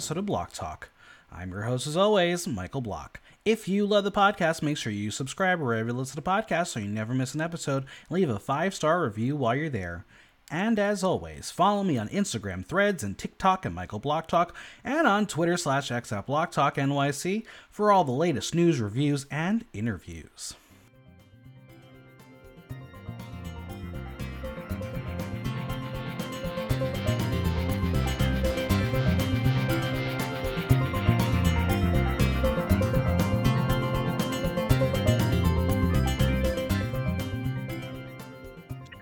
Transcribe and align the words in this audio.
episode 0.00 0.16
of 0.16 0.24
Block 0.24 0.50
Talk. 0.54 0.88
I'm 1.30 1.50
your 1.50 1.64
host, 1.64 1.86
as 1.86 1.94
always, 1.94 2.48
Michael 2.48 2.80
Block. 2.80 3.20
If 3.44 3.68
you 3.68 3.84
love 3.84 4.02
the 4.02 4.10
podcast, 4.10 4.62
make 4.62 4.78
sure 4.78 4.90
you 4.90 5.10
subscribe 5.10 5.60
wherever 5.60 5.90
you 5.90 5.94
listen 5.94 6.16
to 6.16 6.22
podcasts 6.22 6.68
so 6.68 6.80
you 6.80 6.88
never 6.88 7.12
miss 7.12 7.34
an 7.34 7.42
episode. 7.42 7.84
Leave 8.08 8.30
a 8.30 8.38
five 8.38 8.74
star 8.74 9.04
review 9.04 9.36
while 9.36 9.54
you're 9.54 9.68
there. 9.68 10.06
And 10.50 10.78
as 10.78 11.04
always, 11.04 11.50
follow 11.50 11.84
me 11.84 11.98
on 11.98 12.08
Instagram, 12.08 12.64
Threads, 12.64 13.02
and 13.02 13.18
TikTok 13.18 13.66
at 13.66 13.74
Michael 13.74 13.98
Block 13.98 14.26
Talk, 14.26 14.56
and 14.82 15.06
on 15.06 15.26
Twitter 15.26 15.58
slash 15.58 15.92
X 15.92 16.10
at 16.12 16.24
Block 16.24 16.50
Talk 16.50 16.76
NYC 16.76 17.44
for 17.68 17.92
all 17.92 18.04
the 18.04 18.10
latest 18.10 18.54
news, 18.54 18.80
reviews, 18.80 19.26
and 19.30 19.66
interviews. 19.74 20.54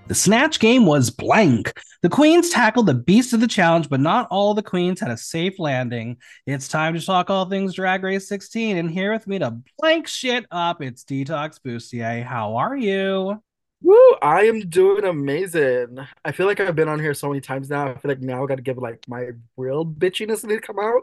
The 0.09 0.15
snatch 0.15 0.59
game 0.59 0.87
was 0.87 1.11
blank. 1.11 1.79
The 2.01 2.09
queens 2.09 2.49
tackled 2.49 2.87
the 2.87 2.95
beast 2.95 3.35
of 3.35 3.41
the 3.41 3.47
challenge, 3.47 3.91
but 3.91 4.01
not 4.01 4.27
all 4.31 4.55
the 4.55 4.63
queens 4.63 5.01
had 5.01 5.11
a 5.11 5.19
safe 5.19 5.59
landing. 5.59 6.17
It's 6.47 6.67
time 6.67 6.95
to 6.95 7.05
talk 7.05 7.29
all 7.29 7.45
things 7.45 7.75
Drag 7.75 8.03
Race 8.03 8.27
16, 8.27 8.79
and 8.79 8.91
here 8.91 9.13
with 9.13 9.27
me 9.27 9.39
to 9.39 9.59
blank 9.79 10.09
shit 10.09 10.47
up, 10.51 10.81
it's 10.81 11.05
Detoxx 11.05 11.61
Busti-ae. 11.61 12.23
How 12.23 12.57
are 12.57 12.75
you? 12.75 13.43
Woo, 13.81 13.97
I 14.21 14.43
am 14.47 14.69
doing 14.69 15.05
amazing. 15.05 15.99
I 16.25 16.33
feel 16.33 16.47
like 16.47 16.59
I've 16.59 16.75
been 16.75 16.89
on 16.89 16.99
here 16.99 17.15
so 17.15 17.29
many 17.29 17.41
times 17.41 17.71
now. 17.71 17.89
I 17.89 17.95
feel 17.95 18.11
like 18.11 18.21
now 18.21 18.43
I 18.43 18.47
got 18.47 18.57
to 18.57 18.63
give 18.63 18.77
like 18.77 19.05
my 19.07 19.31
real 19.57 19.87
bitchiness 19.87 20.47
to 20.47 20.61
come 20.61 20.81
out. 20.81 21.03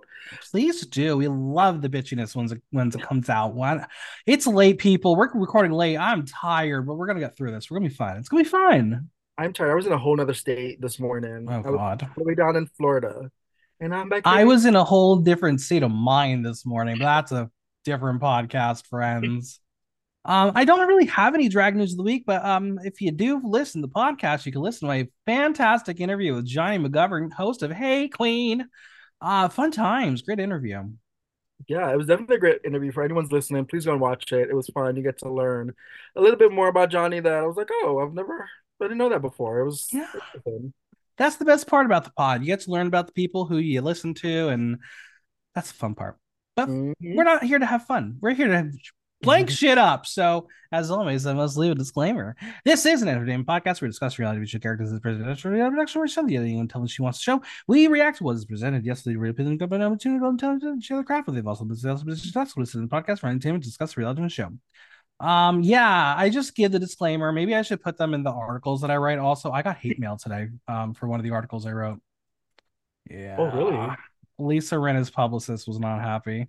Please 0.52 0.86
do. 0.86 1.16
We 1.16 1.30
love 1.30 1.82
the 1.82 1.88
bitchiness 1.90 2.36
once 2.36 2.52
it, 2.52 2.62
once 2.74 2.94
it 2.96 3.02
comes 3.02 3.30
out. 3.30 3.54
One, 3.54 3.86
it's 4.26 4.46
late, 4.46 4.78
people. 4.78 5.16
We're 5.16 5.32
recording 5.34 5.72
late. 5.72 5.98
I'm 5.98 6.26
tired, 6.26 6.86
but 6.86 6.96
we're 6.96 7.08
gonna 7.08 7.22
get 7.22 7.38
through 7.38 7.52
this. 7.52 7.72
We're 7.72 7.78
gonna 7.80 7.90
be 7.90 7.96
fine. 7.96 8.18
It's 8.18 8.28
gonna 8.28 8.44
be 8.44 8.50
fine. 8.50 9.08
I'm 9.38 9.54
tired. 9.54 9.72
I 9.72 9.76
was 9.76 9.86
in 9.86 9.94
a 9.94 9.98
whole 9.98 10.18
nother 10.18 10.34
state 10.34 10.82
this 10.82 11.00
morning. 11.00 11.48
Oh 11.50 11.54
I 11.54 11.58
was 11.60 11.78
God. 11.78 12.10
all 12.18 12.26
way 12.26 12.36
down 12.36 12.58
in 12.58 12.68
Florida, 12.68 13.32
and 13.80 13.96
I'm 13.96 14.10
back. 14.10 14.24
I 14.26 14.44
was 14.44 14.66
in 14.66 14.76
a 14.76 14.84
whole 14.84 15.16
different 15.16 15.62
state 15.62 15.84
of 15.84 15.92
mind 15.92 16.46
this 16.46 16.66
morning, 16.66 16.98
but 16.98 17.06
that's 17.06 17.32
a 17.32 17.50
different 17.86 18.22
podcast, 18.22 18.88
friends. 18.88 19.62
Um, 20.28 20.54
I 20.56 20.66
don't 20.66 20.88
really 20.88 21.06
have 21.06 21.36
any 21.36 21.50
drag 21.50 21.76
news 21.76 21.92
of 21.92 21.98
the 21.98 22.04
week, 22.04 22.24
but 22.26 22.44
um, 22.44 22.80
if 22.84 23.00
you 23.00 23.12
do 23.12 23.40
listen 23.44 23.82
to 23.82 23.88
the 23.88 23.94
podcast, 23.94 24.46
you 24.46 24.52
can 24.52 24.62
listen 24.62 24.88
to 24.88 24.94
my 24.94 25.08
fantastic 25.28 26.00
interview 26.00 26.34
with 26.34 26.46
Johnny 26.46 26.80
McGovern, 26.80 27.32
host 27.32 27.62
of 27.62 27.72
Hey 27.72 28.08
Queen. 28.08 28.68
Uh, 29.22 29.50
fun 29.50 29.70
times, 29.72 30.24
great 30.24 30.40
interview. 30.40 30.84
Yeah, 31.68 31.92
it 31.92 31.98
was 31.98 32.08
definitely 32.08 32.38
a 32.38 32.40
great 32.40 32.62
interview 32.66 32.92
for 32.92 33.04
anyone's 33.04 33.32
listening. 33.32 33.66
Please 33.66 33.86
go 33.86 33.92
and 33.92 34.02
watch 34.02 34.32
it. 34.32 34.50
It 34.50 34.56
was 34.56 34.68
fun. 34.68 34.96
You 34.96 35.04
get 35.04 35.20
to 35.20 35.30
learn 35.32 35.74
a 36.16 36.22
little 36.22 36.38
bit 36.38 36.52
more 36.52 36.68
about 36.68 36.90
Johnny 36.90 37.20
that 37.20 37.34
I 37.34 37.44
was 37.44 37.56
like, 37.56 37.70
oh, 37.72 38.00
I've 38.00 38.14
never, 38.14 38.50
I 38.82 38.86
didn't 38.86 38.98
know 38.98 39.10
that 39.10 39.22
before. 39.22 39.60
It 39.60 39.66
was 39.66 39.88
Yeah. 39.92 40.12
That's 41.18 41.38
the 41.38 41.46
best 41.46 41.68
part 41.68 41.86
about 41.86 42.04
the 42.04 42.12
pod. 42.12 42.42
You 42.42 42.48
get 42.48 42.62
to 42.62 42.72
learn 42.72 42.88
about 42.88 43.08
the 43.08 43.14
people 43.14 43.46
who 43.46 43.58
you 43.58 43.82
listen 43.82 44.14
to, 44.16 44.50
and 44.50 44.80
that's 45.54 45.72
the 45.72 45.78
fun 45.78 45.96
part. 45.96 46.18
But 46.56 46.68
Mhm. 46.68 46.94
we're 47.02 47.24
not 47.24 47.44
here 47.44 47.60
to 47.60 47.66
have 47.66 47.86
fun. 47.86 48.18
We're 48.20 48.34
here 48.34 48.48
to 48.48 48.72
blank 49.26 49.50
shit 49.50 49.78
up. 49.78 50.06
So, 50.06 50.48
as 50.72 50.92
always, 50.92 51.26
I 51.26 51.34
must 51.34 51.58
leave 51.58 51.72
a 51.72 51.76
disclaimer. 51.76 52.36
This 52.64 52.86
is 52.86 53.02
an 53.02 53.08
entertainment 53.08 53.48
podcast 53.48 53.82
where 53.82 53.88
we 53.88 53.90
discuss 53.90 54.20
reality 54.20 54.46
show 54.46 54.60
characters 54.60 54.92
as 54.92 55.00
presidential 55.00 55.52
reality 55.52 55.74
production 55.74 56.00
where 56.00 56.08
Shelly 56.08 56.38
anyone 56.38 56.68
telling 56.68 56.88
she 56.88 57.02
wants 57.02 57.20
to 57.20 57.24
show. 57.24 57.42
We 57.68 57.88
react 57.88 58.20
to 58.20 58.24
what 58.24 58.36
is 58.36 58.46
presented. 58.46 58.86
Yes, 58.86 59.02
the 59.04 59.16
repeating 59.16 59.58
government 59.58 59.84
opportunity 59.84 60.20
to 60.20 60.38
tell 60.38 60.60
to 60.60 60.82
share 60.82 60.98
the 60.98 61.04
craft 61.04 61.28
with 61.28 61.36
them. 61.36 61.48
Also, 61.48 61.66
this 61.66 61.80
is 61.80 61.86
also 61.86 62.06
discussed 62.06 62.58
in 62.58 62.82
the 62.82 62.88
podcast 62.88 63.20
for 63.20 63.28
entertainment, 63.28 63.64
to 63.64 63.70
discuss 63.70 63.98
reality 63.98 64.22
and 64.22 64.32
show. 64.32 64.52
Um, 65.20 65.62
yeah, 65.62 66.14
I 66.18 66.30
just 66.30 66.56
give 66.56 66.72
the 66.72 66.80
disclaimer. 66.80 67.32
Maybe 67.32 67.56
I 67.56 67.62
should 67.62 67.82
put 67.82 67.98
them 67.98 68.14
in 68.14 68.24
the 68.24 68.32
articles 68.32 68.82
that 68.82 68.92
I 68.92 68.98
write. 68.98 69.18
Also, 69.18 69.52
I 69.52 69.62
got 69.62 69.78
hate 69.78 70.00
mail 70.00 70.18
today 70.18 70.50
um 70.68 70.94
for 70.94 71.08
one 71.08 71.20
of 71.20 71.24
the 71.24 71.32
articles 71.32 71.66
I 71.66 71.72
wrote. 71.72 72.02
Yeah. 73.10 73.38
Oh, 73.40 73.52
really? 73.52 73.96
Lisa 74.38 74.76
Rinna's 74.76 75.10
publicist 75.10 75.68
was 75.68 75.80
not 75.80 76.02
happy. 76.02 76.48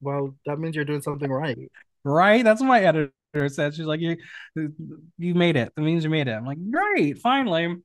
Well, 0.00 0.36
that 0.46 0.58
means 0.58 0.76
you're 0.76 0.84
doing 0.84 1.02
something 1.02 1.30
right. 1.30 1.58
Right? 2.04 2.44
That's 2.44 2.60
what 2.60 2.68
my 2.68 2.80
editor 2.80 3.12
said. 3.48 3.74
She's 3.74 3.86
like, 3.86 4.00
You 4.00 4.16
you 5.18 5.34
made 5.34 5.56
it. 5.56 5.72
That 5.74 5.82
means 5.82 6.04
you 6.04 6.10
made 6.10 6.28
it. 6.28 6.32
I'm 6.32 6.46
like, 6.46 6.58
great, 6.70 7.18
finally. 7.18 7.76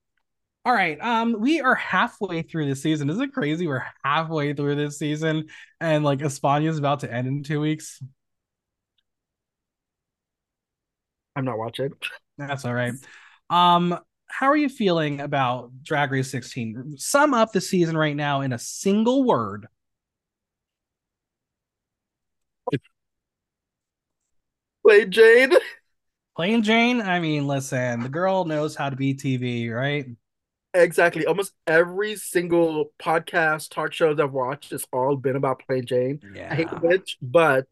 All 0.66 0.73
right. 0.73 0.97
Um, 1.02 1.35
we 1.40 1.59
are 1.59 1.75
halfway 1.75 2.41
through 2.41 2.69
the 2.69 2.75
season. 2.75 3.09
Is 3.09 3.19
it 3.19 3.34
crazy? 3.34 3.68
We're 3.68 3.85
halfway 4.03 4.53
through 4.53 4.75
this 4.75 4.97
season, 4.97 5.47
and 5.81 6.06
like 6.06 6.22
Espana 6.22 6.69
is 6.69 6.78
about 6.78 7.02
to 7.02 7.13
end 7.13 7.28
in 7.28 7.44
two 7.44 7.59
weeks. 7.59 8.02
I'm 11.35 11.46
not 11.46 11.57
watching. 11.57 11.91
That's 12.38 12.63
all 12.63 12.73
right. 12.73 12.94
Um, 13.50 14.00
how 14.28 14.47
are 14.47 14.57
you 14.57 14.69
feeling 14.69 15.19
about 15.19 15.72
Drag 15.84 16.12
Race 16.12 16.31
16? 16.31 16.96
Sum 16.97 17.34
up 17.34 17.52
the 17.52 17.62
season 17.62 17.97
right 17.97 18.16
now 18.16 18.41
in 18.41 18.53
a 18.53 18.59
single 18.59 19.23
word. 19.23 19.68
Plane 24.86 25.12
Jane. 25.12 25.52
Plane 26.36 26.64
Jane, 26.64 27.02
I 27.02 27.20
mean, 27.20 27.48
listen, 27.48 28.02
the 28.02 28.10
girl 28.10 28.46
knows 28.46 28.76
how 28.76 28.90
to 28.90 28.96
be 28.96 29.14
TV, 29.14 29.74
right? 29.74 30.08
Exactly. 30.74 31.28
Almost 31.28 31.54
every 31.68 32.16
single 32.16 32.92
podcast, 33.00 33.70
talk 33.70 33.94
shows 33.94 34.20
I've 34.20 34.32
watched, 34.34 34.72
has 34.72 34.86
all 34.92 35.16
been 35.16 35.36
about 35.36 35.62
Plane 35.68 35.86
Jane. 35.86 36.20
I 36.50 36.56
hate 36.56 36.70
the 36.72 36.78
bitch, 36.78 37.16
but 37.22 37.68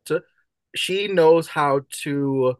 she 0.75 1.07
knows 1.07 1.47
how 1.47 1.81
to 2.03 2.57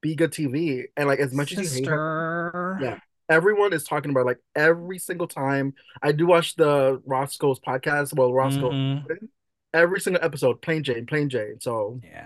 be 0.00 0.14
good 0.14 0.32
TV. 0.32 0.84
And 0.96 1.06
like 1.06 1.18
as 1.18 1.34
much 1.34 1.52
as 1.52 1.78
you 1.78 1.84
hate 1.84 1.90
her, 1.90 2.78
Yeah. 2.80 2.98
everyone 3.28 3.74
is 3.74 3.84
talking 3.84 4.10
about 4.10 4.24
like 4.24 4.38
every 4.56 4.98
single 4.98 5.28
time. 5.28 5.74
I 6.02 6.12
do 6.12 6.26
watch 6.26 6.56
the 6.56 7.02
Roscoe's 7.04 7.60
podcast. 7.60 8.16
Well, 8.16 8.32
Roscoe, 8.32 8.70
Mhm. 8.70 9.28
every 9.74 10.00
single 10.00 10.24
episode, 10.24 10.62
Plane 10.62 10.82
Jane, 10.82 11.04
Plane 11.04 11.28
Jane. 11.28 11.60
So 11.60 12.00
Yeah. 12.02 12.24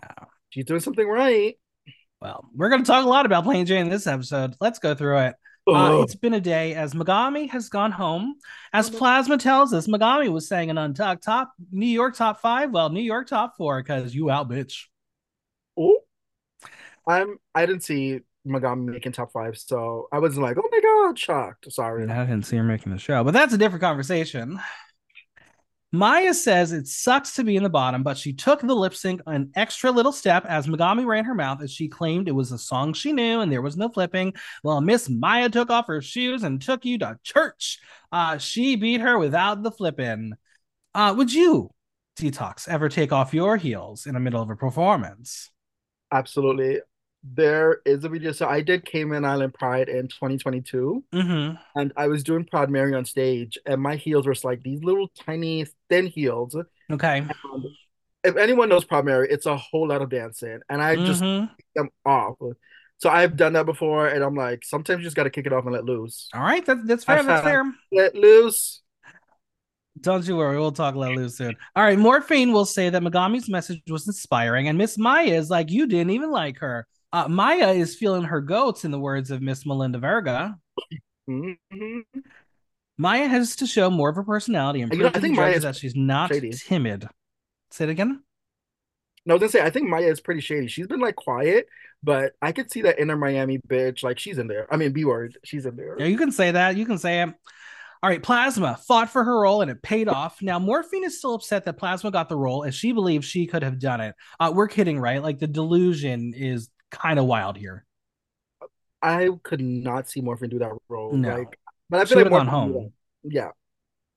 She's 0.51 0.65
doing 0.65 0.81
something 0.81 1.07
right. 1.07 1.59
Well, 2.21 2.49
we're 2.55 2.69
going 2.69 2.83
to 2.83 2.87
talk 2.87 3.05
a 3.05 3.09
lot 3.09 3.27
about 3.27 3.45
Plane 3.45 3.67
Jane 3.67 3.83
in 3.83 3.89
this 3.91 4.07
episode. 4.07 4.57
Let's 4.61 4.79
go 4.79 4.95
through 4.95 5.19
it. 5.19 5.35
Uh, 5.69 6.01
it's 6.03 6.15
been 6.15 6.35
a 6.35 6.41
day 6.41 6.75
as 6.75 6.95
Megami 6.95 7.51
has 7.51 7.69
gone 7.69 7.93
home. 7.93 8.37
As 8.73 8.89
Plasma 8.89 9.37
tells 9.37 9.75
us, 9.75 9.87
Megami 9.87 10.31
was 10.31 10.49
saying 10.49 10.71
an 10.71 10.79
untucked 10.79 11.23
top 11.23 11.53
New 11.71 11.87
York 11.87 12.17
top 12.17 12.41
five. 12.41 12.71
Well, 12.71 12.89
New 12.89 13.03
York 13.03 13.29
top 13.29 13.57
four 13.57 13.83
because 13.83 14.15
you 14.15 14.31
out, 14.31 14.49
bitch. 14.49 14.85
Oh, 15.79 15.99
I'm. 17.07 17.37
I 17.55 17.67
didn't 17.67 17.85
see 17.85 18.21
Megami 18.47 18.87
making 18.87 19.13
top 19.13 19.31
five, 19.33 19.59
so 19.59 20.09
I 20.11 20.21
wasn't 20.21 20.45
like, 20.45 20.57
oh 20.59 20.69
my 20.71 20.81
god, 20.81 21.19
shocked. 21.19 21.71
Sorry. 21.71 22.07
mean, 22.07 22.17
I 22.17 22.25
didn't 22.25 22.47
see 22.47 22.57
her 22.57 22.65
making 22.65 22.93
the 22.93 22.99
show, 22.99 23.23
but 23.23 23.35
that's 23.35 23.53
a 23.53 23.59
different 23.59 23.83
conversation. 23.83 24.59
Mhi'ya 25.95 26.35
says 26.35 26.73
it 26.73 26.87
sucks 26.87 27.35
to 27.37 27.45
be 27.45 27.57
in 27.57 27.63
the 27.63 27.71
bottom, 27.71 28.03
but 28.03 28.19
she 28.19 28.35
took 28.35 28.61
the 28.61 28.75
lip 28.75 28.95
sync 28.95 29.23
an 29.27 29.51
extra 29.55 29.91
little 29.91 30.13
step 30.13 30.45
as 30.45 30.67
Megami 30.67 31.07
ran 31.07 31.25
her 31.25 31.35
mouth 31.35 31.63
as 31.63 31.73
she 31.73 31.89
claimed 31.89 32.29
it 32.29 32.33
was 32.33 32.53
a 32.53 32.59
song 32.59 32.93
she 32.93 33.13
knew 33.15 33.41
and 33.41 33.51
there 33.51 33.63
was 33.63 33.77
no 33.79 33.89
flipping. 33.89 34.35
Well, 34.63 34.83
Miss 34.83 35.09
Mhi'ya 35.09 35.51
took 35.51 35.71
off 35.71 35.87
her 35.87 36.03
shoes 36.03 36.43
and 36.43 36.61
took 36.61 36.85
you 36.85 36.99
to 36.99 37.19
church. 37.23 37.79
Uh, 38.13 38.37
she 38.37 38.77
beat 38.77 39.01
her 39.01 39.19
without 39.19 39.63
the 39.63 39.71
flipping. 39.71 40.35
Uh, 40.95 41.15
would 41.17 41.33
you, 41.33 41.71
Detox, 42.19 42.69
ever 42.69 42.91
take 42.91 43.11
off 43.11 43.33
your 43.33 43.57
heels 43.57 44.05
in 44.05 44.13
the 44.13 44.21
middle 44.21 44.43
of 44.43 44.51
a 44.51 44.57
performance? 44.57 45.51
Absolutely. 46.13 46.81
There 47.25 47.81
is 47.85 48.05
a 48.05 48.09
video. 48.09 48.33
So 48.33 48.47
I 48.49 48.61
did 48.61 48.85
Cayman 48.85 49.25
Island 49.25 49.55
Pride 49.55 49.89
in 49.89 50.09
2022, 50.09 51.05
Mm-hmm. 51.13 51.57
and 51.81 51.93
I 51.97 52.07
was 52.07 52.23
doing 52.23 52.45
Proud 52.45 52.71
Mary 52.71 52.95
on 52.95 53.05
stage, 53.05 53.59
and 53.67 53.83
my 53.83 53.97
heels 53.97 54.27
were 54.27 54.35
like 54.45 54.63
these 54.63 54.83
little 54.85 55.09
tiny 55.09 55.67
thin 55.89 56.07
heels. 56.07 56.57
Okay. 56.91 57.19
And 57.19 57.65
if 58.25 58.37
anyone 58.37 58.69
knows 58.69 58.85
Proud 58.85 59.05
Mary, 59.05 59.29
it's 59.31 59.47
a 59.47 59.57
whole 59.57 59.89
lot 59.89 60.01
of 60.03 60.11
dancing, 60.11 60.61
and 60.69 60.81
I 60.83 60.97
just 60.97 61.23
Mhm. 61.23 61.55
kick 61.57 61.67
them 61.75 61.89
off. 62.07 62.37
So 62.99 63.11
I've 63.11 63.37
done 63.37 63.53
that 63.55 63.67
before, 63.67 64.09
and 64.09 64.23
I'm 64.25 64.35
like, 64.35 64.65
sometimes 64.65 64.99
you 65.01 65.05
just 65.05 65.17
got 65.17 65.25
to 65.25 65.31
kick 65.31 65.47
it 65.47 65.53
off 65.53 65.65
and 65.65 65.73
let 65.73 65.85
loose. 65.85 66.29
All 66.35 66.41
right. 66.43 66.65
That, 66.67 66.87
that's 66.87 67.05
fair. 67.05 67.23
That's 67.23 67.45
fair. 67.45 67.73
Let 67.93 68.15
loose. 68.15 68.83
Don't 70.01 70.27
you 70.27 70.37
worry, 70.37 70.57
we'll 70.59 70.71
talk 70.73 70.95
let 70.95 71.13
loose 71.17 71.37
soon. 71.37 71.57
All 71.75 71.83
right, 71.83 71.99
Morphine 71.99 72.53
will 72.53 72.65
say 72.65 72.89
that 72.89 73.03
Megami's 73.03 73.49
message 73.49 73.83
was 73.89 74.07
inspiring, 74.07 74.69
and 74.69 74.79
Miss 74.79 74.97
Mhi'ya 74.97 75.33
is 75.37 75.51
like, 75.51 75.71
you 75.73 75.89
didn't 75.89 76.11
even 76.11 76.31
like 76.31 76.59
her. 76.59 76.87
Uh, 77.13 77.27
Mhi'ya 77.29 77.77
is 77.77 77.97
feeling 77.97 78.25
her 78.25 78.41
goats, 78.41 78.85
in 78.85 78.91
the 78.91 78.99
words 78.99 79.31
of 79.31 79.41
Miss 79.41 79.65
Melinda 79.65 79.99
Verga. 79.99 80.57
Mhm. 81.29 81.57
Mhi'ya 83.01 83.29
has 83.29 83.57
to 83.57 83.67
show 83.67 83.91
more 83.91 84.11
of 84.11 84.17
her 84.17 84.25
personality 84.25 84.83
and 84.83 84.93
You 84.93 84.99
know, 85.01 85.11
I 85.15 85.21
think 85.21 85.39
Mhi'ya 85.39 85.55
is 85.57 85.63
that 85.63 85.77
she's 85.77 85.95
not 85.97 86.31
shady. 86.33 86.51
timid. 86.53 87.09
Say 87.71 87.85
it 87.85 87.91
again. 87.91 88.23
No, 89.25 89.35
I 89.35 89.37
was 89.37 89.41
gonna 89.41 89.51
say 89.51 89.61
I 89.67 89.71
think 89.71 89.89
Mhi'ya 89.89 90.11
is 90.11 90.21
pretty 90.21 90.41
shady. 90.41 90.69
She's 90.69 90.87
been 90.87 91.01
like 91.01 91.17
quiet, 91.17 91.67
but 92.03 92.33
I 92.43 92.53
could 92.53 92.71
see 92.71 92.83
that 92.83 92.99
inner 92.99 93.17
Miami 93.17 93.59
bitch. 93.59 94.03
Like 94.03 94.19
she's 94.19 94.39
in 94.39 94.47
there. 94.47 94.67
I 94.73 94.77
mean, 94.77 94.93
B 94.93 95.05
word, 95.05 95.37
she's 95.45 95.67
in 95.67 95.77
there. 95.77 95.97
Yeah, 95.99 96.07
you 96.07 96.17
can 96.19 96.33
say 96.33 96.51
that. 96.51 96.77
You 96.77 96.87
can 96.87 96.99
say 96.99 97.23
it. 97.23 97.29
All 98.01 98.09
right, 98.09 98.23
Plasma 98.23 98.79
fought 98.87 99.11
for 99.11 99.25
her 99.25 99.41
role 99.41 99.61
and 99.61 99.71
it 99.71 99.83
paid 99.83 100.09
off. 100.09 100.41
Now, 100.41 100.59
Morphine 100.61 101.03
is 101.05 101.19
still 101.19 101.35
upset 101.35 101.65
that 101.65 101.79
Plasma 101.79 102.13
got 102.13 102.29
the 102.29 102.37
role 102.37 102.65
as 102.65 102.75
she 102.75 102.93
believes 102.93 103.27
she 103.27 103.47
could 103.47 103.65
have 103.65 103.81
done 103.81 104.01
it. 104.01 104.15
Uh, 104.39 104.53
we're 104.55 104.69
kidding, 104.69 105.01
right? 105.01 105.21
Like 105.23 105.41
the 105.41 105.49
delusion 105.49 106.33
is 106.35 106.71
kind 106.91 107.19
of 107.19 107.27
wild 107.27 107.57
here. 107.57 107.85
I 109.03 109.29
could 109.43 109.61
not 109.61 110.09
see 110.09 110.21
Morphine 110.21 110.51
do 110.51 110.59
that 110.59 110.73
role. 110.89 111.13
No. 111.13 111.37
Like, 111.37 111.59
but 111.89 112.01
I 112.01 112.05
feel 112.05 112.19
like 112.19 112.31
gone 112.31 112.47
Morphine 112.47 112.73
would 112.73 112.83
home. 112.83 112.93
Yeah. 113.23 113.51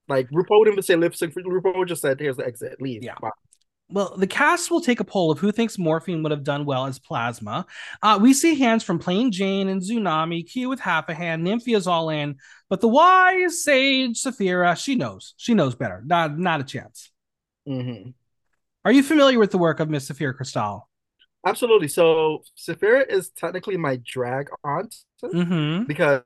Like 0.07 0.29
RuPaul 0.29 0.59
wouldn't 0.59 0.73
even 0.73 0.83
say 0.83 0.95
lip 0.95 1.15
sync. 1.15 1.33
RuPaul 1.35 1.87
just 1.87 2.01
said, 2.01 2.19
"Here's 2.19 2.37
the 2.37 2.45
exit. 2.45 2.81
Leave." 2.81 3.03
Yeah. 3.03 3.15
Well, 3.89 4.15
the 4.17 4.27
cast 4.27 4.71
will 4.71 4.79
take 4.79 5.01
a 5.01 5.03
poll 5.05 5.31
of 5.31 5.39
who 5.39 5.51
thinks 5.51 5.77
Morphine 5.77 6.23
would 6.23 6.31
have 6.31 6.45
done 6.45 6.65
well 6.65 6.85
as 6.85 6.97
Plasma. 6.97 7.65
Uh, 8.01 8.17
we 8.21 8.33
see 8.33 8.55
hands 8.55 8.83
from 8.83 8.99
Plane 8.99 9.31
Jane 9.31 9.67
and 9.67 9.81
Xunami, 9.81 10.49
Q 10.49 10.69
with 10.69 10.79
half 10.79 11.09
a 11.09 11.13
hand, 11.13 11.43
Nymphia's 11.43 11.87
all 11.87 12.09
in, 12.09 12.37
but 12.69 12.79
the 12.79 12.87
wise 12.87 13.63
sage 13.63 14.17
Sapphira, 14.17 14.77
she 14.77 14.95
knows. 14.95 15.33
She 15.35 15.53
knows 15.53 15.75
better. 15.75 16.01
Not, 16.05 16.39
not 16.39 16.61
a 16.61 16.63
chance. 16.63 17.11
hmm 17.65 18.11
Are 18.85 18.93
you 18.93 19.03
familiar 19.03 19.39
with 19.39 19.51
the 19.51 19.57
work 19.57 19.81
of 19.81 19.89
Miss 19.89 20.07
Sapphira 20.07 20.37
Cristál? 20.37 20.83
Absolutely. 21.45 21.87
So 21.87 22.43
Sapphira 22.55 23.05
is 23.09 23.29
technically 23.29 23.77
my 23.77 23.99
drag 24.03 24.49
aunt 24.63 24.95
Mm-hmm. 25.23 25.85
because 25.85 26.23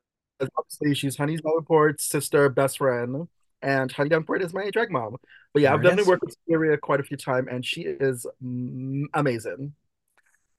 obviously 0.56 0.94
she's 0.94 1.16
Honey's 1.18 1.42
Davenport's 1.42 2.04
sister, 2.04 2.48
best 2.48 2.78
friend, 2.78 3.28
and 3.60 3.92
Honey 3.92 4.08
Davenport 4.08 4.42
is 4.42 4.54
my 4.54 4.70
drag 4.70 4.90
mom. 4.90 5.16
But 5.52 5.62
yeah, 5.62 5.70
There 5.70 5.74
I've 5.74 5.80
it 5.80 5.84
definitely 5.84 6.10
worked 6.10 6.22
with 6.24 6.36
Sapphira 6.48 6.78
quite 6.78 7.00
a 7.00 7.02
few 7.02 7.16
times, 7.18 7.48
and 7.50 7.64
she 7.64 7.82
is 7.82 8.26
amazing, 8.42 9.74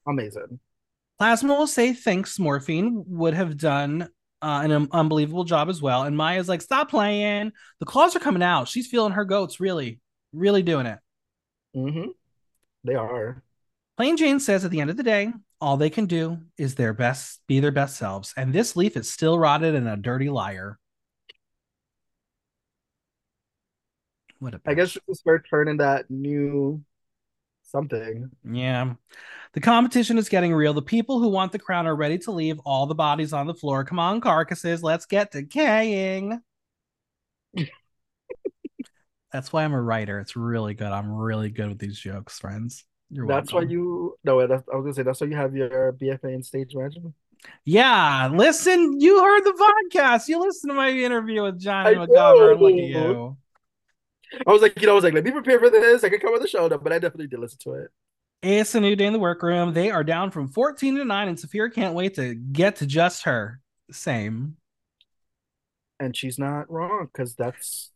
amazing. 0.06 0.60
Plasma 1.18 1.54
will 1.54 1.66
say 1.66 1.92
thanks. 1.92 2.38
Morphine 2.38 3.04
would 3.08 3.34
have 3.34 3.56
done 3.56 4.08
uh, 4.40 4.60
an 4.62 4.70
um, 4.70 4.88
unbelievable 4.92 5.42
job 5.44 5.68
as 5.68 5.82
well. 5.82 6.04
And 6.04 6.16
Mhi'ya's 6.16 6.48
like, 6.48 6.62
stop 6.62 6.90
playing. 6.90 7.50
The 7.80 7.86
claws 7.86 8.14
are 8.14 8.20
coming 8.20 8.42
out. 8.42 8.68
She's 8.68 8.86
feeling 8.86 9.12
her 9.12 9.24
goats, 9.24 9.58
really, 9.58 9.98
really 10.32 10.62
doing 10.62 10.86
it. 10.86 10.98
Mm-hmm. 11.74 12.10
They 12.84 12.94
are. 12.94 13.42
Plane 13.98 14.16
Jane 14.16 14.38
says 14.38 14.64
at 14.64 14.70
the 14.70 14.80
end 14.80 14.90
of 14.90 14.96
the 14.96 15.02
day, 15.02 15.32
all 15.60 15.76
they 15.76 15.90
can 15.90 16.06
do 16.06 16.38
is 16.56 16.76
their 16.76 16.94
best, 16.94 17.40
be 17.48 17.58
their 17.58 17.72
best 17.72 17.96
selves. 17.96 18.32
And 18.36 18.52
this 18.52 18.76
leaf 18.76 18.96
is 18.96 19.10
still 19.10 19.36
rotted 19.36 19.74
and 19.74 19.88
a 19.88 19.96
dirty 19.96 20.30
liar. 20.30 20.78
What 24.38 24.54
a 24.54 24.60
I 24.64 24.74
guess 24.74 24.90
bitch. 24.90 25.00
this 25.08 25.18
is 25.18 25.22
her 25.26 25.42
turning 25.50 25.78
that 25.78 26.08
new 26.08 26.80
something. 27.64 28.30
Yeah. 28.48 28.94
The 29.54 29.60
competition 29.60 30.16
is 30.16 30.28
getting 30.28 30.54
real. 30.54 30.74
The 30.74 30.80
people 30.80 31.18
who 31.18 31.26
want 31.26 31.50
the 31.50 31.58
crown 31.58 31.88
are 31.88 31.96
ready 31.96 32.18
to 32.18 32.30
leave 32.30 32.60
all 32.60 32.86
the 32.86 32.94
bodies 32.94 33.32
on 33.32 33.48
the 33.48 33.54
floor. 33.54 33.82
Come 33.84 33.98
on, 33.98 34.20
carcasses. 34.20 34.80
Let's 34.80 35.06
get 35.06 35.32
decaying. 35.32 36.40
That's 39.32 39.52
why 39.52 39.64
I'm 39.64 39.72
a 39.72 39.82
writer. 39.82 40.20
It's 40.20 40.36
really 40.36 40.74
good. 40.74 40.86
I'm 40.86 41.10
really 41.12 41.50
good 41.50 41.68
with 41.68 41.80
these 41.80 41.98
jokes, 41.98 42.38
friends. 42.38 42.84
You're 43.10 43.26
That's 43.26 43.52
welcome. 43.52 43.68
why 43.68 43.72
you 43.72 44.18
no. 44.24 44.46
That's, 44.46 44.62
I 44.72 44.76
was 44.76 44.84
gonna 44.84 44.94
say 44.94 45.02
that's 45.02 45.20
why 45.20 45.28
you 45.28 45.36
have 45.36 45.54
your 45.54 45.92
BFA 45.94 46.34
in 46.34 46.42
stage 46.42 46.74
management. 46.74 47.14
Yeah, 47.64 48.28
listen. 48.32 49.00
You 49.00 49.22
heard 49.22 49.44
the 49.44 49.74
podcast. 49.92 50.28
You 50.28 50.40
listened 50.40 50.70
to 50.70 50.74
my 50.74 50.90
interview 50.90 51.42
with 51.42 51.58
Johnny 51.58 51.94
McGovern. 51.94 52.60
Look 52.60 52.72
at 52.72 52.78
you. 52.78 53.36
I 54.46 54.52
was 54.52 54.60
like, 54.60 54.78
you 54.78 54.86
know, 54.86 54.92
I 54.92 54.94
was 54.96 55.04
like, 55.04 55.14
let 55.14 55.24
me 55.24 55.30
prepare 55.30 55.58
for 55.58 55.70
this. 55.70 56.04
I 56.04 56.10
could 56.10 56.20
come 56.20 56.34
on 56.34 56.42
the 56.42 56.48
show, 56.48 56.68
but 56.68 56.92
I 56.92 56.98
definitely 56.98 57.28
did 57.28 57.40
listen 57.40 57.58
to 57.60 57.74
it. 57.74 57.90
It's 58.42 58.74
a 58.74 58.80
new 58.80 58.94
day 58.94 59.06
in 59.06 59.12
the 59.12 59.18
workroom. 59.18 59.72
They 59.72 59.90
are 59.90 60.04
down 60.04 60.30
from 60.30 60.48
14 60.48 60.96
to 60.96 61.04
9, 61.04 61.28
and 61.28 61.40
Sapphira 61.40 61.70
can't 61.70 61.94
wait 61.94 62.14
to 62.16 62.34
get 62.34 62.76
to 62.76 62.86
just 62.86 63.24
her. 63.24 63.60
Same. 63.90 64.56
And 65.98 66.14
she's 66.14 66.38
not 66.38 66.70
wrong 66.70 67.08
because 67.12 67.34
that's 67.34 67.90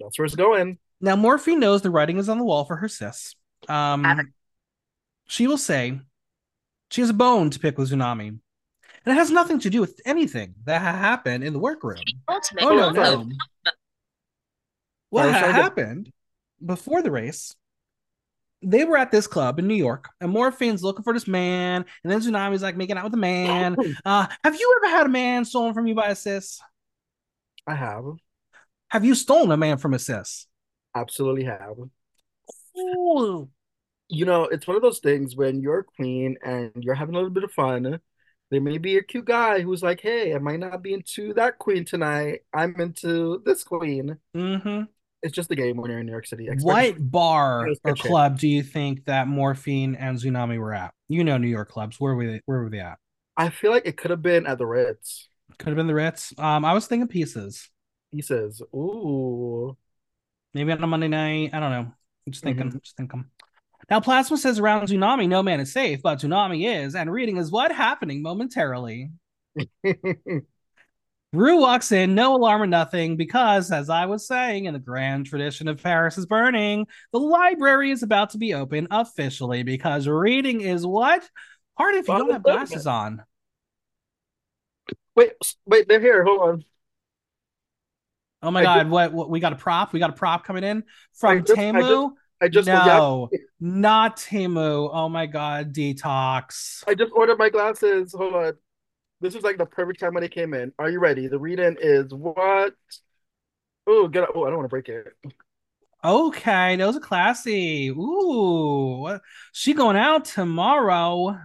that's 0.00 0.18
where 0.18 0.26
it's 0.26 0.34
going. 0.34 0.78
Now, 1.00 1.16
Morphine 1.16 1.60
knows 1.60 1.80
the 1.82 1.90
writing 1.90 2.18
is 2.18 2.28
on 2.28 2.38
the 2.38 2.44
wall 2.44 2.64
for 2.64 2.76
her 2.76 2.88
sis. 2.88 3.34
Um, 3.68 4.04
she 5.30 5.46
will 5.46 5.58
say 5.58 6.00
she 6.90 7.00
has 7.00 7.10
a 7.10 7.14
bone 7.14 7.50
to 7.50 7.58
pick 7.60 7.78
with 7.78 7.90
Xunami. 7.90 8.28
And 8.28 8.40
it 9.06 9.14
has 9.14 9.30
nothing 9.30 9.60
to 9.60 9.70
do 9.70 9.80
with 9.80 10.00
anything 10.04 10.54
that 10.64 10.82
ha- 10.82 10.92
happened 10.92 11.44
in 11.44 11.52
the 11.52 11.58
workroom. 11.58 12.00
Ultimate 12.28 12.64
Oh, 12.64 12.76
no, 12.76 12.92
Sorry. 12.92 13.16
no. 13.16 13.32
What 15.10 15.22
Sorry, 15.22 15.34
ha- 15.34 15.52
happened 15.52 16.12
before 16.64 17.00
the 17.00 17.10
race? 17.12 17.54
They 18.62 18.84
were 18.84 18.98
at 18.98 19.10
this 19.10 19.26
club 19.26 19.58
in 19.58 19.66
New 19.68 19.74
York, 19.74 20.08
and 20.20 20.30
Morphine's 20.30 20.82
looking 20.82 21.02
for 21.04 21.14
this 21.14 21.26
man, 21.26 21.84
and 22.04 22.12
then 22.12 22.20
Xunami's 22.20 22.60
like 22.62 22.76
making 22.76 22.98
out 22.98 23.04
with 23.04 23.14
a 23.14 23.16
man. 23.16 23.74
Uh, 24.04 24.26
have 24.44 24.54
you 24.54 24.80
ever 24.82 24.94
had 24.94 25.06
a 25.06 25.08
man 25.08 25.46
stolen 25.46 25.72
from 25.72 25.86
you 25.86 25.94
by 25.94 26.08
a 26.08 26.14
sis? 26.14 26.60
I 27.66 27.74
have. 27.74 28.04
Have 28.88 29.04
you 29.04 29.14
stolen 29.14 29.50
a 29.52 29.56
man 29.56 29.78
from 29.78 29.94
a 29.94 29.98
sis? 29.98 30.46
Absolutely 30.94 31.44
have. 31.44 31.76
Ooh. 32.76 33.48
You 34.10 34.24
know, 34.24 34.44
it's 34.44 34.66
one 34.66 34.76
of 34.76 34.82
those 34.82 34.98
things 34.98 35.36
when 35.36 35.60
you're 35.60 35.80
a 35.80 35.84
queen 35.84 36.36
and 36.44 36.72
you're 36.76 36.94
having 36.96 37.14
a 37.14 37.18
little 37.18 37.30
bit 37.30 37.44
of 37.44 37.52
fun. 37.52 38.00
There 38.50 38.60
may 38.60 38.78
be 38.78 38.96
a 38.96 39.02
cute 39.02 39.26
guy 39.26 39.60
who's 39.60 39.82
like, 39.82 40.00
hey, 40.00 40.34
I 40.34 40.38
might 40.38 40.58
not 40.58 40.82
be 40.82 40.92
into 40.92 41.32
that 41.34 41.58
queen 41.58 41.84
tonight. 41.84 42.40
I'm 42.52 42.74
into 42.80 43.40
this 43.44 43.62
queen. 43.62 44.18
Mm-hmm. 44.36 44.82
It's 45.22 45.34
just 45.34 45.48
the 45.48 45.54
game 45.54 45.76
when 45.76 45.90
you're 45.90 46.00
in 46.00 46.06
New 46.06 46.12
York 46.12 46.26
City. 46.26 46.48
Expect- 46.48 46.64
What 46.64 47.10
bar 47.10 47.68
or 47.84 47.94
club 47.94 48.38
do 48.40 48.48
you 48.48 48.64
think 48.64 49.04
that 49.04 49.28
Morphine 49.28 49.94
and 49.94 50.18
Xunami 50.18 50.58
were 50.58 50.74
at? 50.74 50.92
You 51.08 51.22
know 51.22 51.38
New 51.38 51.46
York 51.46 51.68
clubs. 51.68 52.00
Where 52.00 52.14
were 52.14 52.26
they? 52.26 52.40
Where 52.46 52.62
were 52.62 52.70
they 52.70 52.80
at? 52.80 52.98
I 53.36 53.50
feel 53.50 53.70
like 53.70 53.86
it 53.86 53.96
could 53.96 54.10
have 54.10 54.22
been 54.22 54.46
at 54.46 54.58
the 54.58 54.66
Ritz. 54.66 55.28
Could 55.58 55.68
have 55.68 55.76
been 55.76 55.86
the 55.86 55.94
Ritz. 55.94 56.32
Um, 56.38 56.64
I 56.64 56.72
was 56.72 56.86
thinking 56.86 57.06
pieces. 57.06 57.68
Says, 58.22 58.60
ooh. 58.74 59.76
Maybe 60.54 60.72
on 60.72 60.82
a 60.82 60.86
Monday 60.86 61.06
night. 61.06 61.50
I 61.52 61.60
don't 61.60 61.70
know. 61.70 61.92
I'm 62.26 62.32
just 62.32 62.42
thinking. 62.42 62.70
Mhm. 62.72 62.82
Just 62.82 62.96
thinking. 62.96 63.26
Now, 63.90 63.98
Plasma 63.98 64.36
says 64.36 64.60
around 64.60 64.86
Xunami, 64.86 65.28
no 65.28 65.42
man 65.42 65.58
is 65.58 65.72
safe, 65.72 66.00
but 66.00 66.20
Xunami 66.20 66.84
is, 66.84 66.94
and 66.94 67.12
reading 67.12 67.38
is 67.38 67.50
what 67.50 67.72
happening 67.72 68.22
momentarily. 68.22 69.10
Rue 71.32 71.60
walks 71.60 71.90
in, 71.90 72.14
no 72.14 72.36
alarm 72.36 72.62
or 72.62 72.66
nothing, 72.68 73.16
because, 73.16 73.72
as 73.72 73.90
I 73.90 74.06
was 74.06 74.26
saying, 74.28 74.66
in 74.66 74.74
the 74.74 74.80
grand 74.80 75.26
tradition 75.26 75.66
of 75.66 75.82
Paris 75.82 76.18
is 76.18 76.26
burning, 76.26 76.86
the 77.12 77.18
library 77.18 77.90
is 77.90 78.04
about 78.04 78.30
to 78.30 78.38
be 78.38 78.54
open 78.54 78.86
officially 78.92 79.64
because 79.64 80.06
reading 80.06 80.60
is 80.60 80.86
what? 80.86 81.28
Hard 81.76 81.96
if 81.96 82.06
you 82.06 82.16
don't 82.16 82.30
have 82.30 82.42
glasses 82.44 82.86
on. 82.86 83.22
wait, 85.16 85.32
wait, 85.66 85.88
they're 85.88 86.00
here. 86.00 86.24
Hold 86.24 86.40
on. 86.40 86.64
Oh 88.42 88.50
my 88.50 88.60
I 88.60 88.64
god, 88.64 88.88
what, 88.88 89.12
what 89.12 89.30
we 89.30 89.40
got 89.40 89.52
a 89.52 89.56
prop? 89.56 89.92
We 89.92 89.98
got 89.98 90.10
a 90.10 90.14
prop 90.14 90.44
coming 90.44 90.64
in 90.64 90.78
I 90.78 90.82
from 91.14 91.44
just- 91.44 91.58
I 91.58 91.72
Temu? 91.72 92.12
I 92.42 92.48
just 92.48 92.66
no, 92.66 93.28
not 93.60 94.16
Temu. 94.16 94.90
Oh 94.92 95.08
my 95.08 95.26
god, 95.26 95.74
detox. 95.74 96.82
I 96.88 96.94
just 96.94 97.12
ordered 97.14 97.38
my 97.38 97.50
glasses. 97.50 98.14
Hold 98.16 98.34
on. 98.34 98.52
This 99.20 99.34
is 99.34 99.42
like 99.42 99.58
the 99.58 99.66
perfect 99.66 100.00
time 100.00 100.14
when 100.14 100.22
they 100.22 100.28
came 100.28 100.54
in. 100.54 100.72
Are 100.78 100.88
you 100.88 100.98
ready? 100.98 101.28
The 101.28 101.38
read-in 101.38 101.76
is 101.78 102.14
what? 102.14 102.72
Oh, 103.86 104.08
get 104.08 104.22
up. 104.22 104.30
Oh, 104.34 104.44
I 104.44 104.48
don't 104.48 104.56
want 104.56 104.64
to 104.64 104.68
break 104.68 104.88
it. 104.88 105.08
Okay, 106.02 106.76
those 106.76 106.96
are 106.96 107.00
classy. 107.00 107.90
Ooh, 107.90 109.18
she 109.52 109.74
going 109.74 109.96
out 109.96 110.24
tomorrow. 110.24 111.38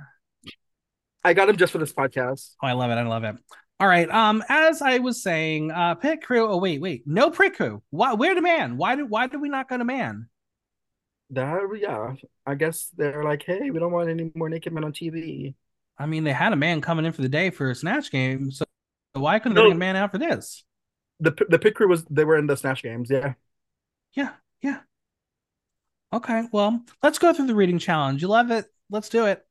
I 1.25 1.33
got 1.33 1.47
them 1.47 1.57
just 1.57 1.73
for 1.73 1.79
this 1.79 1.91
podcast. 1.91 2.51
Oh, 2.63 2.67
I 2.67 2.71
love 2.71 2.91
it. 2.91 2.93
I 2.93 3.03
love 3.03 3.25
it. 3.25 3.35
All 3.81 3.87
right. 3.89 4.09
Um, 4.09 4.41
as 4.47 4.81
I 4.81 4.99
was 4.99 5.21
saying, 5.21 5.71
uh, 5.71 5.95
pit 5.95 6.21
crew. 6.21 6.47
Oh, 6.47 6.55
wait, 6.57 6.79
wait. 6.79 7.03
No 7.05 7.29
pit 7.29 7.57
crew. 7.57 7.81
Why? 7.89 8.13
Where 8.13 8.33
the 8.33 8.41
man? 8.41 8.77
Why 8.77 8.95
did? 8.95 9.09
Why 9.09 9.27
did 9.27 9.41
we 9.41 9.49
not 9.49 9.67
go 9.67 9.77
to 9.77 9.83
man? 9.83 10.29
That 11.31 11.61
yeah. 11.79 12.15
I 12.45 12.55
guess 12.55 12.89
they're 12.95 13.23
like, 13.23 13.43
hey, 13.43 13.69
we 13.71 13.79
don't 13.79 13.91
want 13.91 14.09
any 14.09 14.31
more 14.35 14.49
naked 14.49 14.73
men 14.73 14.83
on 14.83 14.93
TV. 14.93 15.55
I 15.97 16.05
mean, 16.05 16.23
they 16.23 16.33
had 16.33 16.53
a 16.53 16.57
man 16.57 16.81
coming 16.81 17.05
in 17.05 17.13
for 17.13 17.21
the 17.21 17.29
day 17.29 17.49
for 17.49 17.69
a 17.71 17.75
snatch 17.75 18.11
game, 18.11 18.51
so 18.51 18.65
why 19.13 19.39
couldn't 19.39 19.55
they 19.55 19.61
No. 19.61 19.65
bring 19.65 19.77
a 19.77 19.79
man 19.79 19.95
out 19.95 20.11
for 20.11 20.17
this? 20.17 20.63
The 21.19 21.31
the 21.49 21.59
pit 21.59 21.75
crew 21.75 21.87
was 21.87 22.03
they 22.05 22.25
were 22.25 22.37
in 22.37 22.47
the 22.47 22.57
snatch 22.57 22.83
games. 22.83 23.09
Yeah. 23.09 23.33
Yeah, 24.13 24.33
yeah. 24.61 24.81
Okay, 26.13 26.43
well, 26.51 26.83
let's 27.03 27.19
go 27.19 27.33
through 27.33 27.47
the 27.47 27.55
reading 27.55 27.79
challenge. 27.79 28.21
You 28.21 28.27
love 28.29 28.51
it? 28.51 28.65
Let's 28.89 29.09
do 29.09 29.25
it. 29.25 29.45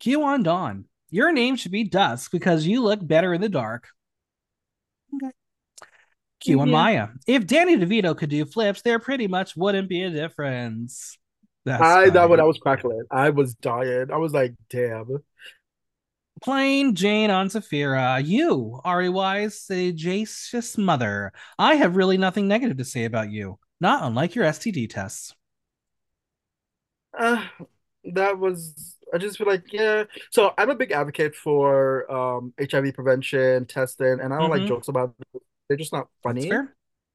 Q 0.00 0.22
on 0.24 0.42
Dawn. 0.42 0.86
Your 1.10 1.32
name 1.32 1.56
should 1.56 1.72
be 1.72 1.84
Dusk 1.84 2.30
because 2.32 2.66
you 2.66 2.82
look 2.82 3.06
better 3.06 3.32
in 3.32 3.40
the 3.40 3.48
dark. 3.48 3.88
Okay. 5.14 5.32
Q 6.42 6.60
on 6.60 6.68
Yeah. 6.68 6.74
Mhi'ya. 6.74 7.12
If 7.26 7.46
Danny 7.46 7.76
DeVito 7.76 8.16
could 8.16 8.30
do 8.30 8.44
flips, 8.44 8.82
there 8.82 8.98
pretty 8.98 9.28
much 9.28 9.56
wouldn't 9.56 9.88
be 9.88 10.02
a 10.02 10.10
difference. 10.10 11.18
That's 11.64 11.82
I 11.82 12.10
that 12.10 12.14
funny. 12.14 12.30
when 12.30 12.40
I 12.40 12.44
was 12.44 12.58
crackling. 12.58 13.04
I 13.10 13.30
was 13.30 13.54
dying. 13.54 14.10
I 14.12 14.16
was 14.16 14.32
like, 14.32 14.54
damn. 14.70 15.18
Plane 16.42 16.94
Jane 16.96 17.30
on 17.30 17.50
Sapphira. 17.50 18.20
You, 18.20 18.80
Ari 18.84 19.08
Wise, 19.10 19.60
sagacious 19.60 20.76
mother. 20.76 21.32
I 21.58 21.76
have 21.76 21.94
really 21.96 22.18
nothing 22.18 22.48
negative 22.48 22.78
to 22.78 22.84
say 22.84 23.04
about 23.04 23.30
you, 23.30 23.58
not 23.80 24.02
unlike 24.02 24.34
your 24.34 24.44
STD 24.46 24.88
tests. 24.90 25.34
Uh, 27.16 27.44
that 28.14 28.38
was 28.38 28.96
I 29.14 29.18
just 29.18 29.36
feel 29.38 29.46
like 29.46 29.72
yeah. 29.72 30.04
So 30.30 30.54
I'm 30.58 30.70
a 30.70 30.74
big 30.74 30.90
advocate 30.92 31.34
for 31.34 32.10
um 32.10 32.54
HIV 32.58 32.94
prevention, 32.94 33.66
testing, 33.66 34.18
and 34.20 34.32
I 34.32 34.38
don't 34.38 34.50
Mhm. 34.50 34.58
like 34.58 34.66
jokes 34.66 34.88
about 34.88 35.14
it. 35.34 35.42
They're 35.68 35.76
just 35.76 35.92
not 35.92 36.08
funny. 36.22 36.50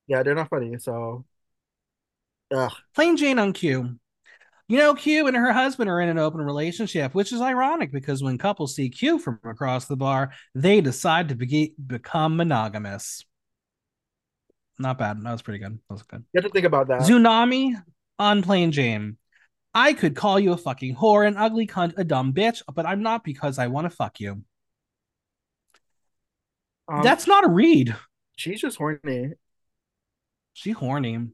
Yeah, 0.08 0.24
they're 0.24 0.36
not 0.36 0.50
funny. 0.50 0.78
So, 0.80 1.26
ugh. 2.54 2.72
Plane 2.96 3.18
Jane 3.18 3.40
on 3.40 3.54
Q. 3.54 4.00
You 4.70 4.78
know, 4.78 4.94
Q 4.96 5.28
and 5.28 5.38
her 5.38 5.54
husband 5.54 5.90
are 5.90 6.02
in 6.02 6.10
an 6.10 6.18
open 6.18 6.42
relationship, 6.42 7.14
which 7.16 7.32
is 7.32 7.40
ironic 7.40 7.92
because 7.92 8.22
when 8.22 8.38
couples 8.38 8.76
see 8.76 8.90
Q 8.90 9.18
from 9.18 9.40
across 9.46 9.86
the 9.86 9.96
bar, 9.96 10.32
they 10.56 10.82
decide 10.82 11.30
to 11.30 11.36
be- 11.36 11.74
become 11.86 12.36
monogamous. 12.36 13.26
Not 14.78 14.98
bad. 14.98 15.24
That 15.24 15.32
was 15.32 15.42
pretty 15.42 15.60
good. 15.60 15.80
That 15.90 15.94
was 15.94 16.04
good. 16.04 16.24
You 16.34 16.42
have 16.42 16.52
to 16.52 16.54
think 16.54 16.66
about 16.66 16.88
that. 16.90 17.02
Tsunami 17.02 17.82
on 18.20 18.44
Plane 18.44 18.72
Jane. 18.72 19.18
I 19.74 19.94
could 19.94 20.16
call 20.16 20.40
you 20.40 20.54
a 20.54 20.58
fucking 20.58 20.96
whore, 20.96 21.28
an 21.28 21.38
ugly 21.38 21.68
cunt, 21.68 21.94
a 21.98 22.04
dumb 22.04 22.34
bitch, 22.34 22.62
but 22.74 22.86
I'm 22.86 23.02
not 23.02 23.24
because 23.24 23.60
I 23.60 23.68
want 23.68 23.86
to 23.86 23.96
fuck 23.96 24.20
you. 24.20 24.44
Um, 26.92 27.04
That's 27.04 27.28
not 27.28 27.46
a 27.46 27.50
read. 27.50 27.96
She's 28.38 28.62
just 28.62 28.78
horny. 28.78 29.34
She 30.54 30.72
horny. 30.72 31.28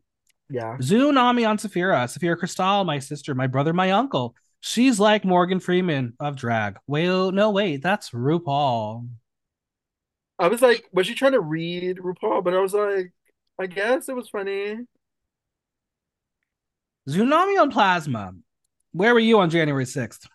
Yeah. 0.49 0.77
Xunami 0.77 1.47
on 1.47 1.57
Sapphira. 1.57 2.07
Sapphira 2.07 2.37
Cristál, 2.37 2.85
my 2.85 2.99
sister, 2.99 3.35
my 3.35 3.47
brother, 3.47 3.73
my 3.73 3.91
uncle. 3.91 4.35
She's 4.61 4.99
like 4.99 5.25
Morgan 5.25 5.59
Freeman 5.59 6.13
of 6.19 6.37
drag. 6.37 6.77
Well, 6.87 7.31
no, 7.31 7.51
wait, 7.51 7.83
that's 7.83 8.11
RuPaul. 8.11 9.07
I 10.39 10.47
was 10.47 10.61
like, 10.61 10.87
was 10.93 11.05
she 11.05 11.13
trying 11.13 11.33
to 11.33 11.41
read 11.41 11.97
RuPaul? 11.97 12.43
But 12.43 12.53
I 12.53 12.61
was 12.61 12.73
like, 12.73 13.13
I 13.59 13.67
guess 13.67 14.09
it 14.09 14.15
was 14.15 14.29
funny. 14.29 14.77
Xunami 17.09 17.61
on 17.61 17.69
Plasma. 17.69 18.33
Where 18.93 19.13
were 19.13 19.19
you 19.19 19.39
on 19.39 19.49
January 19.49 19.85
6th? 19.85 20.25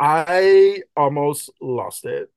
I 0.00 0.82
almost 0.96 1.50
lost 1.60 2.04
it. 2.04 2.30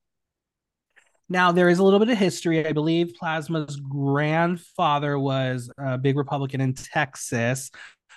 Now, 1.32 1.50
there 1.50 1.70
is 1.70 1.78
a 1.78 1.82
little 1.82 1.98
bit 1.98 2.10
of 2.10 2.18
history. 2.18 2.66
I 2.66 2.72
believe 2.72 3.14
Plasma's 3.18 3.76
grandfather 3.76 5.18
was 5.18 5.70
a 5.78 5.96
big 5.96 6.18
Republican 6.18 6.60
in 6.60 6.74
Texas, 6.74 7.70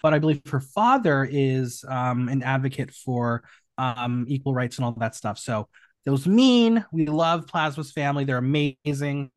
but 0.03 0.13
I 0.13 0.19
believe 0.19 0.41
her 0.49 0.59
father 0.59 1.25
is 1.31 1.85
um, 1.87 2.27
an 2.27 2.43
advocate 2.43 2.91
for 2.91 3.45
um, 3.77 4.25
equal 4.27 4.53
rights 4.53 4.77
and 4.77 4.83
all 4.83 4.91
that 4.97 5.15
stuff. 5.15 5.39
So 5.39 5.69
those 6.03 6.27
mean 6.27 6.83
we 6.91 7.05
love 7.05 7.45
Plasma's 7.45 7.93
family. 7.93 8.25
They're 8.25 8.37
amazing 8.37 9.31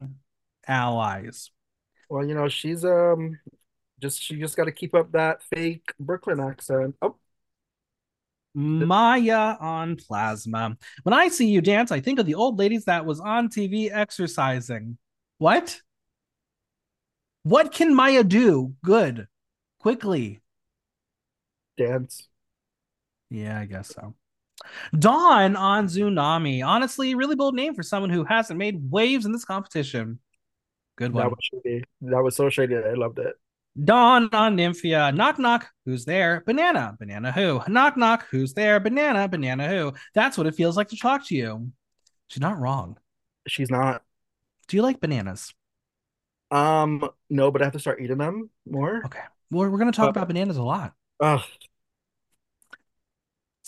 allies. 0.67 1.53
Well, 2.11 2.27
you 2.27 2.35
know, 2.35 2.49
she's 2.49 2.85
um 2.85 3.39
just 4.01 4.21
she 4.21 4.41
just 4.41 4.57
got 4.57 4.65
to 4.65 4.73
keep 4.73 4.93
up 4.93 5.13
that 5.13 5.45
fake 5.45 5.93
Brooklyn 6.01 6.41
accent. 6.41 6.97
Oh, 7.01 7.15
Mhi'ya 8.59 9.61
on 9.63 9.97
plasma. 9.97 10.77
When 11.05 11.13
I 11.13 11.29
see 11.29 11.47
you 11.49 11.61
dance, 11.61 11.93
I 11.93 12.01
think 12.01 12.19
of 12.19 12.27
the 12.27 12.35
old 12.35 12.59
ladies 12.59 12.87
that 12.87 13.07
was 13.07 13.21
on 13.21 13.49
TV 13.49 13.91
exercising. 13.93 14.99
What? 15.39 15.81
What 17.45 17.73
can 17.73 17.95
Mhi'ya 17.95 18.29
do? 18.29 18.75
Good. 18.85 19.29
Quickly. 19.79 20.41
Dance. 21.77 22.29
Yeah, 23.31 23.61
I 23.61 23.67
guess 23.67 23.95
so. 23.95 24.15
Dawn 24.99 25.55
on 25.55 25.87
Xunami. 25.87 26.67
Honestly, 26.67 27.15
really 27.15 27.37
bold 27.37 27.55
name 27.55 27.75
for 27.75 27.85
someone 27.85 28.11
who 28.11 28.25
hasn't 28.25 28.59
made 28.59 28.91
waves 28.91 29.25
in 29.25 29.33
this 29.33 29.45
competition. 29.45 30.19
Good 30.97 31.13
one. 31.13 31.25
That 31.25 31.31
was 31.31 31.39
shady. 31.43 31.85
That 32.01 32.23
was 32.25 32.35
so 32.35 32.51
shady. 32.51 32.77
I 32.77 32.95
loved 32.95 33.21
it. 33.21 33.35
Dawn 33.83 34.29
on 34.33 34.57
Nymphia. 34.57 35.15
Knock, 35.15 35.39
knock. 35.39 35.69
Who's 35.85 36.05
there? 36.05 36.43
Banana. 36.47 36.97
Banana 36.99 37.33
who? 37.33 37.61
Knock, 37.69 37.97
knock. 37.97 38.27
Who's 38.31 38.55
there? 38.55 38.81
Banana. 38.81 39.29
Banana 39.29 39.69
who? 39.69 39.93
That's 40.15 40.37
what 40.37 40.47
it 40.47 40.55
feels 40.55 40.77
like 40.77 40.89
to 40.89 40.97
talk 40.97 41.27
to 41.27 41.35
you. 41.35 41.71
She's 42.29 42.41
not 42.41 42.59
wrong. 42.59 42.99
She's 43.47 43.71
not. 43.71 44.03
Do 44.67 44.77
you 44.77 44.83
like 44.83 45.01
bananas? 45.01 45.55
Um, 46.51 47.09
no, 47.31 47.51
but 47.51 47.63
I 47.63 47.67
have 47.67 47.73
to 47.75 47.79
start 47.79 48.01
eating 48.01 48.19
them 48.19 48.51
more. 48.67 49.03
Okay. 49.07 49.21
Well, 49.51 49.69
we're 49.69 49.79
going 49.79 49.93
to 49.93 49.97
talk 49.97 50.09
uh, 50.09 50.11
about 50.11 50.29
bananas 50.29 50.57
a 50.57 50.63
lot. 50.63 50.93
Ugh. 51.21 51.41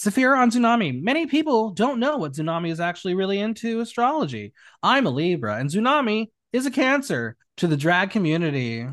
On 0.07 0.51
Xunami. 0.51 1.03
Many 1.03 1.27
people 1.27 1.71
don't 1.71 2.01
know 2.01 2.17
what 2.17 2.33
Xunami 2.33 2.71
is 2.71 2.81
actually 2.81 3.15
really 3.15 3.39
into 3.39 3.81
astrology. 3.81 4.55
I'm 4.83 5.07
a 5.07 5.11
Libra, 5.11 5.57
and 5.57 5.69
Xunami 5.69 6.29
is 6.55 6.65
a 6.65 6.71
Cancer 6.71 7.37
to 7.59 7.67
the 7.67 7.77
drag 7.77 8.11
community. 8.11 8.87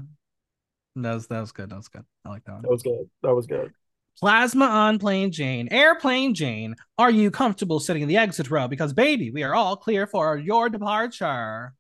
That 1.04 1.14
was 1.14 1.28
that 1.28 1.42
was 1.42 1.52
good. 1.52 1.70
That 1.70 1.76
was 1.76 1.88
good. 1.88 2.06
I 2.26 2.30
like 2.30 2.44
that 2.46 2.54
one. 2.54 2.62
That 2.64 2.72
was 2.72 2.84
good. 2.84 3.10
That 3.24 3.36
was 3.36 3.48
good. 3.48 3.74
Plasma 4.20 4.66
on 4.66 4.98
plane 4.98 5.32
Jane. 5.32 5.68
Airplane 5.70 6.34
Jane. 6.34 6.76
Are 6.98 7.12
you 7.12 7.30
comfortable 7.30 7.80
sitting 7.80 8.02
in 8.02 8.08
the 8.08 8.18
exit 8.18 8.50
row? 8.50 8.68
Because 8.68 8.94
baby, 8.94 9.30
we 9.30 9.44
are 9.44 9.54
all 9.54 9.78
clear 9.78 10.08
for 10.08 10.38
your 10.38 10.70
departure. 10.70 11.74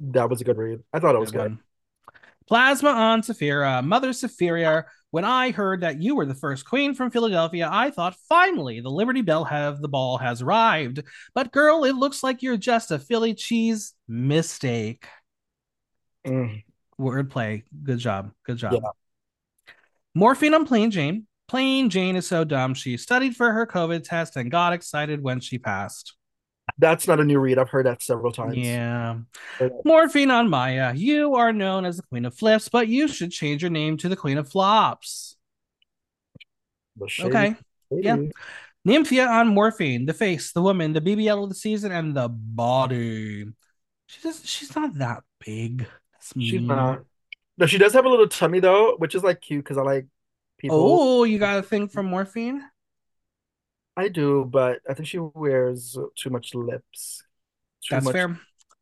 That 0.00 0.30
was 0.30 0.40
a 0.40 0.44
good 0.44 0.56
read. 0.56 0.80
I 0.92 1.00
thought 1.00 1.14
it 1.14 1.20
was 1.20 1.30
good. 1.30 1.56
good. 1.56 1.58
Plasma 2.48 2.90
on 2.90 3.22
Sapphira. 3.22 3.82
Mother 3.82 4.12
Sapphira. 4.12 4.86
When 5.10 5.24
I 5.24 5.50
heard 5.50 5.82
that 5.82 6.02
you 6.02 6.16
were 6.16 6.26
the 6.26 6.34
first 6.34 6.64
queen 6.64 6.94
from 6.94 7.10
Philadelphia, 7.10 7.68
I 7.70 7.90
thought 7.90 8.16
finally 8.28 8.80
the 8.80 8.90
Liberty 8.90 9.22
Bell 9.22 9.44
have 9.44 9.80
the 9.80 9.88
ball 9.88 10.18
has 10.18 10.42
arrived. 10.42 11.02
But 11.34 11.52
girl, 11.52 11.84
it 11.84 11.94
looks 11.94 12.22
like 12.22 12.42
you're 12.42 12.56
just 12.56 12.90
a 12.90 12.98
Philly 12.98 13.34
cheese 13.34 13.92
mistake. 14.08 15.06
Mm 16.26 16.64
wordplay. 16.98 17.62
Good 17.82 17.98
job. 17.98 18.32
Good 18.44 18.58
job. 18.58 18.74
Yeah. 18.74 19.72
Morphine 20.14 20.54
on 20.54 20.66
Plane 20.66 20.90
Jane. 20.90 21.26
Plane 21.48 21.90
Jane 21.90 22.16
is 22.16 22.26
so 22.26 22.44
dumb. 22.44 22.74
She 22.74 22.96
studied 22.96 23.36
for 23.36 23.52
her 23.52 23.66
COVID 23.66 24.04
test 24.04 24.36
and 24.36 24.50
got 24.50 24.72
excited 24.72 25.22
when 25.22 25.40
she 25.40 25.58
passed. 25.58 26.14
That's 26.78 27.06
not 27.06 27.20
a 27.20 27.24
new 27.24 27.38
read. 27.38 27.58
I've 27.58 27.68
heard 27.68 27.86
that 27.86 28.02
several 28.02 28.32
times. 28.32 28.56
Yeah. 28.56 29.18
Morphine 29.84 30.30
on 30.30 30.48
Mhi'ya. 30.48 30.96
You 30.96 31.34
are 31.34 31.52
known 31.52 31.84
as 31.84 31.98
the 31.98 32.02
Queen 32.04 32.24
of 32.24 32.34
Flips, 32.34 32.68
but 32.68 32.88
you 32.88 33.06
should 33.06 33.30
change 33.30 33.62
your 33.62 33.70
name 33.70 33.96
to 33.98 34.08
the 34.08 34.16
Queen 34.16 34.38
of 34.38 34.48
Flops. 34.48 35.36
Okay. 37.20 37.54
Yeah. 37.90 38.16
Nymphia 38.86 39.28
on 39.28 39.48
Morphine. 39.48 40.06
The 40.06 40.14
face, 40.14 40.52
the 40.52 40.62
woman, 40.62 40.92
the 40.92 41.00
BBL 41.00 41.42
of 41.42 41.48
the 41.48 41.54
season, 41.54 41.92
and 41.92 42.16
the 42.16 42.28
body. 42.28 43.46
She's 44.06 44.42
she's 44.44 44.74
not 44.74 44.94
that 44.94 45.22
big. 45.44 45.86
She's 46.32 46.60
mm. 46.60 46.66
not. 46.66 47.04
No, 47.58 47.66
she 47.66 47.78
does 47.78 47.92
have 47.92 48.04
a 48.04 48.08
little 48.08 48.28
tummy 48.28 48.60
though, 48.60 48.96
which 48.96 49.14
is 49.14 49.22
like 49.22 49.40
cute 49.40 49.64
because 49.64 49.78
I 49.78 49.82
like 49.82 50.06
people. 50.58 50.78
Oh, 50.80 51.24
you 51.24 51.38
got 51.38 51.58
a 51.58 51.62
thing 51.62 51.88
for 51.88 52.02
morphine? 52.02 52.62
I 53.96 54.08
do, 54.08 54.44
but 54.44 54.80
I 54.88 54.94
think 54.94 55.06
she 55.06 55.18
wears 55.18 55.96
too 56.16 56.30
much 56.30 56.54
lips. 56.54 57.22
Too 57.82 57.94
That's 57.94 58.04
much... 58.06 58.12
fair. 58.12 58.38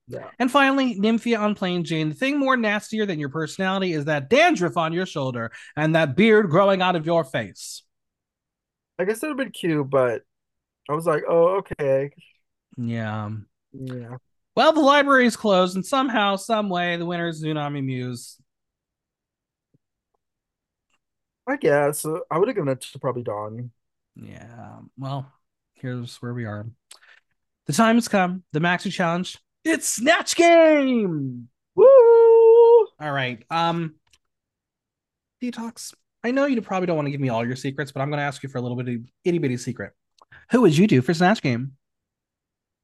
Yeah. 0.09 0.29
And 0.39 0.51
finally, 0.51 0.99
Nymphia 0.99 1.39
on 1.39 1.55
Plane 1.55 1.85
Jane. 1.85 2.09
The 2.09 2.15
thing 2.15 2.39
more 2.39 2.57
nastier 2.57 3.07
than 3.07 3.19
your 3.19 3.29
personality 3.29 3.93
is 3.93 4.07
that 4.07 4.29
dandruff 4.29 4.77
on 4.77 4.93
your 4.93 5.07
shoulder 5.07 5.53
and 5.77 5.95
that 5.95 6.17
beard 6.17 6.51
growing 6.51 6.83
out 6.83 6.97
of 6.97 7.07
your 7.07 7.25
face. 7.25 7.83
I 8.99 9.05
guess 9.05 9.23
it 9.23 9.27
would 9.27 9.31
have 9.31 9.37
been 9.39 9.53
cute, 9.53 9.89
but 9.89 10.23
I 10.89 10.95
was 10.95 11.07
like, 11.07 11.23
oh, 11.29 11.59
okay. 11.59 12.11
Yeah. 12.77 13.31
Yeah. 13.73 14.17
Well, 14.55 14.73
the 14.73 14.81
library 14.81 15.27
is 15.27 15.37
closed, 15.37 15.77
and 15.77 15.87
somehow, 15.87 16.37
some 16.37 16.69
way, 16.69 16.97
the 16.97 17.07
winner 17.07 17.29
is 17.29 17.43
Xunami 17.43 17.83
Muse. 17.83 18.37
I 21.47 21.57
guess 21.57 22.05
I 22.05 22.39
would 22.39 22.49
have 22.49 22.55
given 22.55 22.69
it 22.69 22.83
to 22.83 22.99
probably 22.99 23.23
Dawn. 23.23 23.71
Yeah. 24.15 24.79
Well, 24.99 25.33
here's 25.75 26.17
where 26.17 26.35
we 26.35 26.45
are. 26.45 26.67
The 27.67 27.73
time 27.73 27.97
has 27.97 28.09
come. 28.09 28.45
The 28.53 28.61
Maxi 28.61 28.93
Challenge. 28.93 29.39
It's 29.65 29.89
Snatch 29.89 30.37
Game. 30.37 31.49
Woo! 31.75 31.87
All 33.01 33.13
right. 33.13 33.43
Um, 33.51 33.95
detox. 35.43 35.95
I 36.23 36.31
know 36.31 36.47
you 36.47 36.61
probably 36.63 36.87
don't 36.87 36.97
want 36.97 37.07
to 37.07 37.13
give 37.13 37.21
me 37.21 37.31
all 37.31 37.47
your 37.47 37.57
secrets, 37.57 37.91
but 37.91 38.01
I'm 38.01 38.11
going 38.11 38.19
to 38.19 38.25
ask 38.25 38.43
you 38.43 38.49
for 38.49 38.59
a 38.59 38.61
little 38.61 38.77
bit 38.77 38.95
of 38.95 39.01
itty 39.25 39.39
bitty 39.39 39.57
secret. 39.57 39.93
Who 40.51 40.61
would 40.61 40.77
you 40.77 40.87
do 40.87 41.01
for 41.03 41.15
Snatch 41.15 41.43
Game? 41.43 41.73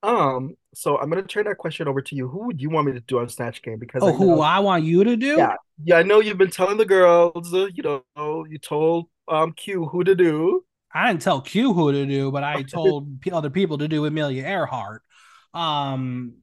Um, 0.02 0.54
so 0.74 0.98
I'm 0.98 1.10
gonna 1.10 1.22
turn 1.22 1.44
that 1.46 1.58
question 1.58 1.88
over 1.88 2.00
to 2.02 2.14
you. 2.14 2.28
Who 2.28 2.46
would 2.46 2.60
you 2.60 2.70
want 2.70 2.86
me 2.86 2.92
to 2.92 3.00
do 3.00 3.18
on 3.18 3.28
Snatch 3.28 3.62
Game? 3.62 3.78
Because 3.78 4.02
oh, 4.02 4.08
I 4.08 4.10
know, 4.12 4.16
who 4.16 4.40
I 4.40 4.58
want 4.60 4.84
you 4.84 5.04
to 5.04 5.16
do? 5.16 5.36
Yeah, 5.36 5.54
yeah. 5.82 5.96
I 5.96 6.02
know 6.02 6.20
you've 6.20 6.38
been 6.38 6.50
telling 6.50 6.76
the 6.76 6.86
girls. 6.86 7.52
Uh, 7.52 7.66
you 7.74 7.82
know, 7.82 8.44
you 8.48 8.58
told 8.58 9.06
um 9.26 9.52
Q 9.52 9.86
who 9.86 10.04
to 10.04 10.14
do. 10.14 10.64
I 10.94 11.08
didn't 11.08 11.22
tell 11.22 11.40
Q 11.40 11.74
who 11.74 11.92
to 11.92 12.06
do, 12.06 12.30
but 12.30 12.44
I 12.44 12.62
told 12.62 13.08
other 13.32 13.50
people 13.50 13.78
to 13.78 13.88
do 13.88 14.06
Amelia 14.06 14.44
Earhart. 14.44 15.02
Um, 15.52 16.34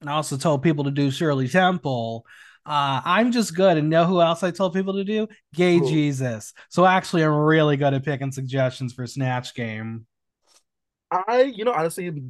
and 0.00 0.10
I 0.10 0.14
also 0.14 0.36
told 0.36 0.62
people 0.62 0.84
to 0.84 0.90
do 0.90 1.10
Shirley 1.10 1.48
Temple. 1.48 2.26
Uh, 2.64 3.00
I'm 3.04 3.32
just 3.32 3.56
good 3.56 3.76
and 3.76 3.90
know 3.90 4.04
who 4.04 4.20
else 4.20 4.42
I 4.42 4.50
told 4.50 4.72
people 4.72 4.94
to 4.94 5.04
do? 5.04 5.28
Gay. 5.54 5.80
Jesus. 5.80 6.54
So 6.70 6.86
actually, 6.86 7.22
I'm 7.22 7.34
really 7.34 7.76
good 7.76 7.94
at 7.94 8.04
picking 8.04 8.32
suggestions 8.32 8.92
for 8.92 9.06
Snatch 9.06 9.54
Game. 9.54 10.06
I, 11.12 11.42
you 11.42 11.64
know, 11.64 11.72
honestly, 11.72 12.10
we 12.10 12.20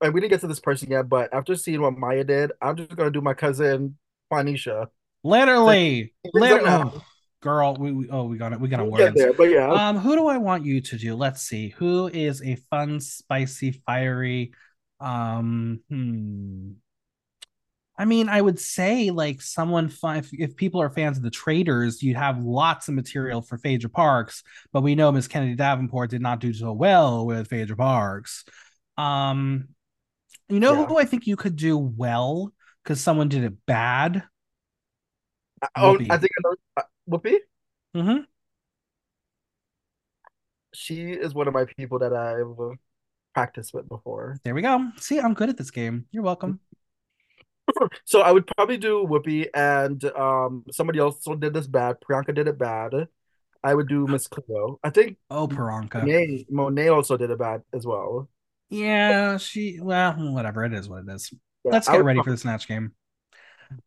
didn't 0.00 0.28
get 0.28 0.40
to 0.40 0.46
this 0.46 0.60
person 0.60 0.90
yet, 0.90 1.08
but 1.08 1.32
after 1.32 1.54
seeing 1.54 1.80
what 1.80 1.94
Mhi'ya 1.94 2.26
did, 2.26 2.52
I'm 2.60 2.76
just 2.76 2.96
gonna 2.96 3.10
do 3.10 3.20
my 3.20 3.34
cousin 3.34 3.96
Juanisha. 4.32 4.88
Literally, 5.22 6.14
literally. 6.32 6.68
Oh, 6.68 7.04
girl, 7.40 7.76
we, 7.78 7.92
we, 7.92 8.10
oh 8.10 8.24
we 8.24 8.38
got 8.38 8.52
it. 8.52 8.60
We 8.60 8.68
got 8.68 8.78
to 8.78 8.84
work 8.84 9.14
there, 9.14 9.32
but 9.32 9.44
yeah. 9.44 9.70
Um, 9.70 9.98
who 9.98 10.16
do 10.16 10.26
I 10.26 10.38
want 10.38 10.64
you 10.64 10.80
to 10.80 10.96
do? 10.96 11.14
Let's 11.14 11.42
see. 11.42 11.68
Who 11.70 12.08
is 12.08 12.42
a 12.42 12.56
fun, 12.70 13.00
spicy, 13.00 13.82
fiery? 13.86 14.52
Um, 15.00 15.80
hmm. 15.88 16.70
I 18.02 18.04
mean, 18.04 18.28
I 18.28 18.40
would 18.40 18.58
say 18.58 19.12
like 19.12 19.40
someone 19.40 19.88
if, 20.02 20.28
if 20.32 20.56
people 20.56 20.82
are 20.82 20.90
fans 20.90 21.18
of 21.18 21.22
the 21.22 21.30
Traitors, 21.30 22.02
you'd 22.02 22.16
have 22.16 22.42
lots 22.42 22.88
of 22.88 22.94
material 22.94 23.42
for 23.42 23.58
Phaedra 23.58 23.90
Parks, 23.90 24.42
but 24.72 24.80
we 24.82 24.96
know 24.96 25.12
Miss 25.12 25.28
Kennedy 25.28 25.54
Davenport 25.54 26.10
did 26.10 26.20
not 26.20 26.40
do 26.40 26.52
so 26.52 26.72
well 26.72 27.24
with 27.24 27.46
Phaedra 27.46 27.76
Parks. 27.76 28.44
Um, 28.98 29.68
you 30.48 30.58
know 30.58 30.80
yeah. 30.80 30.86
who 30.86 30.98
I 30.98 31.04
think 31.04 31.28
you 31.28 31.36
could 31.36 31.54
do 31.54 31.78
well 31.78 32.52
because 32.82 33.00
someone 33.00 33.28
did 33.28 33.44
it 33.44 33.54
bad. 33.66 34.24
Oh, 35.76 35.94
Whoopi. 35.94 36.10
I 36.10 36.18
think 36.18 36.32
I 36.36 36.42
know 36.42 36.56
uh, 36.78 36.82
Whoopi. 37.08 37.36
Mm-hmm. 37.94 38.22
She 40.74 41.12
is 41.12 41.34
one 41.34 41.46
of 41.46 41.54
my 41.54 41.66
people 41.66 42.00
that 42.00 42.12
I've 42.12 42.76
practiced 43.32 43.72
with 43.72 43.88
before. 43.88 44.40
There 44.42 44.56
we 44.56 44.62
go. 44.62 44.88
See, 44.96 45.20
I'm 45.20 45.34
good 45.34 45.50
at 45.50 45.56
this 45.56 45.70
game. 45.70 46.06
You're 46.10 46.24
welcome. 46.24 46.58
so 48.04 48.20
I 48.20 48.32
would 48.32 48.46
probably 48.46 48.76
do 48.76 49.06
Whoopi 49.06 49.48
and 49.54 50.04
um 50.16 50.64
somebody 50.70 50.98
else 50.98 51.24
did 51.38 51.54
this 51.54 51.66
bad. 51.66 51.96
Priyanka 52.00 52.34
did 52.34 52.48
it 52.48 52.58
bad. 52.58 53.08
I 53.64 53.74
would 53.74 53.88
do 53.88 54.06
Miss 54.06 54.26
Cleo. 54.26 54.78
I 54.82 54.90
think 54.90 55.18
Oh 55.30 55.48
Priyanka. 55.48 56.00
Monet, 56.00 56.46
Monet 56.50 56.88
also 56.88 57.16
did 57.16 57.30
it 57.30 57.38
bad 57.38 57.62
as 57.72 57.86
well. 57.86 58.28
Yeah, 58.70 59.36
she 59.36 59.78
well, 59.80 60.14
whatever. 60.32 60.64
It 60.64 60.72
is 60.72 60.88
what 60.88 61.04
it 61.06 61.12
is. 61.12 61.32
Yeah, 61.64 61.72
Let's 61.72 61.88
get 61.88 62.02
ready 62.02 62.22
for 62.22 62.30
the 62.30 62.38
snatch 62.38 62.66
game. 62.66 62.92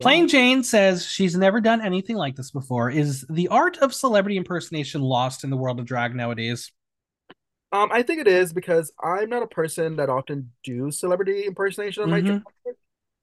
Plane 0.00 0.28
Jane 0.28 0.62
says 0.62 1.06
she's 1.06 1.36
never 1.36 1.60
done 1.60 1.80
anything 1.80 2.16
like 2.16 2.36
this 2.36 2.50
before. 2.50 2.90
Is 2.90 3.24
the 3.30 3.48
art 3.48 3.78
of 3.78 3.94
celebrity 3.94 4.36
impersonation 4.36 5.00
lost 5.00 5.44
in 5.44 5.50
the 5.50 5.56
world 5.56 5.78
of 5.78 5.86
drag 5.86 6.14
nowadays? 6.14 6.72
Um, 7.72 7.90
I 7.92 8.02
think 8.02 8.20
it 8.20 8.28
is 8.28 8.52
because 8.52 8.92
I'm 9.02 9.28
not 9.28 9.42
a 9.42 9.46
person 9.46 9.96
that 9.96 10.08
often 10.08 10.52
do 10.64 10.90
celebrity 10.90 11.44
impersonation 11.44 12.04
on 12.04 12.10
mm-hmm. 12.10 12.34
my 12.34 12.72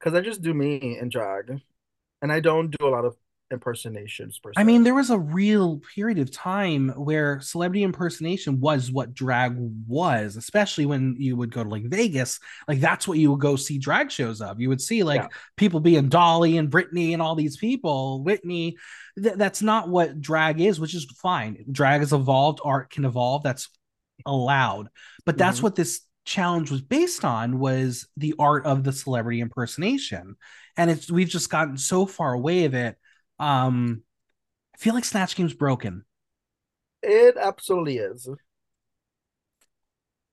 because 0.03 0.17
I 0.17 0.22
just 0.22 0.41
do 0.41 0.53
me 0.53 0.98
in 1.00 1.10
drag, 1.10 1.62
and 2.22 2.31
I 2.31 2.39
don't 2.39 2.69
do 2.69 2.88
a 2.88 2.89
lot 2.89 3.05
of 3.05 3.15
impersonations. 3.51 4.41
I 4.57 4.63
mean, 4.63 4.83
there 4.83 4.95
was 4.95 5.12
a 5.12 5.19
real 5.19 5.79
period 5.95 6.19
of 6.19 6.31
time 6.31 6.89
where 6.89 7.39
celebrity 7.39 7.83
impersonation 7.83 8.60
was 8.60 8.91
what 8.91 9.13
drag 9.13 9.55
was, 9.88 10.36
especially 10.36 10.86
when 10.86 11.15
you 11.19 11.38
would 11.38 11.53
go 11.53 11.63
to 11.63 11.69
like 11.69 11.83
Vegas. 11.83 12.39
Like 12.67 12.79
that's 12.79 13.07
what 13.07 13.17
you 13.17 13.31
would 13.31 13.39
go 13.39 13.55
see 13.55 13.77
drag 13.77 14.12
shows 14.12 14.41
of. 14.41 14.60
You 14.60 14.69
would 14.69 14.81
see 14.81 15.03
like 15.03 15.22
yeah. 15.22 15.27
people 15.55 15.79
being 15.79 16.10
Dolly 16.10 16.57
and 16.57 16.69
Brittany 16.69 17.13
and 17.13 17.22
all 17.22 17.36
these 17.36 17.55
people, 17.55 18.24
Whitney. 18.24 18.77
Th- 19.22 19.36
that's 19.36 19.62
not 19.62 19.88
what 19.88 20.19
drag 20.19 20.60
is, 20.60 20.79
which 20.79 20.95
is 20.95 21.05
fine. 21.22 21.63
Drag 21.72 22.01
has 22.01 22.12
evolved, 22.12 22.60
art 22.65 22.89
can 22.89 23.05
evolve. 23.05 23.43
That's 23.43 23.69
allowed. 24.25 24.89
But 25.25 25.38
that's 25.38 25.57
mm-hmm. 25.57 25.63
what 25.65 25.75
this 25.75 26.01
challenge 26.25 26.71
was 26.71 26.81
based 26.81 27.25
on 27.25 27.59
was 27.59 28.07
the 28.17 28.35
art 28.39 28.65
of 28.65 28.83
the 28.83 28.91
celebrity 28.91 29.41
impersonation. 29.41 30.35
And 30.77 30.89
it's 30.89 31.11
we've 31.11 31.27
just 31.27 31.49
gotten 31.49 31.77
so 31.77 32.05
far 32.05 32.33
away 32.33 32.65
of 32.65 32.73
it. 32.73 32.97
Um 33.39 34.03
i 34.73 34.77
feel 34.77 34.93
like 34.93 35.05
snatch 35.05 35.35
game's 35.35 35.53
broken. 35.53 36.05
It 37.01 37.35
absolutely 37.37 37.97
is. 37.97 38.29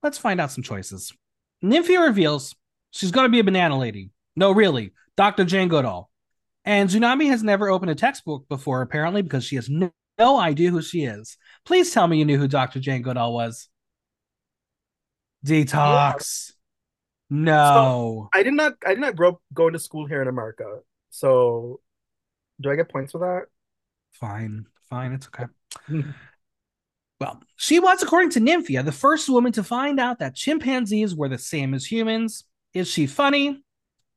Let's 0.03 0.19
find 0.19 0.41
out 0.41 0.53
some 0.53 0.63
choices. 0.63 1.13
Nymphia 1.63 2.07
reveals 2.07 2.55
she's 2.91 3.11
going 3.11 3.27
to 3.27 3.33
be 3.33 3.41
a 3.41 3.45
banana 3.45 3.79
lady. 3.79 4.11
No 4.37 4.53
really 4.53 4.93
dr 5.17 5.45
jane 5.45 5.69
goodall. 5.69 6.11
And 6.65 6.89
Xunami 6.89 7.29
has 7.29 7.43
never 7.43 7.69
opened 7.69 7.91
a 7.91 7.95
textbook 7.95 8.49
before 8.49 8.83
apparently 8.83 9.23
because 9.23 9.45
she 9.45 9.57
has 9.57 9.69
no, 9.69 9.91
no 10.19 10.39
idea 10.39 10.71
who 10.71 10.83
she 10.83 11.05
is. 11.05 11.37
Please 11.65 11.91
tell 11.93 12.07
me 12.07 12.19
you 12.19 12.25
knew 12.25 12.39
who 12.39 12.49
dr 12.49 12.79
jane 12.79 13.03
goodall 13.03 13.35
was 13.35 13.70
Detox. 15.45 16.51
Yeah. 16.51 16.55
No. 17.31 18.29
So 18.33 18.39
I 18.39 18.43
did 18.43 18.55
not 18.55 18.75
I 18.85 18.91
did 18.91 19.01
not 19.01 19.17
grow 19.17 19.31
up 19.31 19.43
going 19.55 19.73
to 19.73 19.79
school 19.79 20.07
here 20.07 20.21
in 20.21 20.29
America. 20.29 20.81
So 21.11 21.81
do 22.61 22.71
I 22.71 22.77
get 22.77 22.89
points 22.89 23.13
for 23.13 23.19
that? 23.19 23.47
Fine. 24.13 24.67
Fine. 24.89 25.13
It's 25.13 25.29
okay. 25.29 25.47
well, 27.21 27.41
she 27.57 27.79
was, 27.79 28.03
according 28.03 28.31
to 28.31 28.41
Nymphia, 28.41 28.85
the 28.85 28.93
first 28.93 29.29
woman 29.29 29.53
to 29.53 29.63
find 29.63 30.01
out 30.01 30.19
that 30.19 30.35
chimpanzees 30.35 31.15
were 31.15 31.29
the 31.29 31.39
same 31.39 31.75
as 31.75 31.87
humans. 31.87 32.45
Is 32.75 32.89
she 32.89 33.07
funny? 33.07 33.63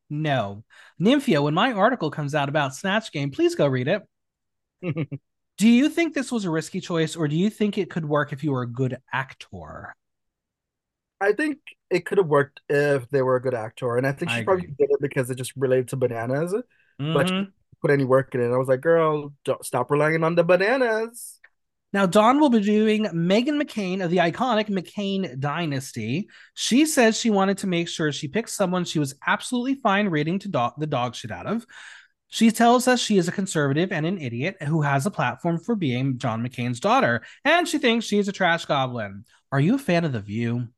No. 0.10 0.64
Nymphia, 1.00 1.42
when 1.44 1.54
my 1.54 1.72
article 1.72 2.12
comes 2.12 2.36
out 2.36 2.50
about 2.50 2.76
Snatch 2.76 3.12
Game, 3.12 3.32
please 3.32 3.56
go 3.56 3.68
read 3.68 3.88
it. 3.88 4.04
do 5.58 5.70
you 5.70 5.90
think 5.90 6.14
this 6.14 6.32
was 6.32 6.46
a 6.46 6.50
risky 6.50 6.82
choice, 6.82 7.16
or 7.16 7.28
do 7.28 7.36
you 7.36 7.50
think 7.50 7.78
it 7.78 7.90
could 7.90 8.06
work 8.06 8.34
if 8.34 8.44
you 8.44 8.52
were 8.52 8.64
a 8.64 8.68
good 8.68 8.98
actor? 9.12 9.96
I 11.24 11.34
think 11.34 11.60
it 11.90 12.06
could 12.06 12.18
have 12.18 12.28
worked 12.28 12.62
if 12.70 13.10
they 13.10 13.22
were 13.22 13.36
a 13.36 13.42
good 13.42 13.54
actor, 13.54 13.98
and 13.98 14.06
I 14.06 14.12
think 14.12 14.32
she 14.32 14.38
I 14.38 14.44
probably 14.44 14.68
did 14.68 14.90
it 14.90 15.02
because 15.02 15.30
it 15.30 15.36
just 15.36 15.54
related 15.56 15.90
to 15.90 15.96
bananas. 15.96 16.54
Mm-hmm. 16.54 17.14
But 17.14 17.30
she 17.30 17.48
put 17.82 17.92
any 17.92 18.06
work 18.06 18.34
in 18.36 18.42
it. 18.42 18.54
I 18.54 18.58
was 18.58 18.68
like, 18.68 18.82
girl, 18.82 19.34
don't 19.46 19.66
stop 19.66 19.92
relying 19.92 20.24
on 20.24 20.36
the 20.36 20.44
bananas. 20.44 21.40
Now, 21.94 22.08
Dawn 22.08 22.40
will 22.40 22.50
be 22.50 22.60
doing 22.60 23.04
Meghan 23.06 23.62
McCain 23.62 24.04
of 24.04 24.10
the 24.10 24.18
iconic 24.18 24.68
McCain 24.68 25.40
dynasty. 25.40 26.28
She 26.56 26.88
says 26.88 27.20
she 27.20 27.30
wanted 27.30 27.60
to 27.60 27.68
make 27.68 27.88
sure 27.88 28.12
she 28.12 28.28
picked 28.28 28.50
someone 28.50 28.84
she 28.84 28.98
was 28.98 29.14
absolutely 29.28 29.76
fine 29.76 30.08
rating 30.08 30.40
to 30.40 30.50
do- 30.50 30.72
the 30.80 30.88
dog 30.88 31.14
shit 31.14 31.30
out 31.30 31.46
of. 31.46 31.68
She 32.30 32.50
tells 32.50 32.88
us 32.88 33.00
she 33.00 33.20
is 33.20 33.28
a 33.28 33.32
conservative 33.32 33.92
and 33.92 34.08
an 34.08 34.20
idiot 34.20 34.58
who 34.64 34.82
has 34.82 35.06
a 35.06 35.12
platform 35.12 35.60
for 35.60 35.76
being 35.76 36.18
John 36.18 36.44
McCain's 36.44 36.80
daughter, 36.80 37.22
and 37.46 37.68
she 37.68 37.78
thinks 37.78 38.08
she's 38.08 38.28
a 38.28 38.32
trash 38.32 38.66
goblin. 38.66 39.24
Are 39.52 39.60
you 39.60 39.76
a 39.76 39.78
fan 39.78 40.04
of 40.04 40.14
The 40.14 40.20
View? 40.20 40.70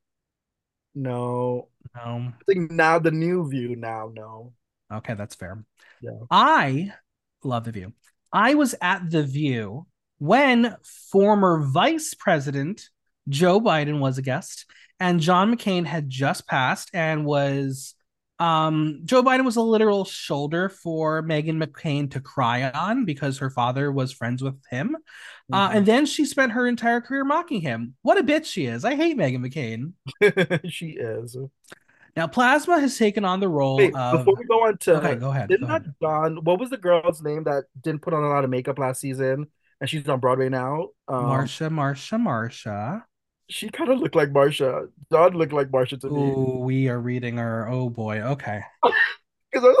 No. 0.96 1.68
No. 1.94 2.32
I 2.32 2.52
think 2.52 2.72
now 2.72 2.98
the 2.98 3.12
new 3.12 3.48
view 3.48 3.76
now, 3.76 4.10
no. 4.12 4.52
Okay, 4.92 5.14
that's 5.14 5.34
fair. 5.34 5.62
Yeah. 6.00 6.18
I 6.30 6.92
love 7.44 7.64
the 7.64 7.72
view. 7.72 7.92
I 8.32 8.54
was 8.54 8.74
at 8.80 9.10
the 9.10 9.22
view 9.22 9.86
when 10.18 10.74
former 11.10 11.60
vice 11.60 12.14
president 12.14 12.88
Joe 13.28 13.60
Biden 13.60 14.00
was 14.00 14.18
a 14.18 14.22
guest 14.22 14.66
and 14.98 15.20
John 15.20 15.54
McCain 15.54 15.84
had 15.84 16.08
just 16.08 16.46
passed 16.46 16.90
and 16.94 17.26
was 17.26 17.94
um 18.38 19.00
Joe 19.04 19.22
Biden 19.22 19.44
was 19.44 19.56
a 19.56 19.62
literal 19.62 20.04
shoulder 20.04 20.68
for 20.68 21.22
Meghan 21.22 21.62
McCain 21.62 22.10
to 22.10 22.20
cry 22.20 22.70
on 22.70 23.04
because 23.04 23.38
her 23.38 23.50
father 23.50 23.90
was 23.90 24.12
friends 24.12 24.42
with 24.42 24.56
him. 24.70 24.96
Uh, 25.52 25.68
mm-hmm. 25.68 25.78
and 25.78 25.86
then 25.86 26.06
she 26.06 26.24
spent 26.24 26.52
her 26.52 26.66
entire 26.66 27.00
career 27.00 27.24
mocking 27.24 27.60
him. 27.60 27.94
What 28.02 28.18
a 28.18 28.22
bitch 28.22 28.46
she 28.46 28.66
is. 28.66 28.84
I 28.84 28.94
hate 28.94 29.16
Meghan 29.16 29.44
McCain. 29.44 29.92
she 30.70 30.90
is. 30.90 31.36
Now, 32.16 32.26
Plasma 32.26 32.80
has 32.80 32.96
taken 32.96 33.26
on 33.26 33.40
the 33.40 33.48
role 33.48 33.76
Wait, 33.76 33.94
of... 33.94 34.20
Before 34.20 34.36
we 34.38 34.44
go 34.46 34.66
on 34.66 34.78
to... 34.78 34.96
Okay, 34.96 35.16
go 35.16 35.30
ahead. 35.30 35.50
Didn't 35.50 35.66
go 35.66 35.74
ahead. 35.74 35.94
Dawn... 36.00 36.38
What 36.42 36.58
was 36.58 36.70
the 36.70 36.78
girl's 36.78 37.22
name 37.22 37.44
that 37.44 37.64
didn't 37.82 38.00
put 38.00 38.14
on 38.14 38.24
a 38.24 38.28
lot 38.28 38.42
of 38.42 38.48
makeup 38.48 38.78
last 38.78 39.00
season? 39.00 39.48
And 39.82 39.90
she's 39.90 40.08
on 40.08 40.18
Broadway 40.20 40.48
now? 40.48 40.88
Um, 41.08 41.26
Marsha, 41.26 41.68
Marsha, 41.68 42.18
Marsha. 42.18 43.02
She 43.48 43.68
kind 43.68 43.90
of 43.90 44.00
looked 44.00 44.16
like 44.16 44.30
Marsha. 44.30 44.88
Dawn 45.10 45.34
looked 45.34 45.52
like 45.52 45.68
Marsha 45.68 46.00
to 46.00 46.10
me. 46.10 46.32
Oh, 46.34 46.58
we 46.58 46.88
are 46.88 47.00
reading 47.00 47.36
her. 47.36 47.68
Oh, 47.68 47.88
boy. 47.88 48.20
Okay. 48.20 48.60
Because 49.52 49.76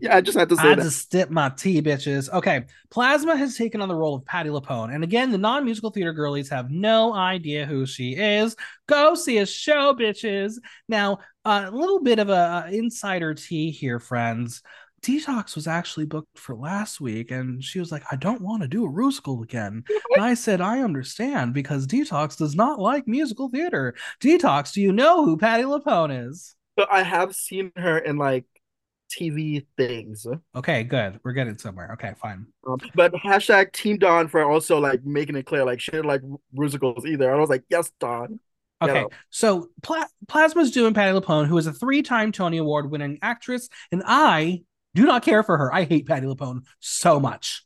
yeah, 0.00 0.16
I 0.16 0.20
just 0.20 0.36
had 0.36 0.48
to 0.50 0.56
say 0.56 0.72
I 0.72 0.74
that. 0.74 0.82
just 0.82 1.10
dip 1.10 1.30
my 1.30 1.48
tea, 1.50 1.80
bitches. 1.82 2.30
Okay, 2.30 2.64
Plasma 2.90 3.36
has 3.36 3.56
taken 3.56 3.80
on 3.80 3.88
the 3.88 3.94
role 3.94 4.14
of 4.14 4.24
Patti 4.24 4.50
LuPone, 4.50 4.94
and 4.94 5.04
again, 5.04 5.30
the 5.30 5.38
non-musical 5.38 5.90
theater 5.90 6.12
girlies 6.12 6.48
have 6.50 6.70
no 6.70 7.14
idea 7.14 7.66
who 7.66 7.86
she 7.86 8.14
is. 8.14 8.56
Go 8.88 9.14
see 9.14 9.38
a 9.38 9.46
show, 9.46 9.94
bitches. 9.94 10.54
Now, 10.88 11.20
a 11.44 11.48
uh, 11.48 11.70
little 11.70 12.02
bit 12.02 12.18
of 12.18 12.28
a, 12.28 12.66
a 12.66 12.70
insider 12.72 13.34
tea 13.34 13.70
here, 13.70 13.98
friends. 13.98 14.62
Detox 15.02 15.54
was 15.54 15.66
actually 15.66 16.06
booked 16.06 16.38
for 16.38 16.54
last 16.54 17.00
week, 17.00 17.30
and 17.30 17.62
she 17.62 17.78
was 17.78 17.90
like, 17.90 18.02
I 18.12 18.16
don't 18.16 18.42
want 18.42 18.62
to 18.62 18.68
do 18.68 18.84
a 18.84 18.90
musical 18.90 19.42
again. 19.42 19.84
and 20.14 20.24
I 20.24 20.34
said, 20.34 20.60
I 20.60 20.80
understand 20.80 21.54
because 21.54 21.86
Detox 21.86 22.36
does 22.36 22.54
not 22.54 22.78
like 22.78 23.08
musical 23.08 23.48
theater. 23.48 23.94
Detox, 24.20 24.72
do 24.72 24.80
you 24.80 24.92
know 24.92 25.24
who 25.24 25.36
Patti 25.36 25.62
LuPone 25.64 26.28
is? 26.28 26.54
So 26.78 26.86
I 26.90 27.02
have 27.02 27.34
seen 27.34 27.72
her 27.76 27.98
in 27.98 28.16
like 28.16 28.44
TV 29.10 29.66
things. 29.76 30.26
Okay, 30.54 30.84
good. 30.84 31.18
We're 31.24 31.32
getting 31.32 31.58
somewhere. 31.58 31.90
Okay, 31.94 32.12
fine. 32.20 32.46
Um, 32.66 32.78
but 32.94 33.12
hashtag 33.14 33.72
Team 33.72 33.98
Dawn 33.98 34.28
for 34.28 34.42
also 34.42 34.78
like 34.78 35.04
making 35.04 35.36
it 35.36 35.46
clear, 35.46 35.64
like 35.64 35.80
she 35.80 35.90
didn't 35.90 36.06
like 36.06 36.22
musicals 36.52 37.04
either. 37.06 37.32
I 37.32 37.36
was 37.38 37.50
like, 37.50 37.64
yes, 37.68 37.90
Dawn. 38.00 38.40
Okay, 38.82 39.04
so 39.28 39.68
Pla- 39.82 40.06
Plasma's 40.26 40.70
doing 40.70 40.94
Patti 40.94 41.18
LuPone, 41.18 41.46
who 41.46 41.58
is 41.58 41.66
a 41.66 41.72
three-time 41.72 42.32
Tony 42.32 42.56
Award-winning 42.56 43.18
actress, 43.20 43.68
and 43.92 44.02
I 44.06 44.62
do 44.94 45.04
not 45.04 45.24
care 45.24 45.42
for 45.42 45.56
her. 45.56 45.72
I 45.72 45.84
hate 45.84 46.06
Patti 46.06 46.26
LuPone 46.26 46.62
so 46.78 47.20
much. 47.20 47.64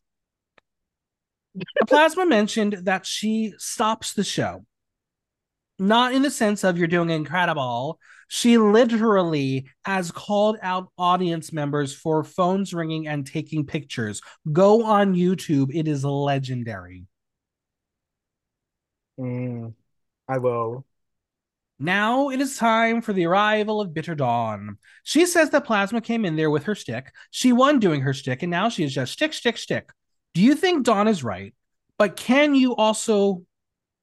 Plasma 1.87 2.26
mentioned 2.26 2.80
that 2.82 3.06
she 3.06 3.54
stops 3.58 4.14
the 4.14 4.24
show 4.24 4.64
not 5.78 6.14
in 6.14 6.22
the 6.22 6.30
sense 6.30 6.64
of 6.64 6.78
you're 6.78 6.88
doing 6.88 7.10
incredible. 7.10 7.98
She 8.28 8.58
literally 8.58 9.66
has 9.84 10.10
called 10.10 10.56
out 10.62 10.88
audience 10.98 11.52
members 11.52 11.94
for 11.94 12.24
phones 12.24 12.72
ringing 12.72 13.06
and 13.08 13.26
taking 13.26 13.66
pictures. 13.66 14.20
Go 14.52 14.84
on 14.84 15.14
YouTube. 15.14 15.74
It 15.74 15.88
is 15.88 16.04
legendary. 16.04 17.06
Mm, 19.18 19.74
I 20.28 20.38
will. 20.38 20.84
Now 21.85 22.31
it 22.31 22.40
is 22.40 22.57
time 22.57 23.03
for 23.03 23.12
the 23.12 23.27
arrival 23.27 23.79
of 23.79 23.92
Bitter 23.92 24.14
Dawn. 24.14 24.79
She 25.03 25.27
says 25.27 25.51
that 25.51 25.66
Plasma 25.66 26.01
came 26.01 26.25
in 26.25 26.35
there 26.35 26.49
with 26.49 26.64
her 26.64 26.75
stick. 26.75 27.12
She 27.31 27.53
won 27.53 27.79
doing 27.79 28.01
her 28.01 28.14
stick, 28.14 28.42
and 28.42 28.51
now 28.51 28.70
she 28.70 28.85
is 28.85 28.94
just 28.94 29.12
stick, 29.12 29.35
stick, 29.35 29.59
stick. 29.59 29.90
Do 30.33 30.40
you 30.40 30.55
think 30.55 30.87
Dawn 30.87 31.09
is 31.09 31.23
right? 31.23 31.55
But 31.99 32.16
can 32.16 32.55
you 32.55 32.75
also 32.75 33.44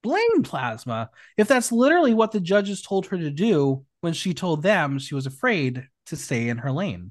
blame 0.00 0.44
Plasma 0.44 1.10
if 1.36 1.48
that's 1.48 1.72
literally 1.72 2.14
what 2.14 2.30
the 2.30 2.38
judges 2.38 2.82
told 2.82 3.06
her 3.06 3.18
to 3.18 3.30
do 3.30 3.84
when 4.00 4.12
she 4.12 4.32
told 4.32 4.62
them 4.62 5.00
she 5.00 5.16
was 5.16 5.26
afraid 5.26 5.88
to 6.06 6.14
stay 6.14 6.48
in 6.48 6.58
her 6.58 6.70
lane? 6.70 7.10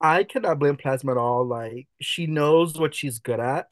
I 0.00 0.24
cannot 0.24 0.58
blame 0.58 0.78
Plasma 0.78 1.12
at 1.12 1.18
all. 1.18 1.46
Like 1.46 1.86
she 2.00 2.26
knows 2.26 2.78
what 2.78 2.94
she's 2.94 3.18
good 3.18 3.40
at, 3.40 3.66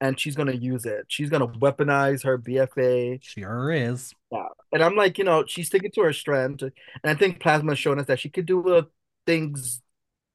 and 0.00 0.18
she's 0.18 0.34
gonna 0.34 0.52
use 0.52 0.86
it. 0.86 1.04
She's 1.08 1.28
gonna 1.28 1.48
weaponize 1.48 2.24
her 2.24 2.38
BFA. 2.38 3.22
Sure 3.22 3.70
is. 3.70 4.14
Yeah, 4.32 4.46
and 4.72 4.82
I'm 4.82 4.96
like, 4.96 5.18
you 5.18 5.24
know, 5.24 5.44
she's 5.46 5.66
sticking 5.66 5.90
to 5.92 6.02
her 6.02 6.12
strength, 6.14 6.62
and 6.62 6.72
I 7.04 7.14
think 7.14 7.38
Plasma's 7.40 7.78
shown 7.78 7.98
us 7.98 8.06
that 8.06 8.18
she 8.18 8.30
could 8.30 8.46
do 8.46 8.66
uh, 8.74 8.82
things 9.26 9.82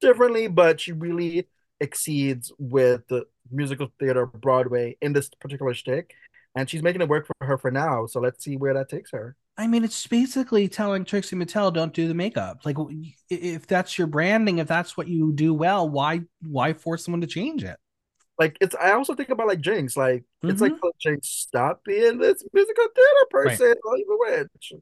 differently, 0.02 0.48
but 0.48 0.80
she 0.80 0.92
really 0.92 1.48
exceeds 1.80 2.52
with 2.60 3.02
the 3.08 3.26
musical 3.52 3.88
theater 4.00 4.28
Broadway 4.28 4.98
in 5.02 5.14
this 5.14 5.30
particular 5.42 5.74
stick, 5.74 6.14
and 6.56 6.70
she's 6.70 6.84
making 6.84 7.02
it 7.02 7.10
work 7.10 7.26
for 7.26 7.34
her 7.46 7.58
for 7.58 7.72
now. 7.72 8.06
So 8.06 8.20
let's 8.20 8.44
see 8.44 8.56
where 8.56 8.76
that 8.76 8.90
takes 8.90 9.10
her. 9.12 9.36
I 9.58 9.66
mean, 9.66 9.84
it's 9.84 10.06
basically 10.06 10.68
telling 10.68 11.04
Trixie 11.04 11.36
Mattel 11.36 11.74
don't 11.74 11.92
do 11.94 12.08
the 12.08 12.14
makeup. 12.14 12.60
Like, 12.64 12.78
if 13.32 13.66
that's 13.66 13.98
your 13.98 14.06
branding, 14.06 14.60
if 14.60 14.68
that's 14.68 14.96
what 14.96 15.08
you 15.08 15.32
do 15.34 15.56
well, 15.56 15.90
why 15.90 16.22
why 16.44 16.74
force 16.74 17.04
someone 17.04 17.22
to 17.22 17.28
change 17.28 17.64
it? 17.64 17.78
Like, 18.40 18.58
it's. 18.62 18.76
I 18.76 18.92
also 18.92 19.16
think 19.16 19.30
about 19.30 19.48
like 19.48 19.62
Jinkx, 19.62 19.98
Like, 19.98 20.22
mm-hmm. 20.22 20.50
it's 20.50 20.62
like 20.62 20.74
mm-hmm. 20.74 21.10
Jinkx 21.10 21.26
stop 21.26 21.84
being 21.84 22.18
this 22.18 22.44
musical 22.54 22.86
theater 22.96 23.28
person. 23.30 23.76
Right. 23.86 24.04
witch. 24.08 24.74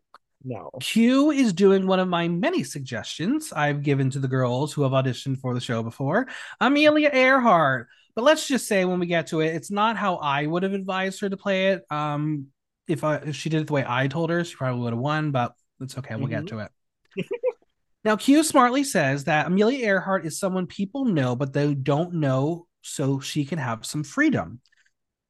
No. 0.44 0.70
Q 0.80 1.32
is 1.32 1.54
doing 1.54 1.88
one 1.88 2.00
of 2.00 2.08
my 2.08 2.28
many 2.28 2.64
suggestions 2.64 3.52
I've 3.52 3.82
given 3.82 4.12
to 4.12 4.20
the 4.20 4.28
girls 4.28 4.72
who 4.74 4.84
have 4.84 4.92
auditioned 4.92 5.40
for 5.40 5.56
the 5.56 5.60
show 5.60 5.82
before. 5.82 6.28
Amelia 6.62 7.10
Earhart. 7.12 7.88
But 8.16 8.24
let's 8.24 8.48
just 8.48 8.68
say 8.68 8.86
when 8.86 9.00
we 9.00 9.08
get 9.08 9.28
to 9.28 9.42
it, 9.42 9.56
it's 9.56 9.72
not 9.72 9.98
how 9.98 10.16
I 10.16 10.46
would 10.46 10.64
have 10.64 10.74
advised 10.74 11.20
her 11.22 11.30
to 11.30 11.36
play 11.36 11.68
it. 11.70 11.84
Um, 11.90 12.48
if 12.88 13.04
I 13.04 13.16
if 13.18 13.36
she 13.36 13.50
did 13.50 13.62
it 13.62 13.68
the 13.68 13.74
way 13.74 13.84
I 13.86 14.08
told 14.08 14.30
her, 14.30 14.44
she 14.44 14.56
probably 14.56 14.82
would 14.82 14.94
have 14.94 15.00
won, 15.00 15.32
but 15.32 15.54
it's 15.82 15.98
okay. 15.98 16.16
We'll 16.16 16.28
mm-hmm. 16.28 16.46
get 16.46 16.48
to 16.48 16.60
it. 16.60 17.26
now, 18.06 18.16
Q 18.16 18.44
smartly 18.44 18.84
says 18.84 19.26
that 19.26 19.48
Amelia 19.48 19.86
Earhart 19.86 20.26
is 20.26 20.40
someone 20.40 20.68
people 20.68 21.06
know, 21.06 21.36
but 21.36 21.52
they 21.52 21.74
don't 21.74 22.16
know, 22.16 22.68
so 22.86 23.20
she 23.20 23.46
can 23.46 23.58
have 23.58 23.86
some 23.86 24.04
freedom. 24.04 24.62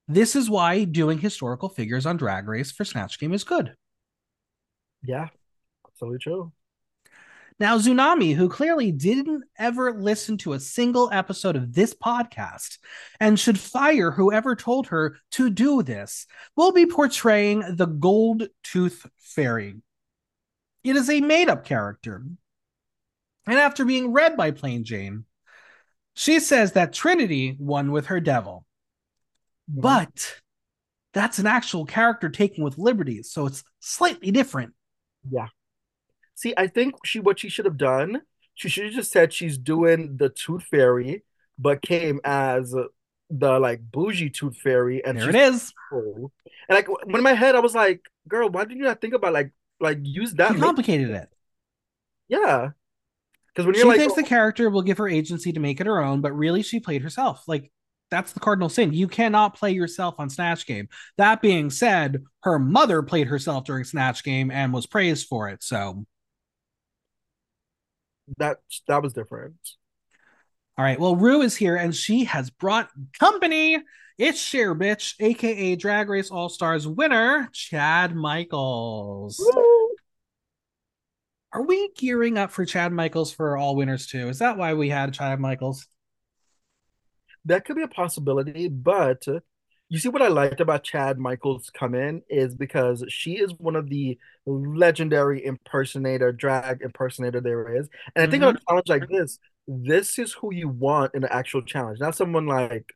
This 0.08 0.36
is 0.36 0.50
why 0.50 0.84
doing 0.84 1.18
historical 1.18 1.70
figures 1.70 2.06
on 2.06 2.18
Drag 2.18 2.48
Race 2.48 2.72
for 2.72 2.86
Snatch 2.86 3.20
Game 3.20 3.34
is 3.34 3.44
good. 3.44 3.76
Yeah, 5.04 5.30
absolutely 5.88 6.20
true. 6.20 6.52
Now, 7.58 7.78
Xunami, 7.78 8.36
who 8.36 8.50
clearly 8.50 8.92
didn't 8.92 9.46
ever 9.58 9.94
listen 9.94 10.38
to 10.40 10.54
a 10.54 10.60
single 10.60 11.10
episode 11.14 11.56
of 11.56 11.74
this 11.74 11.94
podcast 11.94 12.80
and 13.22 13.40
should 13.40 13.58
fire 13.58 14.12
whoever 14.12 14.58
told 14.58 14.88
her 14.88 15.18
to 15.32 15.50
do 15.50 15.82
this, 15.82 16.28
will 16.58 16.74
be 16.74 16.86
portraying 16.86 17.64
the 17.78 17.86
Gold 17.86 18.50
Tooth 18.64 19.08
Fairy. 19.18 19.76
It 20.84 20.98
is 20.98 21.10
a 21.10 21.22
made 21.22 21.48
up 21.48 21.64
character. 21.64 22.26
And 23.48 23.58
after 23.58 23.86
being 23.86 24.12
read 24.12 24.36
by 24.36 24.52
Plane 24.52 24.84
Jane, 24.84 25.24
she 26.16 26.40
says 26.40 26.72
that 26.72 26.94
Trinity 26.94 27.56
won 27.60 27.92
with 27.92 28.08
her 28.08 28.20
devil. 28.20 28.66
Mm-hmm. 29.70 29.82
But 29.82 30.42
that's 31.14 31.38
an 31.40 31.46
actual 31.46 31.86
character 31.86 32.30
taken 32.30 32.64
with 32.64 32.78
liberties, 32.78 33.32
so 33.32 33.46
it's 33.46 33.64
slightly 33.80 34.32
different. 34.32 34.74
Yeah. 35.30 35.48
See, 36.34 36.54
I 36.58 36.68
think 36.68 36.96
she 37.06 37.20
what 37.20 37.40
she 37.40 37.50
should 37.50 37.66
have 37.66 37.78
done, 37.78 38.22
she 38.54 38.70
should 38.70 38.86
have 38.86 38.94
just 38.94 39.12
said 39.12 39.34
she's 39.34 39.58
doing 39.58 40.18
the 40.18 40.30
Tooth 40.30 40.64
Fairy, 40.64 41.24
but 41.60 41.82
came 41.82 42.20
as 42.24 42.76
the 43.30 43.60
like 43.60 43.82
bougie 43.82 44.30
Tooth 44.30 44.58
Fairy, 44.58 45.04
and 45.04 45.20
there 45.20 45.30
it 45.30 45.36
is. 45.36 45.74
Cool. 45.90 46.32
And 46.70 46.76
like 46.76 46.88
when 46.88 47.18
in 47.18 47.24
my 47.24 47.34
head, 47.34 47.56
I 47.56 47.60
was 47.60 47.76
like, 47.76 48.02
"Girl, 48.28 48.50
why 48.50 48.66
did 48.66 48.78
you 48.78 48.84
not 48.84 49.02
think 49.02 49.14
about 49.14 49.34
like 49.34 49.52
like 49.80 50.00
use 50.02 50.34
that?" 50.34 50.54
She 50.54 50.60
complicated 50.60 51.10
it. 51.10 51.30
Yeah, 52.28 52.72
because 53.56 53.66
when 53.66 53.76
she 53.76 53.84
like, 53.84 53.98
thinks 54.00 54.14
oh, 54.14 54.22
the 54.22 54.28
character 54.28 54.70
will 54.70 54.82
give 54.82 54.98
her 54.98 55.08
agency 55.08 55.54
to 55.54 55.62
make 55.62 55.80
it 55.80 55.88
her 55.88 56.04
own, 56.04 56.20
but 56.20 56.34
really 56.34 56.62
she 56.62 56.82
played 56.82 57.02
herself. 57.02 57.44
Like 57.48 57.72
that's 58.12 58.34
the 58.34 58.42
cardinal 58.42 58.68
sin. 58.68 58.94
You 58.94 59.08
cannot 59.08 59.56
play 59.56 59.72
yourself 59.72 60.16
on 60.20 60.30
Snatch 60.30 60.66
Game. 60.66 60.90
That 61.18 61.42
being 61.42 61.70
said, 61.70 62.24
her 62.44 62.60
mother 62.60 63.02
played 63.02 63.28
herself 63.28 63.64
during 63.64 63.86
Snatch 63.86 64.24
Game 64.24 64.52
and 64.52 64.74
was 64.74 64.86
praised 64.86 65.28
for 65.28 65.50
it. 65.50 65.64
So 65.64 66.06
that 68.38 68.58
that 68.88 69.02
was 69.02 69.14
different. 69.14 69.56
All 70.78 70.84
right. 70.84 71.00
Well, 71.00 71.16
Rue 71.16 71.42
is 71.42 71.56
here 71.56 71.78
and 71.78 71.96
she 71.96 72.26
has 72.26 72.50
brought 72.50 72.90
company. 73.18 73.82
It's 74.18 74.40
Cher 74.40 74.76
Bitch, 74.76 75.14
aka 75.22 75.76
Drag 75.76 76.10
Race 76.10 76.30
All 76.30 76.50
Stars 76.50 76.86
winner, 76.86 77.50
Chad 77.54 78.16
Michaels. 78.16 79.40
Woo! 79.40 79.85
Are 81.56 81.62
we 81.62 81.90
gearing 81.96 82.38
up 82.38 82.52
for 82.52 82.66
Chad 82.66 82.92
Michaels 82.92 83.32
for 83.32 83.56
all 83.56 83.78
winners 83.78 84.08
too? 84.08 84.28
Is 84.28 84.40
that 84.40 84.58
why 84.58 84.74
we 84.74 84.90
had 84.90 85.14
Chad 85.14 85.40
Michaels? 85.40 85.88
That 87.46 87.64
could 87.64 87.78
be 87.78 87.82
a 87.82 87.88
possibility, 87.88 88.68
but 88.68 89.26
you 89.88 89.98
see 89.98 90.10
what 90.10 90.22
I 90.22 90.28
liked 90.28 90.60
about 90.60 90.84
Chad 90.84 91.18
Michaels 91.18 91.72
come 91.74 91.96
in 91.96 92.24
is 92.30 92.54
because 92.56 93.06
she 93.08 93.38
is 93.38 93.54
one 93.58 93.78
of 93.78 93.88
the 93.88 94.18
legendary 94.46 95.46
impersonator, 95.46 96.34
drag 96.34 96.82
impersonator 96.82 97.40
there 97.40 97.74
is. 97.74 97.88
And 98.18 98.28
I 98.28 98.30
think 98.30 98.44
mm-hmm. 98.44 98.58
on 98.68 98.80
a 98.80 98.82
challenge 98.84 98.90
like 98.90 99.08
this, 99.08 99.40
this 99.66 100.20
is 100.20 100.34
who 100.34 100.54
you 100.54 100.68
want 100.68 101.16
in 101.16 101.24
an 101.24 101.30
actual 101.32 101.62
challenge, 101.62 102.02
not 102.02 102.18
someone 102.18 102.48
like 102.48 102.92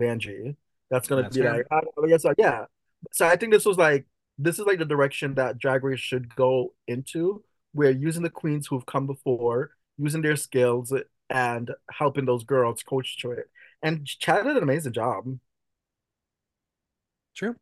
Vanjie. 0.00 0.54
That's 0.88 1.08
gonna 1.08 1.22
that's 1.22 1.36
be 1.36 1.42
fair. 1.42 1.56
like, 1.56 1.66
I 1.72 2.06
guess 2.06 2.22
like, 2.22 2.36
yeah. 2.38 2.66
So 3.12 3.26
I 3.26 3.34
think 3.34 3.52
this 3.52 3.64
was 3.64 3.76
like 3.76 4.06
this 4.38 4.60
is 4.60 4.66
like 4.66 4.78
the 4.78 4.84
direction 4.84 5.34
that 5.34 5.58
Drag 5.58 5.82
Race 5.82 5.98
should 5.98 6.32
go 6.36 6.74
into. 6.86 7.42
We're 7.74 7.90
using 7.90 8.22
the 8.22 8.30
queens 8.30 8.66
who've 8.66 8.86
come 8.86 9.06
before, 9.06 9.70
using 9.98 10.22
their 10.22 10.36
skills 10.36 10.92
and 11.28 11.70
helping 11.90 12.24
those 12.24 12.44
girls 12.44 12.82
coach 12.82 13.18
to 13.18 13.32
it. 13.32 13.50
And 13.82 14.06
Chad 14.06 14.44
did 14.44 14.56
an 14.56 14.62
amazing 14.62 14.92
job. 14.92 15.24
True. 17.34 17.56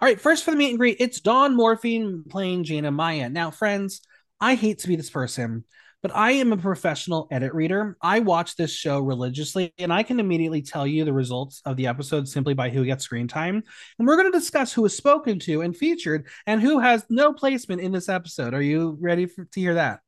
All 0.00 0.08
right, 0.08 0.20
first 0.20 0.44
for 0.44 0.50
the 0.50 0.56
meet 0.56 0.70
and 0.70 0.78
greet, 0.78 0.96
it's 0.98 1.20
Dawn 1.20 1.54
Morphine 1.54 2.24
playing 2.28 2.64
Jayna 2.64 2.94
Mhi'ya. 2.94 3.30
Now, 3.30 3.50
friends, 3.50 4.00
I 4.40 4.54
hate 4.54 4.78
to 4.80 4.88
be 4.88 4.96
this 4.96 5.10
person, 5.10 5.64
but 6.02 6.14
I 6.14 6.32
am 6.32 6.52
a 6.52 6.56
professional 6.56 7.28
edit 7.30 7.52
reader. 7.52 7.96
I 8.00 8.20
watch 8.20 8.56
this 8.56 8.72
show 8.72 9.00
religiously, 9.00 9.72
and 9.78 9.92
I 9.92 10.02
can 10.02 10.20
immediately 10.20 10.62
tell 10.62 10.86
you 10.86 11.04
the 11.04 11.12
results 11.12 11.60
of 11.64 11.76
the 11.76 11.86
episode 11.86 12.28
simply 12.28 12.54
by 12.54 12.70
who 12.70 12.84
gets 12.84 13.04
screen 13.04 13.28
time. 13.28 13.62
And 13.98 14.08
we're 14.08 14.16
going 14.16 14.32
to 14.32 14.38
discuss 14.38 14.72
who 14.72 14.84
is 14.84 14.96
spoken 14.96 15.38
to 15.40 15.62
and 15.62 15.76
featured 15.76 16.26
and 16.46 16.60
who 16.60 16.78
has 16.78 17.04
no 17.10 17.32
placement 17.32 17.82
in 17.82 17.92
this 17.92 18.08
episode. 18.08 18.54
Are 18.54 18.62
you 18.62 18.96
ready 19.00 19.26
for, 19.26 19.44
to 19.44 19.60
hear 19.60 19.74
that? 19.74 20.00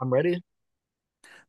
I'm 0.00 0.12
ready. 0.12 0.42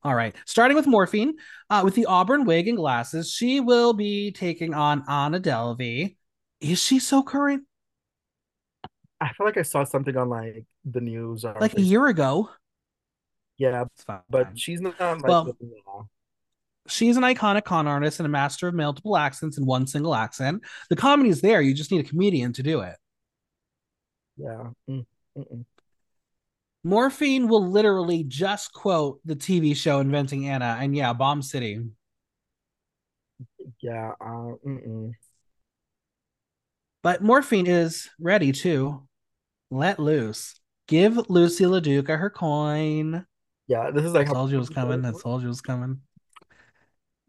All 0.04 0.16
right. 0.16 0.36
Starting 0.46 0.76
with 0.76 0.88
Morphine, 0.88 1.36
uh, 1.70 1.82
with 1.84 1.96
the 1.96 2.06
auburn 2.06 2.46
wig 2.46 2.68
and 2.68 2.78
glasses, 2.78 3.32
she 3.32 3.60
will 3.60 3.94
be 3.94 4.32
taking 4.32 4.74
on 4.74 5.04
Anna 5.08 5.40
Delvey. 5.40 6.16
Is 6.62 6.82
she 6.82 7.00
so 7.00 7.24
current? 7.24 7.64
I 9.20 9.30
feel 9.34 9.48
like 9.48 9.58
I 9.58 9.64
saw 9.64 9.84
something 9.84 10.16
on 10.16 10.30
like 10.30 10.66
the 10.86 11.02
news 11.02 11.44
like 11.44 11.78
a 11.78 11.82
year 11.82 12.06
ago. 12.08 12.50
Yeah, 13.58 13.86
but 14.30 14.58
she's 14.58 14.82
not 14.82 15.00
like 15.00 15.24
well, 15.24 15.58
she's 16.88 17.18
an 17.18 17.24
iconic 17.24 17.64
con 17.66 17.88
artist 17.88 18.20
and 18.20 18.26
a 18.26 18.30
master 18.30 18.68
of 18.68 18.76
multiple 18.76 19.18
accents 19.18 19.58
in 19.58 19.66
one 19.66 19.88
single 19.88 20.16
accent. 20.16 20.64
The 20.90 20.96
comedy 20.96 21.30
is 21.30 21.42
there. 21.42 21.62
You 21.62 21.74
just 21.74 21.92
need 21.92 22.06
a 22.06 22.08
comedian 22.08 22.54
to 22.54 22.64
do 22.64 22.82
it. 22.82 22.96
Yeah. 24.38 24.70
Mm, 24.90 25.06
mm-mm. 25.38 25.66
Morphine 26.84 27.48
will 27.48 27.68
literally 27.68 28.24
just 28.24 28.72
quote 28.72 29.20
the 29.26 29.36
TV 29.36 29.76
show 29.76 30.00
Inventing 30.00 30.48
Anna, 30.48 30.78
and 30.80 30.96
yeah, 30.96 31.14
Bomb 31.14 31.42
City. 31.42 31.82
Yeah. 33.82 34.12
Uh, 34.22 34.56
mm-mm. 34.66 35.12
But 37.04 37.22
Morphine 37.22 37.68
is 37.68 38.10
ready 38.20 38.52
to 38.52 39.08
let 39.70 40.00
loose. 40.00 40.60
Give 40.88 41.30
Lucy 41.30 41.66
LaDuca 41.66 42.18
her 42.18 42.30
coin. 42.30 43.26
Yeah, 43.68 43.92
this 43.92 44.06
is 44.06 44.14
like 44.14 44.30
I 44.30 44.34
told 44.34 44.52
you 44.52 44.58
was 44.58 44.70
coming. 44.70 45.06
I 45.06 45.12
told 45.12 45.42
you 45.42 45.50
was 45.50 45.62
coming. 45.62 46.02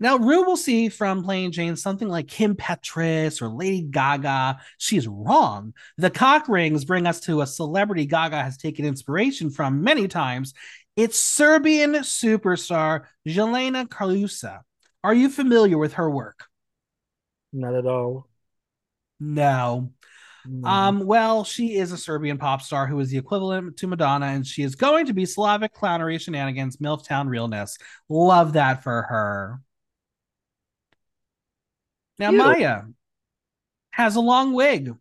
Now, 0.00 0.16
Rue 0.16 0.44
will 0.44 0.56
see 0.56 0.88
from 0.88 1.24
Plane 1.24 1.50
Jane 1.50 1.74
something 1.74 2.06
like 2.08 2.28
Kim 2.28 2.54
Petras 2.54 3.42
or 3.42 3.48
Lady 3.48 3.82
Gaga. 3.82 4.60
She's 4.78 5.08
wrong. 5.08 5.74
The 5.96 6.10
cock 6.10 6.48
rings 6.48 6.84
bring 6.84 7.06
us 7.06 7.18
to 7.22 7.40
a 7.40 7.46
celebrity 7.46 8.06
Gaga 8.06 8.40
has 8.40 8.56
taken 8.56 8.84
inspiration 8.84 9.50
from 9.50 9.82
many 9.82 10.06
times. 10.06 10.54
It's 10.94 11.18
Serbian 11.18 11.94
superstar 11.94 13.06
Jelena 13.26 13.88
Karleuša. 13.88 14.60
Are 15.02 15.14
you 15.14 15.28
familiar 15.28 15.78
with 15.78 15.94
her 15.94 16.08
work? 16.08 16.46
Not 17.52 17.74
at 17.74 17.86
all. 17.86 18.28
No. 19.18 19.92
Mm. 20.48 20.66
Um, 20.66 21.06
well, 21.06 21.44
she 21.44 21.76
is 21.76 21.92
a 21.92 21.98
Serbian 21.98 22.38
pop 22.38 22.62
star 22.62 22.86
who 22.86 22.98
is 23.00 23.10
the 23.10 23.18
equivalent 23.18 23.76
to 23.78 23.86
Madonna, 23.86 24.26
and 24.26 24.46
she 24.46 24.62
is 24.62 24.74
going 24.74 25.06
to 25.06 25.12
be 25.12 25.26
Slavic 25.26 25.74
clownery 25.74 26.20
shenanigans, 26.20 26.78
Milftown 26.78 27.28
realness. 27.28 27.78
Love 28.08 28.54
that 28.54 28.82
for 28.82 29.02
her. 29.02 29.60
Now, 32.18 32.30
Cute. 32.30 32.42
Mhi'ya 32.42 32.94
has 33.90 34.16
a 34.16 34.20
long 34.20 34.52
wig 34.52 34.94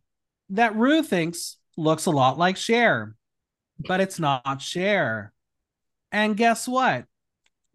that 0.50 0.76
Rue 0.76 1.04
thinks 1.04 1.58
looks 1.78 2.06
a 2.06 2.12
lot 2.12 2.38
like 2.38 2.58
Cher, 2.58 3.16
but 3.80 4.02
it's 4.02 4.20
not 4.20 4.62
Cher. 4.62 5.34
And 6.12 6.36
guess 6.36 6.68
what? 6.68 7.06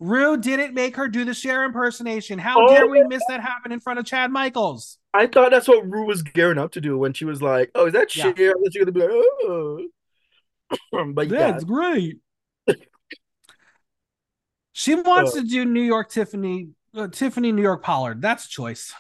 Rue 0.03 0.37
didn't 0.37 0.75
make 0.75 0.97
her 0.97 1.07
do 1.07 1.25
the 1.25 1.33
Cher 1.33 1.65
impersonation. 1.65 2.37
How 2.37 2.67
oh, 2.67 2.75
dare 2.75 2.89
we 2.89 3.05
miss 3.05 3.23
that 3.29 3.41
happen 3.41 3.71
in 3.71 3.79
front 3.79 4.01
of 4.01 4.05
Chad 4.05 4.33
Michaels? 4.33 4.99
I 5.15 5.29
thought 5.29 5.53
that's 5.53 5.69
what 5.69 5.89
Rue 5.89 6.07
was 6.07 6.23
gearing 6.23 6.59
up 6.59 6.73
to 6.73 6.81
do 6.81 6.99
when 6.99 7.13
she 7.13 7.25
was 7.25 7.41
like, 7.41 7.71
"Oh, 7.77 7.87
is 7.87 7.93
that 7.93 8.15
yeah. 8.17 8.33
Cher?" 8.35 8.53
And 8.57 8.73
she's 8.73 8.83
gonna 8.83 8.91
be 8.91 9.01
like, 9.01 9.11
"Oh," 9.13 9.87
but 11.15 11.29
that's 11.29 11.63
yeah. 11.63 11.69
great. 11.69 12.19
she 14.73 14.97
wants 14.97 15.37
uh, 15.37 15.41
to 15.41 15.47
do 15.47 15.65
New 15.65 15.83
York 15.83 16.11
Tiffany, 16.11 16.71
uh, 16.97 17.07
Tiffany 17.07 17.53
New 17.53 17.63
York 17.63 17.85
Pollard. 17.85 18.21
That's 18.21 18.47
a 18.47 18.49
choice. 18.49 18.93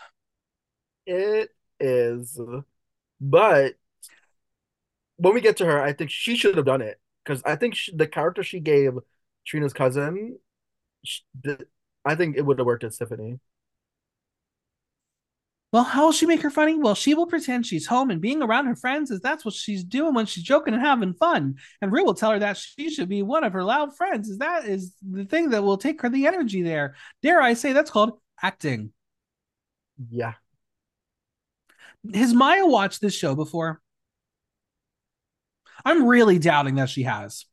It 1.05 1.51
is, 1.81 2.41
but 3.21 3.75
when 5.17 5.35
we 5.35 5.41
get 5.41 5.57
to 5.57 5.67
her, 5.67 5.83
I 5.83 5.95
think 5.95 6.11
she 6.11 6.37
should 6.37 6.57
have 6.57 6.67
done 6.67 6.81
it 6.81 7.01
because 7.25 7.43
I 7.45 7.57
think 7.57 7.75
she, 7.75 7.97
the 7.97 8.07
character 8.07 8.45
she 8.45 8.61
gave 8.61 8.93
Trina's 9.45 9.73
cousin 9.73 10.39
I 12.05 12.15
think 12.15 12.37
it 12.37 12.43
would 12.43 12.59
have 12.59 12.67
worked 12.67 12.85
as 12.85 12.97
Tiffany. 12.97 13.39
Well, 15.73 15.85
how 15.85 16.05
will 16.05 16.13
she 16.13 16.27
make 16.27 16.43
her 16.43 16.51
funny? 16.51 16.77
Well, 16.77 16.95
she 16.95 17.15
will 17.15 17.27
pretend 17.27 17.65
she's 17.65 17.87
home 17.87 18.11
and 18.11 18.21
being 18.21 18.43
around 18.43 18.67
her 18.67 18.77
friends 18.77 19.11
is 19.11 19.21
that's 19.21 19.43
what 19.43 19.55
she's 19.55 19.83
doing 19.83 20.13
when 20.13 20.27
she's 20.27 20.45
joking 20.45 20.75
and 20.75 20.83
having 20.83 21.15
fun. 21.15 21.57
And 21.81 21.91
Rue 21.91 22.05
will 22.05 22.13
tell 22.13 22.33
her 22.33 22.39
that 22.41 22.59
she 22.59 22.91
should 22.91 23.09
be 23.09 23.23
one 23.23 23.43
of 23.43 23.55
her 23.55 23.65
loud 23.65 23.97
friends. 23.97 24.29
Is 24.29 24.39
that 24.39 24.67
is 24.67 24.95
the 25.01 25.25
thing 25.25 25.51
that 25.51 25.63
will 25.63 25.79
take 25.79 26.03
her 26.03 26.11
the 26.11 26.27
energy 26.27 26.61
there. 26.61 26.95
Dare 27.23 27.41
I 27.41 27.55
say 27.55 27.73
that's 27.73 27.91
called 27.91 28.21
acting. 28.43 28.93
Yeah. 30.11 30.35
Has 32.13 32.35
Mhi'ya 32.35 32.69
watched 32.69 33.01
this 33.01 33.15
show 33.15 33.35
before? 33.35 33.81
I'm 35.87 36.07
really 36.07 36.39
doubting 36.39 36.75
that 36.75 36.91
she 36.91 37.05
has. 37.05 37.47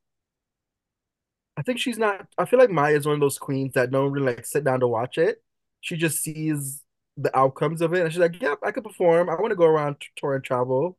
I 1.60 1.62
think 1.62 1.78
she's 1.78 1.98
not. 1.98 2.26
I 2.38 2.46
feel 2.46 2.58
like 2.58 2.70
Mhi'ya 2.70 2.96
is 2.96 3.04
one 3.04 3.16
of 3.16 3.20
those 3.20 3.38
queens 3.38 3.74
that 3.74 3.90
don't 3.90 4.12
really 4.12 4.34
like 4.34 4.46
sit 4.46 4.64
down 4.64 4.80
to 4.80 4.88
watch 4.88 5.18
it. 5.18 5.42
She 5.82 5.94
just 5.94 6.22
sees 6.22 6.82
the 7.18 7.36
outcomes 7.36 7.82
of 7.82 7.92
it, 7.92 8.00
and 8.00 8.10
she's 8.10 8.18
like, 8.18 8.40
"Yep, 8.40 8.60
I 8.64 8.70
could 8.70 8.82
perform. 8.82 9.28
I 9.28 9.34
want 9.34 9.50
to 9.50 9.56
go 9.56 9.66
around 9.66 9.96
tour 10.16 10.36
and 10.36 10.42
travel." 10.42 10.96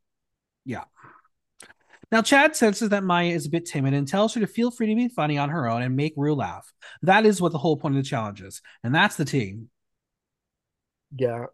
Yeah. 0.64 0.84
Now, 2.12 2.22
Chad 2.22 2.56
senses 2.56 2.90
that 2.90 3.02
Mhi'ya 3.02 3.34
is 3.34 3.48
a 3.48 3.50
bit 3.50 3.66
timid 3.66 3.96
and 3.96 4.08
tells 4.08 4.36
her 4.36 4.40
to 4.42 4.46
feel 4.46 4.70
free 4.70 4.86
to 4.86 4.96
be 4.96 5.08
funny 5.08 5.40
on 5.40 5.50
her 5.50 5.68
own 5.68 5.82
and 5.82 5.96
make 5.96 6.14
Rue 6.16 6.36
laugh. 6.36 6.72
That 7.02 7.26
is 7.26 7.42
what 7.42 7.54
the 7.54 7.58
whole 7.58 7.76
point 7.76 7.98
of 7.98 8.04
the 8.04 8.08
challenge 8.08 8.44
is, 8.44 8.62
and 8.84 8.94
that's 8.94 9.16
the 9.16 9.26
team. 9.26 9.72
Yeah. 11.18 11.46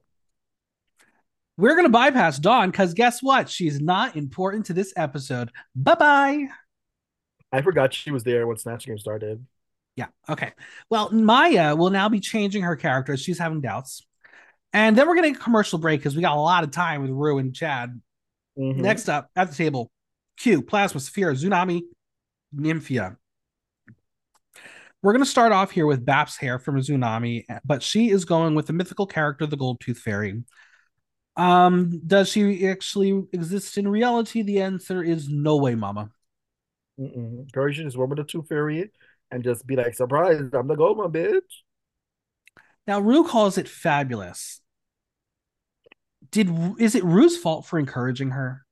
We're 1.55 1.75
going 1.75 1.85
to 1.85 1.89
bypass 1.89 2.39
Dawn 2.39 2.71
because 2.71 2.93
guess 2.93 3.23
what? 3.23 3.49
She's 3.49 3.79
not 3.79 4.17
important 4.17 4.65
to 4.65 4.73
this 4.73 4.91
episode. 4.97 5.49
Bye 5.75 5.95
bye. 5.95 6.47
I 7.51 7.61
forgot 7.61 7.93
she 7.93 8.11
was 8.11 8.23
there 8.23 8.45
when 8.47 8.57
Snatch 8.57 8.85
Game 8.85 8.97
started. 8.97 9.45
Yeah. 9.95 10.07
Okay. 10.29 10.53
Well, 10.89 11.09
Mhi'ya 11.09 11.77
will 11.77 11.89
now 11.89 12.09
be 12.09 12.19
changing 12.19 12.63
her 12.63 12.75
character 12.75 13.17
she's 13.17 13.39
having 13.39 13.61
doubts. 13.61 14.05
And 14.73 14.95
then 14.95 15.07
we're 15.07 15.15
getting 15.15 15.35
a 15.35 15.39
commercial 15.39 15.79
break 15.79 16.01
because 16.01 16.15
we 16.15 16.21
got 16.21 16.37
a 16.37 16.41
lot 16.41 16.63
of 16.63 16.71
time 16.71 17.01
with 17.01 17.11
Rue 17.11 17.39
and 17.39 17.55
Chad. 17.55 17.99
Mm-hmm. 18.57 18.81
Next 18.81 19.09
up 19.09 19.29
at 19.35 19.49
the 19.49 19.55
table, 19.55 19.89
Q, 20.37 20.61
Plasma, 20.61 20.99
Sapphira, 20.99 21.33
Xunami, 21.33 21.81
Nymphia. 22.55 23.17
We're 25.01 25.13
going 25.13 25.23
to 25.23 25.29
start 25.29 25.51
off 25.51 25.71
here 25.71 25.85
with 25.85 26.05
Bap's 26.05 26.37
hair 26.37 26.59
from 26.59 26.77
Xunami, 26.77 27.45
but 27.63 27.81
she 27.81 28.09
is 28.09 28.25
going 28.25 28.55
with 28.55 28.67
the 28.67 28.73
mythical 28.73 29.05
character, 29.05 29.45
the 29.45 29.55
Gold 29.55 29.79
Tooth 29.79 29.99
Fairy. 29.99 30.43
Um, 31.35 32.01
does 32.05 32.29
she 32.29 32.67
actually 32.67 33.23
exist 33.31 33.77
in 33.77 33.87
reality? 33.87 34.41
The 34.41 34.61
answer 34.61 35.03
is 35.03 35.29
no 35.29 35.57
way, 35.57 35.75
Mama. 35.75 36.09
Mm-mm. 36.99 37.51
Girl, 37.51 37.67
you 37.67 37.73
should 37.73 37.85
just 37.85 37.97
run 37.97 38.09
with 38.09 38.17
the 38.17 38.23
tooth 38.23 38.47
fairy 38.47 38.91
and 39.31 39.43
just 39.43 39.65
be 39.67 39.75
like, 39.75 39.93
surprise, 39.95 40.41
I'm 40.53 40.67
the 40.67 40.75
gold 40.75 40.97
one, 40.97 41.11
bitch. 41.11 41.41
Now, 42.87 42.99
Rue 42.99 43.25
calls 43.25 43.57
it 43.57 43.67
fabulous. 43.67 44.61
Did 46.31 46.49
is 46.79 46.95
it 46.95 47.03
Rue's 47.03 47.37
fault 47.37 47.65
for 47.65 47.79
encouraging 47.79 48.31
her? 48.31 48.65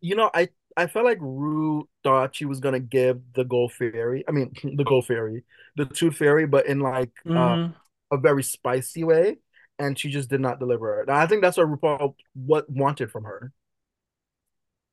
You 0.00 0.16
know, 0.16 0.30
I 0.34 0.48
I 0.76 0.88
felt 0.88 1.04
like 1.04 1.18
Rue 1.20 1.88
thought 2.02 2.36
she 2.36 2.44
was 2.44 2.60
gonna 2.60 2.80
give 2.80 3.20
the 3.34 3.44
gold 3.44 3.72
fairy. 3.72 4.24
I 4.28 4.32
mean, 4.32 4.52
the 4.76 4.84
gold 4.84 5.06
fairy, 5.06 5.44
the 5.76 5.86
tooth 5.86 6.16
fairy, 6.16 6.46
but 6.46 6.66
in 6.66 6.80
like 6.80 7.12
uh, 7.26 7.30
mm-hmm. 7.30 7.72
uh, 7.72 8.16
a 8.16 8.18
very 8.18 8.42
spicy 8.42 9.04
way, 9.04 9.38
and 9.78 9.98
she 9.98 10.10
just 10.10 10.28
did 10.28 10.40
not 10.40 10.58
deliver. 10.58 11.00
And 11.00 11.10
I 11.10 11.26
think 11.26 11.42
that's 11.42 11.56
what 11.56 11.68
RuPaul 11.68 12.14
what 12.34 12.68
wanted 12.68 13.10
from 13.10 13.24
her. 13.24 13.52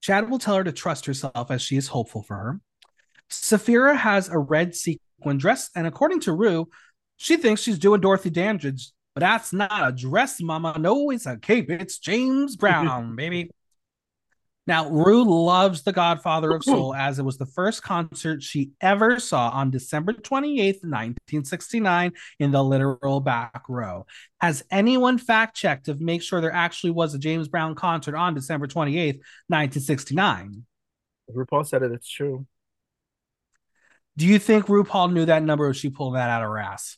Chad 0.02 0.30
will 0.30 0.40
tell 0.40 0.56
her 0.56 0.64
to 0.64 0.72
trust 0.72 1.06
herself 1.06 1.52
as 1.52 1.62
she 1.62 1.78
is 1.78 1.88
hopeful 1.88 2.24
for 2.24 2.36
her. 2.36 2.60
Sapphira 3.30 3.96
has 3.96 4.30
a 4.30 4.38
red 4.38 4.76
sequin 4.76 5.38
dress, 5.38 5.70
and 5.76 5.88
according 5.88 6.20
to 6.22 6.34
Rue, 6.34 6.68
she 7.18 7.38
thinks 7.38 7.62
she's 7.62 7.80
doing 7.80 8.02
Dorothy 8.02 8.30
Dandridge, 8.30 8.92
but 9.14 9.22
that's 9.22 9.54
not 9.54 9.88
a 9.88 9.92
dress, 9.92 10.42
mama. 10.42 10.76
No, 10.80 11.12
it's 11.12 11.26
a 11.26 11.38
cape. 11.38 11.70
It's 11.70 12.00
James 12.00 12.56
Brown, 12.56 13.16
baby. 13.16 13.52
Now, 14.67 14.89
Rue 14.89 15.24
loves 15.24 15.82
The 15.82 15.91
Godfather 15.91 16.52
of 16.52 16.62
mm-hmm. 16.62 16.71
Soul 16.71 16.95
as 16.95 17.17
it 17.17 17.26
was 17.26 17.38
the 17.38 17.47
first 17.47 17.82
concert 17.82 18.43
she 18.43 18.71
ever 18.80 19.19
saw 19.19 19.50
on 19.50 19.71
December 19.71 20.13
28th, 20.13 20.84
1969, 20.84 22.12
in 22.39 22.52
the 22.52 22.63
literal 22.63 23.19
back 23.21 23.63
row. 23.67 24.06
Has 24.39 24.63
anyone 24.69 25.17
fact 25.17 25.56
checked 25.56 25.86
to 25.86 25.95
make 25.95 26.21
sure 26.21 26.41
there 26.41 26.54
actually 26.54 26.91
was 26.91 27.15
a 27.15 27.19
James 27.19 27.47
Brown 27.47 27.74
concert 27.74 28.15
on 28.15 28.36
December 28.36 28.67
28th, 28.67 29.19
1969? 29.47 30.63
RuPaul 31.36 31.65
said 31.65 31.82
it, 31.82 31.91
it's 31.91 32.10
true. 32.10 32.45
Do 34.17 34.28
you 34.28 34.38
think 34.38 34.65
RuPaul 34.65 35.12
knew 35.12 35.26
that 35.26 35.41
number 35.41 35.67
or 35.67 35.74
she 35.74 35.89
pulled 35.89 36.15
that 36.15 36.30
out 36.30 36.43
of 36.43 36.50
her 36.50 36.60
ass? 36.60 36.97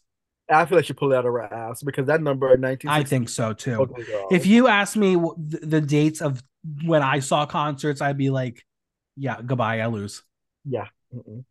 I 0.49 0.65
feel 0.65 0.77
like 0.77 0.85
she 0.85 0.93
pulled 0.93 1.13
it 1.13 1.15
out 1.15 1.25
of 1.25 1.31
her 1.31 1.41
ass 1.41 1.81
because 1.83 2.07
that 2.07 2.21
number 2.21 2.53
in 2.53 2.59
19. 2.59 2.91
I 2.91 3.03
think 3.03 3.29
so 3.29 3.53
too. 3.53 3.93
If 4.29 4.45
you 4.45 4.67
ask 4.67 4.97
me 4.97 5.15
the 5.37 5.79
dates 5.79 6.21
of 6.21 6.43
when 6.85 7.01
I 7.01 7.19
saw 7.19 7.45
concerts, 7.45 8.01
I'd 8.01 8.17
be 8.17 8.29
like, 8.29 8.63
yeah, 9.15 9.41
goodbye, 9.45 9.79
I 9.81 9.87
lose. 9.87 10.23
Yeah. 10.65 10.87
Mm-mm. 11.13 11.43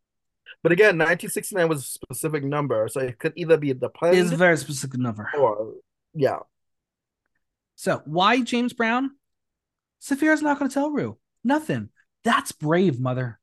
But 0.62 0.72
again, 0.72 0.98
1969 0.98 1.68
was 1.68 1.80
a 1.80 1.84
specific 1.86 2.44
number, 2.44 2.88
so 2.88 3.00
it 3.00 3.18
could 3.18 3.32
either 3.36 3.56
be 3.56 3.72
the 3.72 3.88
plan. 3.88 4.14
It's 4.14 4.32
a 4.32 4.36
very 4.36 4.56
specific 4.56 4.98
number. 4.98 5.28
Or 5.38 5.74
yeah. 6.14 6.38
So 7.76 8.02
why 8.04 8.42
James 8.42 8.72
Brown? 8.72 9.12
Sapphira's 10.00 10.42
not 10.42 10.58
going 10.58 10.68
to 10.68 10.74
tell 10.74 10.90
Rue. 10.90 11.16
Nothing. 11.44 11.88
That's 12.24 12.52
brave, 12.52 13.00
mother. 13.00 13.38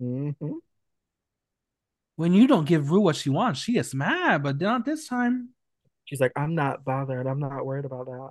Mm-hmm. 0.00 0.52
When 2.16 2.32
you 2.32 2.46
don't 2.46 2.66
give 2.66 2.90
Rue 2.90 3.00
what 3.00 3.16
she 3.16 3.30
wants, 3.30 3.60
she 3.60 3.78
is 3.78 3.94
mad, 3.94 4.42
but 4.42 4.60
not 4.60 4.84
this 4.84 5.08
time. 5.08 5.50
She's 6.04 6.20
like, 6.20 6.32
I'm 6.36 6.54
not 6.54 6.84
bothered. 6.84 7.26
I'm 7.26 7.40
not 7.40 7.64
worried 7.64 7.84
about 7.84 8.06
that. 8.06 8.30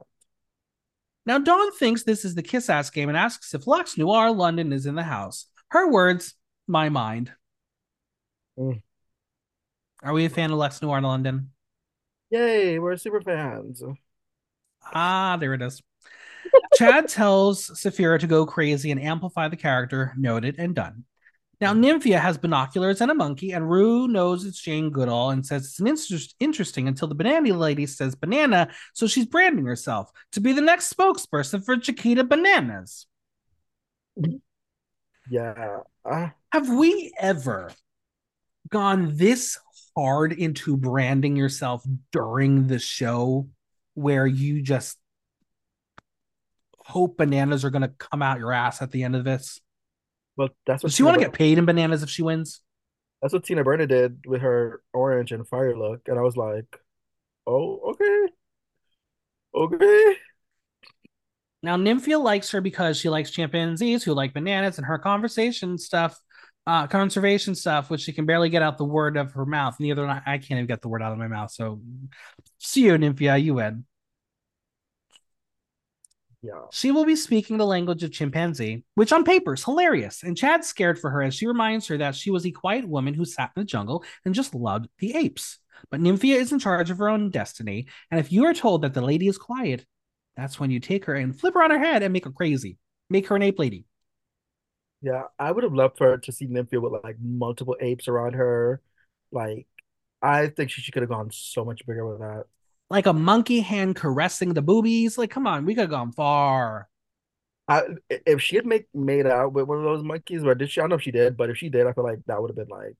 Now, 1.25 1.38
Dawn 1.38 1.71
thinks 1.73 2.03
this 2.03 2.25
is 2.25 2.36
the 2.36 2.43
kiss 2.43 2.69
ass 2.69 2.89
game 2.89 3.10
and 3.10 3.17
asks 3.17 3.53
if 3.53 3.67
Lux 3.67 3.97
Noir 3.97 4.31
London 4.31 4.73
is 4.73 4.86
in 4.86 4.95
the 4.95 5.03
house. 5.03 5.45
Her 5.69 5.89
words, 5.89 6.34
my 6.67 6.89
mind. 6.89 7.31
Mm. 8.57 8.81
Are 10.03 10.13
we 10.13 10.25
a 10.25 10.29
fan 10.29 10.51
of 10.51 10.57
Lux 10.57 10.81
Noir 10.81 11.01
London? 11.01 11.51
Yay, 12.31 12.79
we're 12.79 12.97
super 12.97 13.21
fans. 13.21 13.84
Ah, 14.84 15.38
there 15.39 15.53
it 15.53 15.62
is. 15.62 15.81
Chad 16.75 17.07
tells 17.07 17.79
Sapphira 17.79 18.17
to 18.19 18.27
go 18.27 18.45
crazy 18.45 18.89
and 18.89 19.01
amplify 19.01 19.47
the 19.47 19.57
character. 19.57 20.13
Noted 20.17 20.55
and 20.57 20.73
done. 20.73 21.03
Now, 21.62 21.74
Nymphia 21.76 22.19
has 22.19 22.39
binoculars 22.39 23.02
and 23.02 23.12
a 23.12 23.13
monkey, 23.13 23.52
and 23.52 23.69
Rue 23.69 24.08
knows 24.08 24.45
it's 24.45 24.60
Jane 24.60 24.89
Goodall 24.89 25.30
and 25.30 25.45
says 25.45 25.65
it's 25.65 25.80
an 25.80 25.88
inter- 25.88 26.26
interesting 26.39 26.88
until 26.88 27.08
the 27.08 27.13
banana 27.13 27.54
lady 27.54 27.86
says 27.86 28.15
banana, 28.15 28.69
so 28.93 29.06
she's 29.06 29.28
branding 29.28 29.65
herself 29.65 30.12
to 30.32 30.39
be 30.39 30.54
the 30.54 30.62
next 30.62 30.91
spokesperson 30.91 31.63
for 31.63 31.78
Chiquita 31.78 32.24
Bananas. 32.24 33.06
Yeah. 35.30 35.82
Uh... 36.04 36.30
Have 36.52 36.67
we 36.69 37.13
ever 37.19 37.71
gone 38.69 39.15
this 39.15 39.60
hard 39.95 40.34
into 40.34 40.78
branding 40.78 41.36
yourself 41.36 41.84
during 42.12 42.65
the 42.65 42.80
show 42.80 43.47
where 43.93 44.26
you 44.26 44.63
just 44.63 44.97
hope 46.80 47.17
bananas 47.17 47.63
are 47.63 47.69
going 47.69 47.84
to 47.84 47.88
come 47.88 48.24
out 48.24 48.39
your 48.39 48.52
ass 48.52 48.82
at 48.82 48.89
the 48.89 49.04
end 49.04 49.15
of 49.15 49.24
this? 49.24 49.62
Well, 50.37 50.49
that's 50.65 50.83
what 50.83 50.89
Does 50.89 50.95
she 50.95 51.03
want 51.03 51.19
to 51.19 51.25
get 51.25 51.33
paid 51.33 51.57
in 51.57 51.65
bananas 51.65 52.03
if 52.03 52.09
she 52.09 52.23
wins? 52.23 52.61
That's 53.21 53.33
what 53.33 53.43
Tina 53.43 53.63
Burner 53.63 53.85
did 53.85 54.25
with 54.25 54.41
her 54.41 54.81
orange 54.93 55.31
and 55.31 55.47
fire 55.47 55.77
look, 55.77 56.01
and 56.07 56.17
I 56.17 56.21
was 56.21 56.35
like, 56.35 56.65
"Oh, 57.45 57.91
okay, 57.91 58.27
okay." 59.53 60.17
Now, 61.63 61.75
Nymphia 61.77 62.21
likes 62.21 62.51
her 62.51 62.61
because 62.61 62.97
she 62.97 63.09
likes 63.09 63.29
chimpanzees 63.29 64.03
who 64.03 64.13
like 64.13 64.33
bananas 64.33 64.77
and 64.77 64.87
her 64.87 64.97
conversation 64.97 65.77
stuff, 65.77 66.19
uh, 66.65 66.87
conservation 66.87 67.53
stuff, 67.53 67.89
which 67.89 68.01
she 68.01 68.13
can 68.13 68.25
barely 68.25 68.49
get 68.49 68.63
out 68.63 68.77
the 68.79 68.85
word 68.85 69.15
of 69.15 69.33
her 69.33 69.45
mouth. 69.45 69.75
Neither 69.79 70.07
I, 70.07 70.21
I 70.25 70.37
can't 70.39 70.53
even 70.53 70.65
get 70.65 70.81
the 70.81 70.89
word 70.89 71.03
out 71.03 71.11
of 71.11 71.19
my 71.19 71.27
mouth. 71.27 71.51
So, 71.51 71.81
see 72.57 72.85
you, 72.85 72.93
Nymphia. 72.93 73.41
You 73.41 73.55
win. 73.55 73.85
Yeah. 76.43 76.62
She 76.71 76.89
will 76.91 77.06
be 77.06 77.15
speaking 77.15 77.58
the 77.58 77.65
language 77.65 78.04
of 78.04 78.12
chimpanzee, 78.12 78.84
which 78.95 79.13
on 79.13 79.23
paper 79.23 79.54
is 79.54 79.63
hilarious. 79.63 80.23
And 80.23 80.36
Chad's 80.36 80.67
scared 80.67 80.97
for 80.97 81.12
her 81.12 81.21
as 81.21 81.36
she 81.36 81.45
reminds 81.45 81.88
her 81.88 81.97
that 81.97 82.15
she 82.15 82.32
was 82.32 82.45
a 82.45 82.51
quiet 82.51 82.88
woman 82.88 83.13
who 83.13 83.25
sat 83.25 83.51
in 83.56 83.62
the 83.62 83.65
jungle 83.65 84.04
and 84.25 84.34
just 84.34 84.56
loved 84.56 84.88
the 84.97 85.15
apes. 85.15 85.60
But 85.91 86.01
Nymphia 86.01 86.36
is 86.36 86.51
in 86.51 86.60
charge 86.60 86.89
of 86.89 86.97
her 86.97 87.10
own 87.10 87.30
destiny. 87.30 87.88
And 88.10 88.19
if 88.19 88.32
you 88.32 88.45
are 88.45 88.54
told 88.54 88.82
that 88.82 88.93
the 88.93 89.01
lady 89.01 89.27
is 89.27 89.38
quiet, 89.38 89.86
that's 90.36 90.60
when 90.60 90.71
you 90.71 90.80
take 90.80 91.06
her 91.06 91.15
and 91.15 91.38
flip 91.38 91.54
her 91.54 91.63
on 91.63 91.71
her 91.71 91.80
head 91.80 92.01
and 92.01 92.13
make 92.13 92.25
her 92.25 92.32
crazy. 92.32 92.77
Make 93.10 93.27
her 93.27 93.36
an 93.36 93.43
ape 93.43 93.60
lady. 93.60 93.86
Yeah, 95.01 95.23
I 95.38 95.51
would 95.51 95.63
have 95.63 95.73
loved 95.73 95.97
for 95.97 96.12
her 96.12 96.17
to 96.17 96.32
see 96.32 96.47
Nymphia 96.47 96.82
with 96.82 97.04
like 97.04 97.17
multiple 97.19 97.75
apes 97.80 98.08
around 98.08 98.34
her. 98.34 98.82
Like, 99.32 99.67
I 100.21 100.47
think 100.47 100.69
she, 100.69 100.82
she 100.82 100.91
could 100.91 101.01
have 101.01 101.10
gone 101.10 101.30
so 101.32 101.65
much 101.65 101.86
bigger 101.86 102.06
with 102.06 102.19
that. 102.19 102.45
Like 102.91 103.06
a 103.06 103.13
monkey 103.13 103.62
hand 103.62 103.95
caressing 103.95 104.54
the 104.54 104.62
boobies. 104.62 105.17
Like, 105.17 105.32
come 105.32 105.47
on, 105.47 105.65
we 105.65 105.73
could 105.73 105.84
have 105.84 105.89
gone 105.89 106.12
far. 106.12 106.89
I, 107.65 107.84
if 108.10 108.41
she 108.41 108.58
had 108.58 108.65
made 108.65 108.84
made 108.93 109.25
out 109.25 109.54
with 109.54 109.65
one 109.65 109.77
of 109.77 109.86
those 109.86 110.04
monkeys, 110.04 110.43
or 110.43 110.54
did 110.56 110.69
she? 110.69 110.82
I 110.82 110.84
don't 110.84 110.89
know 110.89 110.95
if 110.97 111.01
she 111.01 111.12
did, 111.12 111.38
but 111.38 111.49
if 111.49 111.58
she 111.58 111.69
did, 111.69 111.88
I 111.88 111.93
feel 111.93 112.04
like 112.04 112.19
that 112.25 112.41
would 112.41 112.49
have 112.49 112.58
been 112.58 112.67
like 112.67 112.97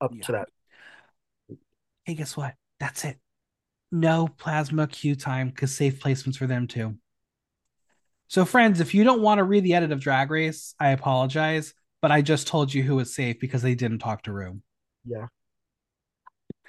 up 0.00 0.12
Yeah. 0.14 0.22
to 0.26 0.32
that. 0.32 0.48
Hey, 2.04 2.14
guess 2.14 2.36
what? 2.36 2.54
That's 2.78 3.04
it. 3.04 3.18
No 3.90 4.28
Plasma 4.28 4.86
Q 4.86 5.16
time 5.16 5.48
because 5.48 5.74
safe 5.76 5.98
placements 5.98 6.36
for 6.36 6.46
them 6.46 6.68
too. 6.68 6.94
So, 8.28 8.44
friends, 8.44 8.80
if 8.80 8.94
you 8.94 9.02
don't 9.02 9.22
want 9.22 9.38
to 9.38 9.44
read 9.44 9.64
the 9.64 9.74
edit 9.74 9.90
of 9.90 9.98
Drag 9.98 10.30
Race, 10.30 10.76
I 10.78 10.90
apologize, 10.90 11.74
but 12.00 12.12
I 12.12 12.22
just 12.22 12.46
told 12.46 12.72
you 12.72 12.84
who 12.84 12.94
was 12.94 13.12
safe 13.12 13.40
because 13.40 13.62
they 13.62 13.74
didn't 13.74 13.98
talk 13.98 14.22
to 14.22 14.32
Rue. 14.32 14.60
Yeah. 15.04 15.26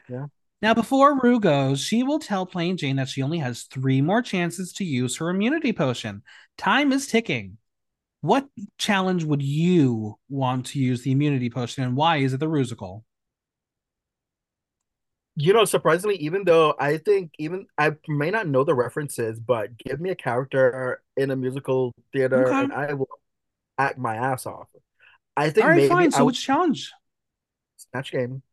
Yeah. 0.09 0.25
Now, 0.61 0.73
before 0.73 1.19
Rue 1.19 1.39
goes, 1.39 1.79
she 1.81 2.03
will 2.03 2.19
tell 2.19 2.45
Plane 2.45 2.75
Jane 2.77 2.97
that 2.97 3.07
she 3.09 3.21
only 3.21 3.39
has 3.39 3.63
three 3.63 4.01
more 4.01 4.21
chances 4.21 4.73
to 4.73 4.83
use 4.83 5.17
her 5.17 5.29
immunity 5.29 5.71
potion. 5.71 6.23
Time 6.57 6.91
is 6.91 7.07
ticking. 7.07 7.57
What 8.21 8.47
challenge 8.77 9.23
would 9.25 9.41
you 9.41 10.19
want 10.29 10.67
to 10.67 10.79
use 10.79 11.03
the 11.03 11.11
immunity 11.11 11.49
potion, 11.49 11.83
and 11.83 11.95
why 11.95 12.17
is 12.17 12.33
it 12.33 12.39
the 12.39 12.47
Rusical? 12.47 13.03
You 15.35 15.53
know, 15.53 15.63
surprisingly, 15.63 16.17
even 16.17 16.43
though 16.43 16.75
I 16.79 16.97
think 16.97 17.31
even 17.37 17.65
I 17.77 17.91
may 18.09 18.29
not 18.29 18.47
know 18.47 18.63
the 18.65 18.75
references, 18.75 19.39
but 19.39 19.77
give 19.77 20.01
me 20.01 20.09
a 20.09 20.15
character 20.15 21.01
in 21.15 21.31
a 21.31 21.35
musical 21.35 21.93
theater 22.11 22.51
Okay. 22.51 22.59
and 22.59 22.73
I 22.73 22.93
will 22.93 23.07
act 23.77 23.97
my 23.99 24.15
ass 24.17 24.45
off. 24.45 24.69
I 25.37 25.49
think 25.51 25.65
All 25.65 25.69
right, 25.69 25.83
maybe 25.83 25.83
fine. 25.83 26.11
I 26.13 26.21
So, 26.21 26.23
would 26.23 26.35
which 26.35 26.41
challenge? 26.43 26.91
Snatch 27.77 28.11
Game. 28.11 28.43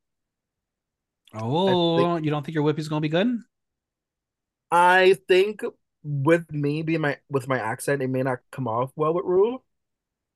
Oh, 1.38 2.16
you 2.16 2.31
don't 2.31 2.44
think 2.44 2.55
your 2.55 2.64
whippy's 2.64 2.88
going 2.88 3.01
to 3.03 3.09
be 3.09 3.11
good? 3.11 3.38
I 4.70 5.16
think 5.29 5.62
with 6.03 6.51
me 6.53 6.83
being 6.83 7.01
my 7.01 7.18
with 7.29 7.49
my 7.49 7.59
accent, 7.59 8.03
it 8.03 8.09
may 8.09 8.22
not 8.22 8.38
come 8.51 8.68
off 8.68 8.92
well 8.96 9.14
with 9.14 9.25
Rue. 9.25 9.62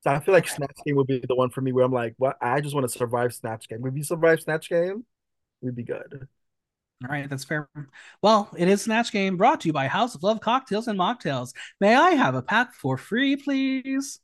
So 0.03 0.11
I 0.11 0.19
feel 0.19 0.33
like. 0.33 0.47
Snatch 0.47 0.77
Game 0.85 0.95
would 0.95 1.07
be 1.07 1.23
the 1.27 1.35
one 1.35 1.49
for 1.49 1.61
me 1.61 1.71
where 1.71 1.85
I'm 1.85 1.91
like, 1.91 2.15
what? 2.17 2.37
I 2.41 2.61
just 2.61 2.73
want 2.73 2.89
to 2.89 2.97
survive 2.97 3.33
Snatch 3.33 3.67
Game. 3.67 3.85
If 3.85 3.95
you 3.95 4.03
survive 4.03 4.41
Snatch 4.41 4.69
Game, 4.69 5.05
we'd 5.61 5.75
be 5.75 5.83
good. 5.83 6.27
All 7.03 7.09
right, 7.09 7.29
that's 7.29 7.43
fair. 7.43 7.67
Well, 8.21 8.49
it 8.57 8.67
is 8.67 8.83
Snatch 8.83 9.11
Game 9.11 9.37
brought 9.37 9.61
to 9.61 9.67
you 9.67 9.73
by 9.73 9.87
House 9.87 10.13
of 10.15 10.23
Love 10.23 10.39
Cocktails 10.39 10.87
and 10.87 10.99
Mocktails. 10.99 11.53
May 11.79 11.95
I 11.95 12.11
have 12.11 12.35
a 12.35 12.41
pack 12.43 12.73
for 12.75 12.97
free, 12.97 13.35
please? 13.35 14.19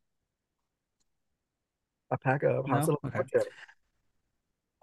A 2.11 2.17
pack 2.17 2.43
of 2.43 2.65
House 2.67 2.87
No? 2.87 2.93
of 2.93 2.97
Love 3.03 3.13
Okay. 3.13 3.17
cocktails. 3.17 3.47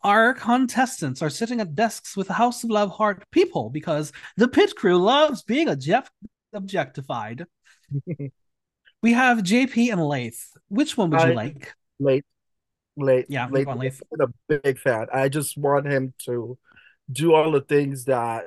Our 0.05 0.35
contestants 0.35 1.23
are 1.23 1.31
sitting 1.31 1.61
at 1.61 1.75
desks 1.75 2.15
with 2.15 2.29
House 2.29 2.63
of 2.63 2.69
Love 2.69 2.91
heart 2.91 3.25
people 3.31 3.71
because 3.71 4.13
the 4.37 4.49
pit 4.49 4.77
crew 4.77 4.99
loves 4.99 5.43
being 5.43 5.69
object- 5.69 6.11
objectified. 6.53 7.47
we 9.03 9.13
have 9.15 9.39
JP 9.39 9.93
and 9.93 10.07
Lath. 10.07 10.51
Which 10.69 10.99
one 10.99 11.09
would 11.09 11.23
you 11.23 11.33
like? 11.33 11.73
Late, 11.99 12.27
late, 12.99 13.27
Yeah, 13.31 13.49
late. 13.51 13.65
go 13.65 13.71
on, 13.71 13.79
Leif. 13.79 14.03
I'm 14.13 14.35
a 14.51 14.59
big 14.59 14.79
fan. 14.79 15.07
I 15.11 15.31
just 15.31 15.57
want 15.57 15.87
him 15.87 16.13
to 16.27 16.59
do 17.11 17.33
all 17.33 17.51
the 17.51 17.63
things 17.63 18.05
that. 18.05 18.45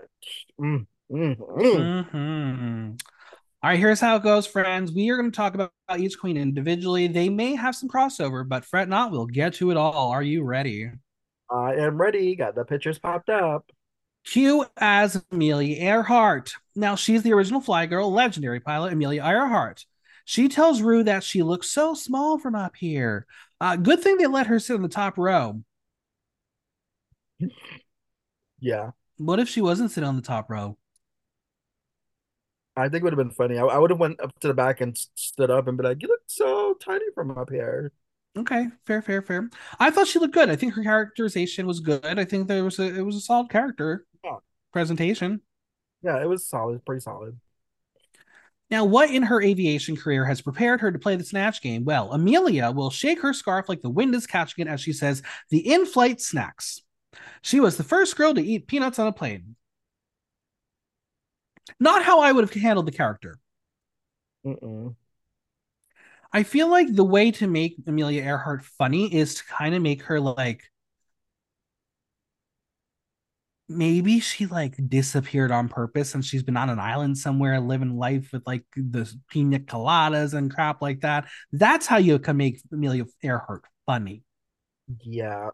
Mm, 0.61 0.85
mm, 1.11 1.37
mm. 1.37 2.09
hmm 2.09 2.91
All 3.63 3.69
right, 3.71 3.79
here's 3.79 3.99
how 3.99 4.17
it 4.17 4.23
goes, 4.23 4.45
friends. 4.45 4.91
We 4.91 5.09
are 5.09 5.17
going 5.17 5.31
to 5.31 5.35
talk 5.35 5.55
about 5.55 5.71
each 5.97 6.19
queen 6.19 6.37
individually. 6.37 7.07
They 7.07 7.29
may 7.29 7.55
have 7.55 7.75
some 7.75 7.89
crossover, 7.89 8.47
but 8.47 8.63
fret 8.63 8.89
not, 8.89 9.11
we'll 9.11 9.25
get 9.25 9.55
to 9.55 9.71
it 9.71 9.77
all. 9.77 10.11
Are 10.11 10.21
you 10.21 10.43
ready? 10.43 10.91
I 11.49 11.75
am 11.75 11.99
ready. 11.99 12.35
Got 12.35 12.55
the 12.55 12.63
pictures 12.65 12.99
popped 12.99 13.29
up. 13.29 13.69
Q 14.25 14.65
as 14.77 15.23
Amelia 15.31 15.77
Earhart. 15.77 16.53
Now, 16.75 16.95
she's 16.95 17.23
the 17.23 17.33
original 17.33 17.61
Fly 17.61 17.85
Girl, 17.85 18.11
legendary 18.11 18.59
pilot 18.59 18.93
Amelia 18.93 19.23
Earhart. 19.23 19.85
She 20.25 20.49
tells 20.49 20.81
Rue 20.81 21.03
that 21.03 21.23
she 21.23 21.41
looks 21.43 21.69
so 21.69 21.93
small 21.93 22.37
from 22.37 22.53
up 22.53 22.75
here. 22.75 23.25
Uh, 23.61 23.77
good 23.77 24.01
thing 24.01 24.17
they 24.17 24.27
let 24.27 24.47
her 24.47 24.59
sit 24.59 24.75
in 24.75 24.81
the 24.81 24.89
top 24.89 25.17
row. 25.17 25.63
Yeah, 28.59 28.91
What 29.17 29.39
if 29.39 29.47
she 29.47 29.61
wasn't 29.61 29.91
sitting 29.91 30.07
on 30.07 30.15
the 30.15 30.23
top 30.23 30.49
row? 30.49 30.77
I 32.75 32.83
think 32.89 33.01
it 33.01 33.03
would 33.03 33.13
have 33.13 33.17
been 33.17 33.31
funny. 33.31 33.57
I, 33.57 33.63
I 33.65 33.77
would 33.77 33.89
have 33.89 33.99
went 33.99 34.19
up 34.21 34.37
to 34.41 34.47
the 34.47 34.53
back 34.53 34.81
and 34.81 34.97
stood 35.15 35.49
up 35.49 35.67
and 35.67 35.77
be 35.77 35.83
like, 35.83 36.01
"You 36.01 36.09
look 36.09 36.21
so 36.27 36.75
tiny 36.75 37.05
from 37.15 37.31
up 37.37 37.49
here." 37.49 37.91
Okay, 38.37 38.67
fair, 38.85 39.01
fair, 39.01 39.21
fair. 39.21 39.49
I 39.79 39.89
thought 39.89 40.07
she 40.07 40.19
looked 40.19 40.33
good. 40.33 40.49
I 40.49 40.55
think 40.55 40.73
her 40.75 40.83
characterization 40.83 41.65
was 41.65 41.79
good. 41.79 42.05
I 42.05 42.23
think 42.25 42.47
there 42.47 42.63
was 42.63 42.77
a 42.77 42.83
it 42.95 43.01
was 43.01 43.15
a 43.15 43.21
solid 43.21 43.49
character 43.49 44.05
Yeah. 44.23 44.37
presentation. 44.71 45.41
Yeah, 46.03 46.21
it 46.21 46.27
was 46.29 46.47
solid, 46.47 46.85
pretty 46.85 47.01
solid. 47.01 47.39
Now, 48.69 48.83
what 48.83 49.09
in 49.09 49.23
her 49.23 49.41
aviation 49.41 49.95
career 49.95 50.25
has 50.25 50.41
prepared 50.41 50.81
her 50.81 50.91
to 50.91 50.99
play 50.99 51.15
the 51.15 51.23
snatch 51.23 51.61
game? 51.61 51.85
Well, 51.85 52.11
Amelia 52.11 52.69
will 52.71 52.89
shake 52.89 53.21
her 53.21 53.33
scarf 53.33 53.69
like 53.69 53.81
the 53.81 53.89
wind 53.89 54.13
is 54.13 54.27
catching 54.27 54.67
it 54.67 54.69
as 54.69 54.81
she 54.81 54.91
says, 54.93 55.23
the 55.49 55.71
in 55.73 55.85
flight 55.85 56.19
snacks. 56.19 56.81
She 57.41 57.59
was 57.59 57.77
the 57.77 57.83
first 57.83 58.17
girl 58.17 58.33
to 58.33 58.41
eat 58.41 58.67
peanuts 58.67 58.99
on 58.99 59.07
a 59.07 59.13
plane. 59.13 59.55
Not 61.79 62.03
how 62.03 62.19
I 62.19 62.31
would 62.31 62.43
have 62.43 62.53
handled 62.61 62.85
the 62.87 62.91
character. 62.91 63.39
Mm-mm. 64.45 64.95
I 66.33 66.43
feel 66.43 66.69
like 66.69 66.93
the 66.93 67.03
way 67.03 67.31
to 67.31 67.47
make 67.47 67.75
Amelia 67.87 68.23
Earhart 68.23 68.63
funny 68.63 69.13
is 69.13 69.35
to 69.35 69.45
kind 69.45 69.75
of 69.75 69.81
make 69.81 70.03
her 70.03 70.19
like 70.19 70.63
maybe 73.69 74.19
she 74.19 74.45
like 74.45 74.75
disappeared 74.89 75.51
on 75.51 75.67
purpose 75.67 76.15
and 76.15 76.23
she's 76.23 76.43
been 76.43 76.55
on 76.57 76.69
an 76.69 76.79
island 76.79 77.17
somewhere 77.17 77.59
living 77.59 77.97
life 77.97 78.29
with 78.31 78.45
like 78.47 78.63
the 78.75 79.11
pina 79.29 79.59
coladas 79.59 80.33
and 80.33 80.53
crap 80.53 80.81
like 80.81 81.01
that. 81.01 81.27
That's 81.51 81.85
how 81.85 81.97
you 81.97 82.17
can 82.19 82.37
make 82.37 82.61
Amelia 82.71 83.05
Earhart 83.23 83.65
funny. 83.85 84.23
Yeah. 85.03 85.51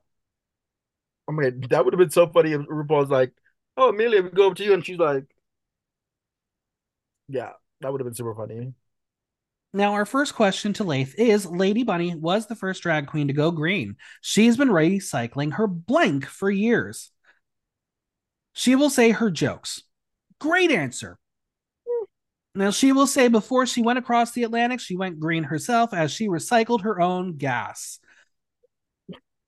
I 1.27 1.31
mean, 1.31 1.61
that 1.69 1.83
would 1.85 1.93
have 1.93 1.99
been 1.99 2.09
so 2.09 2.27
funny 2.27 2.51
if 2.53 2.61
RuPaul's 2.61 3.09
like, 3.09 3.33
"Oh, 3.77 3.89
Amelia, 3.89 4.21
we 4.23 4.29
go 4.29 4.49
up 4.49 4.55
to 4.57 4.63
you," 4.63 4.73
and 4.73 4.85
she's 4.85 4.97
like, 4.99 5.25
"Yeah, 7.27 7.53
that 7.81 7.91
would 7.91 7.99
have 8.01 8.05
been 8.05 8.15
super 8.15 8.35
funny." 8.35 8.73
Now, 9.75 9.93
our 9.93 10.05
first 10.05 10.35
question 10.35 10.73
to 10.73 10.83
Lath 10.83 11.15
is 11.17 11.47
Lady 11.47 11.83
Bunny 11.83 12.13
was 12.13 12.45
the 12.45 12.55
first 12.55 12.83
drag 12.83 13.07
queen 13.07 13.27
to 13.27 13.33
go 13.33 13.49
green. 13.49 13.95
She's 14.21 14.55
been 14.55 14.69
recycling 14.69 15.53
her 15.53 15.65
blank 15.65 16.27
for 16.27 16.51
years. 16.51 17.11
She 18.53 18.75
will 18.75 18.91
say 18.91 19.09
her 19.09 19.31
jokes. 19.31 19.81
Great 20.39 20.69
answer. 20.69 21.17
Now, 22.53 22.69
she 22.69 22.91
will 22.91 23.07
say 23.07 23.29
before 23.29 23.65
she 23.65 23.81
went 23.81 23.97
across 23.97 24.31
the 24.31 24.43
Atlantic, 24.43 24.79
she 24.79 24.95
went 24.95 25.19
green 25.19 25.45
herself 25.45 25.91
as 25.91 26.11
she 26.11 26.27
recycled 26.27 26.81
her 26.81 27.01
own 27.01 27.37
gas. 27.37 27.99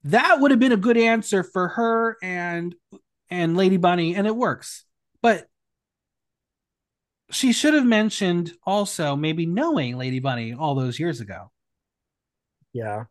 That 0.06 0.40
would 0.40 0.50
have 0.50 0.60
been 0.60 0.72
a 0.72 0.78
good 0.78 0.98
answer 0.98 1.44
for 1.44 1.68
her 1.68 2.18
and 2.24 2.74
and 3.30 3.58
Lady 3.58 3.78
Bunny, 3.78 4.16
and 4.16 4.26
it 4.26 4.36
works. 4.36 4.86
But 5.22 5.48
she 7.32 7.54
should 7.54 7.74
have 7.74 7.86
mentioned 7.86 8.54
also 8.64 9.16
maybe 9.16 9.46
knowing 9.46 9.98
Lady 9.98 10.20
Bunny 10.20 10.54
all 10.54 10.76
those 10.76 11.00
years 11.00 11.22
ago. 11.22 11.52
Yeah. 12.74 13.06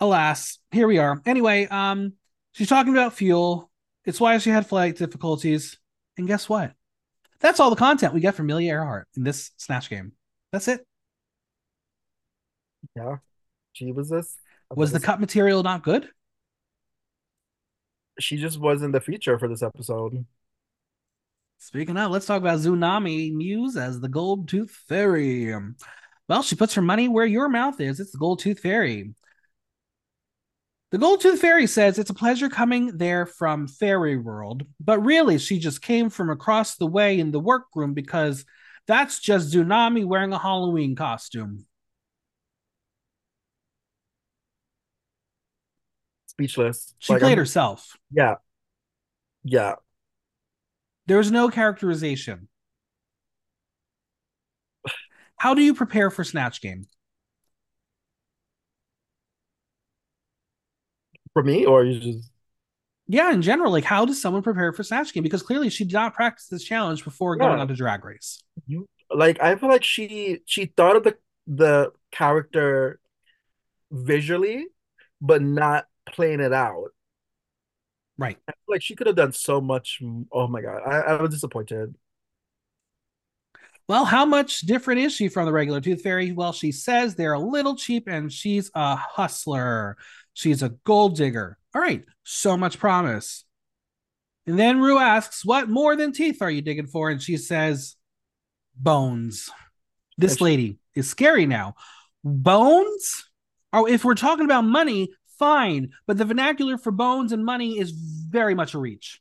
Alas, 0.00 0.58
here 0.70 0.86
we 0.86 0.98
are. 0.98 1.20
Anyway, 1.26 1.66
um, 1.66 2.12
she's 2.52 2.68
talking 2.68 2.92
about 2.92 3.14
fuel. 3.14 3.70
It's 4.04 4.20
why 4.20 4.38
she 4.38 4.50
had 4.50 4.66
flight 4.66 4.96
difficulties. 4.96 5.78
And 6.16 6.26
guess 6.26 6.48
what? 6.48 6.72
That's 7.40 7.60
all 7.60 7.70
the 7.70 7.76
content 7.76 8.14
we 8.14 8.20
get 8.20 8.34
from 8.34 8.46
Amelia 8.46 8.72
Earhart 8.72 9.08
in 9.16 9.24
this 9.24 9.50
Snatch 9.56 9.90
game. 9.90 10.12
That's 10.52 10.68
it. 10.68 10.86
Yeah. 12.96 13.16
She 13.72 13.92
was 13.92 14.08
this. 14.08 14.36
Was 14.74 14.92
the 14.92 15.00
cut 15.00 15.20
material 15.20 15.62
not 15.62 15.82
good? 15.82 16.08
She 18.20 18.36
just 18.36 18.58
wasn't 18.58 18.92
the 18.92 19.00
feature 19.00 19.38
for 19.38 19.48
this 19.48 19.62
episode. 19.62 20.24
Speaking 21.58 21.96
of, 21.96 22.10
let's 22.10 22.26
talk 22.26 22.38
about 22.38 22.60
Xunami 22.60 23.34
Muse 23.34 23.76
as 23.76 24.00
the 24.00 24.08
Gold 24.08 24.48
Tooth 24.48 24.70
Fairy. 24.88 25.52
Well, 26.28 26.42
she 26.42 26.56
puts 26.56 26.74
her 26.74 26.82
money 26.82 27.08
where 27.08 27.26
your 27.26 27.48
mouth 27.48 27.80
is. 27.80 28.00
It's 28.00 28.12
the 28.12 28.18
Gold 28.18 28.38
Tooth 28.38 28.60
Fairy. 28.60 29.14
The 30.90 30.98
Gold 30.98 31.20
Tooth 31.20 31.40
Fairy 31.40 31.66
says 31.66 31.98
it's 31.98 32.10
a 32.10 32.14
pleasure 32.14 32.48
coming 32.48 32.96
there 32.96 33.26
from 33.26 33.68
Fairy 33.68 34.16
World, 34.16 34.62
but 34.80 35.04
really 35.04 35.36
she 35.38 35.58
just 35.58 35.82
came 35.82 36.08
from 36.08 36.30
across 36.30 36.76
the 36.76 36.86
way 36.86 37.18
in 37.18 37.30
the 37.30 37.40
workroom 37.40 37.92
because 37.92 38.46
that's 38.86 39.20
just 39.20 39.52
Xunami 39.52 40.06
wearing 40.06 40.32
a 40.32 40.38
Halloween 40.38 40.96
costume. 40.96 41.66
Speechless. 46.26 46.94
She 46.98 47.12
like, 47.12 47.20
played 47.20 47.32
I'm, 47.32 47.38
herself. 47.38 47.96
Yeah. 48.10 48.36
Yeah. 49.42 49.74
There's 51.08 51.32
no 51.32 51.48
characterization. 51.48 52.48
How 55.38 55.54
do 55.54 55.62
you 55.62 55.72
prepare 55.72 56.10
for 56.10 56.22
Snatch 56.22 56.60
Game? 56.60 56.86
For 61.32 61.42
me, 61.42 61.64
or 61.64 61.84
you 61.84 61.98
just 61.98 62.30
yeah, 63.06 63.32
in 63.32 63.40
general, 63.40 63.72
like 63.72 63.84
how 63.84 64.04
does 64.04 64.20
someone 64.20 64.42
prepare 64.42 64.70
for 64.74 64.82
Snatch 64.82 65.14
Game? 65.14 65.22
Because 65.22 65.42
clearly 65.42 65.70
she 65.70 65.84
did 65.84 65.94
not 65.94 66.12
practice 66.12 66.48
this 66.48 66.62
challenge 66.62 67.04
before 67.04 67.36
yeah. 67.36 67.46
going 67.46 67.58
on 67.58 67.68
to 67.68 67.74
Drag 67.74 68.04
Race. 68.04 68.42
You 68.66 68.86
like 69.10 69.40
I 69.40 69.56
feel 69.56 69.70
like 69.70 69.84
she 69.84 70.40
she 70.44 70.66
thought 70.66 70.96
of 70.96 71.04
the 71.04 71.16
the 71.46 71.90
character 72.12 73.00
visually, 73.90 74.66
but 75.22 75.40
not 75.40 75.86
playing 76.06 76.40
it 76.40 76.52
out. 76.52 76.90
Right. 78.18 78.36
like 78.66 78.82
she 78.82 78.96
could 78.96 79.06
have 79.06 79.16
done 79.16 79.32
so 79.32 79.60
much. 79.60 80.02
Oh 80.32 80.48
my 80.48 80.60
god, 80.60 80.82
I, 80.84 81.00
I 81.00 81.22
was 81.22 81.30
disappointed. 81.30 81.94
Well, 83.88 84.04
how 84.04 84.26
much 84.26 84.60
different 84.60 85.00
is 85.00 85.14
she 85.14 85.28
from 85.28 85.46
the 85.46 85.52
regular 85.52 85.80
Tooth 85.80 86.02
Fairy? 86.02 86.32
Well, 86.32 86.52
she 86.52 86.72
says 86.72 87.14
they're 87.14 87.32
a 87.32 87.40
little 87.40 87.74
cheap 87.74 88.06
and 88.06 88.30
she's 88.30 88.70
a 88.74 88.96
hustler. 88.96 89.96
She's 90.34 90.62
a 90.62 90.70
gold 90.84 91.16
digger. 91.16 91.56
All 91.74 91.80
right, 91.80 92.04
so 92.22 92.56
much 92.56 92.78
promise. 92.78 93.44
And 94.46 94.58
then 94.58 94.80
Rue 94.80 94.98
asks, 94.98 95.44
What 95.44 95.70
more 95.70 95.96
than 95.96 96.12
teeth 96.12 96.42
are 96.42 96.50
you 96.50 96.60
digging 96.60 96.86
for? 96.86 97.08
And 97.08 97.22
she 97.22 97.36
says, 97.36 97.96
Bones. 98.76 99.50
This 100.18 100.40
lady 100.40 100.78
is 100.94 101.08
scary 101.08 101.46
now. 101.46 101.74
Bones? 102.24 103.24
Oh, 103.72 103.86
if 103.86 104.04
we're 104.04 104.14
talking 104.14 104.44
about 104.44 104.64
money, 104.64 105.10
fine. 105.38 105.90
But 106.06 106.18
the 106.18 106.24
vernacular 106.24 106.78
for 106.78 106.90
bones 106.90 107.32
and 107.32 107.44
money 107.44 107.78
is 107.78 107.90
very 107.92 108.54
much 108.54 108.74
a 108.74 108.78
reach. 108.78 109.20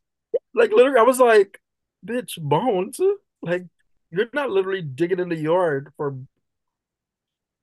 Like 0.53 0.71
literally, 0.71 0.99
I 0.99 1.03
was 1.03 1.19
like, 1.19 1.59
bitch, 2.05 2.41
bones? 2.41 2.99
Like, 3.41 3.65
you're 4.09 4.27
not 4.33 4.49
literally 4.49 4.81
digging 4.81 5.19
in 5.19 5.29
the 5.29 5.35
yard 5.35 5.91
for 5.97 6.17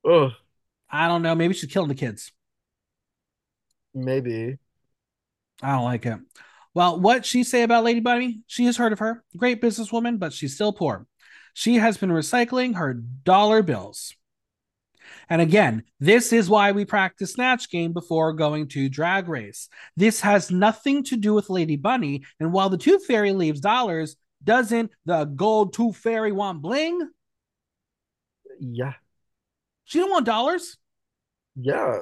Ugh. 0.09 0.33
I 0.91 1.09
don't 1.09 1.23
know. 1.23 1.35
Maybe 1.35 1.55
she's 1.55 1.73
killing 1.73 1.89
the 1.89 1.95
kids. 1.95 2.33
Maybe. 3.95 4.59
I 5.63 5.73
don't 5.73 5.85
like 5.85 6.05
it. 6.07 6.19
Well, 6.75 7.01
what 7.01 7.25
she 7.25 7.45
say 7.45 7.63
about 7.63 7.85
Lady 7.85 8.01
Bunny? 8.01 8.43
She 8.47 8.67
has 8.67 8.77
heard 8.77 8.93
of 8.93 8.99
her. 8.99 9.25
Great 9.37 9.63
businesswoman, 9.63 10.19
but 10.19 10.33
she's 10.33 10.55
still 10.55 10.73
poor. 10.73 11.07
She 11.55 11.77
has 11.77 11.97
been 11.97 12.11
recycling 12.11 12.75
her 12.77 12.95
dollar 12.95 13.63
bills. 13.63 14.15
And 15.29 15.41
again, 15.41 15.85
this 16.01 16.33
is 16.33 16.49
why 16.49 16.73
we 16.73 16.85
practice 16.85 17.33
Snatch 17.33 17.71
Game 17.71 17.93
before 17.93 18.33
going 18.33 18.69
to 18.69 18.89
Drag 18.89 19.29
Race. 19.29 19.69
This 19.97 20.21
has 20.21 20.51
nothing 20.51 21.05
to 21.05 21.17
do 21.17 21.35
with 21.35 21.51
Lady 21.51 21.77
Bunny. 21.77 22.25
And 22.41 22.53
while 22.53 22.71
the 22.71 22.79
Tooth 22.79 23.07
Fairy 23.07 23.33
leaves 23.33 23.61
dollars, 23.61 24.17
doesn't 24.43 24.91
the 25.05 25.25
Gold 25.25 25.73
Tooth 25.73 25.97
Fairy 25.97 26.33
want 26.33 26.63
bling? 26.63 27.01
Yeah. 28.61 28.95
She 29.85 29.99
don't 29.99 30.11
want 30.11 30.27
dollars. 30.27 30.77
Yeah. 31.57 32.01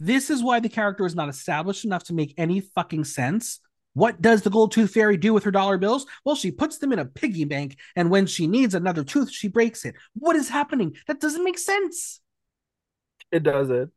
This 0.00 0.30
is 0.30 0.42
why 0.42 0.60
the 0.60 0.68
character 0.68 1.06
is 1.06 1.14
not 1.14 1.28
established 1.28 1.84
enough 1.84 2.04
to 2.04 2.14
make 2.14 2.34
any 2.36 2.60
fucking 2.60 3.04
sense. 3.04 3.60
What 3.94 4.20
does 4.20 4.42
the 4.42 4.50
gold 4.50 4.72
tooth 4.72 4.92
fairy 4.92 5.16
do 5.16 5.32
with 5.32 5.44
her 5.44 5.50
dollar 5.50 5.78
bills? 5.78 6.04
Well, 6.22 6.34
she 6.34 6.50
puts 6.50 6.76
them 6.76 6.92
in 6.92 6.98
a 6.98 7.06
piggy 7.06 7.44
bank, 7.44 7.78
and 7.94 8.10
when 8.10 8.26
she 8.26 8.46
needs 8.46 8.74
another 8.74 9.02
tooth, 9.02 9.30
she 9.30 9.48
breaks 9.48 9.86
it. 9.86 9.94
What 10.12 10.36
is 10.36 10.50
happening? 10.50 10.96
That 11.06 11.20
doesn't 11.20 11.44
make 11.44 11.58
sense. 11.58 12.20
It 13.32 13.42
doesn't. 13.42 13.92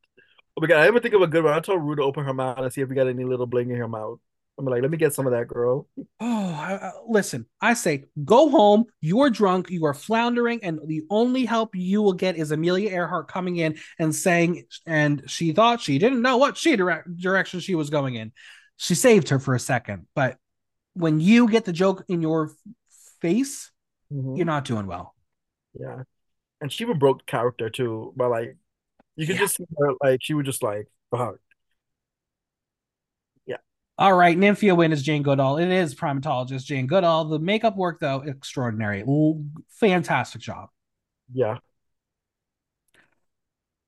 Oh 0.58 0.62
my 0.62 0.68
god, 0.68 0.80
I 0.80 0.88
even 0.88 1.02
think 1.02 1.14
of 1.14 1.22
a 1.22 1.28
good 1.28 1.44
one. 1.44 1.54
I 1.54 1.60
told 1.60 1.82
Rue 1.82 1.96
to 1.96 2.04
open 2.04 2.26
her 2.26 2.34
mouth 2.34 2.58
and 2.58 2.72
see 2.72 2.82
if 2.82 2.90
we 2.90 2.96
got 2.96 3.08
any 3.08 3.24
little 3.24 3.46
bling 3.46 3.70
in 3.70 3.78
her 3.78 3.88
mouth. 3.88 4.20
I'm 4.60 4.66
like, 4.66 4.82
let 4.82 4.92
me 4.92 4.98
get 4.98 5.14
some 5.14 5.26
of 5.26 5.32
that, 5.32 5.48
girl. 5.48 5.88
Oh, 6.22 6.52
I, 6.52 6.92
listen, 7.08 7.46
I 7.62 7.74
say 7.74 8.04
go 8.26 8.50
home. 8.50 8.84
You're 9.00 9.30
drunk. 9.30 9.70
You 9.70 9.86
are 9.86 9.94
floundering, 9.94 10.62
and 10.64 10.80
the 10.86 11.04
only 11.10 11.46
help 11.46 11.76
you 11.76 12.02
will 12.02 12.14
get 12.14 12.36
is 12.36 12.52
Amelia 12.52 12.90
Earhart 12.90 13.30
coming 13.30 13.56
in 13.56 13.78
and 13.98 14.14
saying, 14.14 14.66
and 14.86 15.24
she 15.28 15.54
thought 15.54 15.80
she 15.80 15.98
didn't 15.98 16.22
know 16.22 16.36
what 16.36 16.58
she 16.58 16.76
direct, 16.76 17.16
direction 17.18 17.62
she 17.62 17.76
was 17.76 17.90
going 17.90 18.16
in. 18.16 18.34
She 18.76 18.96
saved 18.96 19.30
her 19.30 19.40
for 19.40 19.56
a 19.56 19.60
second, 19.60 20.08
but 20.14 20.38
when 20.94 21.22
you 21.22 21.48
get 21.48 21.64
the 21.64 21.72
joke 21.72 22.04
in 22.10 22.22
your 22.22 22.52
face, 23.22 23.72
mm-hmm. 24.12 24.36
you're 24.36 24.46
not 24.46 24.66
doing 24.66 24.88
well. 24.88 25.16
Yeah, 25.80 26.04
and 26.60 26.72
she 26.72 26.84
even 26.84 27.00
broke 27.00 27.26
character 27.26 27.70
too, 27.70 28.14
but 28.18 28.30
like 28.30 28.58
you 29.20 29.28
could 29.28 29.36
yeah. 29.36 29.42
just 29.42 29.58
see 29.58 29.66
her 29.78 29.92
like 30.02 30.20
she 30.24 30.34
was 30.34 30.46
just 30.46 30.64
like 30.64 30.88
fuck 31.12 31.36
Yeah. 33.46 33.58
all 33.98 34.14
right, 34.14 34.38
Nymphia 34.38 34.78
Wind 34.78 34.94
is 34.94 35.04
Jane 35.04 35.24
Goodall. 35.24 35.58
It 35.58 35.70
is 35.70 35.94
primatologist 35.94 36.64
Jane 36.64 36.88
Goodall. 36.88 37.26
The 37.26 37.40
makeup 37.40 37.76
work, 37.76 38.00
though, 38.00 38.22
extraordinary. 38.22 39.04
Fantastic 39.80 40.42
job. 40.42 40.70
Yeah. 41.34 41.58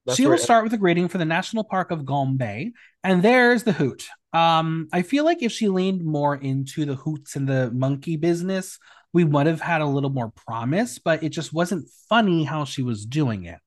That's 0.05 0.17
she 0.17 0.25
will 0.25 0.38
start 0.38 0.63
with 0.63 0.73
a 0.73 0.77
greeting 0.77 1.07
for 1.07 1.17
the 1.17 1.25
National 1.25 1.63
Park 1.63 1.91
of 1.91 2.05
Gombe, 2.05 2.73
and 3.03 3.23
there's 3.23 3.63
the 3.63 3.71
hoot. 3.71 4.07
Um, 4.34 4.89
I 4.91 5.03
feel 5.03 5.23
like 5.23 5.43
if 5.43 5.51
she 5.51 5.69
leaned 5.69 6.03
more 6.03 6.36
into 6.36 6.86
the 6.86 6.95
hoots 6.95 7.36
and 7.36 7.47
the 7.47 7.71
monkey 7.71 8.17
business, 8.17 8.79
we 9.13 9.23
would 9.23 9.45
have 9.45 9.61
had 9.61 9.82
a 9.82 9.86
little 9.86 10.09
more 10.09 10.32
promise, 10.32 10.97
but 10.99 11.23
it 11.23 11.29
just 11.29 11.53
wasn't 11.53 11.88
funny 12.09 12.43
how 12.43 12.65
she 12.65 12.82
was 12.82 13.05
doing 13.05 13.45
it. 13.45 13.59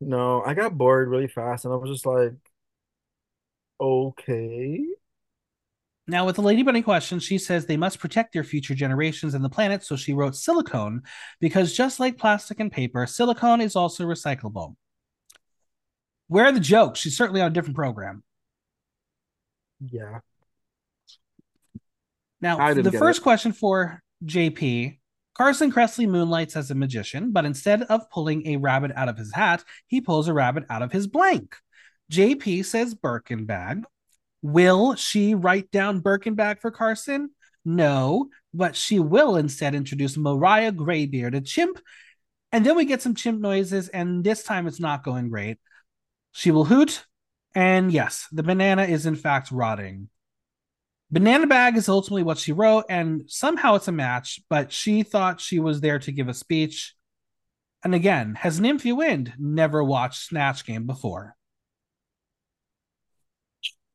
No, 0.00 0.42
I 0.42 0.54
got 0.54 0.78
bored 0.78 1.08
really 1.08 1.28
fast, 1.28 1.64
and 1.64 1.74
I 1.74 1.76
was 1.76 1.90
just 1.90 2.06
like, 2.06 2.34
Okay. 3.80 4.84
Now, 6.06 6.24
with 6.24 6.36
the 6.36 6.42
Lady 6.42 6.62
Bunny 6.62 6.82
question, 6.82 7.20
she 7.20 7.36
says 7.36 7.66
they 7.66 7.76
must 7.76 7.98
protect 7.98 8.32
their 8.32 8.42
future 8.42 8.74
generations 8.74 9.34
and 9.34 9.44
the 9.44 9.50
planet, 9.50 9.84
so 9.84 9.94
she 9.94 10.14
wrote 10.14 10.34
silicone 10.34 11.02
because 11.38 11.76
just 11.76 12.00
like 12.00 12.16
plastic 12.16 12.60
and 12.60 12.72
paper, 12.72 13.06
silicone 13.06 13.60
is 13.60 13.76
also 13.76 14.04
recyclable. 14.04 14.74
Where 16.28 16.46
are 16.46 16.52
the 16.52 16.60
jokes? 16.60 17.00
She's 17.00 17.16
certainly 17.16 17.42
on 17.42 17.48
a 17.48 17.54
different 17.54 17.76
program. 17.76 18.22
Yeah. 19.80 20.20
Now, 22.40 22.72
the 22.72 22.92
first 22.92 23.20
it. 23.20 23.22
question 23.22 23.52
for 23.52 24.02
JP 24.24 24.98
Carson 25.38 25.70
Kressley 25.70 26.08
moonlights 26.08 26.56
as 26.56 26.72
a 26.72 26.74
magician, 26.74 27.30
but 27.30 27.44
instead 27.44 27.82
of 27.82 28.10
pulling 28.10 28.44
a 28.46 28.56
rabbit 28.56 28.90
out 28.96 29.08
of 29.08 29.16
his 29.16 29.32
hat, 29.32 29.62
he 29.86 30.00
pulls 30.00 30.26
a 30.26 30.34
rabbit 30.34 30.64
out 30.68 30.82
of 30.82 30.90
his 30.90 31.06
blank. 31.06 31.54
JP 32.10 32.64
says 32.64 32.94
Birkin 32.94 33.44
bag. 33.46 33.84
Will 34.42 34.96
she 34.96 35.34
write 35.34 35.70
down 35.70 36.00
Birkin 36.00 36.34
bag 36.34 36.60
for 36.60 36.72
Carson? 36.72 37.30
No, 37.64 38.30
but 38.52 38.74
she 38.74 38.98
will 38.98 39.36
instead 39.36 39.76
introduce 39.76 40.16
Mariah 40.16 40.72
Graybeard, 40.72 41.36
a 41.36 41.40
chimp. 41.40 41.78
And 42.50 42.66
then 42.66 42.76
we 42.76 42.84
get 42.84 43.02
some 43.02 43.14
chimp 43.14 43.40
noises, 43.40 43.88
and 43.88 44.24
this 44.24 44.42
time 44.42 44.66
it's 44.66 44.80
not 44.80 45.04
going 45.04 45.28
great. 45.28 45.58
She 46.32 46.50
will 46.50 46.64
hoot, 46.64 47.04
and 47.54 47.92
yes, 47.92 48.26
the 48.32 48.42
banana 48.42 48.84
is 48.84 49.06
in 49.06 49.14
fact 49.14 49.52
rotting. 49.52 50.08
Banana 51.10 51.46
bag 51.46 51.76
is 51.76 51.88
ultimately 51.88 52.22
what 52.22 52.38
she 52.38 52.52
wrote, 52.52 52.84
and 52.90 53.22
somehow 53.26 53.74
it's 53.74 53.88
a 53.88 53.92
match, 53.92 54.40
but 54.50 54.72
she 54.72 55.02
thought 55.02 55.40
she 55.40 55.58
was 55.58 55.80
there 55.80 55.98
to 56.00 56.12
give 56.12 56.28
a 56.28 56.34
speech. 56.34 56.94
And 57.82 57.94
again, 57.94 58.34
has 58.34 58.60
Nymphia 58.60 58.96
Wind 58.96 59.32
never 59.38 59.82
watched 59.82 60.26
Snatch 60.26 60.66
Game 60.66 60.86
before? 60.86 61.36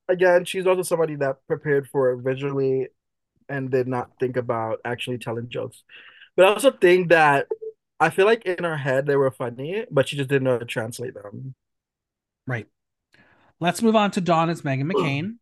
again, 0.07 0.45
she's 0.45 0.68
also 0.68 0.82
somebody 0.82 1.16
that 1.16 1.38
prepared 1.47 1.88
for 1.89 2.11
it 2.11 2.22
visually 2.22 2.88
and 3.49 3.70
did 3.70 3.88
not 3.88 4.11
think 4.20 4.38
about 4.38 4.80
actually 4.86 5.18
telling 5.18 5.49
jokes. 5.49 5.84
But 6.36 6.45
I 6.45 6.49
also 6.49 6.72
think 6.72 7.09
that 7.09 7.47
I 7.99 8.09
feel 8.09 8.26
like 8.26 8.45
in 8.45 8.64
her 8.64 8.78
head 8.78 9.05
they 9.05 9.16
were 9.16 9.32
funny, 9.32 9.86
but 9.91 10.07
she 10.07 10.18
just 10.18 10.30
didn't 10.30 10.43
know 10.43 10.53
how 10.53 10.59
to 10.59 10.66
translate 10.66 11.14
them. 11.14 11.55
Right. 12.47 12.68
Let's 13.59 13.82
move 13.82 13.95
on 13.95 14.11
to 14.11 14.22
Dawn 14.22 14.49
as 14.49 14.61
Meghan 14.61 14.91
McCain. 14.91 15.36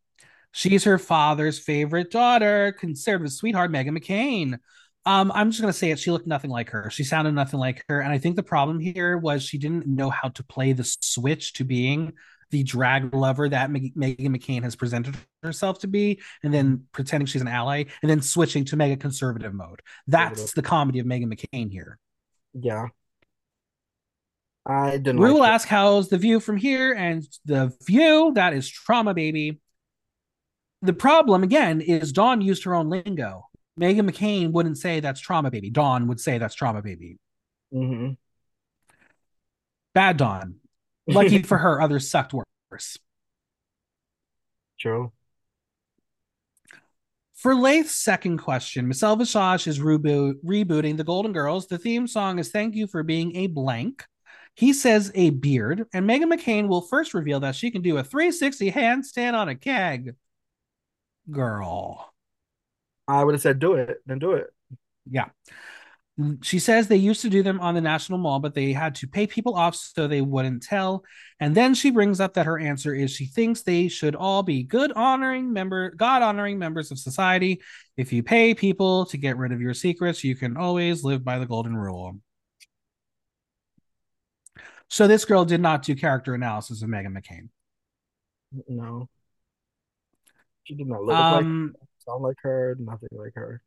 She's 0.52 0.84
her 0.84 0.98
father's 0.98 1.60
favorite 1.60 2.12
daughter, 2.12 2.76
conservative 2.78 3.34
sweetheart 3.34 3.72
Meghan 3.72 3.98
McCain. 3.98 4.60
Um, 5.06 5.32
I'm 5.34 5.50
just 5.50 5.62
gonna 5.62 5.74
say 5.74 5.92
it. 5.92 6.00
She 6.00 6.12
looked 6.12 6.28
nothing 6.28 6.52
like 6.52 6.70
her. 6.70 6.90
She 6.92 7.04
sounded 7.04 7.34
nothing 7.34 7.60
like 7.60 7.84
her, 7.90 8.02
and 8.02 8.12
I 8.12 8.18
think 8.18 8.36
the 8.36 8.44
problem 8.44 8.80
here 8.80 9.18
was 9.18 9.44
she 9.44 9.58
didn't 9.58 9.88
know 9.88 10.10
how 10.10 10.30
to 10.30 10.44
play 10.44 10.74
the 10.74 10.84
switch 10.84 11.54
to 11.54 11.64
being 11.64 12.14
the 12.52 12.64
drag 12.64 13.16
lover 13.16 13.50
that 13.50 13.72
Meg- 13.72 13.96
Meghan 13.96 14.28
McCain 14.28 14.62
has 14.64 14.76
presented 14.76 15.16
herself 15.42 15.80
to 15.80 15.88
be, 15.88 16.22
and 16.44 16.54
then 16.54 16.84
pretending 16.92 17.26
she's 17.26 17.42
an 17.42 17.48
ally, 17.48 17.86
and 18.02 18.12
then 18.12 18.22
switching 18.22 18.66
to 18.66 18.76
mega 18.76 18.98
conservative 18.98 19.54
mode. 19.54 19.82
That's 20.08 20.54
the 20.54 20.62
comedy 20.62 21.00
of 21.00 21.06
Meghan 21.06 21.34
McCain 21.34 21.72
here. 21.72 21.98
Yeah. 22.54 22.88
I 24.66 24.98
didn't. 24.98 25.20
We 25.20 25.30
like 25.30 25.34
will 25.34 25.44
it. 25.46 25.48
ask 25.48 25.68
how's 25.68 26.10
the 26.10 26.18
view 26.18 26.40
from 26.40 26.58
here, 26.58 26.94
and 26.94 27.26
the 27.46 27.76
view 27.84 28.34
that 28.36 28.54
is 28.54 28.70
trauma, 28.70 29.14
baby. 29.16 29.60
The 30.82 30.94
problem 30.94 31.44
again 31.44 31.82
is 31.82 32.12
Dawn 32.12 32.42
used 32.42 32.64
her 32.64 32.74
own 32.74 32.90
lingo. 32.90 33.48
Meghan 33.80 34.10
McCain 34.10 34.52
wouldn't 34.52 34.78
say 34.78 35.00
that's 35.00 35.20
trauma, 35.20 35.52
baby. 35.52 35.70
Dawn 35.70 36.08
would 36.08 36.20
say 36.20 36.38
that's 36.38 36.56
trauma, 36.56 36.82
baby. 36.82 37.18
Mhm. 37.74 38.18
Bad 39.94 40.18
Dawn. 40.18 40.56
Lucky 41.08 41.42
for 41.44 41.58
her, 41.58 41.82
others 41.82 42.10
sucked 42.10 42.34
worse. 42.34 42.98
True. 44.80 45.12
For 47.36 47.56
Lath's 47.56 47.96
second 47.96 48.38
question, 48.38 48.88
Michelle 48.88 49.16
Visage 49.16 49.68
is 49.68 49.80
reboot, 49.80 50.36
rebooting 50.46 50.98
The 50.98 51.04
Golden 51.04 51.34
Girls. 51.34 51.68
The 51.68 51.78
theme 51.78 52.08
song 52.08 52.38
is 52.38 52.50
Thank 52.50 52.76
You 52.76 52.88
for 52.88 53.02
Being 53.02 53.36
a 53.36 53.48
Blank. 53.48 54.06
He 54.56 54.74
says 54.74 55.12
a 55.16 55.32
beard, 55.32 55.88
and 55.94 56.08
Meghan 56.08 56.32
McCain 56.32 56.68
will 56.68 56.82
first 56.82 57.14
reveal 57.14 57.40
that 57.40 57.56
she 57.56 57.72
can 57.72 57.82
do 57.82 57.98
a 57.98 58.04
360 58.04 58.72
handstand 58.72 59.34
on 59.34 59.50
a 59.50 59.56
keg. 59.56 60.16
Girl. 61.30 62.14
I 63.08 63.24
would 63.24 63.36
have 63.36 63.42
said 63.42 63.60
do 63.60 63.74
it. 63.74 63.98
Then 64.06 64.20
do 64.20 64.34
it. 64.34 64.48
Yeah. 65.10 65.30
Mm, 66.20 66.44
she 66.44 66.60
says 66.60 66.88
they 66.88 66.98
used 66.98 67.22
to 67.22 67.30
do 67.30 67.44
them 67.44 67.60
on 67.60 67.74
the 67.74 67.82
National 67.82 68.20
Mall, 68.20 68.40
but 68.40 68.54
they 68.54 68.74
had 68.74 68.96
to 68.96 69.08
pay 69.08 69.28
people 69.28 69.56
off 69.56 69.76
so 69.76 70.08
they 70.08 70.22
wouldn't 70.22 70.64
tell. 70.64 71.04
And 71.40 71.56
then 71.56 71.74
she 71.74 71.92
brings 71.92 72.20
up 72.20 72.34
that 72.34 72.46
her 72.46 72.60
answer 72.60 72.94
is 72.94 73.12
she 73.12 73.26
thinks 73.26 73.62
they 73.62 73.88
should 73.88 74.16
all 74.16 74.44
be 74.44 74.64
good 74.64 74.92
honoring 74.92 75.54
member, 75.54 75.92
God 75.92 76.22
honoring 76.22 76.60
members 76.60 76.92
of 76.92 77.00
society. 77.00 77.62
If 77.98 78.14
you 78.14 78.24
pay 78.24 78.54
people 78.54 79.06
to 79.08 79.18
get 79.18 79.38
rid 79.38 79.52
of 79.52 79.62
your 79.62 79.74
secrets, 79.74 80.24
you 80.24 80.36
can 80.36 80.58
always 80.58 81.04
live 81.04 81.24
by 81.24 81.40
the 81.40 81.46
golden 81.46 81.76
rule. 81.76 82.18
So 84.90 85.08
this 85.08 85.24
girl 85.24 85.46
did 85.46 85.62
not 85.62 85.84
do 85.84 85.96
character 85.96 86.34
analysis 86.34 86.82
of 86.82 86.90
Meghan 86.90 87.18
McCain. 87.18 87.48
No. 88.68 89.08
She 90.64 90.76
did 90.76 90.88
not 90.88 91.02
look 91.02 91.18
like 91.18 91.44
Um, 91.44 91.76
sound 92.00 92.24
like 92.24 92.38
her, 92.44 92.76
nothing 92.80 93.10
like 93.12 93.34
her. 93.36 93.62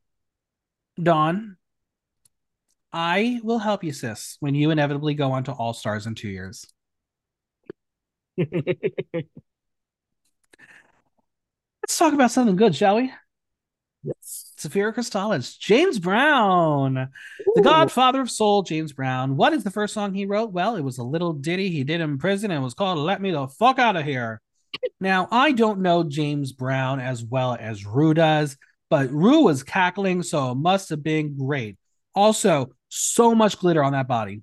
Dawn, 1.03 1.57
I 2.92 3.40
will 3.42 3.59
help 3.59 3.82
you, 3.82 3.92
sis, 3.92 4.36
when 4.40 4.55
you 4.55 4.70
inevitably 4.70 5.14
go 5.14 5.32
on 5.32 5.45
to 5.45 5.53
All 5.53 5.72
Stars 5.72 6.07
in 6.07 6.14
two 6.14 6.28
years. 6.28 6.66
Let's 8.36 8.49
talk 11.99 12.12
about 12.14 12.30
something 12.30 12.57
good, 12.57 12.74
shall 12.74 12.97
we? 12.97 13.12
yes. 14.03 14.53
Sapphira 14.57 14.95
Cristales, 14.95 15.59
James 15.59 15.99
Brown, 15.99 17.11
the 17.55 17.62
godfather 17.62 18.20
of 18.20 18.30
soul, 18.30 18.62
James 18.62 18.92
Brown. 18.92 19.36
What 19.36 19.53
is 19.53 19.64
the 19.64 19.70
first 19.70 19.92
song 19.92 20.14
he 20.14 20.26
wrote? 20.26 20.53
Well, 20.53 20.76
it 20.76 20.82
was 20.82 20.99
a 20.99 21.03
little 21.05 21.32
ditty 21.32 21.70
he 21.70 21.84
did 21.84 22.01
in 22.01 22.18
prison 22.18 22.51
and 22.51 22.62
was 22.62 22.74
called 22.74 22.99
Let 22.99 23.20
Me 23.20 23.30
the 23.32 23.49
Fuck 23.49 23.78
Out 23.78 23.97
of 23.97 24.05
Here. 24.05 24.40
Now, 25.01 25.28
I 25.30 25.53
don't 25.53 25.80
know 25.80 26.05
James 26.05 26.53
Brown 26.53 27.01
as 27.01 27.24
well 27.24 27.57
as 27.59 27.84
Rue 27.84 28.14
does, 28.14 28.57
but 28.90 29.11
Rue 29.11 29.42
was 29.45 29.62
cackling, 29.62 30.22
so 30.22 30.53
it 30.53 30.57
must 30.57 30.88
have 30.90 31.03
been 31.03 31.36
great. 31.36 31.76
Also, 32.14 32.70
so 32.88 33.34
much 33.34 33.59
glitter 33.59 33.82
on 33.82 33.92
that 33.92 34.09
body. 34.09 34.42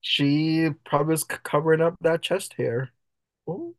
She 0.00 0.70
probably 0.84 1.12
was 1.12 1.22
covering 1.24 1.80
up 1.80 1.94
that 2.00 2.20
chest 2.22 2.54
hair. 2.54 2.90
Ooh. 3.48 3.76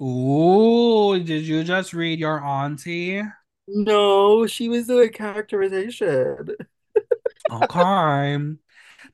Ooh, 0.00 1.18
did 1.22 1.42
you 1.46 1.64
just 1.64 1.92
read 1.92 2.18
your 2.20 2.40
auntie? 2.40 3.22
No, 3.66 4.46
she 4.46 4.68
was 4.68 4.86
doing 4.86 5.12
characterization. 5.12 6.56
Okay. 7.50 8.56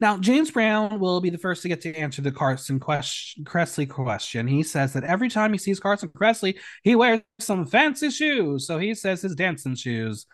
Now, 0.00 0.16
James 0.16 0.50
Brown 0.50 0.98
will 0.98 1.20
be 1.20 1.28
the 1.28 1.36
first 1.36 1.60
to 1.62 1.68
get 1.68 1.82
to 1.82 1.94
answer 1.94 2.22
the 2.22 2.32
Carson 2.32 2.80
question, 2.80 3.44
Kressley 3.44 3.88
question. 3.88 4.46
He 4.46 4.62
says 4.62 4.94
that 4.94 5.04
every 5.04 5.28
time 5.28 5.52
he 5.52 5.58
sees 5.58 5.78
Carson 5.78 6.08
Kressley, 6.08 6.58
he 6.82 6.96
wears 6.96 7.20
some 7.38 7.66
fancy 7.66 8.10
shoes. 8.10 8.66
So 8.66 8.78
he 8.78 8.94
says 8.94 9.20
his 9.20 9.34
dancing 9.34 9.74
shoes. 9.74 10.24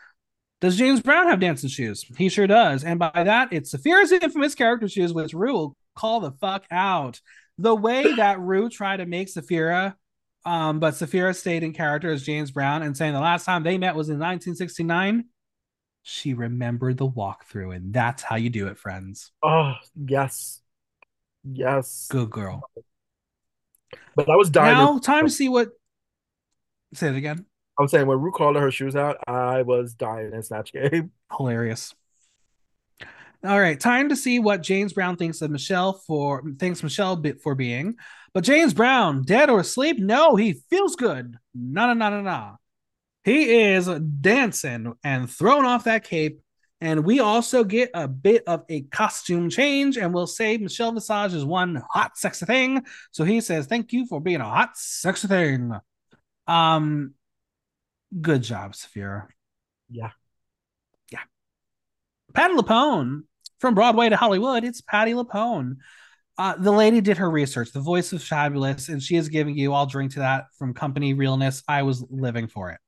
Does 0.60 0.76
James 0.76 1.00
Brown 1.00 1.26
have 1.26 1.40
dancing 1.40 1.68
shoes? 1.68 2.04
He 2.16 2.28
sure 2.28 2.46
does. 2.46 2.84
And 2.84 2.98
by 2.98 3.10
that, 3.12 3.52
it's 3.52 3.72
Sapphira's 3.72 4.12
infamous 4.12 4.54
character 4.54 4.88
shoes, 4.88 5.12
which 5.12 5.34
Rue 5.34 5.52
will 5.52 5.76
call 5.96 6.20
the 6.20 6.32
fuck 6.32 6.64
out. 6.70 7.20
The 7.58 7.74
way 7.74 8.14
that 8.14 8.38
Rue 8.38 8.70
tried 8.70 8.98
to 8.98 9.06
make 9.06 9.28
Sapphira, 9.28 9.96
um, 10.44 10.78
but 10.78 10.94
Sapphira 10.94 11.34
stayed 11.34 11.64
in 11.64 11.72
character 11.72 12.12
as 12.12 12.22
James 12.22 12.52
Brown 12.52 12.82
and 12.82 12.96
saying 12.96 13.14
the 13.14 13.20
last 13.20 13.44
time 13.44 13.64
they 13.64 13.78
met 13.78 13.96
was 13.96 14.08
in 14.08 14.14
1969 14.14 15.24
she 16.08 16.34
remembered 16.34 16.98
the 16.98 17.08
walkthrough, 17.08 17.74
and 17.74 17.92
that's 17.92 18.22
how 18.22 18.36
you 18.36 18.48
do 18.48 18.68
it, 18.68 18.78
friends. 18.78 19.32
Oh, 19.42 19.72
yes. 19.96 20.60
Yes. 21.42 22.06
Good 22.08 22.30
girl. 22.30 22.70
But 24.14 24.30
I 24.30 24.36
was 24.36 24.48
dying. 24.48 24.76
Now, 24.76 24.98
time 25.00 25.24
to 25.24 25.30
see 25.30 25.48
what. 25.48 25.70
Say 26.94 27.08
it 27.08 27.16
again. 27.16 27.44
I 27.76 27.82
was 27.82 27.90
saying 27.90 28.06
when 28.06 28.20
Rue 28.20 28.30
called 28.30 28.54
her 28.54 28.70
shoes 28.70 28.94
out, 28.94 29.16
I 29.26 29.62
was 29.62 29.94
dying 29.94 30.32
in 30.32 30.42
Snatch 30.44 30.72
Game. 30.72 31.10
Hilarious. 31.36 31.92
All 33.44 33.60
right, 33.60 33.78
time 33.78 34.08
to 34.10 34.16
see 34.16 34.38
what 34.38 34.62
James 34.62 34.92
Brown 34.92 35.16
thinks 35.16 35.42
of 35.42 35.50
Michelle 35.50 35.92
for 35.92 36.42
thanks 36.60 36.84
Michelle 36.84 37.16
bit 37.16 37.42
for 37.42 37.56
being. 37.56 37.96
But 38.32 38.44
James 38.44 38.74
Brown, 38.74 39.22
dead 39.22 39.50
or 39.50 39.58
asleep? 39.58 39.98
No, 39.98 40.36
he 40.36 40.62
feels 40.70 40.94
good. 40.94 41.36
No, 41.52 41.92
no, 41.92 41.94
no, 41.94 42.10
no, 42.10 42.22
no. 42.22 42.58
He 43.26 43.72
is 43.72 43.88
dancing 44.20 44.94
and 45.02 45.28
throwing 45.28 45.64
off 45.64 45.84
that 45.84 46.04
cape. 46.04 46.40
And 46.80 47.04
we 47.04 47.18
also 47.18 47.64
get 47.64 47.90
a 47.92 48.06
bit 48.06 48.44
of 48.46 48.64
a 48.68 48.82
costume 48.82 49.50
change, 49.50 49.96
and 49.96 50.14
we'll 50.14 50.28
say 50.28 50.58
Michelle 50.58 50.92
Visage 50.92 51.34
is 51.34 51.44
one 51.44 51.82
hot, 51.90 52.16
sexy 52.16 52.46
thing. 52.46 52.84
So 53.10 53.24
he 53.24 53.40
says, 53.40 53.66
Thank 53.66 53.92
you 53.92 54.06
for 54.06 54.20
being 54.20 54.40
a 54.40 54.44
hot, 54.44 54.76
sexy 54.76 55.26
thing. 55.26 55.72
Um, 56.46 57.14
good 58.20 58.44
job, 58.44 58.76
Sapphira. 58.76 59.26
Yeah. 59.90 60.10
Yeah. 61.10 61.24
Patti 62.32 62.54
LuPone 62.54 63.22
from 63.58 63.74
Broadway 63.74 64.08
to 64.08 64.16
Hollywood. 64.16 64.62
It's 64.62 64.82
Patti 64.82 65.14
LuPone. 65.14 65.78
Uh, 66.38 66.54
the 66.56 66.70
lady 66.70 67.00
did 67.00 67.16
her 67.16 67.28
research. 67.28 67.72
The 67.72 67.80
voice 67.80 68.12
is 68.12 68.22
fabulous, 68.22 68.88
and 68.88 69.02
she 69.02 69.16
is 69.16 69.30
giving 69.30 69.56
you. 69.56 69.72
I'll 69.72 69.86
drink 69.86 70.12
to 70.12 70.20
that 70.20 70.44
from 70.56 70.74
company 70.74 71.12
realness. 71.12 71.64
I 71.66 71.82
was 71.82 72.04
living 72.08 72.46
for 72.46 72.70
it. 72.70 72.78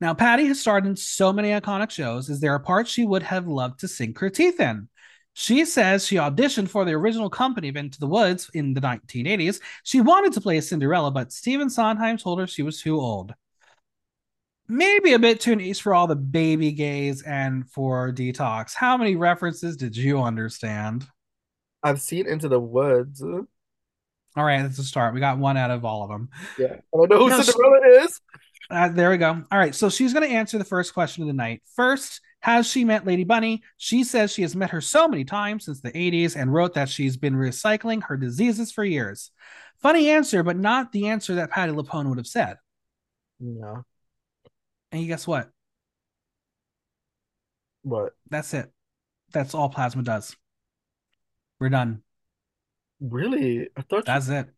Now, 0.00 0.14
Patti 0.14 0.46
has 0.46 0.60
starred 0.60 0.86
in 0.86 0.96
so 0.96 1.32
many 1.32 1.50
iconic 1.50 1.90
shows. 1.90 2.30
Is 2.30 2.40
there 2.40 2.54
a 2.54 2.60
part 2.60 2.88
she 2.88 3.04
would 3.04 3.22
have 3.22 3.46
loved 3.46 3.80
to 3.80 3.88
sink 3.88 4.18
her 4.18 4.30
teeth 4.30 4.58
in? 4.58 4.88
She 5.34 5.64
says 5.64 6.06
she 6.06 6.16
auditioned 6.16 6.68
for 6.68 6.84
the 6.84 6.92
original 6.92 7.30
company 7.30 7.68
of 7.68 7.76
Into 7.76 8.00
the 8.00 8.06
Woods 8.06 8.50
in 8.54 8.74
the 8.74 8.80
1980s. 8.80 9.60
She 9.84 10.00
wanted 10.00 10.32
to 10.32 10.40
play 10.40 10.60
Cinderella, 10.60 11.10
but 11.10 11.32
Stephen 11.32 11.70
Sondheim 11.70 12.16
told 12.16 12.40
her 12.40 12.46
she 12.46 12.62
was 12.62 12.80
too 12.80 12.98
old. 12.98 13.34
Maybe 14.68 15.12
a 15.14 15.18
bit 15.18 15.40
too 15.40 15.56
niche 15.56 15.82
for 15.82 15.94
all 15.94 16.06
the 16.06 16.16
baby 16.16 16.72
gays 16.72 17.22
and 17.22 17.68
for 17.70 18.12
Detoxx. 18.12 18.74
How 18.74 18.96
many 18.96 19.16
references 19.16 19.76
did 19.76 19.96
you 19.96 20.20
understand? 20.22 21.06
I've 21.82 22.00
seen 22.00 22.26
Into 22.28 22.48
the 22.48 22.60
Woods. 22.60 23.22
All 23.22 23.46
right, 24.36 24.62
that's 24.62 24.78
a 24.78 24.84
start. 24.84 25.12
We 25.12 25.20
got 25.20 25.38
one 25.38 25.56
out 25.56 25.70
of 25.70 25.84
all 25.84 26.04
of 26.04 26.08
them. 26.10 26.28
Yeah. 26.58 26.76
And 26.92 27.02
I 27.02 27.06
know 27.06 27.18
who 27.24 27.30
No, 27.30 27.38
she- 27.42 27.50
Cinderella 27.52 28.04
is. 28.04 28.20
Uh, 28.70 28.88
there 28.88 29.10
we 29.10 29.16
go. 29.18 29.42
All 29.50 29.58
right, 29.58 29.74
so 29.74 29.90
she's 29.90 30.12
going 30.12 30.28
to 30.28 30.34
answer 30.34 30.56
the 30.56 30.64
first 30.64 30.94
question 30.94 31.22
of 31.22 31.26
the 31.26 31.32
night. 31.32 31.62
First, 31.74 32.20
has 32.40 32.66
she 32.68 32.84
met 32.84 33.06
Lady 33.06 33.24
Bunny? 33.24 33.62
She 33.76 34.04
says 34.04 34.32
she 34.32 34.42
has 34.42 34.54
met 34.54 34.70
her 34.70 34.80
so 34.80 35.08
many 35.08 35.24
times 35.24 35.64
since 35.64 35.80
the 35.80 35.90
80s 35.90 36.36
and 36.36 36.52
wrote 36.52 36.74
that 36.74 36.88
she's 36.88 37.16
been 37.16 37.34
recycling 37.34 38.02
her 38.04 38.16
diseases 38.16 38.70
for 38.70 38.84
years. 38.84 39.32
Funny 39.82 40.10
answer, 40.10 40.42
but 40.42 40.56
not 40.56 40.92
the 40.92 41.08
answer 41.08 41.36
that 41.36 41.50
Patti 41.50 41.72
LuPone 41.72 42.08
would 42.08 42.18
have 42.18 42.26
said. 42.26 42.58
No. 43.40 43.84
And 44.92 45.02
you 45.02 45.08
guess 45.08 45.26
what? 45.26 45.50
What? 47.82 48.12
That's 48.28 48.54
it. 48.54 48.70
That's 49.32 49.54
all 49.54 49.68
Plasma 49.68 50.02
does. 50.02 50.36
We're 51.58 51.70
done. 51.70 52.02
Really? 53.00 53.68
I 53.76 53.82
thought 53.82 54.04
That's 54.06 54.28
it. 54.28 54.48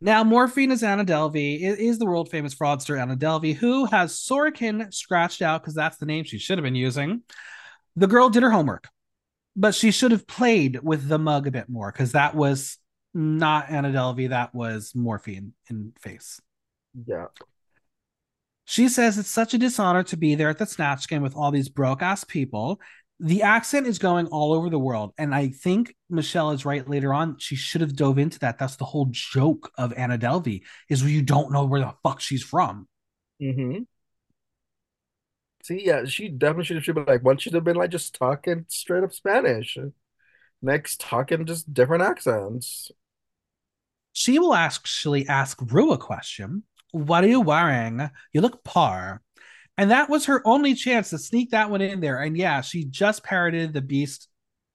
Now, 0.00 0.24
Morphine 0.24 0.72
is 0.72 0.82
Anna 0.82 1.04
Delvey. 1.04 1.62
It 1.62 1.78
is 1.78 1.98
the 1.98 2.06
world 2.06 2.30
famous 2.30 2.54
fraudster 2.54 3.00
Anna 3.00 3.16
Delvey, 3.16 3.54
who 3.54 3.86
has 3.86 4.14
Sorokin 4.14 4.92
scratched 4.92 5.42
out 5.42 5.62
because 5.62 5.74
that's 5.74 5.98
the 5.98 6.06
name 6.06 6.24
she 6.24 6.38
should 6.38 6.58
have 6.58 6.64
been 6.64 6.74
using. 6.74 7.22
The 7.96 8.06
girl 8.06 8.28
did 8.28 8.42
her 8.42 8.50
homework, 8.50 8.88
but 9.54 9.74
she 9.74 9.90
should 9.90 10.10
have 10.10 10.26
played 10.26 10.80
with 10.82 11.08
the 11.08 11.18
mug 11.18 11.46
a 11.46 11.52
bit 11.52 11.68
more 11.68 11.92
because 11.92 12.12
that 12.12 12.34
was 12.34 12.78
not 13.12 13.70
Anna 13.70 13.90
Delvey. 13.90 14.30
That 14.30 14.54
was 14.54 14.92
Morphine 14.94 15.52
in 15.70 15.92
face. 16.00 16.40
Yeah. 17.06 17.26
She 18.64 18.88
says 18.88 19.18
it's 19.18 19.28
such 19.28 19.54
a 19.54 19.58
dishonor 19.58 20.02
to 20.04 20.16
be 20.16 20.34
there 20.34 20.48
at 20.48 20.58
the 20.58 20.66
Snatch 20.66 21.06
game 21.06 21.22
with 21.22 21.36
all 21.36 21.50
these 21.50 21.68
broke 21.68 22.02
ass 22.02 22.24
people. 22.24 22.80
The 23.24 23.42
accent 23.42 23.86
is 23.86 23.98
going 23.98 24.26
all 24.26 24.52
over 24.52 24.68
the 24.68 24.78
world. 24.78 25.14
And 25.16 25.34
I 25.34 25.48
think 25.48 25.96
Michelle 26.10 26.50
is 26.50 26.66
right 26.66 26.86
later 26.86 27.14
on. 27.14 27.38
She 27.38 27.56
should 27.56 27.80
have 27.80 27.96
dove 27.96 28.18
into 28.18 28.38
that. 28.40 28.58
That's 28.58 28.76
the 28.76 28.84
whole 28.84 29.08
joke 29.10 29.72
of 29.78 29.94
Anna 29.94 30.18
Delvey 30.18 30.60
is 30.90 31.02
you 31.02 31.22
don't 31.22 31.50
know 31.50 31.64
where 31.64 31.80
the 31.80 31.94
fuck 32.02 32.20
she's 32.20 32.42
from. 32.42 32.86
Mm-hmm. 33.40 33.84
See, 35.62 35.86
yeah, 35.86 36.04
she 36.04 36.28
definitely 36.28 36.64
should 36.64 36.86
have, 36.86 36.94
been 36.94 37.06
like, 37.06 37.24
one 37.24 37.38
should 37.38 37.54
have 37.54 37.64
been 37.64 37.76
like 37.76 37.88
just 37.88 38.14
talking 38.14 38.66
straight 38.68 39.02
up 39.02 39.14
Spanish. 39.14 39.78
Next, 40.60 41.00
talking 41.00 41.46
just 41.46 41.72
different 41.72 42.02
accents. 42.02 42.90
She 44.12 44.38
will 44.38 44.52
actually 44.52 45.26
ask 45.26 45.58
Rue 45.62 45.92
a 45.92 45.98
question. 45.98 46.64
What 46.92 47.24
are 47.24 47.28
you 47.28 47.40
wearing? 47.40 48.10
You 48.34 48.42
look 48.42 48.64
poor. 48.64 49.22
And 49.76 49.90
that 49.90 50.08
was 50.08 50.26
her 50.26 50.40
only 50.46 50.74
chance 50.74 51.10
to 51.10 51.18
sneak 51.18 51.50
that 51.50 51.70
one 51.70 51.80
in 51.80 52.00
there. 52.00 52.20
And 52.20 52.36
yeah, 52.36 52.60
she 52.60 52.84
just 52.84 53.24
parroted 53.24 53.72
the 53.72 53.82
beast, 53.82 54.28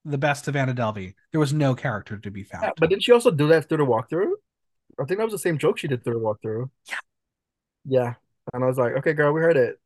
the 0.04 0.18
best 0.18 0.48
of 0.48 0.56
Anna 0.56 0.74
Delvey. 0.74 1.14
There 1.32 1.40
was 1.40 1.54
no 1.54 1.74
character 1.74 2.18
to 2.18 2.32
be 2.32 2.44
found. 2.44 2.64
Yeah, 2.64 2.72
but 2.78 2.90
didn't 2.90 3.04
she 3.04 3.14
also 3.14 3.32
do 3.32 3.48
that 3.48 3.70
through 3.70 3.78
the 3.78 3.86
walkthrough? 3.86 4.32
I 5.00 5.06
think 5.06 5.20
that 5.20 5.24
was 5.24 5.32
the 5.32 5.40
same 5.40 5.58
joke 5.58 5.78
she 5.78 5.88
did 5.88 6.04
through 6.04 6.16
the 6.16 6.20
walkthrough. 6.20 6.70
Yeah. 6.90 6.98
Yeah. 7.86 8.14
And 8.54 8.64
I 8.64 8.68
was 8.68 8.78
like, 8.78 8.94
okay, 8.98 9.14
girl, 9.14 9.32
we 9.32 9.42
heard 9.42 9.56
it. 9.56 9.80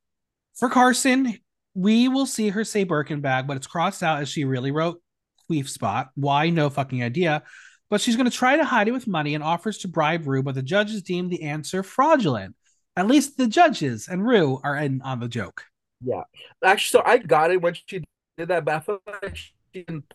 For 0.56 0.70
Carson, 0.70 1.38
we 1.76 2.08
will 2.08 2.26
see 2.26 2.50
her 2.50 2.64
say 2.64 2.84
Birkin 2.84 3.22
bag, 3.22 3.46
but 3.46 3.58
it's 3.58 3.68
crossed 3.68 4.02
out 4.02 4.22
as 4.22 4.30
she 4.30 4.46
really 4.46 4.72
wrote 4.72 5.02
queef 5.50 5.68
spot. 5.70 6.10
Why? 6.16 6.50
No 6.50 6.70
fucking 6.70 7.04
idea. 7.04 7.44
But 7.90 8.02
she's 8.02 8.16
going 8.16 8.30
to 8.30 8.36
try 8.36 8.58
to 8.58 8.66
hide 8.66 8.88
it 8.88 8.94
with 8.94 9.06
money 9.06 9.36
and 9.36 9.44
offers 9.44 9.80
to 9.80 9.88
bribe 9.88 10.26
Rue, 10.26 10.42
but 10.42 10.56
the 10.56 10.64
judges 10.64 11.04
deem 11.04 11.30
the 11.30 11.44
answer 11.44 11.84
fraudulent. 11.84 12.56
At 12.96 13.08
least 13.08 13.38
the 13.38 13.48
judges 13.48 14.08
and 14.08 14.26
Rue 14.26 14.60
are 14.64 14.78
in 14.78 15.02
on 15.02 15.20
the 15.20 15.28
joke. 15.28 15.66
Yeah, 16.02 16.24
actually, 16.64 17.00
so 17.00 17.04
I 17.06 17.18
got 17.18 17.52
it 17.52 17.62
when 17.62 17.74
she 17.74 18.04
did 18.38 18.50
that, 18.50 18.66
but 18.66 18.76
I 18.76 18.80
feel 18.82 19.00
like 19.08 19.36
she 19.36 19.54
didn't 19.74 20.06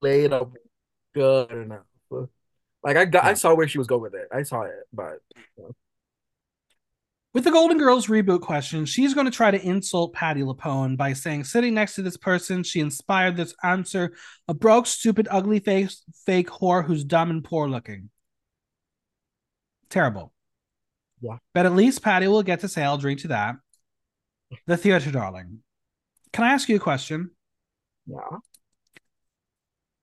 play 0.00 0.24
it 0.24 0.32
up 0.32 0.52
good 1.14 1.50
enough. 1.50 1.84
Like 2.82 2.96
I 2.96 3.04
got, 3.04 3.24
I 3.24 3.34
saw 3.34 3.54
where 3.54 3.66
she 3.66 3.78
was 3.78 3.86
going 3.86 4.02
with 4.02 4.14
it. 4.14 4.28
I 4.32 4.42
saw 4.42 4.62
it, 4.62 4.86
but. 4.92 5.18
You 5.34 5.64
know. 5.64 5.74
With 7.34 7.44
the 7.44 7.50
Golden 7.50 7.76
Girls 7.76 8.06
reboot 8.06 8.40
question, 8.40 8.86
she's 8.86 9.12
going 9.12 9.26
to 9.26 9.30
try 9.30 9.50
to 9.50 9.60
insult 9.60 10.14
Patti 10.14 10.40
LuPone 10.40 10.96
by 10.96 11.12
saying, 11.12 11.44
sitting 11.44 11.74
next 11.74 11.94
to 11.96 12.02
this 12.02 12.16
person, 12.16 12.62
she 12.62 12.80
inspired 12.80 13.36
this 13.36 13.54
answer 13.62 14.14
a 14.48 14.54
broke, 14.54 14.86
stupid, 14.86 15.28
ugly 15.30 15.58
face, 15.58 16.02
fake 16.24 16.48
whore 16.48 16.82
who's 16.84 17.04
dumb 17.04 17.28
and 17.28 17.44
poor 17.44 17.68
looking. 17.68 18.08
Terrible. 19.90 20.32
Yeah. 21.20 21.38
But 21.54 21.66
at 21.66 21.74
least 21.74 22.02
Patti 22.02 22.28
will 22.28 22.42
get 22.42 22.60
to 22.60 22.68
say, 22.68 22.82
I'll 22.82 22.98
drink 22.98 23.20
to 23.20 23.28
that. 23.28 23.56
The 24.66 24.76
theater 24.76 25.10
darling. 25.10 25.60
Can 26.32 26.44
I 26.44 26.50
ask 26.50 26.68
you 26.68 26.76
a 26.76 26.80
question? 26.80 27.30
Yeah. 28.06 28.38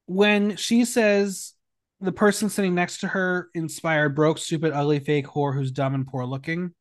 When 0.05 0.57
she 0.57 0.85
says 0.85 1.53
the 2.01 2.11
person 2.11 2.49
sitting 2.49 2.75
next 2.75 2.99
to 2.99 3.07
her 3.07 3.49
inspired 3.53 4.15
broke, 4.15 4.37
stupid, 4.37 4.73
ugly, 4.73 4.99
fake 4.99 5.27
whore 5.27 5.53
who's 5.53 5.71
dumb 5.71 5.95
and 5.95 6.05
poor 6.05 6.25
looking, 6.25 6.73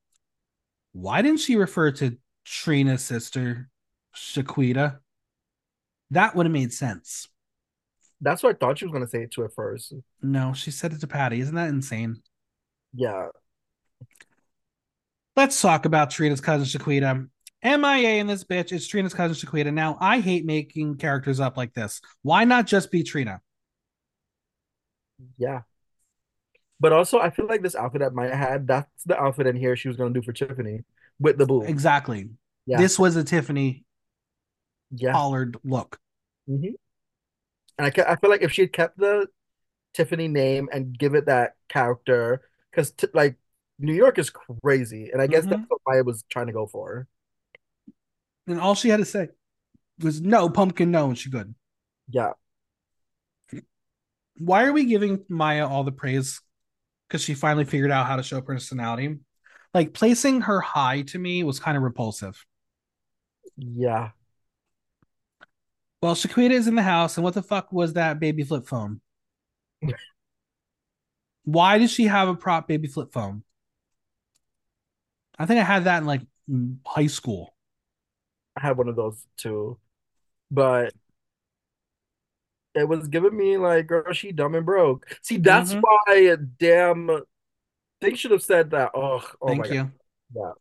why 0.92 1.22
didn't 1.22 1.40
she 1.40 1.56
refer 1.56 1.92
to 1.92 2.18
Trina's 2.44 3.04
sister, 3.04 3.68
Shaquita? 4.16 4.98
That 6.10 6.34
would 6.34 6.46
have 6.46 6.52
made 6.52 6.72
sense. 6.72 7.28
That's 8.20 8.42
what 8.42 8.56
I 8.56 8.58
thought 8.58 8.78
she 8.78 8.84
was 8.84 8.92
going 8.92 9.04
to 9.04 9.10
say 9.10 9.22
it 9.22 9.32
to 9.32 9.44
at 9.44 9.54
first. 9.54 9.94
No, 10.20 10.52
she 10.52 10.70
said 10.70 10.92
it 10.92 11.00
to 11.00 11.06
Patti. 11.06 11.40
Isn't 11.40 11.54
that 11.54 11.68
insane? 11.68 12.22
Yeah. 12.94 13.28
Let's 15.34 15.60
talk 15.60 15.86
about 15.86 16.10
Trina's 16.10 16.40
cousin 16.40 16.66
Shaquita. 16.66 17.28
MIA 17.64 18.20
in 18.20 18.26
this 18.26 18.44
bitch 18.44 18.72
is 18.72 18.86
Trina's 18.86 19.14
cousin 19.14 19.36
Shaquita. 19.36 19.72
Now, 19.72 19.96
I 20.00 20.20
hate 20.20 20.44
making 20.44 20.96
characters 20.96 21.40
up 21.40 21.56
like 21.56 21.72
this. 21.74 22.00
Why 22.22 22.44
not 22.44 22.66
just 22.66 22.90
be 22.90 23.02
Trina? 23.02 23.40
Yeah. 25.38 25.62
But 26.80 26.92
also, 26.92 27.20
I 27.20 27.30
feel 27.30 27.46
like 27.46 27.62
this 27.62 27.76
outfit 27.76 28.00
that 28.00 28.12
Mhi'ya 28.12 28.36
had, 28.36 28.66
that's 28.66 29.04
the 29.04 29.18
outfit 29.18 29.46
in 29.46 29.56
here 29.56 29.76
she 29.76 29.88
was 29.88 29.96
going 29.96 30.12
to 30.12 30.20
do 30.20 30.24
for 30.24 30.32
Tiffany 30.32 30.84
with 31.20 31.38
the 31.38 31.46
boob. 31.46 31.68
Exactly. 31.68 32.28
Yeah. 32.66 32.78
This 32.78 32.98
was 32.98 33.14
a 33.16 33.24
Tiffany 33.24 33.84
yeah. 34.90 35.12
collared 35.12 35.56
look. 35.64 35.98
Mm-hmm. 36.48 36.74
And 37.78 37.86
I, 37.86 38.12
I 38.12 38.16
feel 38.16 38.30
like 38.30 38.42
if 38.42 38.52
she 38.52 38.62
had 38.62 38.72
kept 38.72 38.98
the 38.98 39.28
Tiffany 39.94 40.28
name 40.28 40.68
and 40.72 40.98
give 40.98 41.14
it 41.14 41.26
that 41.26 41.54
character, 41.68 42.42
because 42.70 42.90
t- 42.90 43.06
like 43.14 43.36
New 43.78 43.94
York 43.94 44.18
is 44.18 44.30
crazy, 44.30 45.10
and 45.12 45.20
I 45.20 45.26
guess 45.26 45.42
mm-hmm. 45.42 45.50
that's 45.50 45.62
what 45.68 45.80
Mhi'ya 45.88 46.04
was 46.04 46.24
trying 46.30 46.46
to 46.46 46.52
go 46.52 46.66
for. 46.66 47.06
And 48.46 48.60
all 48.60 48.74
she 48.74 48.88
had 48.88 48.98
to 48.98 49.04
say 49.04 49.28
was 50.00 50.20
no 50.20 50.48
pumpkin, 50.48 50.90
no, 50.90 51.08
and 51.08 51.18
she 51.18 51.30
good. 51.30 51.54
Yeah. 52.08 52.32
Why 54.38 54.64
are 54.64 54.72
we 54.72 54.84
giving 54.84 55.18
Mhi'ya 55.30 55.68
all 55.68 55.84
the 55.84 55.92
praise? 55.92 56.40
Because 57.08 57.22
she 57.22 57.34
finally 57.34 57.64
figured 57.64 57.90
out 57.90 58.06
how 58.06 58.16
to 58.16 58.22
show 58.22 58.40
personality. 58.40 59.18
Like 59.74 59.94
placing 59.94 60.42
her 60.42 60.60
high 60.60 61.02
to 61.02 61.18
me 61.18 61.44
was 61.44 61.60
kind 61.60 61.76
of 61.76 61.82
repulsive. 61.82 62.44
Yeah. 63.56 64.10
Well, 66.00 66.14
Shaquita 66.14 66.50
is 66.50 66.66
in 66.66 66.74
the 66.74 66.82
house, 66.82 67.16
and 67.16 67.24
what 67.24 67.34
the 67.34 67.42
fuck 67.42 67.72
was 67.72 67.92
that 67.92 68.18
baby 68.18 68.42
flip 68.42 68.66
phone? 68.66 69.00
Why 71.44 71.78
does 71.78 71.92
she 71.92 72.04
have 72.04 72.28
a 72.28 72.34
prop 72.34 72.68
baby 72.68 72.88
flip 72.88 73.12
phone? 73.12 73.44
I 75.38 75.46
think 75.46 75.60
I 75.60 75.64
had 75.64 75.84
that 75.84 75.98
in 75.98 76.06
like 76.06 76.22
high 76.86 77.06
school. 77.06 77.54
I 78.56 78.66
had 78.66 78.76
one 78.76 78.88
of 78.88 78.96
those 78.96 79.24
too, 79.36 79.78
but 80.50 80.92
it 82.74 82.88
was 82.88 83.08
giving 83.08 83.36
me 83.36 83.56
like, 83.56 83.86
girl, 83.86 84.12
she 84.12 84.32
dumb 84.32 84.54
and 84.54 84.66
broke. 84.66 85.06
See, 85.22 85.38
that's 85.38 85.74
mm-hmm. 85.74 85.80
why, 85.80 86.36
damn, 86.58 87.22
they 88.00 88.14
should 88.14 88.30
have 88.30 88.42
said 88.42 88.70
that. 88.70 88.90
Oh, 88.94 89.26
oh 89.40 89.48
thank 89.48 89.70
you. 89.70 89.84
God. 89.84 89.92
Yeah. 90.34 90.52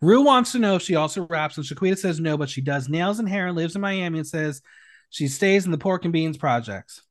Rue 0.00 0.22
wants 0.22 0.52
to 0.52 0.58
know 0.58 0.76
if 0.76 0.82
she 0.82 0.96
also 0.96 1.26
raps, 1.26 1.56
and 1.56 1.66
Shaquita 1.66 1.98
says 1.98 2.20
no, 2.20 2.36
but 2.36 2.48
she 2.48 2.62
does 2.62 2.88
nails 2.88 3.18
and 3.18 3.28
hair 3.28 3.48
and 3.48 3.56
lives 3.56 3.74
in 3.74 3.82
Miami 3.82 4.18
and 4.18 4.26
says 4.26 4.62
she 5.10 5.28
stays 5.28 5.66
in 5.66 5.72
the 5.72 5.78
pork 5.78 6.04
and 6.04 6.12
beans 6.12 6.38
projects. 6.38 7.02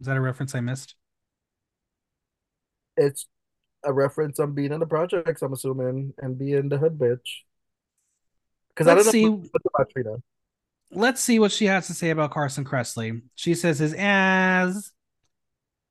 Is 0.00 0.06
that 0.06 0.16
a 0.16 0.20
reference 0.20 0.54
I 0.54 0.60
missed? 0.60 0.94
It's 3.00 3.26
a 3.82 3.92
reference 3.92 4.38
on 4.38 4.54
being 4.54 4.72
in 4.72 4.80
the 4.80 4.86
projects, 4.86 5.40
I'm 5.42 5.54
assuming, 5.54 6.12
and 6.18 6.38
being 6.38 6.68
the 6.68 6.78
hood 6.78 6.98
bitch. 6.98 7.18
Because 8.68 8.86
I 8.86 8.94
don't 8.94 9.06
know 9.06 9.10
see, 9.10 9.24
about 9.24 9.90
Trina. 9.90 10.16
Let's 10.92 11.20
see 11.20 11.38
what 11.38 11.50
she 11.50 11.64
has 11.66 11.86
to 11.86 11.94
say 11.94 12.10
about 12.10 12.30
Carson 12.30 12.64
Kressley. 12.64 13.22
She 13.34 13.54
says 13.54 13.78
his 13.78 13.94
as 13.96 14.92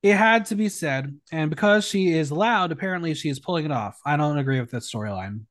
it 0.04 0.16
had 0.16 0.46
to 0.46 0.56
be 0.56 0.70
said, 0.70 1.20
and 1.32 1.50
because 1.50 1.86
she 1.86 2.14
is 2.14 2.32
loud, 2.32 2.72
apparently 2.72 3.14
she 3.16 3.30
is 3.30 3.40
pulling 3.40 3.66
it 3.66 3.72
off. 3.72 4.00
I 4.06 4.18
don't 4.18 4.38
agree 4.38 4.60
with 4.60 4.72
that 4.72 4.84
storyline. 4.84 5.42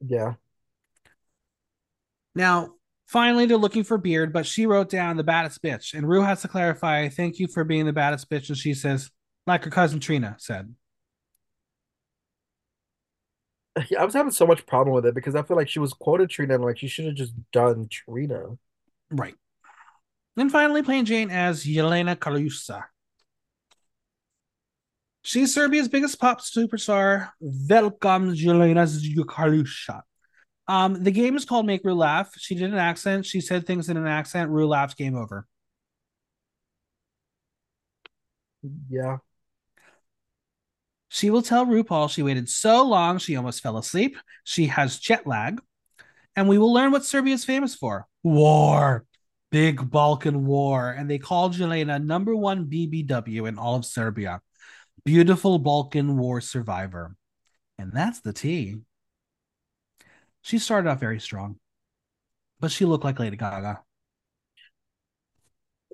Yeah. 0.00 0.34
Now, 2.34 2.74
finally, 3.06 3.46
they're 3.46 3.56
looking 3.56 3.84
for 3.84 3.98
Beard, 3.98 4.32
but 4.32 4.46
she 4.46 4.66
wrote 4.66 4.88
down 4.88 5.16
the 5.16 5.24
baddest 5.24 5.62
bitch, 5.62 5.94
and 5.94 6.08
Rue 6.08 6.22
has 6.22 6.40
to 6.42 6.48
clarify, 6.48 7.08
"Thank 7.08 7.38
you 7.38 7.48
for 7.48 7.64
being 7.64 7.84
the 7.86 7.92
baddest 7.92 8.30
bitch," 8.30 8.48
and 8.48 8.56
she 8.56 8.74
says, 8.74 9.10
like 9.48 9.64
her 9.64 9.70
cousin 9.70 10.00
Trina 10.00 10.36
said. 10.38 10.74
I 13.98 14.04
was 14.04 14.14
having 14.14 14.32
so 14.32 14.46
much 14.46 14.66
problem 14.66 14.94
with 14.94 15.06
it 15.06 15.14
because 15.14 15.34
I 15.34 15.42
feel 15.42 15.56
like 15.56 15.68
she 15.68 15.78
was 15.78 15.92
quoted 15.92 16.30
Trina 16.30 16.54
and 16.54 16.64
like 16.64 16.78
she 16.78 16.88
should 16.88 17.06
have 17.06 17.14
just 17.14 17.32
done 17.52 17.88
Trina. 17.90 18.56
Right. 19.10 19.34
Then 20.36 20.50
finally 20.50 20.82
Plane 20.82 21.04
Jane 21.04 21.30
as 21.30 21.64
Jelena 21.64 22.16
Karleuša. 22.16 22.84
She's 25.22 25.52
Serbia's 25.52 25.88
biggest 25.88 26.18
pop 26.20 26.40
superstar. 26.40 27.30
Welcome, 27.40 28.34
Jelena 28.34 28.86
Karleuša. 29.24 30.02
Um, 30.66 31.02
the 31.02 31.10
game 31.10 31.36
is 31.36 31.44
called 31.44 31.66
Make 31.66 31.84
Rue 31.84 31.94
Laugh. 31.94 32.32
She 32.36 32.54
did 32.54 32.72
an 32.72 32.78
accent. 32.78 33.26
She 33.26 33.40
said 33.40 33.66
things 33.66 33.88
in 33.88 33.96
an 33.96 34.06
accent. 34.06 34.50
Rue 34.50 34.68
laughs. 34.68 34.94
Game 34.94 35.16
over. 35.16 35.46
Yeah. 38.88 39.18
She 41.18 41.30
will 41.30 41.42
tell 41.42 41.66
RuPaul 41.66 42.08
she 42.08 42.22
waited 42.22 42.48
so 42.48 42.86
long 42.86 43.18
she 43.18 43.34
almost 43.34 43.60
fell 43.60 43.76
asleep. 43.76 44.16
She 44.44 44.66
has 44.66 45.00
jet 45.00 45.26
lag. 45.26 45.60
And 46.36 46.48
we 46.48 46.58
will 46.58 46.72
learn 46.72 46.92
what 46.92 47.04
Serbia 47.04 47.34
is 47.34 47.44
famous 47.44 47.74
for 47.74 48.06
war, 48.22 49.04
big 49.50 49.90
Balkan 49.90 50.46
war. 50.46 50.90
And 50.90 51.10
they 51.10 51.18
called 51.18 51.54
Jelena 51.54 52.00
number 52.00 52.36
one 52.36 52.66
BBW 52.66 53.48
in 53.48 53.58
all 53.58 53.74
of 53.74 53.84
Serbia. 53.84 54.40
Beautiful 55.04 55.58
Balkan 55.58 56.16
war 56.18 56.40
survivor. 56.40 57.16
And 57.80 57.92
that's 57.92 58.20
the 58.20 58.32
T. 58.32 58.76
She 60.42 60.60
started 60.60 60.88
off 60.88 61.00
very 61.00 61.18
strong, 61.18 61.56
but 62.60 62.70
she 62.70 62.84
looked 62.84 63.02
like 63.02 63.18
Lady 63.18 63.36
Gaga. 63.36 63.82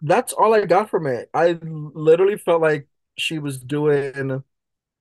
That's 0.02 0.34
all 0.34 0.52
I 0.52 0.66
got 0.66 0.90
from 0.90 1.06
it. 1.06 1.30
I 1.32 1.58
literally 1.62 2.36
felt 2.36 2.60
like 2.60 2.88
she 3.16 3.38
was 3.38 3.58
doing 3.58 4.44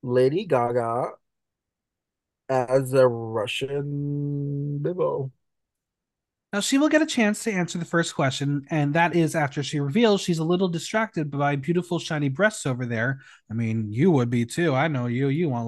Lady 0.03 0.45
Gaga 0.45 1.11
as 2.49 2.93
a 2.93 3.07
Russian 3.07 4.79
Bibbo. 4.81 5.31
Now, 6.51 6.59
she 6.59 6.77
will 6.77 6.89
get 6.89 7.01
a 7.01 7.07
chance 7.07 7.43
to 7.43 7.51
answer 7.51 7.79
the 7.79 7.85
first 7.85 8.13
question, 8.13 8.67
and 8.69 8.93
that 8.93 9.15
is 9.15 9.33
after 9.33 9.63
she 9.63 9.79
reveals 9.79 10.21
she's 10.21 10.37
a 10.37 10.43
little 10.43 10.67
distracted 10.67 11.31
by 11.31 11.55
beautiful, 11.55 11.97
shiny 11.97 12.29
breasts 12.29 12.67
over 12.67 12.85
there. 12.85 13.21
I 13.49 13.55
mean, 13.55 13.91
you 13.91 14.11
would 14.11 14.29
be 14.29 14.45
too. 14.45 14.75
I 14.75 14.87
know 14.87 15.07
you. 15.07 15.29
You 15.29 15.49
want 15.49 15.67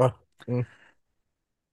uh, 0.00 0.10
mm. 0.48 0.66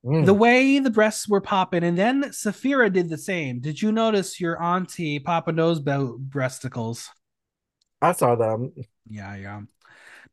The 0.03 0.33
way 0.35 0.77
the 0.77 0.91
breasts 0.91 1.27
were 1.27 1.41
popping, 1.41 1.83
and 1.83 1.97
then 1.97 2.31
Sapphira 2.31 2.91
did 2.91 3.09
the 3.09 3.17
same. 3.17 3.59
Did 3.59 3.81
you 3.81 3.91
notice 3.91 4.39
your 4.39 4.61
auntie 4.61 5.17
Papa 5.17 5.51
Nose 5.51 5.79
breasticles? 5.79 7.09
I 8.03 8.11
saw 8.11 8.35
them. 8.35 8.71
Yeah, 9.09 9.35
yeah. 9.35 9.61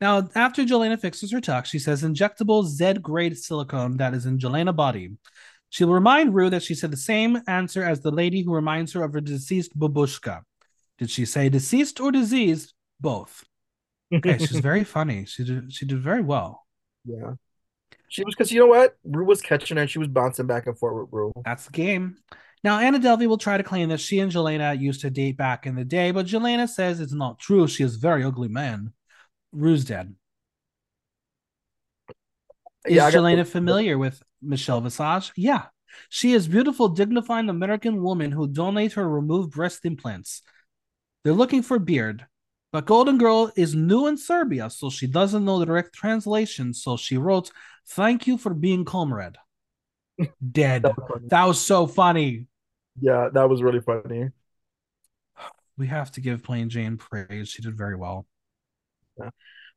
Now, 0.01 0.29
after 0.35 0.63
Jelena 0.63 1.01
fixes 1.01 1.33
her 1.33 1.41
tuck, 1.41 1.67
she 1.67 1.79
says 1.79 2.03
injectable 2.03 2.65
Z 2.65 2.95
grade 2.95 3.37
silicone 3.37 3.97
that 3.97 4.15
is 4.15 4.27
in 4.27 4.39
Jelena 4.39 4.75
body. 4.75 5.17
She'll 5.71 5.91
remind 5.91 6.35
Rue 6.35 6.51
that 6.51 6.63
she 6.63 6.75
said 6.75 6.91
the 6.91 6.97
same 6.97 7.43
answer 7.47 7.83
as 7.83 8.01
the 8.01 8.11
lady 8.11 8.43
who 8.43 8.55
reminds 8.55 8.93
her 8.93 9.03
of 9.03 9.13
her 9.13 9.21
deceased 9.21 9.79
babushka. 9.79 10.43
Did 10.99 11.11
she 11.11 11.25
say 11.25 11.49
deceased 11.49 12.01
or 12.01 12.11
diseased? 12.11 12.75
Both. 13.01 13.45
Okay, 14.13 14.39
she's 14.39 14.61
very 14.61 14.85
funny. 14.97 15.27
She 15.27 15.45
did 15.45 15.73
she 15.73 15.85
did 15.85 16.01
very 16.01 16.23
well. 16.23 16.67
Yeah. 17.05 17.35
She 18.09 18.25
was 18.25 18.35
because 18.35 18.51
you 18.51 18.61
know 18.61 18.67
what? 18.67 18.97
Rue 19.05 19.25
was 19.25 19.43
catching 19.43 19.77
her 19.77 19.83
and 19.83 19.91
she 19.91 19.99
was 19.99 20.09
bouncing 20.09 20.47
back 20.47 20.67
and 20.67 20.79
forth 20.79 21.03
with 21.03 21.13
Rue. 21.13 21.33
That's 21.45 21.67
the 21.67 21.73
game. 21.73 22.17
Now, 22.65 22.81
Anna 22.81 22.99
Delvey 22.99 23.29
will 23.29 23.39
try 23.39 23.57
to 23.57 23.63
claim 23.63 23.91
that 23.91 24.01
she 24.01 24.19
and 24.19 24.33
Jelena 24.33 24.81
used 24.81 25.03
to 25.03 25.11
date 25.11 25.37
back 25.37 25.67
in 25.67 25.77
the 25.77 25.85
day, 25.85 26.11
but 26.11 26.27
Jelena 26.27 26.69
says 26.69 27.01
it's 27.01 27.13
not 27.13 27.39
true. 27.39 27.69
She 27.69 27.85
is 27.85 27.97
a 27.97 28.01
very 28.01 28.25
ugly 28.25 28.49
man. 28.49 28.93
Rue's 29.53 29.85
dead. 29.85 30.15
Is 32.87 32.97
yeah, 32.97 33.11
Jelena 33.11 33.47
familiar 33.47 33.99
with 33.99 34.23
Michelle 34.41 34.81
Visage? 34.81 35.33
Yeah. 35.37 35.67
She 36.09 36.33
is 36.33 36.49
beautiful, 36.49 36.89
dignified 36.89 37.49
American 37.49 38.03
woman 38.03 38.33
who 38.33 38.49
donates 38.49 38.95
her 38.95 39.09
removed 39.09 39.53
breast 39.53 39.85
implants. 39.85 40.43
They're 41.25 41.33
looking 41.33 41.63
for 41.63 41.79
beard. 41.79 42.27
But 42.71 42.87
Golden 42.87 43.17
Girl 43.17 43.51
is 43.57 43.75
new 43.75 44.07
in 44.07 44.19
Serbia, 44.19 44.69
so 44.69 44.91
she 44.91 45.07
doesn't 45.07 45.45
know 45.45 45.59
the 45.59 45.65
direct 45.65 45.95
translation. 45.95 46.75
So 46.75 46.97
she 46.97 47.17
wrote, 47.17 47.51
Thank 47.87 48.27
you 48.27 48.37
for 48.37 48.53
being 48.53 48.85
comrade. 48.85 49.37
Dead. 50.53 50.83
that, 50.83 50.97
was 50.99 51.23
that 51.29 51.45
was 51.45 51.61
so 51.61 51.87
funny. 51.87 52.47
Yeah, 53.01 53.31
that 53.33 53.49
was 53.49 53.63
really 53.63 53.81
funny. 53.81 54.29
We 55.79 55.87
have 55.87 56.11
to 56.13 56.21
give 56.21 56.43
Plane 56.43 56.69
Jane 56.69 56.99
praise. 56.99 57.49
She 57.49 57.63
did 57.63 57.77
very 57.77 57.97
well. 57.97 58.27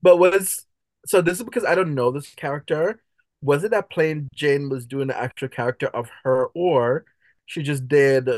But 0.02 0.18
was 0.18 0.66
so 1.06 1.22
this 1.22 1.40
is 1.40 1.44
because 1.44 1.66
I 1.66 1.76
don't 1.76 1.96
know 1.96 2.12
this 2.12 2.34
character. 2.36 3.02
Was 3.42 3.64
it 3.64 3.72
that 3.72 3.90
Plane 3.90 4.30
Jane 4.36 4.70
was 4.70 4.86
doing 4.86 5.08
the 5.08 5.18
actual 5.18 5.48
character 5.48 5.88
of 5.88 6.10
her, 6.24 6.48
or 6.48 7.06
she 7.46 7.64
just 7.64 7.88
did 7.88 8.30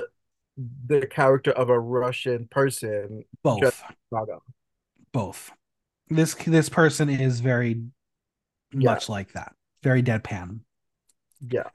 the 0.58 1.08
character 1.08 1.52
of 1.52 1.70
a 1.70 1.80
Russian 1.80 2.48
person? 2.48 3.26
Both. 3.44 3.84
Both. 5.12 5.52
This 6.10 6.36
this 6.36 6.70
person 6.70 7.10
is 7.10 7.40
very 7.40 7.82
yeah. 8.72 8.92
much 8.92 9.10
like 9.10 9.34
that. 9.34 9.54
Very 9.82 10.04
deadpan. 10.04 10.60
Yeah. 11.42 11.70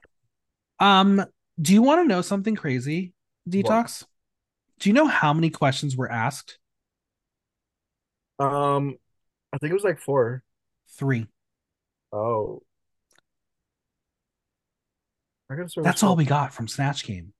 Um, 0.79 1.23
do 1.61 1.73
you 1.73 1.81
want 1.81 2.01
to 2.01 2.07
know 2.07 2.21
something 2.21 2.55
crazy, 2.55 3.13
Detoxx? 3.47 4.01
What? 4.01 4.05
Do 4.79 4.89
you 4.89 4.93
know 4.93 5.07
how 5.07 5.33
many 5.33 5.49
questions 5.49 5.95
were 5.95 6.09
asked? 6.09 6.57
Um, 8.39 8.97
I 9.53 9.57
think 9.57 9.71
it 9.71 9.75
was 9.75 9.83
like 9.83 9.99
four. 9.99 10.43
Three. 10.97 11.27
Oh. 12.11 12.63
That's 15.77 16.03
all 16.03 16.15
we 16.15 16.25
got 16.25 16.53
from 16.53 16.67
Snatch 16.67 17.03
Game. 17.03 17.33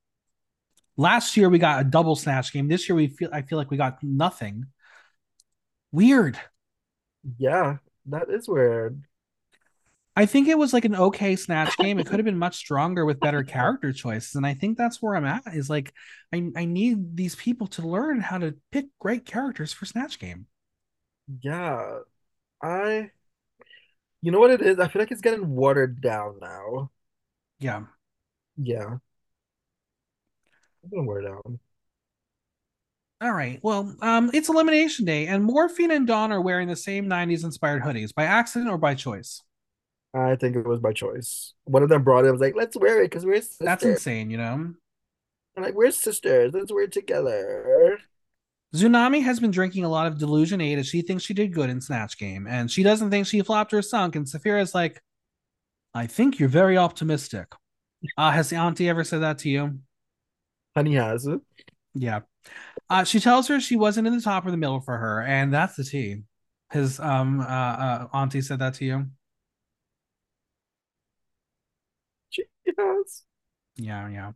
Last 0.98 1.38
year 1.38 1.48
we 1.48 1.60
got 1.60 1.82
a 1.82 1.84
double 1.84 2.16
Snatch 2.16 2.52
Game. 2.52 2.68
This 2.68 2.90
year 2.90 2.96
we 2.96 3.08
feel 3.08 3.30
I 3.32 3.44
feel 3.44 3.58
like 3.58 3.70
we 3.70 3.78
got 3.78 4.02
nothing. 4.02 4.66
Weird. 5.92 6.40
Yeah, 7.38 7.78
that 8.08 8.30
is 8.30 8.48
weird. 8.48 9.04
I 10.16 10.26
think 10.26 10.48
it 10.48 10.58
was 10.58 10.74
like 10.74 10.84
an 10.84 10.96
okay 10.96 11.38
snatch 11.38 11.78
game. 11.78 11.98
It 11.98 12.06
could 12.06 12.20
have 12.20 12.26
been 12.26 12.38
much 12.38 12.58
stronger 12.58 13.06
with 13.06 13.22
better 13.22 13.42
character 13.44 13.94
choices. 13.94 14.36
And 14.36 14.46
I 14.46 14.54
think 14.54 14.78
that's 14.78 15.02
where 15.02 15.16
I'm 15.16 15.24
at 15.24 15.44
is 15.54 15.70
like 15.70 15.94
I, 16.34 16.52
I 16.58 16.66
need 16.66 17.16
these 17.16 17.36
people 17.36 17.68
to 17.68 17.88
learn 17.88 18.20
how 18.20 18.38
to 18.38 18.56
pick 18.72 18.88
great 19.00 19.26
characters 19.26 19.72
for 19.72 19.86
Snatch 19.86 20.20
Game. 20.20 20.48
Yeah. 21.42 22.00
I 22.62 23.12
you 24.22 24.32
know 24.32 24.40
what 24.40 24.52
it 24.52 24.62
is? 24.62 24.80
I 24.80 24.88
feel 24.88 25.02
like 25.02 25.12
it's 25.12 25.22
getting 25.22 25.50
watered 25.56 26.02
down 26.02 26.40
now. 26.42 26.92
Yeah. 27.60 27.84
Yeah. 28.58 28.98
I'm 30.84 30.90
gonna 30.90 31.04
wear 31.04 31.22
down. 31.22 31.60
All 33.22 33.34
right. 33.34 33.60
Well, 33.62 33.96
um, 34.02 34.32
it's 34.34 34.48
elimination 34.48 35.06
day, 35.06 35.28
and 35.28 35.44
Morphine 35.44 35.92
and 35.92 36.08
Dawn 36.08 36.32
are 36.32 36.42
wearing 36.42 36.70
the 36.70 36.76
same 36.76 37.08
90s 37.08 37.44
inspired 37.44 37.84
hoodies 37.84 38.14
by 38.14 38.24
accident 38.24 38.72
or 38.72 38.78
by 38.78 38.96
choice. 38.96 39.42
I 40.14 40.36
think 40.36 40.56
it 40.56 40.66
was 40.66 40.80
by 40.80 40.94
choice. 40.94 41.54
One 41.66 41.84
of 41.84 41.90
them 41.90 42.04
brought 42.04 42.26
it. 42.26 42.30
I 42.30 42.32
was 42.32 42.42
like, 42.42 42.56
"Let's 42.56 42.78
wear 42.78 43.02
it 43.02 43.10
because 43.10 43.26
we're 43.26 43.42
sisters. 43.42 43.58
That's 43.60 43.84
insane," 43.84 44.30
you 44.30 44.38
know. 44.38 44.74
I'm 45.56 45.64
like, 45.64 45.76
"We're 45.76 45.92
sisters. 45.92 46.54
Let's 46.54 46.72
wear 46.72 46.86
it 46.86 46.92
together." 46.94 48.00
Xunami 48.76 49.24
has 49.24 49.40
been 49.40 49.52
drinking 49.52 49.84
a 49.84 49.90
lot 49.90 50.06
of 50.06 50.20
Delusion 50.20 50.62
8 50.62 50.78
as 50.78 50.88
she 50.88 51.02
thinks 51.02 51.24
she 51.24 51.34
did 51.34 51.54
good 51.54 51.70
in 51.70 51.82
Snatch 51.82 52.18
Game, 52.18 52.46
and 52.48 52.70
she 52.70 52.84
doesn't 52.84 53.10
think 53.10 53.26
she 53.26 53.42
flopped 53.42 53.74
or 53.74 53.82
sunk. 53.82 54.16
And 54.16 54.30
Sapphira's 54.30 54.76
like, 54.76 55.02
I 55.94 56.06
think 56.06 56.40
you're 56.40 56.50
very 56.50 56.78
optimistic. 56.78 57.48
Uh, 58.18 58.32
has 58.32 58.50
the 58.50 58.58
auntie 58.58 58.88
ever 58.88 59.04
said 59.04 59.22
that 59.22 59.40
to 59.40 59.50
you? 59.50 59.80
Honey 60.76 60.96
has 60.96 61.26
it. 61.26 61.42
Yeah. 61.96 62.22
Uh, 62.90 63.04
she 63.04 63.20
tells 63.20 63.48
her 63.48 63.60
she 63.60 63.76
wasn't 63.76 64.08
in 64.08 64.16
the 64.16 64.22
top 64.22 64.46
or 64.46 64.52
the 64.52 64.58
middle 64.58 64.80
for 64.80 64.98
her, 64.98 65.24
and 65.24 65.54
that's 65.54 65.76
the 65.76 65.84
tea. 65.84 66.24
His 66.72 67.00
um 67.00 67.40
uh, 67.40 67.44
uh 67.44 68.08
auntie 68.14 68.42
said 68.42 68.60
that 68.60 68.76
to 68.76 68.86
you. 68.86 69.08
She 72.30 72.44
has. 72.78 73.24
Yeah, 73.76 74.08
yeah. 74.10 74.32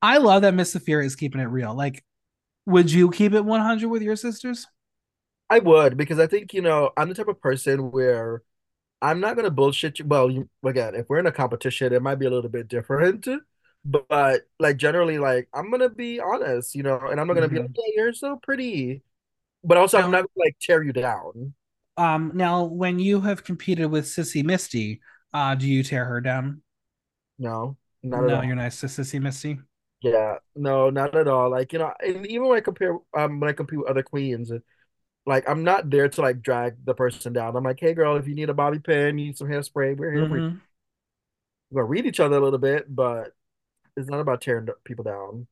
I 0.00 0.18
love 0.18 0.42
that 0.42 0.54
Miss 0.54 0.72
Sapphira 0.72 1.04
is 1.04 1.14
keeping 1.14 1.40
it 1.40 1.44
real. 1.44 1.74
Like 1.74 2.04
would 2.66 2.90
you 2.90 3.10
keep 3.10 3.32
it 3.32 3.44
100 3.44 3.88
with 3.88 4.02
your 4.02 4.16
sisters? 4.16 4.66
I 5.50 5.58
would 5.58 5.96
because 5.96 6.18
I 6.18 6.26
think 6.26 6.54
you 6.54 6.62
know 6.62 6.90
I'm 6.96 7.08
the 7.08 7.14
type 7.14 7.28
of 7.28 7.40
person 7.40 7.90
where 7.90 8.42
I'm 9.02 9.20
not 9.20 9.36
gonna 9.36 9.50
bullshit 9.50 9.98
you. 9.98 10.06
Well, 10.06 10.30
you, 10.30 10.48
again, 10.64 10.94
if 10.94 11.08
we're 11.08 11.18
in 11.18 11.26
a 11.26 11.32
competition, 11.32 11.92
it 11.92 12.02
might 12.02 12.14
be 12.14 12.26
a 12.26 12.30
little 12.30 12.48
bit 12.48 12.68
different, 12.68 13.26
but, 13.84 14.08
but 14.08 14.42
like 14.58 14.76
generally, 14.76 15.18
like 15.18 15.48
I'm 15.52 15.70
gonna 15.70 15.90
be 15.90 16.20
honest, 16.20 16.74
you 16.74 16.82
know, 16.82 16.98
and 17.10 17.20
I'm 17.20 17.26
not 17.26 17.34
gonna 17.34 17.48
mm-hmm. 17.48 17.56
be 17.56 17.62
like, 17.62 17.70
"Yeah, 17.76 18.02
you're 18.02 18.12
so 18.14 18.38
pretty," 18.42 19.02
but 19.64 19.76
also 19.76 19.98
now, 19.98 20.04
I'm 20.04 20.10
not 20.10 20.20
gonna 20.20 20.46
like 20.46 20.56
tear 20.60 20.82
you 20.82 20.92
down. 20.92 21.54
Um, 21.96 22.30
now 22.34 22.64
when 22.64 22.98
you 22.98 23.20
have 23.20 23.44
competed 23.44 23.90
with 23.90 24.06
Sissy 24.06 24.42
Misty, 24.44 25.00
uh, 25.34 25.54
do 25.54 25.68
you 25.68 25.82
tear 25.82 26.04
her 26.06 26.20
down? 26.20 26.62
No, 27.38 27.76
not 28.02 28.24
no, 28.24 28.42
you're 28.42 28.56
nice 28.56 28.80
to 28.80 28.86
Sissy 28.86 29.20
Misty. 29.20 29.58
Yeah, 30.02 30.38
no, 30.56 30.90
not 30.90 31.16
at 31.16 31.28
all. 31.28 31.50
Like 31.50 31.72
you 31.72 31.78
know, 31.78 31.92
and 32.00 32.26
even 32.26 32.48
when 32.48 32.58
I 32.58 32.60
compare, 32.60 32.98
um, 33.16 33.38
when 33.38 33.48
I 33.48 33.52
compete 33.52 33.78
with 33.78 33.88
other 33.88 34.02
queens, 34.02 34.50
like 35.26 35.48
I'm 35.48 35.62
not 35.62 35.90
there 35.90 36.08
to 36.08 36.20
like 36.20 36.42
drag 36.42 36.84
the 36.84 36.94
person 36.94 37.32
down. 37.32 37.56
I'm 37.56 37.64
like, 37.64 37.78
hey, 37.78 37.94
girl, 37.94 38.16
if 38.16 38.26
you 38.26 38.34
need 38.34 38.50
a 38.50 38.54
bobby 38.54 38.80
pin, 38.80 39.18
you 39.18 39.26
need 39.26 39.38
some 39.38 39.48
hairspray, 39.48 39.96
we're 39.96 40.12
here. 40.12 40.24
Mm-hmm. 40.24 40.56
We're 41.70 41.82
gonna 41.82 41.90
read 41.90 42.06
each 42.06 42.20
other 42.20 42.36
a 42.36 42.40
little 42.40 42.58
bit, 42.58 42.94
but 42.94 43.32
it's 43.96 44.08
not 44.08 44.20
about 44.20 44.40
tearing 44.40 44.66
people 44.84 45.04
down. 45.04 45.46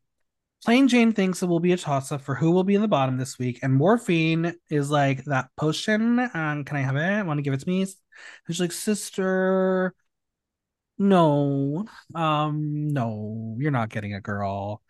Plane 0.65 0.89
Jane 0.89 1.13
thinks 1.13 1.43
it 1.43 1.47
will 1.47 1.61
be 1.61 1.73
a 1.73 1.77
toss 1.77 2.13
up 2.13 2.21
for 2.21 2.35
who 2.35 2.51
will 2.51 2.65
be 2.65 2.75
in 2.75 2.83
the 2.83 2.89
bottom 2.89 3.17
this 3.17 3.39
week, 3.39 3.61
and 3.63 3.73
Morphine 3.73 4.55
is 4.69 4.91
like 4.91 5.25
that 5.25 5.49
potion. 5.57 6.19
Um, 6.35 6.65
can 6.65 6.77
I 6.77 6.81
have 6.81 6.97
it? 6.97 7.25
Want 7.25 7.39
to 7.39 7.43
give 7.43 7.55
it 7.55 7.61
to 7.61 7.69
me? 7.69 7.87
She's 8.47 8.61
like, 8.61 8.73
sister, 8.73 9.95
no, 11.01 11.87
um, 12.15 12.89
no, 12.89 13.57
you're 13.59 13.71
not 13.71 13.89
getting 13.89 14.13
a 14.13 14.21
girl. 14.21 14.83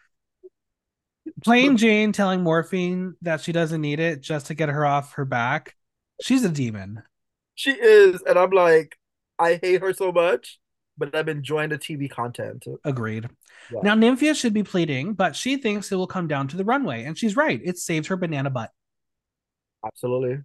Plane 1.45 1.77
Jane 1.77 2.11
telling 2.11 2.43
Morphine 2.43 3.15
that 3.23 3.41
she 3.41 3.53
doesn't 3.53 3.81
need 3.81 4.01
it 4.01 4.21
just 4.21 4.47
to 4.47 4.55
get 4.55 4.69
her 4.69 4.85
off 4.85 5.15
her 5.15 5.25
back. 5.25 5.77
She's 6.21 6.45
a 6.45 6.49
demon. 6.49 7.05
She 7.55 7.71
is, 7.71 8.23
and 8.23 8.37
I'm 8.37 8.51
like, 8.51 8.99
I 9.39 9.61
hate 9.63 9.83
her 9.83 9.93
so 9.93 10.11
much, 10.11 10.59
but 10.99 11.15
I'm 11.15 11.29
enjoying 11.29 11.69
the 11.69 11.79
TV 11.79 12.11
content. 12.11 12.67
Agreed. 12.85 13.29
Yeah. 13.73 13.81
Now 13.85 13.95
Nymphia 13.95 14.35
should 14.35 14.53
be 14.53 14.65
pleading, 14.65 15.15
but 15.15 15.37
she 15.37 15.59
thinks 15.59 15.93
it 15.93 15.97
will 15.97 16.09
come 16.09 16.27
down 16.27 16.49
to 16.49 16.57
the 16.57 16.65
runway, 16.65 17.05
and 17.05 17.17
she's 17.17 17.37
right. 17.37 17.61
It 17.65 17.79
saves 17.79 18.09
her 18.09 18.17
banana 18.17 18.51
butt. 18.51 18.71
Absolutely. 19.87 20.41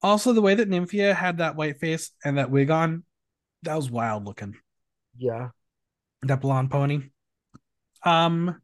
Also, 0.00 0.32
the 0.32 0.42
way 0.42 0.54
that 0.54 0.70
Nymphia 0.70 1.14
had 1.14 1.38
that 1.38 1.56
white 1.56 1.78
face 1.78 2.10
and 2.24 2.38
that 2.38 2.50
wig 2.50 2.70
on, 2.70 3.04
that 3.62 3.74
was 3.76 3.90
wild 3.90 4.24
looking. 4.24 4.56
Yeah. 5.16 5.48
That 6.22 6.40
blonde 6.40 6.70
pony. 6.70 7.10
Um 8.02 8.60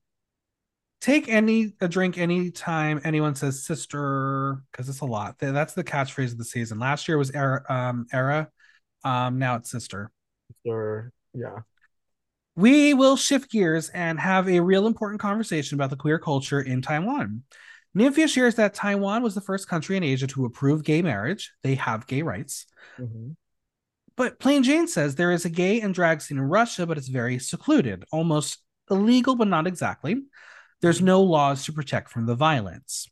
take 1.01 1.29
any 1.29 1.75
a 1.81 1.89
drink 1.89 2.17
anytime 2.17 3.01
anyone 3.05 3.35
says 3.35 3.65
sister 3.65 4.63
because 4.71 4.89
it's 4.89 5.01
a 5.01 5.05
lot 5.05 5.37
that's 5.39 5.75
the 5.75 5.83
catchphrase 5.83 6.31
of 6.31 6.39
the 6.39 6.45
season 6.45 6.79
last 6.79 7.09
year 7.09 7.19
was 7.19 7.33
era 7.33 7.65
um 7.69 8.07
era 8.13 8.49
Um, 9.05 9.39
now 9.39 9.57
it's 9.57 9.71
sister. 9.71 10.13
Sister, 10.65 11.13
yeah. 11.35 11.61
We 12.55 12.95
will 12.95 13.17
shift 13.17 13.51
gears 13.51 13.89
and 13.89 14.21
have 14.21 14.49
a 14.49 14.61
real 14.61 14.87
important 14.87 15.21
conversation 15.21 15.75
about 15.75 15.91
the 15.91 15.97
queer 15.97 16.19
culture 16.19 16.61
in 16.61 16.83
Taiwan. 16.83 17.43
Nymphia 17.97 18.29
shares 18.29 18.55
that 18.57 18.75
Taiwan 18.75 19.23
was 19.23 19.35
the 19.35 19.41
first 19.41 19.69
country 19.69 19.97
in 19.97 20.03
Asia 20.03 20.27
to 20.29 20.45
approve 20.45 20.85
gay 20.85 21.03
marriage. 21.03 21.53
They 21.63 21.75
have 21.77 22.07
gay 22.07 22.23
rights. 22.23 22.67
Mm-hmm. 22.99 23.33
But 24.17 24.39
Plane 24.39 24.63
Jane 24.63 24.89
says 24.89 25.15
there 25.15 25.33
is 25.33 25.45
a 25.45 25.51
gay 25.51 25.81
and 25.81 25.95
drag 25.95 26.21
scene 26.21 26.39
in 26.39 26.45
Russia, 26.45 26.87
but 26.87 26.99
it's 26.99 27.09
very 27.09 27.39
secluded, 27.39 28.05
almost 28.13 28.59
illegal, 28.91 29.37
but 29.37 29.49
not 29.49 29.67
exactly. 29.67 30.23
There's 30.81 31.01
no 31.01 31.23
laws 31.23 31.65
to 31.65 31.73
protect 31.73 32.11
from 32.11 32.27
the 32.27 32.35
violence. 32.35 33.09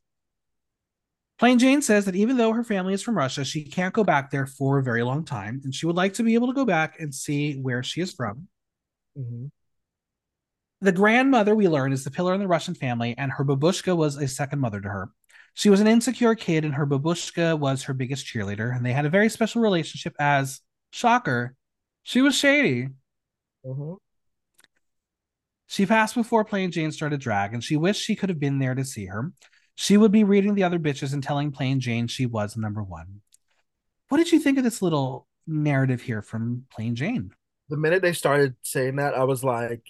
Plane 1.39 1.59
Jane 1.59 1.81
says 1.81 2.05
that 2.05 2.17
even 2.17 2.37
though 2.37 2.53
her 2.53 2.65
family 2.65 2.93
is 2.93 3.03
from 3.03 3.17
Russia, 3.17 3.47
she 3.47 3.65
can't 3.65 3.95
go 3.95 4.05
back 4.05 4.31
there 4.31 4.47
for 4.47 4.79
a 4.79 4.83
very 4.83 5.03
long 5.03 5.25
time, 5.25 5.63
and 5.65 5.75
she 5.75 5.87
would 5.87 5.97
like 5.97 6.15
to 6.15 6.23
be 6.23 6.35
able 6.35 6.49
to 6.49 6.53
go 6.53 6.67
back 6.67 7.01
and 7.01 7.15
see 7.15 7.55
where 7.55 7.83
she 7.83 8.03
is 8.03 8.13
from. 8.13 8.49
Mm-hmm. 9.17 9.47
The 10.83 10.93
grandmother, 10.93 11.55
we 11.55 11.67
learn, 11.67 11.93
is 11.93 12.05
the 12.05 12.11
pillar 12.11 12.35
in 12.35 12.41
the 12.41 12.47
Russian 12.47 12.75
family, 12.75 13.15
and 13.17 13.33
her 13.33 13.45
babushka 13.45 13.97
was 13.97 14.17
a 14.17 14.29
second 14.29 14.61
mother 14.61 14.81
to 14.83 14.89
her. 14.89 15.11
She 15.55 15.71
was 15.71 15.81
an 15.81 15.87
insecure 15.87 16.35
kid, 16.35 16.67
and 16.67 16.75
her 16.75 16.87
babushka 16.87 17.59
was 17.59 17.85
her 17.85 17.95
biggest 17.95 18.27
cheerleader, 18.27 18.75
and 18.77 18.85
they 18.85 18.93
had 18.93 19.07
a 19.07 19.11
very 19.11 19.31
special 19.31 19.63
relationship 19.63 20.15
as, 20.19 20.61
shocker, 20.91 21.55
she 22.03 22.21
was 22.21 22.35
shady. 22.35 22.89
Mm-hmm. 23.65 23.95
She 25.67 25.87
passed 25.87 26.15
before 26.15 26.45
Plane 26.45 26.73
Jane 26.73 26.91
started 26.91 27.21
drag, 27.21 27.55
and 27.55 27.63
she 27.63 27.77
wished 27.77 28.03
she 28.03 28.17
could 28.17 28.29
have 28.29 28.41
been 28.41 28.59
there 28.59 28.75
to 28.75 28.85
see 28.85 29.07
her. 29.07 29.33
She 29.77 29.97
would 29.97 30.13
be 30.13 30.25
reading 30.25 30.55
the 30.55 30.65
other 30.65 30.79
bitches 30.79 31.13
and 31.13 31.23
telling 31.23 31.53
Plane 31.53 31.81
Jane 31.81 32.07
she 32.07 32.27
was 32.27 32.57
number 32.57 32.83
one. 32.83 33.23
What 34.09 34.19
did 34.19 34.33
you 34.33 34.41
think 34.41 34.59
of 34.59 34.65
this 34.65 34.83
little 34.83 35.29
narrative 35.47 36.03
here 36.03 36.23
from 36.23 36.67
Plain 36.71 36.97
Jane? 36.97 37.33
the 37.71 37.77
minute 37.77 38.03
they 38.03 38.13
started 38.13 38.57
saying 38.63 38.97
that, 38.97 39.15
I 39.15 39.25
was 39.25 39.43
like, 39.43 39.83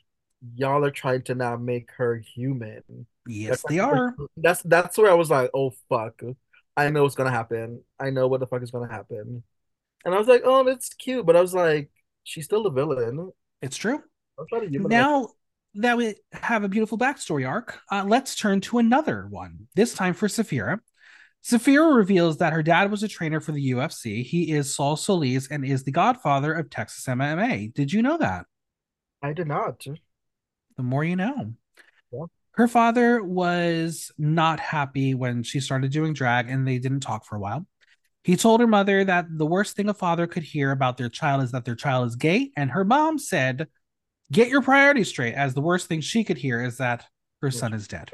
y'all 0.55 0.84
are 0.84 0.90
trying 0.90 1.22
to 1.22 1.34
now 1.34 1.57
make 1.57 1.90
her 1.96 2.16
human. 2.16 2.82
Yes, 3.26 3.62
that's 3.62 3.62
they 3.64 3.78
are. 3.78 4.14
That's 4.36 4.62
that's 4.62 4.98
where 4.98 5.11
I 5.11 5.14
was 5.14 5.30
like, 5.30 5.51
oh 5.53 5.72
fuck. 5.88 6.22
I 6.76 6.90
know 6.90 7.03
what's 7.03 7.14
gonna 7.14 7.30
happen. 7.30 7.82
I 7.98 8.11
know 8.11 8.28
what 8.28 8.40
the 8.40 8.46
fuck 8.46 8.62
is 8.62 8.70
gonna 8.70 8.92
happen. 8.92 9.42
And 10.05 10.14
I 10.14 10.18
was 10.18 10.28
like, 10.28 10.42
oh, 10.44 10.64
that's 10.64 10.94
cute. 10.94 11.26
But 11.26 11.36
I 11.36 11.40
was 11.40 11.55
like, 11.55 11.90
she's 12.24 12.44
still 12.44 12.62
the 12.62 12.70
villain. 12.70 13.30
It's 13.62 13.76
true. 13.76 14.03
Now 14.53 15.28
that 15.74 15.96
we 15.96 16.14
have 16.32 16.64
a 16.64 16.68
beautiful 16.68 16.98
backstory 16.98 17.46
arc, 17.46 17.78
uh, 17.90 18.05
let's 18.07 18.34
turn 18.34 18.61
to 18.62 18.78
another 18.78 19.26
one. 19.28 19.68
This 19.74 19.94
time 19.94 20.14
for 20.14 20.28
Sapphira. 20.28 20.80
Sapphira 21.42 21.94
reveals 21.94 22.38
that 22.38 22.53
her 22.53 22.62
dad 22.62 22.90
was 22.90 23.03
a 23.03 23.09
trainer 23.09 23.40
for 23.40 23.53
the 23.53 23.70
UFC. 23.70 24.24
He 24.24 24.53
is 24.53 24.74
Saul 24.74 24.96
Solis 24.96 25.48
and 25.51 25.64
is 25.64 25.84
the 25.84 25.92
godfather 25.92 26.53
of 26.53 26.68
Texas 26.68 27.07
MMA. 27.07 27.72
Did 27.72 27.92
you 27.92 28.03
know 28.03 28.18
that? 28.18 28.46
I 29.22 29.32
did 29.32 29.46
not. 29.46 29.82
The 30.76 30.82
more 30.82 31.05
you 31.05 31.16
know. 31.16 31.55
Yeah. 32.12 32.24
Her 32.53 32.68
father 32.68 33.22
was 33.22 34.12
not 34.18 34.61
happy 34.61 35.14
when 35.14 35.42
she 35.42 35.61
started 35.61 35.92
doing 35.92 36.12
drag 36.12 36.51
and 36.51 36.66
they 36.66 36.78
didn't 36.78 37.01
talk 37.01 37.24
for 37.24 37.36
a 37.36 37.40
while. 37.40 37.66
He 38.23 38.37
told 38.37 38.61
her 38.61 38.66
mother 38.66 39.03
that 39.05 39.27
the 39.31 39.47
worst 39.47 39.77
thing 39.77 39.89
a 39.89 39.95
father 39.95 40.27
could 40.27 40.43
hear 40.43 40.73
about 40.73 40.97
their 40.97 41.09
child 41.09 41.43
is 41.43 41.53
that 41.53 41.64
their 41.64 41.75
child 41.75 42.07
is 42.07 42.16
gay. 42.16 42.51
And 42.57 42.71
her 42.71 42.85
mom 42.85 43.18
said, 43.18 43.68
Get 44.31 44.49
your 44.49 44.62
priorities 44.62 45.09
straight, 45.09 45.35
as 45.35 45.55
the 45.55 45.61
worst 45.61 45.89
thing 45.89 46.01
she 46.01 46.23
could 46.23 46.39
hear 46.39 46.62
is 46.62 46.77
that 46.77 47.05
her 47.43 47.51
son 47.51 47.73
is 47.73 47.89
dead. 47.89 48.12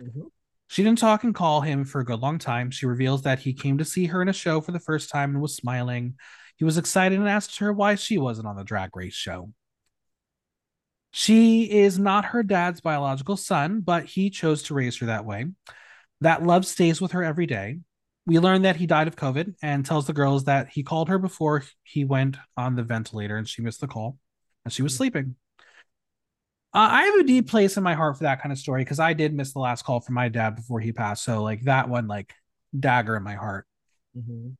Mm-hmm. 0.00 0.26
She 0.68 0.82
didn't 0.82 0.98
talk 0.98 1.24
and 1.24 1.34
call 1.34 1.60
him 1.60 1.84
for 1.84 2.00
a 2.00 2.04
good 2.04 2.20
long 2.20 2.38
time. 2.38 2.70
She 2.70 2.86
reveals 2.86 3.22
that 3.22 3.40
he 3.40 3.52
came 3.52 3.78
to 3.78 3.84
see 3.84 4.06
her 4.06 4.20
in 4.22 4.28
a 4.28 4.32
show 4.32 4.60
for 4.60 4.72
the 4.72 4.80
first 4.80 5.10
time 5.10 5.30
and 5.30 5.40
was 5.40 5.56
smiling. 5.56 6.14
He 6.56 6.64
was 6.64 6.78
excited 6.78 7.18
and 7.18 7.28
asked 7.28 7.58
her 7.58 7.72
why 7.72 7.94
she 7.94 8.18
wasn't 8.18 8.46
on 8.46 8.56
the 8.56 8.64
drag 8.64 8.96
race 8.96 9.14
show. 9.14 9.52
She 11.12 11.70
is 11.70 11.98
not 11.98 12.26
her 12.26 12.42
dad's 12.42 12.80
biological 12.80 13.36
son, 13.36 13.80
but 13.80 14.04
he 14.04 14.28
chose 14.28 14.64
to 14.64 14.74
raise 14.74 14.98
her 14.98 15.06
that 15.06 15.24
way. 15.24 15.46
That 16.20 16.42
love 16.42 16.66
stays 16.66 17.00
with 17.00 17.12
her 17.12 17.22
every 17.22 17.46
day. 17.46 17.78
We 18.26 18.38
learn 18.40 18.62
that 18.62 18.76
he 18.76 18.86
died 18.86 19.06
of 19.06 19.16
COVID 19.16 19.54
and 19.62 19.86
tells 19.86 20.06
the 20.06 20.12
girls 20.12 20.44
that 20.44 20.68
he 20.68 20.82
called 20.82 21.08
her 21.08 21.18
before 21.18 21.62
he 21.84 22.04
went 22.04 22.36
on 22.56 22.74
the 22.74 22.82
ventilator 22.82 23.36
and 23.36 23.48
she 23.48 23.62
missed 23.62 23.80
the 23.80 23.86
call 23.86 24.18
and 24.64 24.72
she 24.72 24.82
was 24.82 24.96
sleeping. 24.96 25.36
Uh, 26.74 26.88
I 26.90 27.04
have 27.04 27.14
a 27.14 27.24
deep 27.24 27.48
place 27.48 27.76
in 27.76 27.82
my 27.82 27.94
heart 27.94 28.18
for 28.18 28.24
that 28.24 28.42
kind 28.42 28.52
of 28.52 28.58
story 28.58 28.82
because 28.82 28.98
I 28.98 29.12
did 29.12 29.32
miss 29.32 29.52
the 29.52 29.60
last 29.60 29.82
call 29.82 30.00
from 30.00 30.16
my 30.16 30.28
dad 30.28 30.56
before 30.56 30.80
he 30.80 30.92
passed. 30.92 31.24
So 31.24 31.42
like 31.42 31.62
that 31.62 31.88
one, 31.88 32.08
like 32.08 32.34
dagger 32.78 33.16
in 33.16 33.22
my 33.22 33.34
heart. 33.34 33.66
Mm-hmm. 34.16 34.50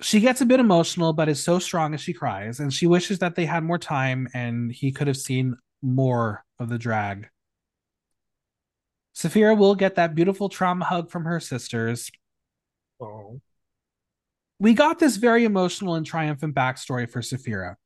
She 0.00 0.20
gets 0.20 0.40
a 0.40 0.46
bit 0.46 0.60
emotional, 0.60 1.12
but 1.12 1.28
is 1.28 1.42
so 1.42 1.58
strong 1.58 1.94
as 1.94 2.00
she 2.00 2.12
cries, 2.12 2.60
and 2.60 2.72
she 2.72 2.86
wishes 2.86 3.20
that 3.20 3.36
they 3.36 3.46
had 3.46 3.62
more 3.62 3.78
time 3.78 4.28
and 4.34 4.72
he 4.72 4.92
could 4.92 5.06
have 5.06 5.16
seen 5.16 5.56
more 5.82 6.44
of 6.58 6.68
the 6.68 6.78
drag. 6.78 7.28
Sapphira 9.12 9.54
will 9.54 9.74
get 9.74 9.94
that 9.94 10.14
beautiful 10.14 10.48
trauma 10.48 10.84
hug 10.84 11.10
from 11.10 11.24
her 11.24 11.40
sisters. 11.40 12.10
Oh. 13.04 13.40
We 14.58 14.72
got 14.74 14.98
this 14.98 15.16
very 15.16 15.44
emotional 15.44 15.94
and 15.94 16.04
triumphant 16.06 16.54
backstory 16.54 17.08
for 17.08 17.22
Sapphira 17.22 17.76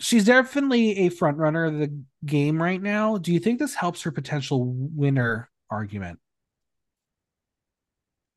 she's 0.00 0.24
definitely 0.24 1.06
a 1.06 1.08
front 1.08 1.38
runner 1.38 1.64
of 1.64 1.78
the 1.78 2.02
game 2.24 2.62
right 2.62 2.80
now. 2.80 3.18
Do 3.18 3.32
you 3.32 3.40
think 3.40 3.58
this 3.58 3.74
helps 3.74 4.02
her 4.02 4.10
potential 4.10 4.64
winner 4.66 5.50
argument? 5.70 6.18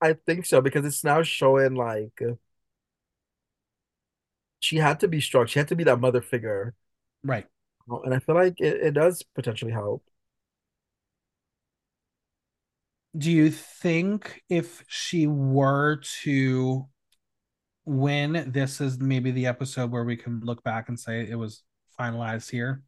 I 0.02 0.14
think 0.14 0.46
so 0.46 0.62
because 0.62 0.86
it's 0.86 1.04
now 1.04 1.24
showing 1.24 1.76
like 1.76 2.22
she 4.60 4.78
had 4.78 5.00
to 5.02 5.08
be 5.08 5.22
strong. 5.22 5.46
She 5.48 5.60
had 5.60 5.68
to 5.70 5.76
be 5.76 5.84
that 5.86 6.00
mother 6.00 6.22
figure. 6.22 6.76
Right. 7.24 7.48
Oh, 7.90 8.02
and 8.02 8.14
I 8.14 8.20
feel 8.20 8.36
like 8.36 8.60
it, 8.60 8.82
it 8.82 8.92
does 8.94 9.24
potentially 9.24 9.72
help. 9.72 10.04
Do 13.18 13.32
you 13.32 13.50
think 13.50 14.42
if 14.50 14.84
she 14.88 15.28
were 15.28 16.02
to 16.24 16.88
win, 17.86 18.52
this 18.52 18.80
is 18.82 19.00
maybe 19.00 19.32
the 19.32 19.48
episode 19.48 19.92
where 19.92 20.04
we 20.04 20.16
can 20.16 20.42
look 20.42 20.64
back 20.64 20.90
and 20.90 21.00
say 21.00 21.28
it 21.28 21.36
was 21.36 21.64
finalized 22.00 22.52
here? 22.52 22.84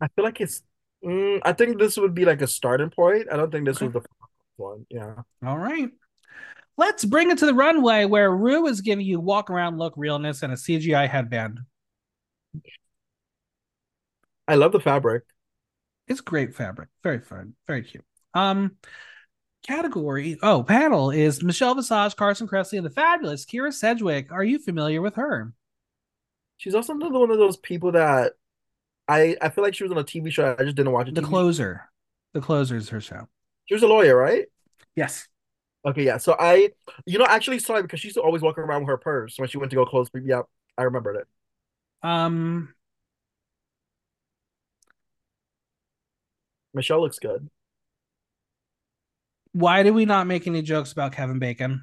I 0.00 0.08
feel 0.08 0.24
like 0.24 0.40
it's. 0.40 0.62
Mm, 1.04 1.40
I 1.44 1.52
think 1.52 1.78
this 1.78 1.96
would 1.96 2.14
be 2.14 2.24
like 2.24 2.42
a 2.42 2.46
starting 2.46 2.90
point. 2.90 3.28
I 3.30 3.36
don't 3.36 3.52
think 3.52 3.66
this 3.66 3.76
okay. 3.76 3.86
was 3.86 3.94
the 3.94 4.00
final 4.00 4.74
one. 4.74 4.86
Yeah. 4.90 5.22
All 5.48 5.58
right. 5.58 5.90
Let's 6.78 7.04
bring 7.04 7.30
it 7.30 7.38
to 7.38 7.46
the 7.46 7.54
runway 7.54 8.04
where 8.04 8.30
Rue 8.30 8.66
is 8.66 8.80
giving 8.80 9.06
you 9.06 9.20
walk 9.20 9.48
around 9.48 9.78
look 9.78 9.94
realness 9.96 10.42
and 10.42 10.52
a 10.52 10.56
CGI 10.56 11.08
headband. 11.08 11.60
I 14.48 14.56
love 14.56 14.72
the 14.72 14.80
fabric. 14.80 15.24
It's 16.08 16.20
great 16.20 16.54
fabric. 16.54 16.88
Very 17.02 17.20
fun. 17.20 17.54
Very 17.66 17.82
cute. 17.82 18.04
Um, 18.34 18.76
category, 19.66 20.38
oh, 20.42 20.62
panel 20.62 21.10
is 21.10 21.42
Michelle 21.42 21.74
Visage, 21.74 22.16
Carson 22.16 22.46
Kressley, 22.46 22.78
and 22.78 22.86
the 22.86 22.90
fabulous 22.90 23.44
Kyra 23.44 23.72
Sedgwick. 23.72 24.30
Are 24.30 24.44
you 24.44 24.58
familiar 24.58 25.02
with 25.02 25.16
her? 25.16 25.52
She's 26.58 26.74
also 26.74 26.94
another 26.94 27.18
one 27.18 27.30
of 27.30 27.38
those 27.38 27.56
people 27.56 27.92
that 27.92 28.34
I 29.08 29.36
I 29.40 29.48
feel 29.50 29.64
like 29.64 29.74
she 29.74 29.84
was 29.84 29.92
on 29.92 29.98
a 29.98 30.04
TV 30.04 30.30
show. 30.30 30.56
I 30.58 30.64
just 30.64 30.76
didn't 30.76 30.92
watch 30.92 31.08
it. 31.08 31.14
The 31.14 31.22
Closer. 31.22 31.82
Show. 31.82 32.40
The 32.40 32.44
Closer 32.44 32.76
is 32.76 32.88
her 32.90 33.00
show. 33.00 33.28
She 33.66 33.74
was 33.74 33.82
a 33.82 33.88
lawyer, 33.88 34.16
right? 34.16 34.46
Yes. 34.94 35.28
Okay, 35.84 36.04
yeah. 36.04 36.16
So 36.18 36.36
I, 36.38 36.70
you 37.04 37.18
know, 37.18 37.26
actually 37.26 37.58
saw 37.60 37.76
it 37.76 37.82
because 37.82 38.00
she 38.00 38.08
used 38.08 38.16
to 38.16 38.22
always 38.22 38.42
walk 38.42 38.58
around 38.58 38.82
with 38.82 38.88
her 38.88 38.96
purse 38.96 39.38
when 39.38 39.48
she 39.48 39.58
went 39.58 39.70
to 39.70 39.76
go 39.76 39.86
close. 39.86 40.08
Yeah, 40.20 40.42
I 40.76 40.82
remembered 40.82 41.16
it. 41.16 41.26
Um, 42.02 42.74
Michelle 46.76 47.00
looks 47.00 47.18
good. 47.18 47.48
Why 49.52 49.82
did 49.82 49.92
we 49.94 50.04
not 50.04 50.26
make 50.26 50.46
any 50.46 50.60
jokes 50.60 50.92
about 50.92 51.12
Kevin 51.12 51.38
Bacon? 51.38 51.82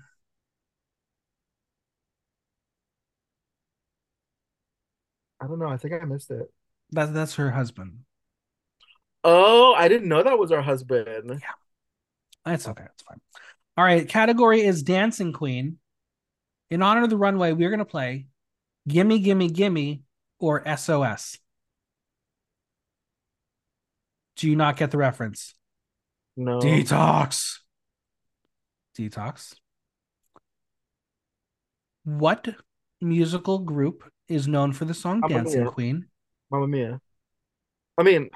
I 5.42 5.48
don't 5.48 5.58
know. 5.58 5.68
I 5.68 5.78
think 5.78 5.96
I 6.00 6.06
missed 6.06 6.30
it. 6.30 6.54
That's 6.92 7.12
that's 7.12 7.36
her 7.36 7.50
husband. 7.50 8.02
Oh, 9.24 9.74
I 9.74 9.88
didn't 9.88 10.08
know 10.08 10.22
that 10.22 10.38
was 10.38 10.52
her 10.52 10.62
husband. 10.62 11.08
Yeah. 11.42 11.50
That's 12.46 12.68
okay. 12.68 12.86
It's 12.94 13.04
fine. 13.04 13.20
All 13.76 13.84
right. 13.84 14.08
Category 14.08 14.62
is 14.62 14.84
Dancing 14.84 15.34
Queen. 15.34 15.80
In 16.70 16.84
honor 16.84 17.04
of 17.04 17.10
the 17.10 17.18
runway, 17.18 17.54
we're 17.54 17.70
going 17.70 17.80
to 17.80 17.86
play 17.86 18.28
Gimme, 18.88 19.20
Gimme, 19.20 19.50
Gimme 19.50 20.04
or 20.40 20.64
SOS. 20.78 21.40
Do 24.36 24.50
you 24.50 24.56
not 24.56 24.78
get 24.78 24.92
the 24.92 24.98
reference? 24.98 25.54
No. 26.36 26.60
Detoxx. 26.60 27.60
Detoxx. 28.98 29.56
What 32.04 32.56
musical 33.00 33.60
group 33.60 34.04
is 34.28 34.48
known 34.48 34.74
for 34.74 34.86
the 34.86 34.94
song 34.94 35.20
Mamma 35.20 35.36
Dancing 35.36 35.62
Mia. 35.62 35.72
Queen? 35.72 36.06
Mamma 36.52 36.68
Mia. 36.68 37.00
I 37.98 38.04
mean, 38.04 38.30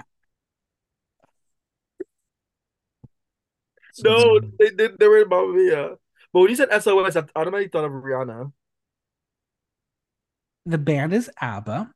no, 4.04 4.40
they 4.60 4.70
did. 4.70 5.00
They 5.00 5.08
were 5.08 5.24
in 5.24 5.30
Mamma 5.30 5.54
Mia. 5.54 5.90
But 6.32 6.40
when 6.40 6.50
you 6.50 6.56
said 6.56 6.70
SOS, 6.70 7.16
I 7.16 7.24
automatically 7.36 7.70
thought 7.70 7.86
of 7.86 7.92
Rihanna. 7.92 8.52
The 10.66 10.78
band 10.78 11.14
is 11.14 11.32
ABBA. 11.42 11.92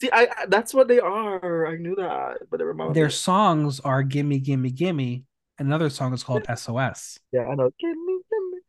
See, 0.00 0.10
I, 0.12 0.28
I 0.36 0.46
that's 0.46 0.72
what 0.72 0.88
they 0.88 1.00
are. 1.00 1.66
I 1.66 1.76
knew 1.76 1.96
that, 1.96 2.38
but 2.50 2.60
it 2.60 2.94
Their 2.94 3.10
songs 3.10 3.80
are 3.80 4.02
"Gimme, 4.02 4.38
Gimme, 4.38 4.70
Gimme." 4.70 5.24
Another 5.58 5.90
song 5.90 6.14
is 6.14 6.22
called 6.22 6.46
SOS. 6.56 7.18
Yeah, 7.32 7.46
I 7.46 7.54
know. 7.54 7.70
Gimme, 7.80 7.94
gimme. 8.30 8.60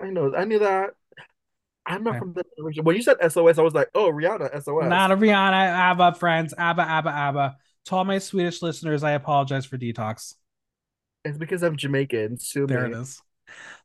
I 0.00 0.10
know. 0.10 0.34
I 0.34 0.44
knew 0.44 0.58
that. 0.58 0.90
I'm 1.86 2.04
not 2.04 2.10
okay. 2.10 2.18
from 2.18 2.32
the 2.32 2.44
original. 2.62 2.84
When 2.84 2.96
you 2.96 3.02
said 3.02 3.16
SOS, 3.20 3.58
I 3.58 3.62
was 3.62 3.74
like, 3.74 3.88
oh, 3.94 4.10
Rihanna, 4.10 4.62
SOS. 4.62 4.88
Not 4.88 5.10
a 5.10 5.16
Rihanna, 5.16 5.52
ABBA, 5.52 6.14
friends. 6.14 6.54
ABBA, 6.56 6.82
ABBA, 6.82 7.10
ABBA. 7.10 7.56
To 7.86 7.94
all 7.96 8.04
my 8.04 8.18
Swedish 8.18 8.62
listeners, 8.62 9.02
I 9.02 9.12
apologize 9.12 9.66
for 9.66 9.76
Detoxx. 9.76 10.34
It's 11.24 11.38
because 11.38 11.62
I'm 11.62 11.76
Jamaican. 11.76 12.38
Sue 12.38 12.66
there 12.66 12.88
me. 12.88 12.94
it 12.94 13.00
is. 13.00 13.20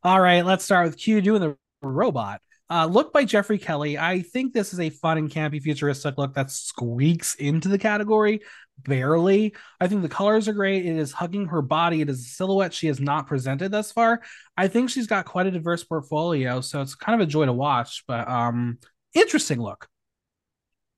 All 0.02 0.20
right, 0.20 0.44
let's 0.44 0.64
start 0.64 0.86
with 0.86 0.96
Q 0.96 1.20
doing 1.20 1.40
the 1.40 1.56
robot. 1.82 2.40
Uh, 2.70 2.86
look 2.86 3.12
by 3.12 3.24
Jeffrey 3.24 3.58
Kelly. 3.58 3.96
I 3.96 4.20
think 4.20 4.52
this 4.52 4.72
is 4.72 4.80
a 4.80 4.90
fun 4.90 5.16
and 5.16 5.30
campy 5.30 5.60
futuristic 5.60 6.18
look 6.18 6.34
that 6.34 6.50
squeaks 6.50 7.34
into 7.36 7.68
the 7.68 7.78
category 7.78 8.42
barely. 8.84 9.54
I 9.80 9.88
think 9.88 10.02
the 10.02 10.08
colors 10.08 10.48
are 10.48 10.52
great. 10.52 10.86
It 10.86 10.96
is 10.96 11.12
hugging 11.12 11.46
her 11.46 11.62
body. 11.62 12.00
It 12.00 12.10
is 12.10 12.20
a 12.20 12.28
silhouette 12.28 12.74
she 12.74 12.86
has 12.88 13.00
not 13.00 13.26
presented 13.26 13.72
thus 13.72 13.92
far. 13.92 14.22
I 14.56 14.68
think 14.68 14.90
she's 14.90 15.06
got 15.06 15.24
quite 15.24 15.46
a 15.46 15.50
diverse 15.50 15.84
portfolio, 15.84 16.60
so 16.60 16.80
it's 16.80 16.94
kind 16.94 17.20
of 17.20 17.26
a 17.26 17.30
joy 17.30 17.46
to 17.46 17.52
watch. 17.52 18.04
But 18.06 18.28
um, 18.28 18.78
interesting 19.14 19.60
look. 19.60 19.88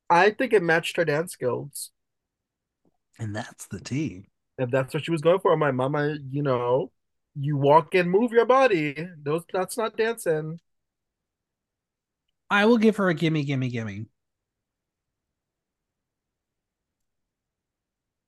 I 0.08 0.30
think 0.30 0.52
it 0.52 0.62
matched 0.62 0.96
her 0.96 1.04
dance 1.04 1.32
skills, 1.32 1.90
and 3.18 3.34
that's 3.34 3.66
the 3.68 3.80
T. 3.80 4.26
If 4.58 4.70
that's 4.70 4.92
what 4.92 5.04
she 5.04 5.12
was 5.12 5.22
going 5.22 5.38
for, 5.38 5.56
my 5.56 5.70
mama, 5.70 6.16
you 6.30 6.42
know, 6.42 6.90
you 7.34 7.56
walk 7.56 7.94
and 7.94 8.10
move 8.10 8.32
your 8.32 8.44
body. 8.44 9.08
Those 9.22 9.44
that's 9.52 9.78
not 9.78 9.96
dancing. 9.96 10.58
I 12.50 12.66
will 12.66 12.78
give 12.78 12.96
her 12.96 13.08
a 13.08 13.14
gimme, 13.14 13.44
gimme, 13.44 13.68
gimme. 13.68 14.06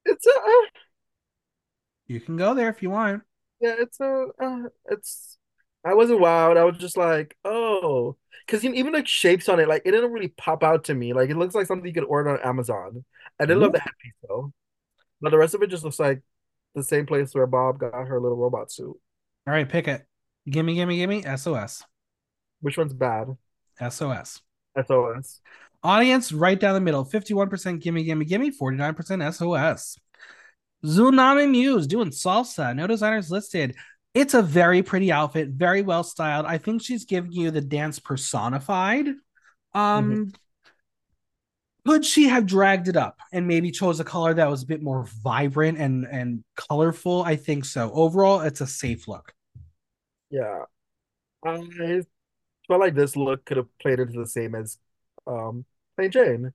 It's 0.04 0.26
a. 0.26 0.30
Uh, 0.30 0.66
you 2.06 2.20
can 2.20 2.36
go 2.36 2.54
there 2.54 2.68
if 2.68 2.82
you 2.82 2.90
want. 2.90 3.22
Yeah, 3.60 3.74
it's 3.78 3.98
a. 4.00 4.26
Uh, 4.40 4.62
it's. 4.90 5.38
I 5.84 5.94
wasn't 5.94 6.20
wild. 6.20 6.56
I 6.56 6.64
was 6.64 6.76
just 6.78 6.96
like, 6.96 7.36
oh, 7.44 8.16
because 8.46 8.64
even 8.64 8.92
like 8.92 9.08
shapes 9.08 9.48
on 9.48 9.58
it, 9.58 9.68
like 9.68 9.82
it 9.84 9.90
didn't 9.90 10.12
really 10.12 10.28
pop 10.28 10.62
out 10.62 10.84
to 10.84 10.94
me. 10.94 11.12
Like 11.12 11.30
it 11.30 11.36
looks 11.36 11.54
like 11.54 11.66
something 11.66 11.86
you 11.86 11.94
could 11.94 12.04
order 12.04 12.30
on 12.30 12.48
Amazon. 12.48 13.04
I 13.40 13.46
didn't 13.46 13.58
Ooh. 13.58 13.62
love 13.62 13.72
the 13.72 13.80
headpiece 13.80 14.14
though, 14.28 14.52
but 15.20 15.30
the 15.30 15.38
rest 15.38 15.54
of 15.54 15.62
it 15.62 15.70
just 15.70 15.82
looks 15.82 15.98
like 15.98 16.22
the 16.76 16.84
same 16.84 17.06
place 17.06 17.34
where 17.34 17.46
Bob 17.46 17.78
got 17.78 18.06
her 18.06 18.20
little 18.20 18.38
robot 18.38 18.70
suit. 18.70 18.96
All 19.46 19.52
right, 19.52 19.68
pick 19.68 19.88
it. 19.88 20.06
Gimme, 20.48 20.74
gimme, 20.74 20.96
gimme. 20.96 21.22
SOS. 21.36 21.84
Which 22.60 22.78
one's 22.78 22.92
bad? 22.92 23.36
SOS. 23.80 24.40
SOS. 24.86 25.40
Audience 25.84 26.32
right 26.32 26.58
down 26.58 26.74
the 26.74 26.80
middle 26.80 27.04
51% 27.04 27.80
gimme, 27.80 28.04
gimme, 28.04 28.24
gimme, 28.24 28.50
49% 28.50 29.34
SOS. 29.34 29.98
Xunami 30.84 31.50
Muse 31.50 31.86
doing 31.86 32.10
salsa. 32.10 32.74
No 32.74 32.86
designers 32.86 33.30
listed. 33.30 33.76
It's 34.14 34.34
a 34.34 34.42
very 34.42 34.82
pretty 34.82 35.10
outfit, 35.10 35.48
very 35.48 35.82
well 35.82 36.04
styled. 36.04 36.46
I 36.46 36.58
think 36.58 36.82
she's 36.82 37.04
giving 37.04 37.32
you 37.32 37.50
the 37.50 37.60
dance 37.60 37.98
personified. 37.98 39.08
Um, 39.74 40.10
mm-hmm. 40.10 40.28
Could 41.86 42.04
she 42.04 42.28
have 42.28 42.46
dragged 42.46 42.88
it 42.88 42.96
up 42.96 43.18
and 43.32 43.48
maybe 43.48 43.72
chose 43.72 43.98
a 43.98 44.04
color 44.04 44.34
that 44.34 44.48
was 44.48 44.62
a 44.62 44.66
bit 44.66 44.82
more 44.82 45.04
vibrant 45.24 45.78
and 45.78 46.06
and 46.06 46.44
colorful? 46.56 47.22
I 47.22 47.34
think 47.36 47.64
so. 47.64 47.90
Overall, 47.92 48.40
it's 48.40 48.60
a 48.60 48.66
safe 48.66 49.08
look. 49.08 49.32
Yeah, 50.30 50.64
I 51.44 51.56
felt 52.68 52.80
like 52.80 52.94
this 52.94 53.16
look 53.16 53.44
could 53.44 53.56
have 53.56 53.78
played 53.78 54.00
into 54.00 54.18
the 54.18 54.26
same 54.26 54.54
as 54.54 54.78
um 55.26 55.64
Plane 55.96 56.10
Jane. 56.10 56.52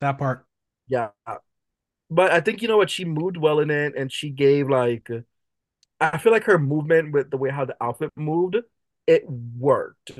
That 0.00 0.18
part. 0.18 0.44
Yeah. 0.86 1.08
But 2.10 2.30
I 2.32 2.40
think 2.40 2.62
you 2.62 2.68
know 2.68 2.76
what 2.76 2.90
she 2.90 3.04
moved 3.04 3.36
well 3.36 3.60
in 3.60 3.70
it 3.70 3.94
and 3.96 4.12
she 4.12 4.30
gave 4.30 4.68
like 4.68 5.08
I 6.00 6.18
feel 6.18 6.32
like 6.32 6.44
her 6.44 6.58
movement 6.58 7.12
with 7.12 7.30
the 7.30 7.36
way 7.36 7.50
how 7.50 7.64
the 7.64 7.76
outfit 7.80 8.12
moved, 8.16 8.56
it 9.06 9.24
worked. 9.28 10.12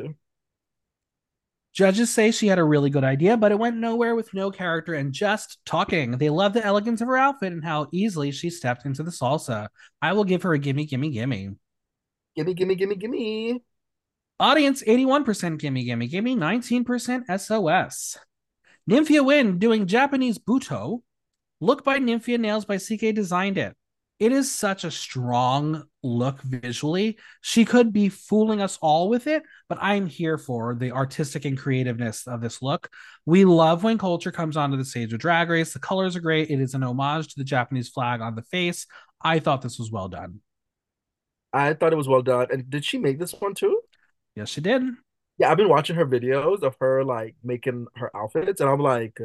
Judges 1.73 2.11
say 2.11 2.33
she 2.33 2.49
had 2.49 2.59
a 2.59 2.64
really 2.64 2.91
good 2.91 3.05
idea, 3.05 3.37
but 3.37 3.53
it 3.53 3.59
went 3.59 3.77
nowhere 3.77 4.16
with 4.16 4.35
no 4.35 4.51
character 4.51 4.95
and 4.95 5.12
just 5.12 5.59
talking. 5.64 6.19
They 6.19 6.31
love 6.31 6.53
the 6.53 6.64
elegance 6.64 7.01
of 7.01 7.07
her 7.07 7.16
outfit 7.16 7.53
and 7.53 7.64
how 7.64 7.87
easily 7.93 8.33
she 8.33 8.51
stepped 8.51 8.85
into 8.85 9.05
the 9.05 9.12
salsa. 9.12 9.69
I 10.03 10.12
will 10.12 10.25
give 10.25 10.43
her 10.43 10.55
a 10.55 10.59
gimme, 10.59 10.87
gimme, 10.87 11.11
gimme. 11.11 11.51
Gimme, 12.35 12.55
gimme, 12.55 12.75
gimme, 12.75 12.97
gimme. 12.97 13.62
Audience 14.41 14.84
81% 14.84 15.59
gimme, 15.59 15.82
gimme, 15.82 16.07
gimme, 16.07 16.36
19% 16.36 17.41
SOS. 17.41 18.18
Nymphia 18.89 19.24
Wind 19.24 19.59
doing 19.59 19.89
Japanese 19.89 20.39
Butoh. 20.39 21.03
Look 21.61 21.82
by 21.82 21.99
Nymphia 21.99 22.39
Nails 22.39 22.64
by 22.64 22.78
CK 22.78 23.12
designed 23.12 23.59
it. 23.59 23.76
It 24.20 24.30
is 24.30 24.51
such 24.51 24.84
a 24.84 24.93
strong 24.93 25.84
look 26.05 26.41
visually. 26.43 27.18
She 27.41 27.64
could 27.64 27.93
be 27.93 28.09
fooling 28.09 28.61
us 28.61 28.78
all 28.80 29.09
with 29.09 29.26
it, 29.26 29.43
but 29.68 29.78
I'm 29.80 30.07
here 30.07 30.39
for 30.39 30.76
the 30.76 30.93
artistic 30.93 31.45
and 31.45 31.59
creativeness 31.59 32.28
of 32.28 32.41
this 32.41 32.62
look. 32.62 32.91
We 33.26 33.45
love 33.45 33.82
when 33.82 33.99
culture 33.99 34.32
comes 34.32 34.57
onto 34.57 34.76
the 34.76 34.84
stage 34.84 35.12
of 35.12 35.18
Drag 35.18 35.51
Race. 35.51 35.72
The 35.72 35.80
colors 35.80 36.14
are 36.14 36.20
great. 36.20 36.49
It 36.49 36.61
is 36.61 36.74
an 36.74 36.84
homage 36.84 37.28
to 37.28 37.39
the 37.39 37.45
Japanese 37.45 37.89
flag 37.89 38.20
on 38.20 38.36
the 38.36 38.43
face. 38.43 38.86
I 39.20 39.41
thought 39.41 39.62
this 39.62 39.80
was 39.80 39.91
well 39.91 40.09
done. 40.09 40.41
I 41.53 41.74
thought 41.74 41.93
it 41.93 41.97
was 41.97 42.09
well 42.09 42.22
done. 42.22 42.47
And 42.51 42.70
did 42.70 42.84
she 42.84 42.99
make 42.99 43.18
this 43.18 43.32
one 43.32 43.55
too? 43.55 43.80
Yes, 44.39 44.51
she 44.51 44.61
did. 44.61 44.84
Yeah, 45.36 45.51
I've 45.51 45.57
been 45.57 45.68
watching 45.68 45.97
her 45.97 46.07
videos 46.07 46.62
of 46.62 46.76
her 46.80 47.03
like 47.03 47.34
making 47.43 47.86
her 47.97 48.16
outfits, 48.16 48.61
and 48.61 48.70
I'm 48.70 48.78
like, 48.78 49.18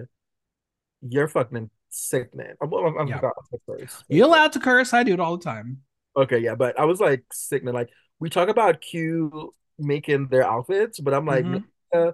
you're 1.07 1.27
fucking 1.27 1.69
sickening. 1.89 2.55
I'm, 2.59 2.73
I'm, 2.73 2.97
I'm 2.97 3.07
yeah. 3.07 3.21
first. 3.67 4.03
You're 4.07 4.25
allowed 4.25 4.53
to 4.53 4.59
curse. 4.59 4.91
I 4.91 5.03
do 5.03 5.13
it 5.13 5.19
all 5.19 5.37
the 5.37 5.43
time. 5.43 5.81
Okay, 6.17 6.39
yeah, 6.39 6.55
but 6.55 6.79
I 6.79 6.85
was 6.85 6.99
like 6.99 7.23
sick, 7.31 7.63
man. 7.63 7.75
Like 7.75 7.89
we 8.19 8.31
talk 8.31 8.49
about 8.49 8.81
Q 8.81 9.51
making 9.77 10.29
their 10.29 10.43
outfits, 10.43 10.99
but 10.99 11.13
I'm 11.13 11.27
like, 11.27 11.45
mm-hmm. 11.45 12.09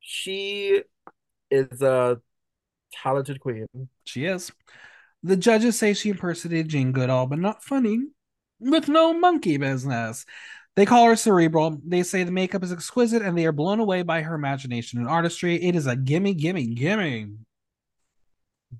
she 0.00 0.82
is 1.50 1.82
a 1.82 2.22
talented 2.92 3.40
queen. 3.40 3.66
She 4.04 4.24
is. 4.24 4.50
The 5.22 5.36
judges 5.36 5.78
say 5.78 5.92
she 5.92 6.08
impersonated 6.08 6.68
Jane 6.68 6.92
Goodall, 6.92 7.26
but 7.26 7.40
not 7.40 7.62
funny, 7.62 8.00
with 8.58 8.88
no 8.88 9.12
monkey 9.12 9.58
business. 9.58 10.24
They 10.78 10.86
call 10.86 11.06
her 11.06 11.16
cerebral. 11.16 11.80
They 11.84 12.04
say 12.04 12.22
the 12.22 12.30
makeup 12.30 12.62
is 12.62 12.70
exquisite 12.70 13.20
and 13.20 13.36
they 13.36 13.46
are 13.46 13.50
blown 13.50 13.80
away 13.80 14.04
by 14.04 14.22
her 14.22 14.36
imagination 14.36 15.00
and 15.00 15.08
artistry. 15.08 15.60
It 15.60 15.74
is 15.74 15.88
a 15.88 15.96
gimme, 15.96 16.34
gimme, 16.34 16.68
gimme. 16.68 17.32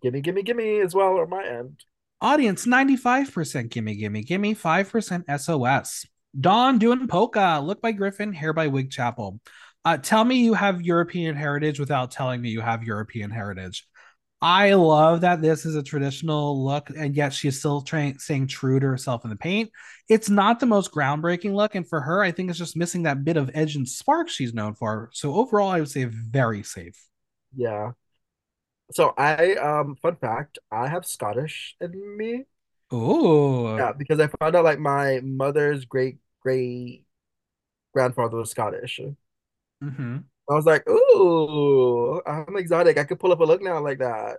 Gimme, 0.00 0.20
gimme, 0.20 0.42
gimme 0.44 0.78
as 0.78 0.94
well 0.94 1.18
on 1.18 1.28
my 1.28 1.44
end. 1.44 1.82
Audience 2.20 2.66
95% 2.66 3.68
gimme, 3.68 3.96
gimme, 3.96 4.22
gimme, 4.22 4.54
5% 4.54 5.40
SOS. 5.40 6.06
Dawn 6.40 6.78
doing 6.78 7.08
polka. 7.08 7.60
Look 7.64 7.82
by 7.82 7.90
Griffin, 7.90 8.32
hair 8.32 8.52
by 8.52 8.68
Wig 8.68 8.92
Chapel. 8.92 9.40
Uh, 9.84 9.96
tell 9.96 10.24
me 10.24 10.36
you 10.36 10.54
have 10.54 10.80
European 10.80 11.34
heritage 11.34 11.80
without 11.80 12.12
telling 12.12 12.40
me 12.40 12.50
you 12.50 12.60
have 12.60 12.84
European 12.84 13.32
heritage. 13.32 13.88
I 14.40 14.74
love 14.74 15.22
that 15.22 15.42
this 15.42 15.66
is 15.66 15.74
a 15.74 15.82
traditional 15.82 16.64
look, 16.64 16.90
and 16.90 17.14
yet 17.14 17.32
she's 17.32 17.58
still 17.58 17.80
trying 17.80 18.18
staying 18.18 18.46
true 18.46 18.78
to 18.78 18.86
herself 18.86 19.24
in 19.24 19.30
the 19.30 19.36
paint. 19.36 19.70
It's 20.08 20.30
not 20.30 20.60
the 20.60 20.66
most 20.66 20.92
groundbreaking 20.92 21.54
look, 21.54 21.74
and 21.74 21.88
for 21.88 22.00
her, 22.00 22.22
I 22.22 22.30
think 22.30 22.48
it's 22.48 22.58
just 22.58 22.76
missing 22.76 23.02
that 23.02 23.24
bit 23.24 23.36
of 23.36 23.50
edge 23.54 23.74
and 23.74 23.88
spark 23.88 24.28
she's 24.28 24.54
known 24.54 24.74
for. 24.74 25.10
So 25.12 25.34
overall, 25.34 25.70
I 25.70 25.80
would 25.80 25.90
say 25.90 26.04
very 26.04 26.62
safe. 26.62 27.04
Yeah. 27.56 27.92
So 28.92 29.12
I 29.18 29.54
um 29.54 29.96
fun 29.96 30.16
fact, 30.16 30.58
I 30.70 30.88
have 30.88 31.04
Scottish 31.04 31.76
in 31.80 32.16
me. 32.16 32.44
Oh. 32.90 33.76
Yeah, 33.76 33.92
because 33.92 34.20
I 34.20 34.28
found 34.28 34.56
out 34.56 34.64
like 34.64 34.78
my 34.78 35.20
mother's 35.22 35.84
great 35.84 36.18
great 36.40 37.04
grandfather 37.92 38.36
was 38.36 38.50
Scottish. 38.50 39.00
Mm-hmm. 39.82 40.18
I 40.50 40.54
was 40.54 40.64
like, 40.64 40.88
ooh, 40.88 42.22
I'm 42.26 42.56
exotic. 42.56 42.98
I 42.98 43.04
could 43.04 43.20
pull 43.20 43.32
up 43.32 43.40
a 43.40 43.44
look 43.44 43.62
now 43.62 43.80
like 43.80 43.98
that. 43.98 44.38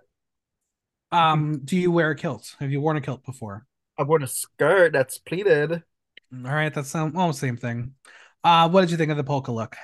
Um, 1.12 1.60
do 1.64 1.76
you 1.76 1.90
wear 1.90 2.10
a 2.10 2.16
kilt? 2.16 2.56
Have 2.58 2.70
you 2.70 2.80
worn 2.80 2.96
a 2.96 3.00
kilt 3.00 3.24
before? 3.24 3.66
I've 3.98 4.08
worn 4.08 4.22
a 4.22 4.28
skirt 4.28 4.92
that's 4.92 5.18
pleated. 5.18 5.72
All 5.72 6.52
right, 6.54 6.72
that's 6.72 6.94
um, 6.94 7.16
almost 7.16 7.40
the 7.40 7.48
same 7.48 7.56
thing. 7.56 7.94
Uh, 8.42 8.68
what 8.68 8.80
did 8.82 8.90
you 8.90 8.96
think 8.96 9.10
of 9.10 9.16
the 9.16 9.24
polka 9.24 9.52
look? 9.52 9.76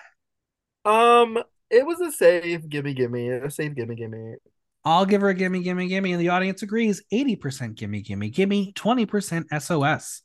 Um, 0.85 1.43
it 1.71 1.85
was 1.85 2.01
a 2.01 2.13
safe 2.13 2.69
gimme 2.69 2.95
gimme, 2.95 3.29
a 3.29 3.51
safe 3.51 3.75
gimme 3.75 3.95
gimme. 3.97 4.37
I'll 4.85 5.05
give 5.05 5.21
her 5.21 5.31
a 5.31 5.35
gimme 5.35 5.63
gimme 5.63 5.89
gimme, 5.89 6.13
and 6.13 6.21
the 6.21 6.29
audience 6.29 6.63
agrees. 6.63 7.03
80% 7.13 7.75
gimme 7.75 8.03
gimme 8.03 8.31
gimme, 8.31 8.73
20% 8.73 9.61
SOS. 9.61 10.23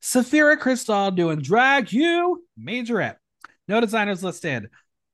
Sapphira 0.00 0.58
Cristál 0.58 1.14
doing 1.14 1.40
drag 1.40 1.92
you 1.92 2.44
majorette. 2.60 3.16
No 3.68 3.80
designers 3.80 4.22
listed. 4.22 4.68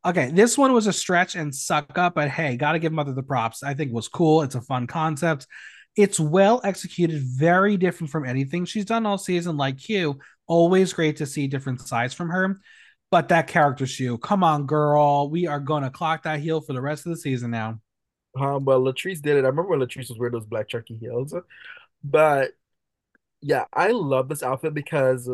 Okay, 0.05 0.31
this 0.31 0.57
one 0.57 0.73
was 0.73 0.87
a 0.87 0.93
stretch 0.93 1.35
and 1.35 1.55
suck 1.55 1.99
up, 1.99 2.15
but 2.15 2.29
hey, 2.31 2.57
gotta 2.57 2.79
give 2.79 2.93
Mother 2.93 3.13
the 3.13 3.23
props. 3.23 3.63
I 3.63 3.75
think 3.75 3.91
it 3.91 3.95
was 3.95 4.09
cool. 4.09 4.43
It's 4.43 4.55
a 4.55 4.63
fun 4.63 4.87
concept. 4.87 5.47
It's 5.97 6.19
well 6.19 6.61
executed, 6.65 7.21
very 7.23 7.77
different 7.77 8.11
from 8.11 8.25
anything 8.25 8.65
she's 8.65 8.85
done 8.87 9.05
all 9.05 9.19
season, 9.19 9.57
like 9.57 9.89
you, 9.89 10.19
Always 10.51 10.93
great 10.93 11.19
to 11.19 11.27
see 11.27 11.47
different 11.47 11.81
sides 11.81 12.13
from 12.13 12.29
her. 12.31 12.59
But 13.13 13.29
that 13.29 13.47
character 13.47 13.87
shoe, 13.87 14.19
come 14.19 14.43
on, 14.43 14.67
girl. 14.67 15.31
We 15.31 15.47
are 15.47 15.61
gonna 15.61 15.91
clock 15.91 16.25
that 16.25 16.41
heel 16.41 16.61
for 16.61 16.73
the 16.73 16.81
rest 16.81 17.07
of 17.07 17.11
the 17.11 17.17
season 17.17 17.53
now. 17.53 17.81
Um, 18.37 18.65
but 18.65 18.81
Latrice 18.81 19.23
did 19.23 19.37
it. 19.37 19.45
I 19.45 19.49
remember 19.49 19.67
when 19.69 19.79
Latrice 19.79 20.09
was 20.09 20.19
wearing 20.19 20.33
those 20.33 20.45
black 20.45 20.67
chunky 20.67 20.97
heels. 20.97 21.33
But 22.03 22.51
yeah, 23.41 23.67
I 23.73 23.93
love 23.93 24.29
this 24.29 24.43
outfit 24.43 24.75
because 24.75 25.31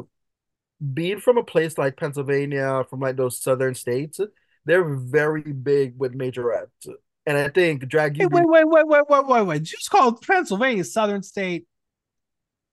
being 0.93 1.19
from 1.19 1.39
a 1.39 1.43
place 1.43 1.79
like 1.79 1.97
Pennsylvania, 1.97 2.85
from 2.91 3.01
like 3.01 3.17
those 3.17 3.41
southern 3.41 3.75
states, 3.75 4.21
they're 4.67 4.85
very 4.85 5.43
big 5.43 5.95
with 5.97 6.17
majorettes. 6.17 6.89
And 7.25 7.39
I 7.39 7.49
think 7.49 7.89
drag 7.89 8.19
you. 8.19 8.25
Hey, 8.25 8.27
wait, 8.27 8.47
wait, 8.47 8.69
wait, 8.69 8.87
wait, 8.87 9.03
wait, 9.09 9.27
wait, 9.27 9.43
wait. 9.43 9.63
Just 9.63 9.91
called 9.91 10.21
Pennsylvania 10.23 10.85
Southern 10.85 11.23
State. 11.23 11.67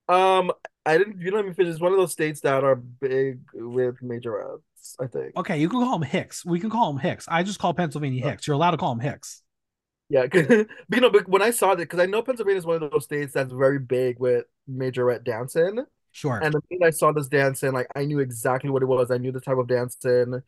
Um, 0.08 0.52
I 0.86 0.98
didn't. 0.98 1.20
You 1.20 1.32
let 1.32 1.46
me 1.46 1.54
finish. 1.54 1.72
It's 1.72 1.80
one 1.80 1.92
of 1.92 1.98
those 1.98 2.12
states 2.12 2.40
that 2.42 2.62
are 2.62 2.76
big 2.76 3.40
with 3.54 4.00
majorettes. 4.00 4.60
I 5.00 5.06
think. 5.06 5.36
Okay, 5.36 5.58
you 5.58 5.68
can 5.68 5.80
call 5.80 5.98
them 5.98 6.08
Hicks. 6.08 6.44
We 6.44 6.60
can 6.60 6.70
call 6.70 6.92
them 6.92 7.00
Hicks. 7.00 7.26
I 7.26 7.42
just 7.42 7.58
call 7.58 7.72
Pennsylvania 7.72 8.22
oh. 8.24 8.28
Hicks. 8.28 8.46
You're 8.46 8.54
allowed 8.54 8.72
to 8.72 8.76
call 8.76 8.94
them 8.94 9.00
Hicks. 9.00 9.42
Yeah, 10.10 10.26
but, 10.32 10.50
you 10.50 11.00
know, 11.00 11.10
but 11.10 11.26
when 11.28 11.42
I 11.42 11.50
saw 11.50 11.70
that, 11.70 11.78
because 11.78 12.00
I 12.00 12.06
know 12.06 12.22
Pennsylvania 12.22 12.58
is 12.58 12.66
one 12.66 12.82
of 12.82 12.90
those 12.90 13.04
states 13.04 13.32
that's 13.32 13.52
very 13.52 13.78
big 13.78 14.20
with 14.20 14.44
majorette 14.70 15.24
dancing. 15.24 15.84
Sure. 16.12 16.38
And 16.40 16.52
the 16.54 16.60
minute 16.70 16.86
I 16.86 16.90
saw 16.90 17.10
this 17.10 17.26
dancing, 17.26 17.72
like 17.72 17.88
I 17.96 18.04
knew 18.04 18.20
exactly 18.20 18.70
what 18.70 18.82
it 18.82 18.86
was. 18.86 19.10
I 19.10 19.18
knew 19.18 19.32
the 19.32 19.40
type 19.40 19.56
of 19.56 19.66
dancing. 19.66 20.42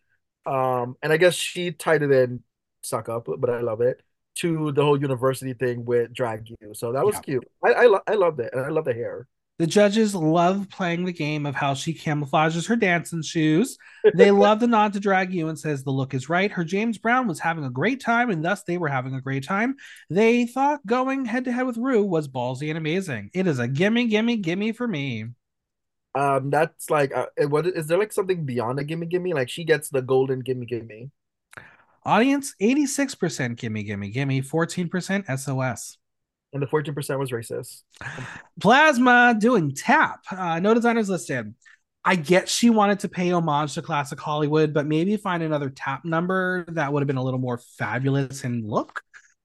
Um, 0.47 0.97
and 1.03 1.13
I 1.13 1.17
guess 1.17 1.35
she 1.35 1.73
tied 1.73 2.03
it 2.03 2.11
in, 2.11 2.43
suck 2.83 3.09
up, 3.09 3.27
but 3.39 3.51
I 3.51 3.61
love 3.61 3.81
it 3.81 4.03
to 4.37 4.71
the 4.73 4.83
whole 4.83 5.01
university 5.01 5.55
thing 5.55 5.85
with 5.85 6.13
drag 6.13 6.49
you. 6.49 6.75
So 6.75 6.93
that 6.93 7.05
was 7.05 7.17
yeah. 7.17 7.21
cute. 7.21 7.49
I 7.65 7.73
I, 7.73 7.87
lo- 7.87 8.03
I 8.07 8.15
loved 8.15 8.41
it, 8.41 8.51
and 8.53 8.65
I 8.65 8.69
love 8.69 8.85
the 8.85 8.95
hair. 8.95 9.27
The 9.59 9.67
judges 9.67 10.15
love 10.15 10.69
playing 10.69 11.07
the 11.07 11.15
game 11.15 11.47
of 11.47 11.55
how 11.55 11.73
she 11.73 11.95
camouflages 11.95 12.69
her 12.69 12.77
dancing 12.77 13.23
shoes. 13.23 13.79
They 14.15 14.31
love 14.31 14.61
the 14.61 14.67
nod 14.67 14.93
to 14.93 15.01
drag 15.01 15.33
you 15.33 15.49
and 15.49 15.59
says 15.59 15.83
the 15.83 15.91
look 15.91 16.13
is 16.13 16.29
right. 16.29 16.53
Her 16.53 16.63
James 16.63 16.99
Brown 16.99 17.27
was 17.27 17.41
having 17.41 17.65
a 17.65 17.71
great 17.71 18.03
time, 18.03 18.29
and 18.29 18.45
thus 18.45 18.65
they 18.65 18.77
were 18.77 18.89
having 18.89 19.15
a 19.15 19.21
great 19.23 19.45
time. 19.45 19.77
They 20.11 20.47
thought 20.47 20.85
going 20.85 21.25
head 21.25 21.47
to 21.47 21.53
head 21.53 21.65
with 21.65 21.79
Rue 21.79 22.05
was 22.05 22.29
ballsy 22.29 22.69
and 22.69 22.77
amazing. 22.77 23.31
It 23.33 23.47
is 23.47 23.59
a 23.59 23.67
gimme, 23.67 24.09
gimme, 24.09 24.37
gimme 24.37 24.73
for 24.73 24.87
me. 24.87 25.29
Um, 26.17 26.51
that's 26.51 26.89
like, 26.89 27.15
uh, 27.15 27.27
what 27.49 27.67
is 27.67 27.89
there 27.89 27.99
like 27.99 28.13
something 28.13 28.45
beyond 28.45 28.79
a 28.79 28.85
gimme, 28.85 29.07
gimme? 29.07 29.35
Like 29.35 29.51
she 29.51 29.65
gets 29.65 29.91
the 29.91 30.03
golden 30.03 30.41
gimme, 30.41 30.67
gimme. 30.67 31.11
Audience 32.05 32.55
86% 32.61 33.57
gimme, 33.57 33.83
gimme, 33.83 34.11
gimme, 34.11 34.41
14% 34.41 35.39
SOS 35.39 35.99
and 36.57 36.63
the 36.63 36.67
14% 36.67 37.19
was 37.19 37.31
racist. 37.31 37.83
Plasma 38.61 39.37
doing 39.39 39.75
tap. 39.75 40.21
Uh, 40.31 40.59
no 40.59 40.75
designers 40.75 41.09
listed. 41.09 41.55
I 42.05 42.17
get 42.17 42.49
she 42.49 42.71
wanted 42.71 43.01
to 43.01 43.09
pay 43.09 43.33
homage 43.33 43.75
to 43.75 43.83
classic 43.83 44.21
Hollywood, 44.21 44.73
but 44.73 44.87
maybe 44.87 45.17
find 45.17 45.43
another 45.43 45.71
tap 45.71 46.05
number 46.05 46.65
that 46.69 46.93
would 46.93 47.01
have 47.01 47.09
been 47.09 47.17
a 47.17 47.23
little 47.23 47.41
more 47.41 47.59
fabulous 47.79 48.45
in 48.45 48.67
look. 48.67 49.03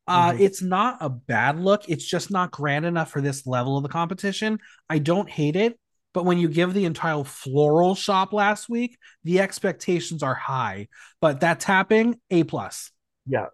Uh, 0.07 0.31
mm-hmm. 0.31 0.41
It's 0.41 0.61
not 0.61 0.97
a 1.01 1.09
bad 1.09 1.59
look. 1.59 1.89
It's 1.89 2.05
just 2.05 2.29
not 2.29 2.51
grand 2.51 2.85
enough 2.85 3.11
for 3.11 3.21
this 3.21 3.47
level 3.47 3.77
of 3.77 3.83
the 3.83 3.89
competition. 3.89 4.59
I 4.89 4.99
don't 4.99 5.29
hate 5.29 5.55
it, 5.55 5.79
but 6.13 6.25
when 6.25 6.37
you 6.37 6.47
give 6.47 6.73
the 6.73 6.85
entire 6.85 7.23
floral 7.23 7.95
shop 7.95 8.33
last 8.33 8.69
week, 8.69 8.97
the 9.23 9.39
expectations 9.39 10.23
are 10.23 10.35
high. 10.35 10.87
But 11.19 11.41
that 11.41 11.59
tapping, 11.59 12.19
A 12.29 12.43
plus. 12.43 12.91
Yeah, 13.25 13.47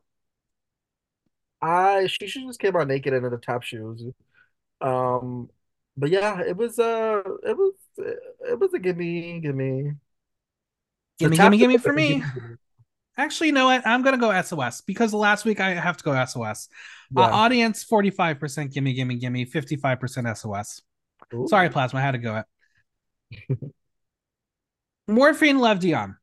I 1.62 2.08
she 2.08 2.28
should 2.28 2.44
just 2.48 2.60
came 2.60 2.76
out 2.76 2.88
naked 2.88 3.14
in 3.14 3.24
the 3.24 3.38
tap 3.38 3.64
shoes. 3.64 4.04
Um, 4.82 5.50
but 5.96 6.10
yeah, 6.10 6.42
it 6.42 6.56
was 6.56 6.78
uh, 6.80 7.22
it 7.44 7.58
was 7.58 7.74
it 7.98 8.60
was 8.60 8.74
a 8.74 8.80
gimme, 8.80 9.40
gimme, 9.42 9.96
gimme, 11.20 11.38
gimme, 11.38 11.58
gimme 11.58 11.78
for 11.78 11.94
me. 11.94 12.24
Actually, 13.18 13.48
you 13.48 13.54
know 13.54 13.66
what? 13.66 13.86
I'm 13.86 14.04
gonna 14.04 14.20
go 14.20 14.40
SOS 14.42 14.82
because 14.82 15.12
last 15.14 15.44
week 15.44 15.60
I 15.60 15.72
have 15.72 15.98
to 15.98 16.04
go 16.04 16.24
SOS. 16.24 16.70
Uh, 17.16 17.22
yeah. 17.22 17.28
Uh, 17.28 17.32
audience 17.32 17.84
45% 17.84 18.72
gimme, 18.72 18.94
gimme, 18.94 19.16
gimme, 19.16 19.46
55% 19.46 20.38
SOS. 20.38 20.82
Ooh. 21.34 21.48
Sorry, 21.48 21.70
Plasma, 21.70 22.00
I 22.00 22.04
had 22.04 22.12
to 22.12 22.18
go 22.18 22.44
it. 23.52 23.60
Morphine 25.08 25.60
Love 25.60 25.80
Dion. 25.80 26.18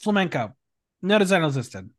Flamenco. 0.00 0.54
No 1.02 1.18
design 1.18 1.42
listed 1.42 1.90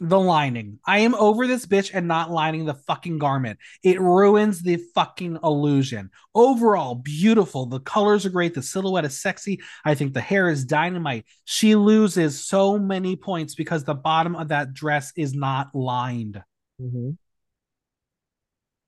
the 0.00 0.18
lining. 0.18 0.80
I 0.84 1.00
am 1.00 1.14
over 1.14 1.46
this 1.46 1.66
bitch 1.66 1.92
and 1.94 2.08
not 2.08 2.30
lining 2.30 2.64
the 2.64 2.74
fucking 2.74 3.18
garment. 3.18 3.58
It 3.82 4.00
ruins 4.00 4.60
the 4.60 4.82
fucking 4.94 5.38
illusion. 5.44 6.10
Overall, 6.34 6.96
beautiful. 6.96 7.66
The 7.66 7.80
colors 7.80 8.26
are 8.26 8.30
great. 8.30 8.54
The 8.54 8.62
silhouette 8.62 9.04
is 9.04 9.20
sexy. 9.20 9.60
I 9.84 9.94
think 9.94 10.12
the 10.12 10.20
hair 10.20 10.48
is 10.48 10.64
dynamite. 10.64 11.26
She 11.44 11.76
loses 11.76 12.44
so 12.44 12.78
many 12.78 13.14
points 13.14 13.54
because 13.54 13.84
the 13.84 13.94
bottom 13.94 14.34
of 14.34 14.48
that 14.48 14.74
dress 14.74 15.12
is 15.16 15.32
not 15.32 15.74
lined. 15.74 16.42
Mm-hmm. 16.80 17.10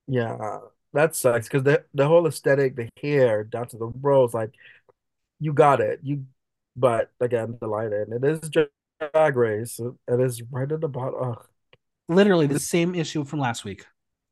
Yeah, 0.09 0.59
that 0.97 1.15
sucks 1.15 1.49
because 1.49 1.63
the 1.63 1.85
the 1.95 2.07
whole 2.07 2.27
aesthetic, 2.27 2.77
the 2.77 2.89
hair 3.01 3.45
down 3.45 3.69
to 3.69 3.77
the 3.77 3.87
rolls, 3.87 4.35
like 4.35 4.51
you 5.39 5.53
got 5.53 5.81
it. 5.81 6.01
You, 6.03 6.25
but 6.75 7.11
again, 7.21 7.57
the 7.61 7.69
lining. 7.69 8.07
It 8.11 8.25
is 8.25 8.49
just 8.49 8.71
drag 9.13 9.37
race. 9.37 9.79
It 9.79 10.21
is 10.21 10.43
right 10.51 10.71
at 10.71 10.81
the 10.81 10.89
bottom. 10.89 11.15
Ugh. 11.23 11.47
Literally 12.09 12.47
the 12.47 12.61
same 12.61 12.95
issue 12.95 13.25
from 13.25 13.41
last 13.41 13.65
week. 13.65 13.85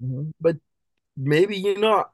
Mm-hmm. 0.03 0.31
But 0.41 0.57
maybe 1.17 1.57
you 1.57 1.79
know, 1.79 2.05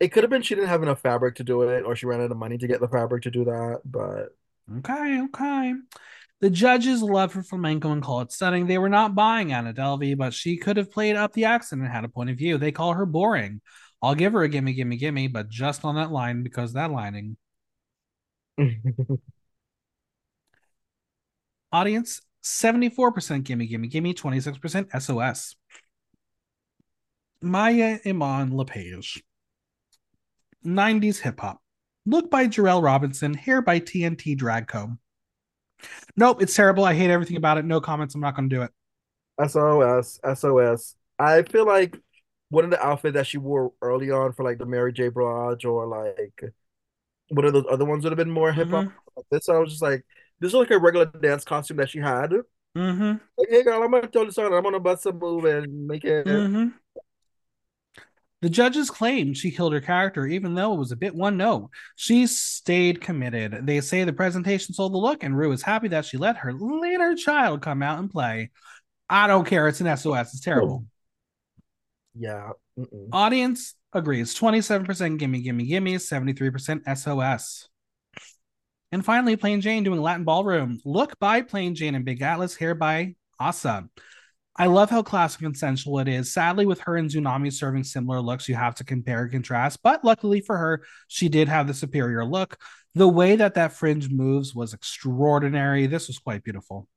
it 0.00 0.08
could 0.08 0.24
have 0.24 0.30
been 0.30 0.42
she 0.42 0.54
didn't 0.54 0.68
have 0.68 0.82
enough 0.82 1.00
fabric 1.00 1.36
to 1.36 1.44
do 1.44 1.62
it, 1.62 1.84
or 1.84 1.96
she 1.96 2.06
ran 2.06 2.20
out 2.20 2.30
of 2.30 2.36
money 2.36 2.58
to 2.58 2.66
get 2.66 2.80
the 2.80 2.88
fabric 2.88 3.22
to 3.24 3.30
do 3.30 3.44
that. 3.44 3.80
But 3.84 4.36
okay, 4.78 5.22
okay. 5.22 5.74
The 6.44 6.50
judges 6.50 7.02
love 7.02 7.32
her 7.32 7.42
flamenco 7.42 7.90
and 7.90 8.02
call 8.02 8.20
it 8.20 8.30
stunning. 8.30 8.66
They 8.66 8.76
were 8.76 8.90
not 8.90 9.14
buying 9.14 9.54
Anna 9.54 9.72
Delvey, 9.72 10.14
but 10.14 10.34
she 10.34 10.58
could 10.58 10.76
have 10.76 10.92
played 10.92 11.16
up 11.16 11.32
the 11.32 11.46
accent 11.46 11.80
and 11.80 11.90
had 11.90 12.04
a 12.04 12.08
point 12.08 12.28
of 12.28 12.36
view. 12.36 12.58
They 12.58 12.70
call 12.70 12.92
her 12.92 13.06
boring. 13.06 13.62
I'll 14.02 14.14
give 14.14 14.34
her 14.34 14.42
a 14.42 14.48
gimme, 14.50 14.74
gimme, 14.74 14.98
gimme, 14.98 15.28
but 15.28 15.48
just 15.48 15.86
on 15.86 15.94
that 15.94 16.12
line 16.12 16.42
because 16.42 16.74
that 16.74 16.90
lining. 16.90 17.38
Audience 21.72 22.20
74% 22.42 23.42
gimme, 23.44 23.66
gimme, 23.66 23.88
gimme, 23.88 24.12
26% 24.12 25.00
SOS. 25.00 25.56
Mhi'ya 27.42 28.06
Iman 28.06 28.54
LePage. 28.54 29.22
90s 30.62 31.20
hip 31.20 31.40
hop. 31.40 31.62
Look 32.04 32.30
by 32.30 32.48
Jarrell 32.48 32.82
Robinson, 32.82 33.32
hair 33.32 33.62
by 33.62 33.80
TNT 33.80 34.36
Dragco. 34.36 34.98
Nope, 36.16 36.42
it's 36.42 36.54
terrible. 36.54 36.84
I 36.84 36.94
hate 36.94 37.10
everything 37.10 37.36
about 37.36 37.58
it. 37.58 37.64
No 37.64 37.80
comments. 37.80 38.14
I'm 38.14 38.20
not 38.20 38.36
going 38.36 38.48
to 38.48 38.56
do 38.56 38.62
it. 38.62 38.70
SOS, 39.48 40.20
SOS. 40.34 40.94
I 41.18 41.42
feel 41.42 41.66
like 41.66 41.98
one 42.50 42.64
of 42.64 42.70
the 42.70 42.84
outfits 42.84 43.14
that 43.14 43.26
she 43.26 43.38
wore 43.38 43.72
early 43.82 44.10
on 44.10 44.32
for 44.32 44.44
like 44.44 44.58
the 44.58 44.66
Mary 44.66 44.92
J. 44.92 45.08
Blige 45.08 45.64
or 45.64 45.86
like 45.86 46.54
one 47.28 47.44
of 47.44 47.52
those 47.52 47.64
other 47.70 47.84
ones 47.84 48.04
would 48.04 48.12
have 48.12 48.18
been 48.18 48.30
more 48.30 48.52
hip 48.52 48.68
hop. 48.68 48.84
Mm-hmm. 48.84 49.20
This 49.30 49.48
I 49.48 49.58
was 49.58 49.70
just 49.70 49.82
like, 49.82 50.04
this 50.40 50.48
is 50.48 50.54
like 50.54 50.70
a 50.70 50.78
regular 50.78 51.06
dance 51.06 51.44
costume 51.44 51.78
that 51.78 51.90
she 51.90 51.98
had. 51.98 52.32
Mm-hmm. 52.76 53.16
Like, 53.38 53.48
hey 53.50 53.62
girl, 53.62 53.82
I'm 53.82 53.90
gonna 53.90 54.08
throw 54.08 54.24
this 54.24 54.38
on. 54.38 54.52
I'm 54.52 54.62
gonna 54.62 54.80
bust 54.80 55.06
a 55.06 55.12
move 55.12 55.44
and 55.44 55.86
make 55.86 56.04
it. 56.04 56.26
Mm-hmm. 56.26 56.68
The 58.44 58.50
judges 58.50 58.90
claimed 58.90 59.38
she 59.38 59.50
killed 59.50 59.72
her 59.72 59.80
character, 59.80 60.26
even 60.26 60.54
though 60.54 60.74
it 60.74 60.78
was 60.78 60.92
a 60.92 60.96
bit 60.96 61.14
one 61.14 61.38
note. 61.38 61.70
She 61.96 62.26
stayed 62.26 63.00
committed. 63.00 63.66
They 63.66 63.80
say 63.80 64.04
the 64.04 64.12
presentation 64.12 64.74
sold 64.74 64.92
the 64.92 64.98
look, 64.98 65.22
and 65.22 65.34
Rue 65.34 65.52
is 65.52 65.62
happy 65.62 65.88
that 65.88 66.04
she 66.04 66.18
let 66.18 66.36
her 66.36 66.52
later 66.52 67.14
child 67.14 67.62
come 67.62 67.82
out 67.82 68.00
and 68.00 68.10
play. 68.10 68.50
I 69.08 69.28
don't 69.28 69.46
care. 69.46 69.66
It's 69.66 69.80
an 69.80 69.96
SOS. 69.96 70.34
It's 70.34 70.40
terrible. 70.40 70.84
Yeah. 72.14 72.50
Mm-mm. 72.78 73.08
Audience 73.14 73.76
agrees. 73.94 74.38
27% 74.38 75.18
gimme, 75.18 75.40
gimme, 75.40 75.64
gimme, 75.64 75.94
73% 75.94 76.98
SOS. 76.98 77.70
And 78.92 79.02
finally, 79.02 79.36
Plane 79.36 79.62
Jane 79.62 79.84
doing 79.84 80.02
Latin 80.02 80.24
Ballroom. 80.24 80.80
Look 80.84 81.18
by 81.18 81.40
Plane 81.40 81.74
Jane 81.74 81.94
and 81.94 82.04
Big 82.04 82.20
Atlas, 82.20 82.56
hair 82.56 82.74
by 82.74 83.14
Asa. 83.40 83.88
I 84.56 84.66
love 84.66 84.88
how 84.88 85.02
classic 85.02 85.42
and 85.42 85.56
sensual 85.56 85.98
it 85.98 86.06
is. 86.06 86.32
Sadly, 86.32 86.64
with 86.64 86.80
her 86.82 86.96
and 86.96 87.10
Xunami 87.10 87.52
serving 87.52 87.82
similar 87.84 88.20
looks, 88.20 88.48
you 88.48 88.54
have 88.54 88.76
to 88.76 88.84
compare 88.84 89.22
and 89.22 89.32
contrast. 89.32 89.80
But 89.82 90.04
luckily 90.04 90.40
for 90.40 90.56
her, 90.56 90.84
she 91.08 91.28
did 91.28 91.48
have 91.48 91.66
the 91.66 91.74
superior 91.74 92.24
look. 92.24 92.56
The 92.94 93.08
way 93.08 93.34
that 93.34 93.54
that 93.54 93.72
fringe 93.72 94.08
moves 94.10 94.54
was 94.54 94.72
extraordinary. 94.72 95.86
This 95.86 96.06
was 96.06 96.18
quite 96.20 96.44
beautiful. 96.44 96.88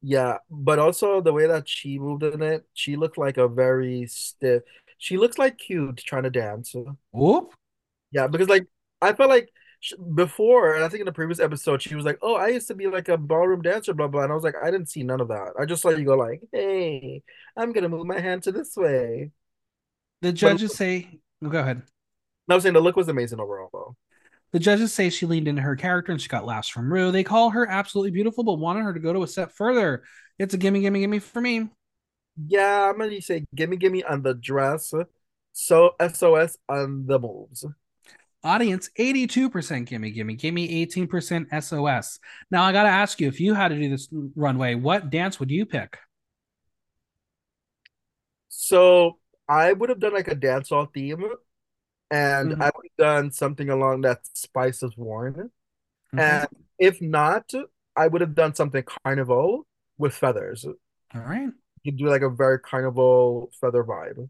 Yeah, 0.00 0.38
but 0.48 0.78
also 0.78 1.20
the 1.20 1.32
way 1.32 1.46
that 1.46 1.68
she 1.68 1.98
moved 1.98 2.22
in 2.22 2.40
it, 2.40 2.64
she 2.72 2.96
looked 2.96 3.18
like 3.18 3.36
a 3.36 3.48
very 3.48 4.06
stiff. 4.06 4.62
She 4.98 5.16
looks 5.16 5.38
like 5.38 5.58
cute 5.58 5.98
trying 5.98 6.22
to 6.22 6.30
dance. 6.30 6.74
Whoop. 7.10 7.52
Yeah, 8.12 8.28
because 8.28 8.48
like 8.48 8.66
I 9.02 9.12
felt 9.12 9.28
like 9.28 9.50
before, 10.14 10.74
and 10.74 10.84
I 10.84 10.88
think 10.88 11.00
in 11.00 11.06
the 11.06 11.12
previous 11.12 11.40
episode, 11.40 11.82
she 11.82 11.94
was 11.94 12.04
like, 12.04 12.18
"Oh, 12.22 12.34
I 12.34 12.48
used 12.48 12.68
to 12.68 12.74
be 12.74 12.86
like 12.86 13.08
a 13.08 13.16
ballroom 13.16 13.62
dancer, 13.62 13.94
blah 13.94 14.08
blah," 14.08 14.22
and 14.22 14.32
I 14.32 14.34
was 14.34 14.44
like, 14.44 14.56
"I 14.62 14.70
didn't 14.70 14.88
see 14.88 15.02
none 15.02 15.20
of 15.20 15.28
that. 15.28 15.54
I 15.58 15.64
just 15.64 15.82
saw 15.82 15.90
you 15.90 16.04
go 16.04 16.16
like, 16.16 16.42
hey, 16.52 17.22
I'm 17.56 17.72
gonna 17.72 17.88
move 17.88 18.06
my 18.06 18.20
hand 18.20 18.42
to 18.44 18.52
this 18.52 18.76
way." 18.76 19.32
The 20.22 20.32
judges 20.32 20.70
but, 20.70 20.76
say, 20.76 21.20
"Go 21.42 21.58
ahead." 21.58 21.82
No, 22.48 22.54
I 22.54 22.56
was 22.56 22.64
saying 22.64 22.74
the 22.74 22.80
look 22.80 22.96
was 22.96 23.08
amazing 23.08 23.40
overall, 23.40 23.70
though. 23.72 23.96
The 24.52 24.58
judges 24.58 24.92
say 24.92 25.10
she 25.10 25.26
leaned 25.26 25.48
into 25.48 25.62
her 25.62 25.76
character 25.76 26.10
and 26.12 26.20
she 26.20 26.28
got 26.28 26.44
laughs 26.44 26.68
from 26.68 26.92
Rue. 26.92 27.12
They 27.12 27.22
call 27.22 27.50
her 27.50 27.66
absolutely 27.66 28.10
beautiful, 28.10 28.42
but 28.42 28.54
wanted 28.54 28.82
her 28.82 28.92
to 28.92 29.00
go 29.00 29.12
to 29.12 29.22
a 29.22 29.28
step 29.28 29.52
further. 29.52 30.02
It's 30.38 30.54
a 30.54 30.58
gimme, 30.58 30.80
gimme, 30.80 31.00
gimme 31.00 31.18
for 31.20 31.40
me. 31.40 31.68
Yeah, 32.48 32.90
I'm 32.90 32.98
gonna 32.98 33.20
say 33.22 33.46
gimme, 33.54 33.76
gimme 33.76 34.02
on 34.04 34.22
the 34.22 34.34
dress. 34.34 34.92
So 35.52 35.94
SOS 36.00 36.56
on 36.68 37.06
the 37.06 37.18
moves. 37.18 37.64
Audience 38.42 38.88
82% 38.98 39.84
gimme, 39.84 40.10
gimme, 40.10 40.34
gimme, 40.34 40.86
18% 40.86 41.62
SOS. 41.62 42.18
Now 42.50 42.62
I 42.62 42.72
gotta 42.72 42.88
ask 42.88 43.20
you, 43.20 43.28
if 43.28 43.38
you 43.38 43.52
had 43.54 43.68
to 43.68 43.76
do 43.76 43.90
this 43.90 44.08
runway, 44.34 44.74
what 44.74 45.10
dance 45.10 45.38
would 45.38 45.50
you 45.50 45.66
pick? 45.66 45.98
So 48.48 49.18
I 49.48 49.72
would 49.72 49.88
have 49.90 50.00
done 50.00 50.14
like 50.14 50.28
a 50.28 50.36
dancehall 50.36 50.92
theme, 50.94 51.24
and 52.10 52.52
mm-hmm. 52.52 52.62
I 52.62 52.70
would 52.74 52.86
have 52.86 52.96
done 52.96 53.32
something 53.32 53.68
along 53.68 54.02
that 54.02 54.20
Spice 54.34 54.82
Worn. 54.96 55.50
Mm-hmm. 56.14 56.18
And 56.18 56.48
if 56.78 57.02
not, 57.02 57.50
I 57.96 58.06
would 58.06 58.20
have 58.20 58.34
done 58.34 58.54
something 58.54 58.84
carnival 58.84 59.66
with 59.98 60.14
feathers. 60.14 60.64
All 60.64 61.20
right. 61.20 61.50
You 61.82 61.92
do 61.92 62.06
like 62.06 62.22
a 62.22 62.30
very 62.30 62.58
carnival 62.58 63.50
feather 63.60 63.84
vibe. 63.84 64.28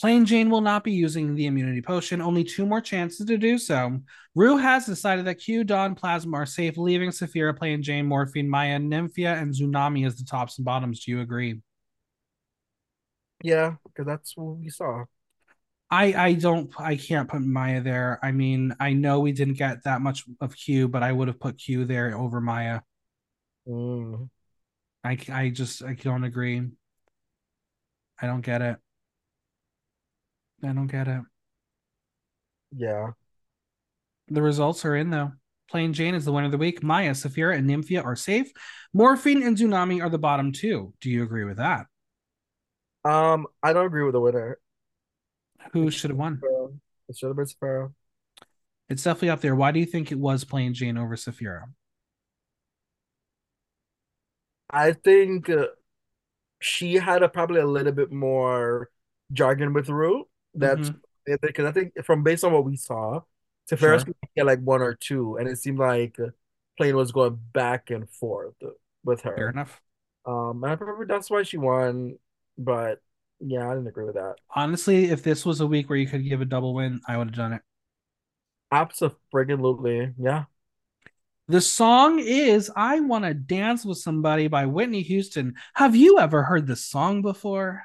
Plane 0.00 0.24
Jane 0.24 0.48
will 0.48 0.60
not 0.60 0.84
be 0.84 0.92
using 0.92 1.34
the 1.34 1.46
immunity 1.46 1.82
potion. 1.82 2.20
Only 2.20 2.44
two 2.44 2.64
more 2.64 2.80
chances 2.80 3.26
to 3.26 3.36
do 3.36 3.58
so. 3.58 3.98
Rue 4.36 4.56
has 4.56 4.86
decided 4.86 5.24
that 5.24 5.40
Q, 5.40 5.64
Dawn, 5.64 5.96
Plasma 5.96 6.36
are 6.36 6.46
safe, 6.46 6.78
leaving 6.78 7.10
Sapphira, 7.10 7.52
Plane 7.52 7.82
Jane, 7.82 8.06
Morphine, 8.06 8.48
Mhi'ya, 8.48 8.80
Nymphia, 8.80 9.40
and 9.40 9.52
Xunami 9.52 10.06
as 10.06 10.16
the 10.16 10.24
tops 10.24 10.58
and 10.58 10.64
bottoms. 10.64 11.04
Do 11.04 11.10
you 11.10 11.20
agree? 11.20 11.60
Yeah, 13.42 13.74
because 13.84 14.06
that's 14.06 14.36
what 14.36 14.58
we 14.58 14.70
saw. 14.70 15.04
I 15.90 16.12
I 16.12 16.32
don't 16.34 16.70
I 16.78 16.96
can't 16.96 17.28
put 17.28 17.40
Mhi'ya 17.40 17.82
there. 17.82 18.20
I 18.22 18.30
mean, 18.30 18.76
I 18.78 18.92
know 18.92 19.20
we 19.20 19.32
didn't 19.32 19.54
get 19.54 19.82
that 19.84 20.00
much 20.00 20.24
of 20.40 20.54
Q, 20.56 20.86
but 20.86 21.02
I 21.02 21.10
would 21.10 21.28
have 21.28 21.40
put 21.40 21.58
Q 21.58 21.84
there 21.84 22.16
over 22.16 22.40
Mhi'ya. 22.40 22.82
Mm. 23.66 24.28
I 25.02 25.18
I 25.32 25.48
just 25.48 25.82
I 25.82 25.94
don't 25.94 26.24
agree. 26.24 26.62
I 28.20 28.26
don't 28.26 28.42
get 28.42 28.62
it. 28.62 28.76
I 30.62 30.68
don't 30.68 30.86
get 30.86 31.08
it. 31.08 31.20
Yeah. 32.76 33.10
The 34.28 34.42
results 34.42 34.84
are 34.84 34.96
in 34.96 35.10
though. 35.10 35.32
Plane 35.70 35.92
Jane 35.92 36.14
is 36.14 36.24
the 36.24 36.32
winner 36.32 36.46
of 36.46 36.52
the 36.52 36.58
week. 36.58 36.80
Mhi'ya, 36.80 37.14
Sapphira, 37.14 37.56
and 37.56 37.68
Nymphia 37.68 38.02
are 38.04 38.16
safe. 38.16 38.50
Morphine 38.94 39.42
and 39.42 39.56
Xunami 39.56 40.02
are 40.02 40.08
the 40.08 40.18
bottom 40.18 40.52
two. 40.52 40.94
Do 41.00 41.10
you 41.10 41.22
agree 41.22 41.44
with 41.44 41.58
that? 41.58 41.86
Um, 43.04 43.46
I 43.62 43.72
don't 43.72 43.86
agree 43.86 44.04
with 44.04 44.14
the 44.14 44.20
winner. 44.20 44.58
Who 45.72 45.90
should 45.90 46.10
have 46.10 46.18
won? 46.18 46.40
It 47.08 47.16
should 47.16 47.28
have 47.28 47.36
been 47.36 47.46
Sapphira. 47.46 47.90
It's 48.88 49.02
definitely 49.02 49.30
up 49.30 49.40
there. 49.40 49.54
Why 49.54 49.70
do 49.70 49.80
you 49.80 49.86
think 49.86 50.10
it 50.10 50.18
was 50.18 50.44
Plane 50.44 50.72
Jane 50.72 50.96
over 50.96 51.16
Sapphira? 51.16 51.66
I 54.70 54.92
think 54.92 55.48
uh, 55.50 55.66
she 56.60 56.94
had 56.94 57.22
a 57.22 57.28
probably 57.28 57.60
a 57.60 57.66
little 57.66 57.92
bit 57.92 58.12
more 58.12 58.90
jargon 59.32 59.72
with 59.72 59.88
Rue. 59.88 60.27
That's 60.54 60.90
mm-hmm. 60.90 61.34
because 61.42 61.66
I 61.66 61.72
think 61.72 61.92
from 62.04 62.22
based 62.22 62.44
on 62.44 62.52
what 62.52 62.64
we 62.64 62.76
saw, 62.76 63.20
Sapphira 63.68 64.00
sure. 64.00 64.14
get 64.36 64.46
like 64.46 64.60
one 64.60 64.82
or 64.82 64.94
two, 64.94 65.36
and 65.36 65.48
it 65.48 65.58
seemed 65.58 65.78
like 65.78 66.16
Plane 66.76 66.96
was 66.96 67.12
going 67.12 67.38
back 67.52 67.90
and 67.90 68.08
forth 68.08 68.54
with 69.04 69.22
her. 69.22 69.36
Fair 69.36 69.50
enough. 69.50 69.80
Um, 70.24 70.62
and 70.62 70.72
I 70.72 70.74
remember 70.74 71.06
that's 71.06 71.30
why 71.30 71.42
she 71.42 71.56
won, 71.56 72.18
but 72.56 73.00
yeah, 73.40 73.66
I 73.66 73.74
didn't 73.74 73.88
agree 73.88 74.04
with 74.04 74.14
that. 74.14 74.36
Honestly, 74.54 75.06
if 75.06 75.22
this 75.22 75.46
was 75.46 75.60
a 75.60 75.66
week 75.66 75.88
where 75.88 75.98
you 75.98 76.06
could 76.06 76.28
give 76.28 76.40
a 76.40 76.44
double 76.44 76.74
win, 76.74 77.00
I 77.06 77.16
would 77.16 77.28
have 77.28 77.36
done 77.36 77.52
it. 77.52 77.62
Absolutely, 78.70 80.12
yeah. 80.18 80.44
The 81.50 81.62
song 81.62 82.18
is 82.18 82.70
I 82.76 83.00
Want 83.00 83.24
to 83.24 83.32
Dance 83.32 83.84
with 83.84 83.96
Somebody 83.96 84.48
by 84.48 84.66
Whitney 84.66 85.00
Houston. 85.00 85.54
Have 85.74 85.96
you 85.96 86.18
ever 86.18 86.42
heard 86.42 86.66
this 86.66 86.84
song 86.84 87.22
before? 87.22 87.84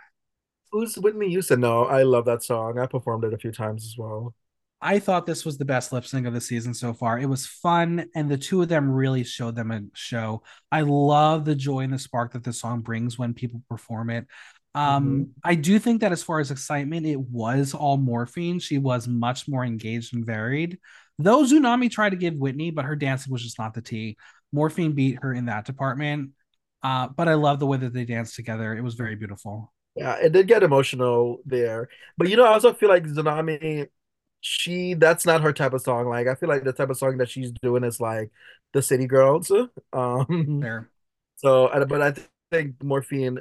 Who's 0.73 0.95
Whitney 0.95 1.29
Houston? 1.29 1.59
No, 1.59 1.85
I 1.85 2.01
love 2.01 2.25
that 2.25 2.41
song. 2.41 2.79
I 2.79 2.87
performed 2.87 3.23
it 3.25 3.33
a 3.33 3.37
few 3.37 3.51
times 3.51 3.85
as 3.85 3.95
well. 3.95 4.33
I 4.81 4.97
thought 4.97 5.27
this 5.27 5.45
was 5.45 5.59
the 5.59 5.65
best 5.65 5.93
lip 5.93 6.03
sync 6.03 6.25
of 6.25 6.33
the 6.33 6.41
season 6.41 6.73
so 6.73 6.93
far. 6.93 7.19
It 7.19 7.27
was 7.27 7.45
fun, 7.45 8.09
and 8.15 8.27
the 8.27 8.39
two 8.39 8.59
of 8.63 8.69
them 8.69 8.91
really 8.91 9.23
showed 9.23 9.55
them 9.55 9.69
a 9.69 9.81
show. 9.93 10.41
I 10.71 10.81
love 10.81 11.45
the 11.45 11.53
joy 11.53 11.81
and 11.81 11.93
the 11.93 11.99
spark 11.99 12.33
that 12.33 12.43
the 12.43 12.51
song 12.51 12.81
brings 12.81 13.19
when 13.19 13.35
people 13.35 13.61
perform 13.69 14.09
it. 14.09 14.25
Um, 14.73 15.05
mm-hmm. 15.05 15.23
I 15.43 15.53
do 15.53 15.77
think 15.77 16.01
that 16.01 16.11
as 16.11 16.23
far 16.23 16.39
as 16.39 16.49
excitement, 16.49 17.05
it 17.05 17.19
was 17.19 17.75
all 17.75 17.97
morphine. 17.97 18.59
She 18.59 18.79
was 18.79 19.07
much 19.07 19.47
more 19.47 19.63
engaged 19.63 20.15
and 20.15 20.25
varied. 20.25 20.79
Though 21.19 21.43
Xunami 21.43 21.91
tried 21.91 22.09
to 22.09 22.15
give 22.15 22.33
Whitney, 22.33 22.71
but 22.71 22.85
her 22.85 22.95
dancing 22.95 23.31
was 23.31 23.43
just 23.43 23.59
not 23.59 23.75
the 23.75 23.81
tea. 23.83 24.17
Morphine 24.51 24.93
beat 24.93 25.19
her 25.21 25.35
in 25.35 25.45
that 25.45 25.65
department. 25.65 26.31
Uh, 26.81 27.07
but 27.07 27.29
I 27.29 27.35
love 27.35 27.59
the 27.59 27.67
way 27.67 27.77
that 27.77 27.93
they 27.93 28.05
danced 28.05 28.35
together. 28.35 28.75
It 28.75 28.81
was 28.81 28.95
very 28.95 29.15
beautiful. 29.15 29.71
Yeah, 29.95 30.15
it 30.15 30.31
did 30.31 30.47
get 30.47 30.63
emotional 30.63 31.39
there. 31.45 31.89
But 32.17 32.29
you 32.29 32.35
know, 32.37 32.45
I 32.45 32.53
also 32.53 32.73
feel 32.73 32.89
like 32.89 33.03
Xunami, 33.05 33.87
she 34.41 34.93
that's 34.95 35.25
not 35.25 35.41
her 35.41 35.53
type 35.53 35.73
of 35.73 35.81
song. 35.81 36.07
Like 36.07 36.27
I 36.27 36.35
feel 36.35 36.49
like 36.49 36.63
the 36.63 36.73
type 36.73 36.89
of 36.89 36.97
song 36.97 37.17
that 37.17 37.29
she's 37.29 37.51
doing 37.51 37.83
is 37.83 37.99
like 37.99 38.31
the 38.73 38.81
City 38.81 39.07
Girls. 39.07 39.51
Um 39.93 40.59
there. 40.61 40.89
So 41.35 41.69
but 41.87 42.01
I 42.01 42.13
think 42.51 42.81
Morphine 42.83 43.39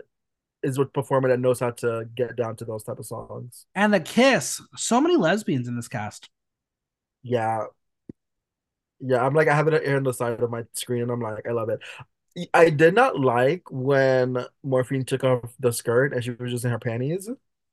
is 0.62 0.79
a 0.79 0.87
performer 0.87 1.29
that 1.29 1.41
knows 1.41 1.61
how 1.61 1.70
to 1.70 2.09
get 2.15 2.37
down 2.37 2.57
to 2.57 2.65
those 2.65 2.85
type 2.85 2.99
of 2.99 3.07
songs. 3.07 3.66
And 3.74 3.95
the 3.95 4.01
kiss. 4.01 4.61
So 4.77 5.01
many 5.01 5.16
lesbians 5.16 5.69
in 5.69 5.77
this 5.77 5.89
cast. 5.89 6.31
Yeah. 7.23 7.66
Yeah, 9.01 9.24
I'm 9.27 9.35
like 9.35 9.49
I 9.49 9.55
have 9.57 9.66
it 9.69 9.83
here 9.85 9.97
on 9.97 10.05
the 10.05 10.12
side 10.12 10.41
of 10.41 10.51
my 10.51 10.65
screen 10.74 11.03
and 11.03 11.11
I'm 11.11 11.20
like, 11.20 11.47
I 11.49 11.53
love 11.53 11.69
it. 11.70 11.81
I 12.54 12.70
did 12.70 12.94
not 12.94 13.18
like 13.18 13.62
when 13.70 14.44
Morphine 14.62 15.04
took 15.04 15.24
off 15.24 15.54
the 15.60 15.72
skirt 15.72 16.12
and 16.12 16.24
she 16.24 16.30
was 16.30 16.50
just 16.50 16.64
in 16.64 16.70
her 16.70 16.78
panties. 16.78 17.28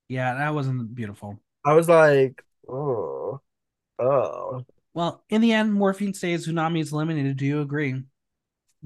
Yeah, 0.10 0.34
that 0.36 0.54
wasn't 0.54 0.94
beautiful. 0.94 1.40
I 1.66 1.74
was 1.74 1.88
like, 1.88 2.44
oh, 2.68 3.40
oh. 4.00 4.66
Well, 4.94 5.24
in 5.30 5.42
the 5.42 5.54
end, 5.54 5.74
Morphine 5.74 6.14
stays. 6.14 6.48
Xunami 6.48 6.82
is 6.82 6.92
eliminated. 6.92 7.38
Do 7.38 7.46
you 7.46 7.62
agree? 7.62 8.04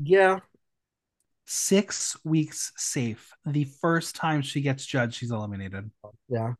Yeah. 0.01 0.39
Six 1.45 2.17
weeks 2.23 2.71
safe. 2.75 3.31
The 3.45 3.63
first 3.63 4.15
time 4.15 4.41
she 4.41 4.61
gets 4.61 4.85
judged, 4.85 5.15
she's 5.15 5.31
eliminated. 5.31 5.89
Yeah. 6.29 6.53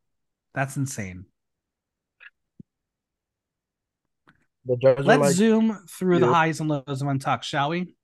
That's 0.54 0.76
insane. 0.76 1.26
Let's 4.66 5.06
like, 5.06 5.32
zoom 5.32 5.78
through 5.88 6.20
the 6.20 6.26
highs 6.26 6.60
and 6.60 6.70
lows 6.70 7.02
of 7.02 7.08
Untucked, 7.08 7.44
shall 7.44 7.68
we? 7.68 7.94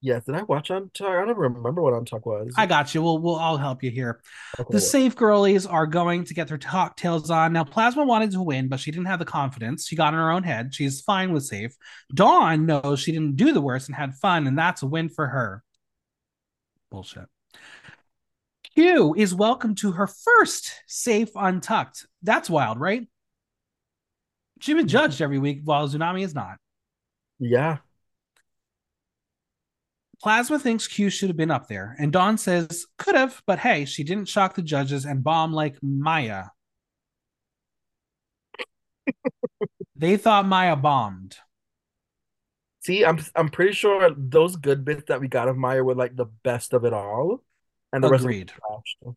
Yeah, 0.00 0.20
did 0.24 0.36
I 0.36 0.42
watch 0.42 0.70
Untucked? 0.70 1.00
I 1.00 1.24
don't 1.24 1.36
remember 1.36 1.82
what 1.82 1.92
Untucked 1.92 2.24
was. 2.24 2.54
I 2.56 2.66
got 2.66 2.94
you. 2.94 3.02
We'll, 3.02 3.18
we'll 3.18 3.34
I'll 3.34 3.56
help 3.56 3.82
you 3.82 3.90
here. 3.90 4.20
Okay. 4.58 4.68
The 4.70 4.80
safe 4.80 5.16
girlies 5.16 5.66
are 5.66 5.86
going 5.86 6.22
to 6.24 6.34
get 6.34 6.46
their 6.46 6.58
cocktails 6.58 7.30
on. 7.30 7.52
Now, 7.52 7.64
Plasma 7.64 8.04
wanted 8.04 8.30
to 8.32 8.42
win, 8.42 8.68
but 8.68 8.78
she 8.78 8.92
didn't 8.92 9.06
have 9.06 9.18
the 9.18 9.24
confidence. 9.24 9.88
She 9.88 9.96
got 9.96 10.14
in 10.14 10.20
her 10.20 10.30
own 10.30 10.44
head. 10.44 10.72
She's 10.72 11.00
fine 11.00 11.32
with 11.32 11.44
safe. 11.44 11.74
Dawn 12.14 12.64
knows 12.64 13.00
she 13.00 13.10
didn't 13.10 13.34
do 13.34 13.52
the 13.52 13.60
worst 13.60 13.88
and 13.88 13.96
had 13.96 14.14
fun, 14.14 14.46
and 14.46 14.56
that's 14.56 14.82
a 14.82 14.86
win 14.86 15.08
for 15.08 15.26
her. 15.26 15.64
Bullshit. 16.90 17.26
Q 18.76 19.16
is 19.16 19.34
welcome 19.34 19.74
to 19.76 19.90
her 19.92 20.06
first 20.06 20.72
safe 20.86 21.30
untucked. 21.34 22.06
That's 22.22 22.48
wild, 22.48 22.78
right? 22.78 23.08
She's 24.60 24.76
been 24.76 24.84
mm-hmm. 24.84 24.90
judged 24.90 25.20
every 25.20 25.40
week 25.40 25.62
while 25.64 25.88
Tsunami 25.88 26.22
is 26.22 26.36
not. 26.36 26.58
Yeah. 27.40 27.78
Plasma 30.22 30.58
thinks 30.58 30.88
Q 30.88 31.10
should 31.10 31.28
have 31.28 31.36
been 31.36 31.50
up 31.50 31.68
there, 31.68 31.94
and 31.98 32.12
Dawn 32.12 32.38
says 32.38 32.86
could 32.98 33.14
have, 33.14 33.40
but 33.46 33.60
hey, 33.60 33.84
she 33.84 34.02
didn't 34.02 34.28
shock 34.28 34.54
the 34.54 34.62
judges 34.62 35.04
and 35.04 35.22
bomb 35.22 35.52
like 35.52 35.80
Mhi'ya. 35.80 36.50
they 39.96 40.16
thought 40.16 40.44
Mhi'ya 40.44 40.82
bombed. 40.82 41.36
See, 42.80 43.04
I'm 43.04 43.20
I'm 43.36 43.48
pretty 43.48 43.72
sure 43.72 44.10
those 44.16 44.56
good 44.56 44.84
bits 44.84 45.04
that 45.08 45.20
we 45.20 45.28
got 45.28 45.48
of 45.48 45.56
Mhi'ya 45.56 45.84
were 45.84 45.94
like 45.94 46.16
the 46.16 46.26
best 46.42 46.72
of 46.72 46.84
it 46.84 46.92
all, 46.92 47.44
and 47.92 48.02
the 48.02 48.08
Agreed. 48.08 48.52
rest 48.70 49.16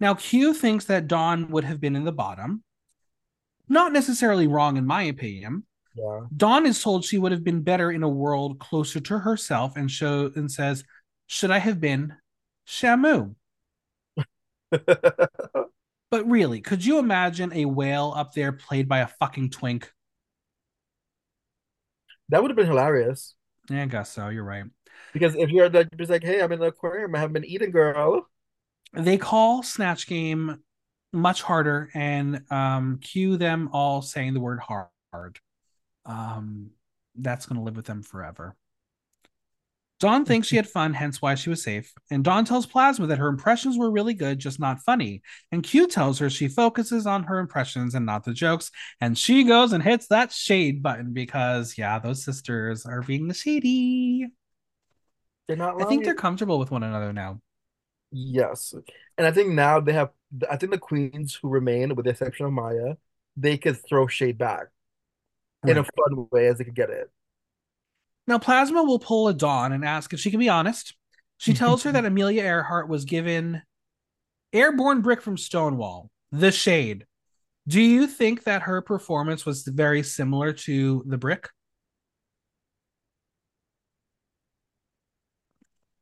Now 0.00 0.14
Q 0.14 0.54
thinks 0.54 0.86
that 0.86 1.06
Dawn 1.06 1.50
would 1.50 1.64
have 1.64 1.80
been 1.80 1.94
in 1.94 2.04
the 2.04 2.12
bottom. 2.12 2.64
Not 3.68 3.92
necessarily 3.92 4.46
wrong 4.48 4.76
in 4.76 4.86
my 4.86 5.02
opinion. 5.04 5.64
Yeah. 5.98 6.20
Dawn 6.36 6.66
is 6.66 6.82
told 6.82 7.04
she 7.04 7.18
would 7.18 7.32
have 7.32 7.42
been 7.42 7.62
better 7.62 7.90
in 7.90 8.02
a 8.02 8.08
world 8.08 8.58
closer 8.58 9.00
to 9.00 9.18
herself 9.18 9.76
and 9.76 9.90
show 9.90 10.30
and 10.36 10.50
says, 10.50 10.84
Should 11.26 11.50
I 11.50 11.58
have 11.58 11.80
been 11.80 12.14
Shamu? 12.66 13.34
but 14.70 15.66
really, 16.10 16.60
could 16.60 16.84
you 16.84 16.98
imagine 16.98 17.52
a 17.52 17.64
whale 17.64 18.12
up 18.14 18.32
there 18.32 18.52
played 18.52 18.88
by 18.88 18.98
a 18.98 19.06
fucking 19.06 19.50
twink? 19.50 19.90
That 22.28 22.42
would 22.42 22.50
have 22.50 22.56
been 22.56 22.66
hilarious. 22.66 23.34
Yeah, 23.70 23.82
I 23.82 23.86
guess 23.86 24.12
so. 24.12 24.28
You're 24.28 24.44
right. 24.44 24.64
Because 25.12 25.34
if 25.34 25.50
you're 25.50 25.70
like, 25.70 25.88
just 25.96 26.10
like, 26.10 26.22
hey, 26.22 26.42
I'm 26.42 26.52
in 26.52 26.60
the 26.60 26.66
aquarium, 26.66 27.14
I 27.14 27.18
haven't 27.18 27.32
been 27.32 27.44
eating, 27.44 27.70
girl. 27.70 28.28
They 28.92 29.16
call 29.16 29.62
Snatch 29.62 30.06
Game 30.06 30.62
much 31.12 31.42
harder 31.42 31.90
and 31.94 32.42
um, 32.50 32.98
cue 33.02 33.38
them 33.38 33.70
all 33.72 34.02
saying 34.02 34.34
the 34.34 34.40
word 34.40 34.60
hard 34.60 34.88
hard. 35.12 35.38
Um, 36.08 36.70
that's 37.14 37.46
going 37.46 37.58
to 37.58 37.64
live 37.64 37.76
with 37.76 37.86
them 37.86 38.02
forever. 38.02 38.56
Dawn 40.00 40.24
thinks 40.24 40.46
she 40.46 40.56
had 40.56 40.68
fun, 40.68 40.94
hence 40.94 41.20
why 41.20 41.34
she 41.34 41.50
was 41.50 41.62
safe. 41.62 41.92
And 42.10 42.22
Dawn 42.22 42.44
tells 42.44 42.66
Plasma 42.66 43.08
that 43.08 43.18
her 43.18 43.26
impressions 43.28 43.76
were 43.76 43.90
really 43.90 44.14
good, 44.14 44.38
just 44.38 44.60
not 44.60 44.80
funny. 44.80 45.22
And 45.50 45.62
Q 45.62 45.88
tells 45.88 46.20
her 46.20 46.30
she 46.30 46.46
focuses 46.46 47.04
on 47.04 47.24
her 47.24 47.40
impressions 47.40 47.96
and 47.96 48.06
not 48.06 48.24
the 48.24 48.32
jokes. 48.32 48.70
And 49.00 49.18
she 49.18 49.42
goes 49.42 49.72
and 49.72 49.82
hits 49.82 50.06
that 50.08 50.32
shade 50.32 50.84
button 50.84 51.12
because, 51.12 51.76
yeah, 51.76 51.98
those 51.98 52.24
sisters 52.24 52.86
are 52.86 53.02
being 53.02 53.26
the 53.26 53.34
shady. 53.34 54.28
They're 55.48 55.56
not. 55.56 55.82
I 55.82 55.86
think 55.86 56.04
they're 56.04 56.14
comfortable 56.14 56.60
with 56.60 56.70
one 56.70 56.84
another 56.84 57.12
now. 57.12 57.40
Yes, 58.12 58.74
and 59.16 59.26
I 59.26 59.32
think 59.32 59.50
now 59.50 59.80
they 59.80 59.94
have. 59.94 60.10
I 60.48 60.56
think 60.56 60.72
the 60.72 60.78
queens 60.78 61.38
who 61.40 61.48
remain, 61.48 61.94
with 61.94 62.04
the 62.04 62.12
exception 62.12 62.46
of 62.46 62.52
Mhi'ya, 62.52 62.96
they 63.36 63.58
could 63.58 63.76
throw 63.84 64.06
shade 64.06 64.38
back 64.38 64.66
right. 65.62 65.70
in 65.70 65.78
a 65.78 65.84
fun 65.84 66.26
way 66.30 66.46
as 66.46 66.58
they 66.58 66.64
could 66.64 66.74
get 66.74 66.90
it. 66.90 67.10
Now, 68.26 68.38
Plasma 68.38 68.82
will 68.82 68.98
pull 68.98 69.28
a 69.28 69.34
Dawn 69.34 69.72
and 69.72 69.84
ask 69.84 70.12
if 70.12 70.20
she 70.20 70.30
can 70.30 70.40
be 70.40 70.48
honest. 70.48 70.94
She 71.38 71.54
tells 71.54 71.82
her 71.84 71.92
that 71.92 72.04
Amelia 72.04 72.42
Earhart 72.42 72.88
was 72.88 73.04
given 73.04 73.62
airborne 74.52 75.00
brick 75.00 75.22
from 75.22 75.36
Stonewall, 75.36 76.10
the 76.30 76.52
shade. 76.52 77.06
Do 77.66 77.80
you 77.80 78.06
think 78.06 78.44
that 78.44 78.62
her 78.62 78.80
performance 78.80 79.44
was 79.44 79.62
very 79.62 80.02
similar 80.02 80.52
to 80.52 81.04
the 81.06 81.18
brick? 81.18 81.48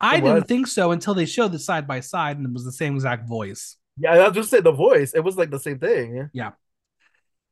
I 0.00 0.20
didn't 0.20 0.44
think 0.44 0.66
so 0.66 0.92
until 0.92 1.14
they 1.14 1.26
showed 1.26 1.52
the 1.52 1.58
side 1.58 1.86
by 1.86 2.00
side 2.00 2.36
and 2.36 2.46
it 2.46 2.52
was 2.52 2.64
the 2.64 2.72
same 2.72 2.94
exact 2.94 3.28
voice. 3.28 3.76
Yeah, 3.98 4.12
I 4.12 4.28
was 4.28 4.36
just 4.36 4.50
say 4.50 4.60
the 4.60 4.72
voice. 4.72 5.14
It 5.14 5.20
was 5.20 5.36
like 5.36 5.50
the 5.50 5.58
same 5.58 5.78
thing. 5.78 6.28
Yeah. 6.32 6.52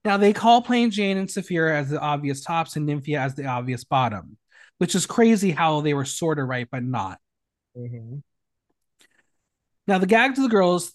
Now 0.05 0.16
they 0.16 0.32
call 0.32 0.62
Plane 0.62 0.90
Jane 0.90 1.16
and 1.16 1.31
Sapphira 1.31 1.78
as 1.78 1.90
the 1.90 2.01
obvious 2.01 2.43
tops 2.43 2.76
and 2.76 2.89
Nymphia 2.89 3.18
as 3.18 3.35
the 3.35 3.47
obvious 3.47 3.85
bottom 3.85 4.36
which 4.78 4.94
is 4.94 5.06
crazy 5.06 5.51
how 5.51 5.81
they 5.81 5.94
were 5.94 6.05
sort 6.05 6.39
of 6.39 6.48
right, 6.48 6.68
but 6.70 6.82
not. 6.82 7.18
Mm-hmm. 7.76 8.18
Now, 9.86 9.98
the 9.98 10.06
gag 10.06 10.35
to 10.35 10.43
the 10.43 10.48
girls, 10.48 10.93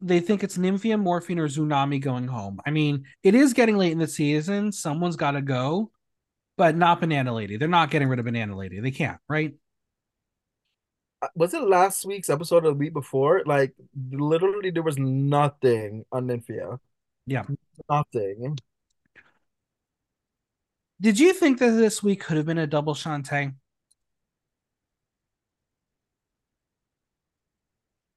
they 0.00 0.20
think 0.20 0.42
it's 0.42 0.56
Nymphia, 0.56 1.00
Morphine, 1.00 1.38
or 1.38 1.48
Xunami 1.48 2.00
going 2.00 2.28
home. 2.28 2.60
I 2.64 2.70
mean, 2.70 3.04
it 3.22 3.34
is 3.34 3.52
getting 3.52 3.76
late 3.76 3.92
in 3.92 3.98
the 3.98 4.06
season. 4.06 4.72
Someone's 4.72 5.16
got 5.16 5.32
to 5.32 5.42
go, 5.42 5.90
but 6.56 6.76
not 6.76 7.00
Banana 7.00 7.34
Lady. 7.34 7.56
They're 7.56 7.68
not 7.68 7.90
getting 7.90 8.08
rid 8.08 8.18
of 8.18 8.24
Banana 8.24 8.56
Lady. 8.56 8.80
They 8.80 8.92
can't, 8.92 9.18
right? 9.28 9.54
Uh, 11.20 11.28
was 11.34 11.52
it 11.52 11.62
last 11.62 12.04
week's 12.04 12.30
episode 12.30 12.64
or 12.64 12.68
the 12.68 12.74
week 12.74 12.92
before? 12.92 13.42
Like, 13.44 13.74
literally, 14.10 14.70
there 14.70 14.84
was 14.84 14.98
nothing 14.98 16.04
on 16.12 16.28
Nymphia. 16.28 16.78
Yeah. 17.28 17.44
Nothing. 17.88 18.58
Did 21.00 21.20
you 21.20 21.32
think 21.32 21.58
that 21.58 21.70
this 21.72 22.02
week 22.02 22.24
could 22.24 22.36
have 22.36 22.46
been 22.46 22.58
a 22.58 22.66
double 22.66 22.94
Shantay? 22.94 23.54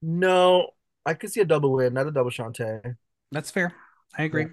No, 0.02 0.72
I 1.06 1.14
could 1.14 1.32
see 1.32 1.42
a 1.42 1.46
double 1.46 1.74
win, 1.74 1.94
not 1.94 2.08
a 2.08 2.12
double 2.12 2.32
Shantay. 2.32 2.96
That's 3.32 3.52
fair. 3.52 3.76
I 4.18 4.24
agree. 4.24 4.44
Yeah. 4.44 4.50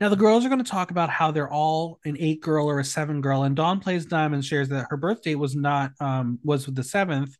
Now 0.00 0.08
the 0.10 0.16
girls 0.16 0.44
are 0.44 0.48
going 0.48 0.62
to 0.62 0.70
talk 0.70 0.90
about 0.90 1.08
how 1.08 1.30
they're 1.30 1.50
all 1.50 1.98
an 2.04 2.16
eight 2.20 2.42
girl 2.42 2.68
or 2.68 2.78
a 2.78 2.84
seven 2.84 3.20
girl, 3.20 3.44
and 3.44 3.56
Dawn 3.56 3.80
plays 3.80 4.06
and 4.12 4.44
shares 4.44 4.68
that 4.68 4.86
her 4.90 4.96
birthday 4.96 5.34
was 5.34 5.56
not 5.56 5.92
um 6.00 6.38
was 6.44 6.66
with 6.66 6.76
the 6.76 6.84
seventh, 6.84 7.34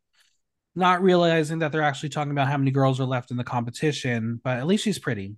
not 0.75 1.03
realizing 1.03 1.59
that 1.61 1.71
they're 1.71 1.83
actually 1.83 2.09
talking 2.09 2.33
about 2.33 2.49
how 2.49 2.57
many 2.57 2.71
girls 2.71 2.99
are 2.99 3.05
left 3.05 3.31
in 3.31 3.37
the 3.37 3.45
competition. 3.45 4.41
But 4.43 4.57
at 4.59 4.67
least 4.67 4.85
she's 4.85 4.99
pretty. 4.99 5.37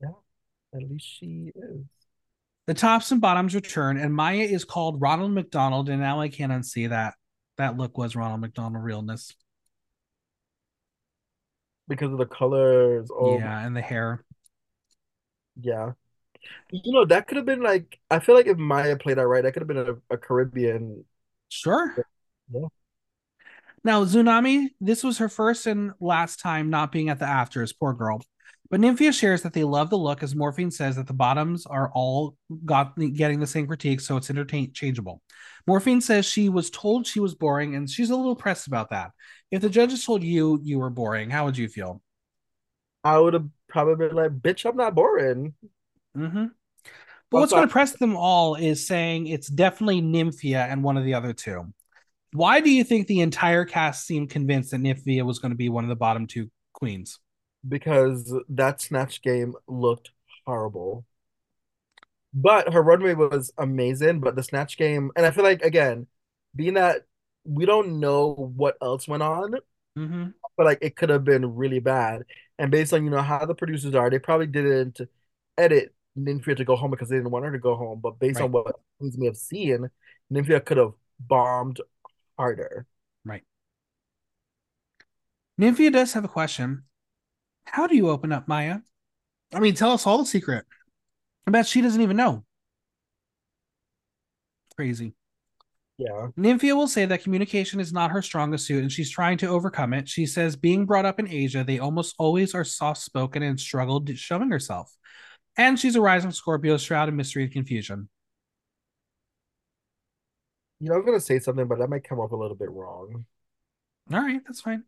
Yeah, 0.00 0.10
at 0.74 0.88
least 0.88 1.06
she 1.18 1.52
is. 1.54 1.84
The 2.66 2.74
tops 2.74 3.10
and 3.10 3.20
bottoms 3.20 3.54
return, 3.54 3.96
and 3.96 4.12
Mhi'ya 4.12 4.50
is 4.50 4.64
called 4.64 5.00
Ronald 5.00 5.32
McDonald, 5.32 5.88
and 5.88 6.00
now 6.00 6.20
I 6.20 6.28
can't 6.28 6.52
unsee 6.52 6.90
that. 6.90 7.14
That 7.56 7.76
look 7.76 7.96
was 7.96 8.14
Ronald 8.14 8.40
McDonald 8.40 8.84
realness. 8.84 9.34
Because 11.88 12.12
of 12.12 12.18
the 12.18 12.26
colors. 12.26 13.08
Oh. 13.10 13.38
Yeah, 13.38 13.66
and 13.66 13.74
the 13.74 13.80
hair. 13.80 14.22
Yeah. 15.60 15.92
You 16.70 16.92
know, 16.92 17.04
that 17.06 17.26
could 17.26 17.36
have 17.36 17.46
been 17.46 17.62
like 17.62 17.98
I 18.10 18.20
feel 18.20 18.34
like 18.34 18.46
if 18.46 18.58
Mhi'ya 18.58 19.00
played 19.00 19.18
that 19.18 19.26
right, 19.26 19.42
that 19.42 19.52
could 19.52 19.62
have 19.62 19.68
been 19.68 19.78
a, 20.10 20.14
a 20.14 20.18
Caribbean. 20.18 21.04
Sure. 21.48 21.96
Yeah. 22.52 22.68
Now, 23.82 24.04
Xunami, 24.04 24.68
this 24.80 25.02
was 25.02 25.18
her 25.18 25.28
first 25.28 25.66
and 25.66 25.92
last 26.00 26.40
time 26.40 26.68
not 26.68 26.92
being 26.92 27.08
at 27.08 27.18
the 27.18 27.26
afters. 27.26 27.72
Poor 27.72 27.94
girl. 27.94 28.20
But 28.70 28.80
Nymphia 28.80 29.14
shares 29.14 29.42
that 29.42 29.54
they 29.54 29.64
love 29.64 29.88
the 29.88 29.96
look, 29.96 30.22
as 30.22 30.34
Morphine 30.34 30.70
says 30.70 30.96
that 30.96 31.06
the 31.06 31.14
bottoms 31.14 31.64
are 31.64 31.90
all 31.94 32.36
got 32.66 32.98
getting 32.98 33.40
the 33.40 33.46
same 33.46 33.66
critique, 33.66 34.00
so 34.00 34.16
it's 34.18 34.28
interchangeable. 34.28 35.22
Morphine 35.66 36.02
says 36.02 36.26
she 36.26 36.50
was 36.50 36.68
told 36.68 37.06
she 37.06 37.20
was 37.20 37.34
boring, 37.34 37.74
and 37.74 37.88
she's 37.88 38.10
a 38.10 38.16
little 38.16 38.36
pressed 38.36 38.66
about 38.66 38.90
that. 38.90 39.12
If 39.50 39.62
the 39.62 39.70
judges 39.70 40.04
told 40.04 40.22
you 40.22 40.60
you 40.62 40.78
were 40.78 40.90
boring, 40.90 41.30
how 41.30 41.46
would 41.46 41.56
you 41.56 41.68
feel? 41.68 42.02
I 43.02 43.18
would 43.18 43.32
have 43.32 43.48
probably 43.68 44.08
been 44.08 44.16
like, 44.16 44.32
"Bitch, 44.32 44.68
I'm 44.68 44.76
not 44.76 44.94
boring." 44.94 45.54
Mm-hmm. 46.16 46.46
But 47.30 47.40
what's 47.40 47.52
going 47.52 47.66
to 47.66 47.72
press 47.72 47.92
them 47.92 48.16
all 48.16 48.54
is 48.54 48.86
saying 48.86 49.28
it's 49.28 49.48
definitely 49.48 50.02
Nymphia 50.02 50.66
and 50.70 50.82
one 50.82 50.96
of 50.96 51.04
the 51.04 51.14
other 51.14 51.32
two. 51.32 51.72
Why 52.32 52.60
do 52.60 52.70
you 52.70 52.84
think 52.84 53.06
the 53.06 53.20
entire 53.20 53.64
cast 53.64 54.06
seemed 54.06 54.30
convinced 54.30 54.70
that 54.72 54.82
Nymphia 54.82 55.24
was 55.24 55.38
going 55.38 55.52
to 55.52 55.56
be 55.56 55.68
one 55.70 55.84
of 55.84 55.88
the 55.88 55.96
bottom 55.96 56.26
two 56.26 56.50
queens? 56.72 57.18
Because 57.66 58.34
that 58.48 58.80
snatch 58.80 59.22
game 59.22 59.54
looked 59.66 60.10
horrible. 60.46 61.04
But 62.34 62.72
her 62.72 62.82
runway 62.82 63.14
was 63.14 63.52
amazing. 63.58 64.20
But 64.20 64.36
the 64.36 64.42
snatch 64.42 64.76
game, 64.76 65.10
and 65.16 65.24
I 65.24 65.30
feel 65.30 65.44
like 65.44 65.62
again, 65.62 66.06
being 66.54 66.74
that 66.74 67.06
we 67.44 67.66
don't 67.66 68.00
know 68.00 68.34
what 68.56 68.76
else 68.82 69.08
went 69.08 69.22
on, 69.22 69.54
mm-hmm. 69.98 70.28
but 70.56 70.66
like 70.66 70.78
it 70.82 70.96
could 70.96 71.08
have 71.08 71.24
been 71.24 71.56
really 71.56 71.80
bad. 71.80 72.24
And 72.58 72.70
based 72.70 72.92
on 72.92 73.04
you 73.04 73.10
know 73.10 73.22
how 73.22 73.44
the 73.46 73.54
producers 73.54 73.94
are, 73.94 74.10
they 74.10 74.18
probably 74.18 74.46
didn't 74.46 75.00
edit 75.56 75.94
Nymphia 76.18 76.56
to 76.56 76.64
go 76.64 76.76
home 76.76 76.90
because 76.90 77.08
they 77.08 77.16
didn't 77.16 77.30
want 77.30 77.44
her 77.44 77.52
to 77.52 77.58
go 77.58 77.76
home. 77.76 78.00
But 78.02 78.18
based 78.18 78.40
right. 78.40 78.46
on 78.46 78.52
what 78.52 78.76
we 79.00 79.26
have 79.26 79.36
seen, 79.36 79.90
Nymphia 80.32 80.64
could 80.64 80.76
have 80.76 80.92
bombed 81.18 81.80
harder. 82.36 82.86
Right. 83.24 83.42
Nymphia 85.60 85.92
does 85.92 86.12
have 86.12 86.24
a 86.24 86.28
question. 86.28 86.84
How 87.70 87.86
do 87.86 87.96
you 87.96 88.10
open 88.10 88.32
up 88.32 88.46
Mhi'ya? 88.46 88.82
I 89.52 89.60
mean, 89.60 89.74
tell 89.74 89.92
us 89.92 90.06
all 90.06 90.18
the 90.18 90.26
secret. 90.26 90.64
I 91.46 91.50
bet 91.50 91.66
she 91.66 91.80
doesn't 91.80 92.00
even 92.00 92.16
know. 92.16 92.44
Crazy. 94.76 95.14
Yeah. 95.96 96.28
Nymphia 96.38 96.76
will 96.76 96.86
say 96.86 97.06
that 97.06 97.24
communication 97.24 97.80
is 97.80 97.92
not 97.92 98.12
her 98.12 98.22
strongest 98.22 98.66
suit 98.66 98.82
and 98.82 98.92
she's 98.92 99.10
trying 99.10 99.38
to 99.38 99.48
overcome 99.48 99.92
it. 99.92 100.08
She 100.08 100.26
says, 100.26 100.54
being 100.54 100.86
brought 100.86 101.06
up 101.06 101.18
in 101.18 101.26
Asia, 101.26 101.64
they 101.64 101.80
almost 101.80 102.14
always 102.18 102.54
are 102.54 102.64
soft 102.64 103.00
spoken 103.00 103.42
and 103.42 103.58
struggled 103.58 104.08
showing 104.16 104.50
herself. 104.50 104.94
And 105.56 105.78
she's 105.78 105.96
a 105.96 106.00
rising 106.00 106.30
Scorpio, 106.30 106.76
shrouded 106.76 107.14
mystery 107.14 107.42
and 107.42 107.52
confusion. 107.52 108.08
You 110.78 110.90
know, 110.90 110.94
I 110.94 110.98
was 110.98 111.06
going 111.06 111.18
to 111.18 111.24
say 111.24 111.40
something, 111.40 111.66
but 111.66 111.78
that 111.80 111.90
might 111.90 112.04
come 112.04 112.20
up 112.20 112.30
a 112.30 112.36
little 112.36 112.56
bit 112.56 112.70
wrong. 112.70 113.24
All 114.12 114.20
right, 114.20 114.40
that's 114.46 114.60
fine. 114.60 114.84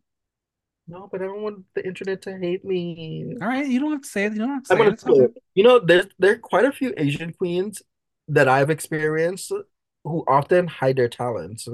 No, 0.91 1.07
but 1.09 1.21
I 1.21 1.25
don't 1.25 1.41
want 1.41 1.63
the 1.73 1.87
internet 1.87 2.21
to 2.23 2.37
hate 2.37 2.65
me. 2.65 3.37
All 3.41 3.47
right, 3.47 3.65
you 3.65 3.79
don't 3.79 3.93
have 3.93 4.01
to 4.01 4.07
say 4.09 4.25
it. 4.25 4.33
You 4.33 4.39
don't 4.39 4.49
have 4.49 4.63
to 4.63 4.75
say 4.75 4.87
it. 4.87 4.99
Say, 4.99 5.41
you 5.55 5.63
know, 5.63 5.79
there's 5.79 6.07
there 6.19 6.33
are 6.33 6.37
quite 6.37 6.65
a 6.65 6.71
few 6.73 6.93
Asian 6.97 7.31
queens 7.31 7.81
that 8.27 8.49
I've 8.49 8.69
experienced 8.69 9.53
who 10.03 10.25
often 10.27 10.67
hide 10.67 10.97
their 10.97 11.07
talents. 11.07 11.65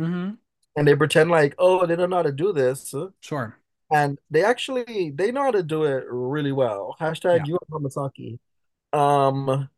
Mm-hmm. 0.00 0.30
And 0.76 0.88
they 0.88 0.96
pretend 0.96 1.30
like, 1.30 1.54
oh, 1.58 1.84
they 1.84 1.94
don't 1.94 2.08
know 2.08 2.16
how 2.16 2.22
to 2.22 2.32
do 2.32 2.54
this. 2.54 2.94
Sure. 3.20 3.58
And 3.92 4.18
they 4.30 4.42
actually 4.42 5.12
they 5.14 5.30
know 5.30 5.42
how 5.42 5.50
to 5.50 5.62
do 5.62 5.84
it 5.84 6.04
really 6.08 6.52
well. 6.52 6.96
Hashtag 6.98 7.46
yeah. 7.46 7.56
Yua 7.56 7.68
Hamasaki. 7.70 8.38
Um 8.98 9.68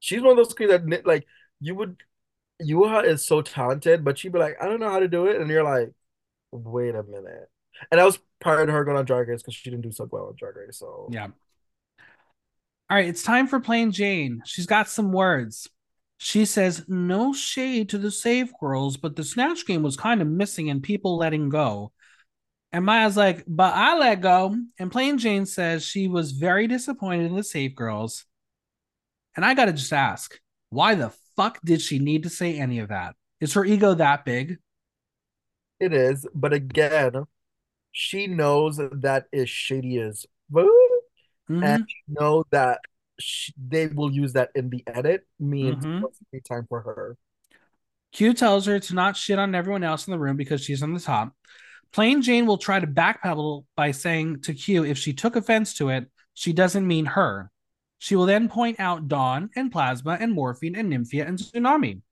she's 0.00 0.20
one 0.20 0.32
of 0.32 0.36
those 0.36 0.52
queens 0.52 0.72
that 0.72 1.06
like 1.06 1.26
you 1.60 1.76
would 1.76 2.02
Yua 2.60 3.04
is 3.04 3.24
so 3.24 3.40
talented, 3.40 4.04
but 4.04 4.18
she'd 4.18 4.32
be 4.32 4.40
like, 4.40 4.56
I 4.60 4.66
don't 4.66 4.80
know 4.80 4.90
how 4.90 4.98
to 4.98 5.08
do 5.08 5.26
it. 5.26 5.40
And 5.40 5.48
you're 5.48 5.62
like, 5.62 5.92
wait 6.50 6.96
a 6.96 7.04
minute 7.04 7.50
and 7.90 7.98
that 7.98 8.04
was 8.04 8.18
prior 8.40 8.66
to 8.66 8.72
her 8.72 8.84
going 8.84 8.96
on 8.96 9.04
Drag 9.04 9.28
Race 9.28 9.42
because 9.42 9.54
she 9.54 9.70
didn't 9.70 9.82
do 9.82 9.92
so 9.92 10.08
well 10.10 10.26
on 10.26 10.34
Drag 10.36 10.56
Race. 10.56 10.78
So 10.78 11.08
yeah. 11.10 11.28
All 12.88 12.96
right, 12.96 13.06
it's 13.06 13.22
time 13.22 13.46
for 13.48 13.58
Plane 13.58 13.90
Jane. 13.90 14.42
She's 14.44 14.66
got 14.66 14.88
some 14.88 15.12
words. 15.12 15.68
She 16.18 16.44
says, 16.44 16.84
"No 16.88 17.32
shade 17.32 17.88
to 17.90 17.98
the 17.98 18.10
Save 18.10 18.52
Girls, 18.60 18.96
but 18.96 19.16
the 19.16 19.24
Snatch 19.24 19.66
game 19.66 19.82
was 19.82 19.96
kind 19.96 20.22
of 20.22 20.28
missing 20.28 20.70
and 20.70 20.82
people 20.82 21.16
letting 21.16 21.48
go." 21.48 21.92
And 22.72 22.84
Mhi'ya's 22.84 23.16
like, 23.16 23.44
"But 23.46 23.74
I 23.74 23.96
let 23.98 24.20
go." 24.20 24.56
And 24.78 24.92
Plane 24.92 25.18
Jane 25.18 25.46
says 25.46 25.84
she 25.84 26.08
was 26.08 26.32
very 26.32 26.66
disappointed 26.66 27.26
in 27.26 27.36
the 27.36 27.44
Save 27.44 27.74
Girls. 27.74 28.24
And 29.34 29.44
I 29.44 29.54
gotta 29.54 29.72
just 29.72 29.92
ask, 29.92 30.40
why 30.70 30.94
the 30.94 31.12
fuck 31.36 31.60
did 31.64 31.80
she 31.80 31.98
need 31.98 32.22
to 32.24 32.30
say 32.30 32.58
any 32.58 32.78
of 32.78 32.88
that? 32.88 33.14
Is 33.40 33.54
her 33.54 33.64
ego 33.64 33.94
that 33.94 34.24
big? 34.24 34.58
It 35.78 35.92
is, 35.92 36.26
but 36.34 36.52
again, 36.52 37.24
she 37.98 38.26
knows 38.26 38.76
that 38.76 39.24
is 39.32 39.48
shady 39.48 39.98
as 39.98 40.26
mm-hmm. 40.52 41.62
and 41.62 41.86
she 41.88 41.96
know 42.06 42.44
that 42.50 42.80
she, 43.18 43.54
they 43.56 43.86
will 43.86 44.12
use 44.12 44.34
that 44.34 44.50
in 44.54 44.68
the 44.68 44.84
edit 44.86 45.26
means 45.40 45.82
mm-hmm. 45.82 46.04
time 46.46 46.66
for 46.68 46.82
her. 46.82 47.16
Q 48.12 48.34
tells 48.34 48.66
her 48.66 48.78
to 48.78 48.94
not 48.94 49.16
shit 49.16 49.38
on 49.38 49.54
everyone 49.54 49.82
else 49.82 50.06
in 50.06 50.10
the 50.10 50.18
room 50.18 50.36
because 50.36 50.62
she's 50.62 50.82
on 50.82 50.92
the 50.92 51.00
top. 51.00 51.34
Plane 51.90 52.20
Jane 52.20 52.44
will 52.44 52.58
try 52.58 52.78
to 52.78 52.86
backpedal 52.86 53.64
by 53.76 53.92
saying 53.92 54.42
to 54.42 54.52
Q 54.52 54.84
if 54.84 54.98
she 54.98 55.14
took 55.14 55.34
offense 55.34 55.72
to 55.78 55.88
it, 55.88 56.10
she 56.34 56.52
doesn't 56.52 56.86
mean 56.86 57.06
her. 57.06 57.50
She 57.98 58.14
will 58.14 58.26
then 58.26 58.50
point 58.50 58.78
out 58.78 59.08
Dawn 59.08 59.48
and 59.56 59.72
Plasma 59.72 60.18
and 60.20 60.34
Morphine 60.34 60.76
and 60.76 60.92
Nymphia 60.92 61.26
and 61.26 61.38
Xunami. 61.38 62.02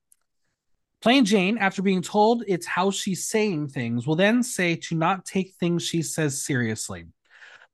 Plane 1.05 1.27
Jane, 1.27 1.59
after 1.59 1.83
being 1.83 2.01
told 2.01 2.45
it's 2.49 2.65
how 2.65 2.91
she's 2.91 3.29
saying 3.29 3.69
things, 3.69 4.07
will 4.07 4.17
then 4.17 4.43
say 4.43 4.75
to 4.77 4.95
not 4.95 5.27
take 5.27 5.53
things 5.61 5.83
she 5.83 6.01
says 6.01 6.43
seriously. 6.43 7.05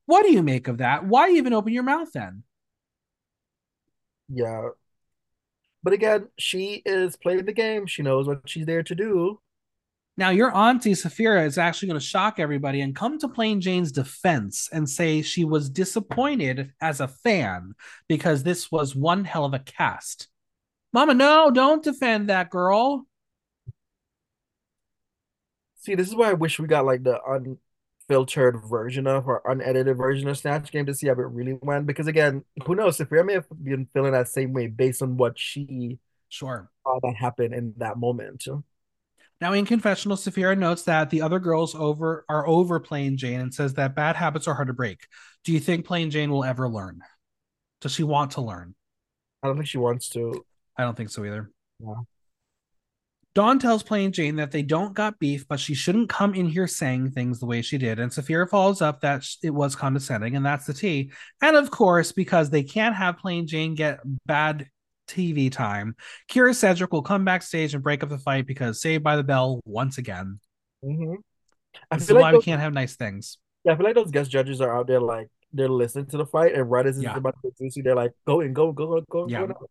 What 0.06 0.26
do 0.26 0.32
you 0.32 0.42
make 0.42 0.66
of 0.66 0.78
that? 0.78 1.04
Why 1.04 1.30
even 1.30 1.52
open 1.52 1.72
your 1.72 1.84
mouth 1.84 2.10
then? 2.12 2.42
Yeah. 4.28 4.70
But 5.84 5.92
again, 5.92 6.26
she 6.40 6.82
is 6.84 7.14
playing 7.14 7.44
the 7.44 7.52
game. 7.52 7.86
She 7.86 8.02
knows 8.02 8.26
what 8.26 8.40
she's 8.46 8.66
there 8.66 8.82
to 8.82 8.94
do. 8.96 9.38
Now, 10.16 10.30
your 10.30 10.52
auntie 10.52 10.96
Sapphira 10.96 11.44
is 11.44 11.56
actually 11.56 11.86
going 11.86 12.00
to 12.00 12.04
shock 12.04 12.40
everybody 12.40 12.80
and 12.80 12.96
come 12.96 13.16
to 13.20 13.28
Plane 13.28 13.60
Jane's 13.60 13.92
defense 13.92 14.68
and 14.72 14.90
say 14.90 15.22
she 15.22 15.44
was 15.44 15.70
disappointed 15.70 16.72
as 16.80 16.98
a 16.98 17.06
fan 17.06 17.74
because 18.08 18.42
this 18.42 18.72
was 18.72 18.96
one 18.96 19.24
hell 19.24 19.44
of 19.44 19.54
a 19.54 19.60
cast. 19.60 20.26
Mama, 20.92 21.14
no, 21.14 21.52
don't 21.52 21.84
defend 21.84 22.28
that 22.28 22.50
girl. 22.50 23.06
See, 25.80 25.94
this 25.94 26.08
is 26.08 26.14
why 26.14 26.30
I 26.30 26.34
wish 26.34 26.58
we 26.58 26.66
got 26.66 26.84
like 26.84 27.02
the 27.02 27.18
unfiltered 27.26 28.62
version 28.68 29.06
of 29.06 29.26
or 29.26 29.42
unedited 29.46 29.96
version 29.96 30.28
of 30.28 30.36
Snatch 30.36 30.70
Game 30.70 30.84
to 30.86 30.94
see 30.94 31.06
how 31.06 31.14
it 31.14 31.18
really 31.18 31.58
went. 31.62 31.86
Because 31.86 32.06
again, 32.06 32.44
who 32.66 32.74
knows? 32.74 32.98
Sapphira 32.98 33.24
may 33.24 33.34
have 33.34 33.46
been 33.62 33.88
feeling 33.94 34.12
that 34.12 34.28
same 34.28 34.52
way 34.52 34.66
based 34.66 35.00
on 35.00 35.16
what 35.16 35.38
she 35.38 35.98
sure 36.28 36.70
saw 36.84 36.98
that 37.02 37.16
happened 37.16 37.54
in 37.54 37.74
that 37.78 37.96
moment. 37.98 38.46
Now, 39.40 39.54
in 39.54 39.64
confessional, 39.64 40.18
Sapphira 40.18 40.54
notes 40.54 40.82
that 40.82 41.08
the 41.08 41.22
other 41.22 41.38
girls 41.38 41.74
over 41.74 42.26
are 42.28 42.46
over 42.46 42.78
Plane 42.78 43.16
Jane 43.16 43.40
and 43.40 43.54
says 43.54 43.72
that 43.74 43.96
bad 43.96 44.16
habits 44.16 44.46
are 44.46 44.54
hard 44.54 44.68
to 44.68 44.74
break. 44.74 45.06
Do 45.44 45.52
you 45.52 45.60
think 45.60 45.86
playing 45.86 46.10
Jane 46.10 46.30
will 46.30 46.44
ever 46.44 46.68
learn? 46.68 47.00
Does 47.80 47.92
she 47.92 48.02
want 48.02 48.32
to 48.32 48.42
learn? 48.42 48.74
I 49.42 49.46
don't 49.46 49.56
think 49.56 49.68
she 49.68 49.78
wants 49.78 50.10
to. 50.10 50.44
I 50.76 50.82
don't 50.82 50.94
think 50.94 51.08
so 51.08 51.24
either. 51.24 51.50
Yeah. 51.78 51.94
Dawn 53.34 53.58
tells 53.60 53.82
Plane 53.82 54.10
Jane 54.10 54.36
that 54.36 54.50
they 54.50 54.62
don't 54.62 54.92
got 54.92 55.18
beef, 55.20 55.46
but 55.46 55.60
she 55.60 55.74
shouldn't 55.74 56.08
come 56.08 56.34
in 56.34 56.46
here 56.46 56.66
saying 56.66 57.12
things 57.12 57.38
the 57.38 57.46
way 57.46 57.62
she 57.62 57.78
did. 57.78 58.00
And 58.00 58.12
Sapphira 58.12 58.48
follows 58.48 58.82
up 58.82 59.00
that 59.00 59.24
it 59.42 59.50
was 59.50 59.76
condescending, 59.76 60.34
and 60.34 60.44
that's 60.44 60.66
the 60.66 60.74
tea. 60.74 61.12
And 61.40 61.56
of 61.56 61.70
course, 61.70 62.10
because 62.10 62.50
they 62.50 62.64
can't 62.64 62.96
have 62.96 63.18
Plane 63.18 63.46
Jane 63.46 63.76
get 63.76 64.00
bad 64.26 64.68
TV 65.08 65.50
time. 65.50 65.94
Kyra 66.30 66.54
Sedgwick 66.54 66.92
will 66.92 67.02
come 67.02 67.24
backstage 67.24 67.74
and 67.74 67.82
break 67.82 68.02
up 68.02 68.08
the 68.08 68.18
fight 68.18 68.46
because 68.46 68.80
Saved 68.80 69.04
by 69.04 69.16
the 69.16 69.24
Bell 69.24 69.60
once 69.64 69.98
again. 69.98 70.40
Mm-hmm. 70.84 71.14
I 71.90 71.96
this 71.96 72.08
feel 72.08 72.16
like 72.16 72.22
why 72.22 72.32
those, 72.32 72.40
we 72.40 72.44
can't 72.44 72.60
have 72.60 72.72
nice 72.72 72.96
things. 72.96 73.38
Yeah, 73.64 73.72
I 73.72 73.76
feel 73.76 73.84
like 73.84 73.94
those 73.94 74.10
guest 74.10 74.30
judges 74.30 74.60
are 74.60 74.74
out 74.74 74.86
there 74.86 75.00
like 75.00 75.28
they're 75.52 75.68
listening 75.68 76.06
to 76.06 76.16
the 76.16 76.26
fight, 76.26 76.54
and 76.54 76.70
right 76.70 76.86
as 76.86 76.96
it's 76.96 77.04
yeah. 77.04 77.16
about 77.16 77.34
to 77.42 77.48
get 77.48 77.58
juicy, 77.58 77.82
they're 77.82 77.96
like, 77.96 78.12
"Go 78.26 78.40
and 78.40 78.54
go, 78.54 78.72
go, 78.72 79.00
go, 79.08 79.28
yeah. 79.28 79.46
go." 79.46 79.68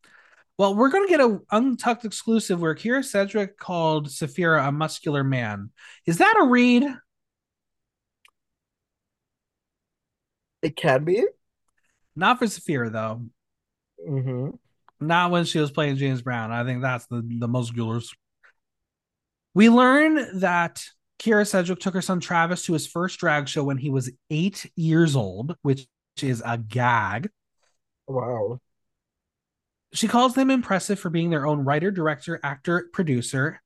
Well, 0.60 0.76
we're 0.76 0.90
gonna 0.90 1.08
get 1.08 1.22
a 1.22 1.40
untucked 1.52 2.04
exclusive 2.04 2.60
where 2.60 2.76
Kyra 2.76 3.06
Sedgwick 3.06 3.58
called 3.58 4.12
Sapphira 4.12 4.68
a 4.68 4.74
muscular 4.74 5.24
man. 5.24 5.72
Is 6.06 6.18
that 6.18 6.36
a 6.38 6.48
read? 6.48 6.84
It 10.62 10.76
can 10.76 11.06
be. 11.06 11.26
Not 12.14 12.40
for 12.40 12.48
Sapphira 12.48 12.90
though. 12.90 13.22
Mm-hmm. 14.06 14.50
Not 15.00 15.32
when 15.32 15.46
she 15.46 15.60
was 15.60 15.72
playing 15.72 15.96
James 15.96 16.22
Brown. 16.22 16.52
I 16.52 16.66
think 16.66 16.82
that's 16.82 17.06
the 17.06 17.22
the 17.22 17.48
musculars. 17.48 18.14
We 19.54 19.70
learn 19.70 20.42
that 20.42 20.84
Kyra 21.20 21.48
Sedgwick 21.48 21.80
took 21.80 21.94
her 21.94 22.02
son 22.02 22.20
Travis 22.20 22.66
to 22.66 22.74
his 22.74 22.86
first 22.86 23.18
drag 23.18 23.48
show 23.48 23.64
when 23.64 23.78
he 23.78 23.90
was 23.90 24.12
eight 24.30 24.70
years 24.76 25.16
old, 25.16 25.56
which 25.62 25.88
is 26.22 26.44
a 26.46 26.58
gag. 26.58 27.30
Wow. 28.08 28.60
She 29.94 30.08
calls 30.08 30.36
them 30.36 30.52
impressive 30.52 31.00
for 31.00 31.10
being 31.10 31.30
their 31.30 31.48
own 31.48 31.66
writer, 31.66 31.92
director, 31.92 32.40
actor, 32.44 32.90
producer. 32.94 33.62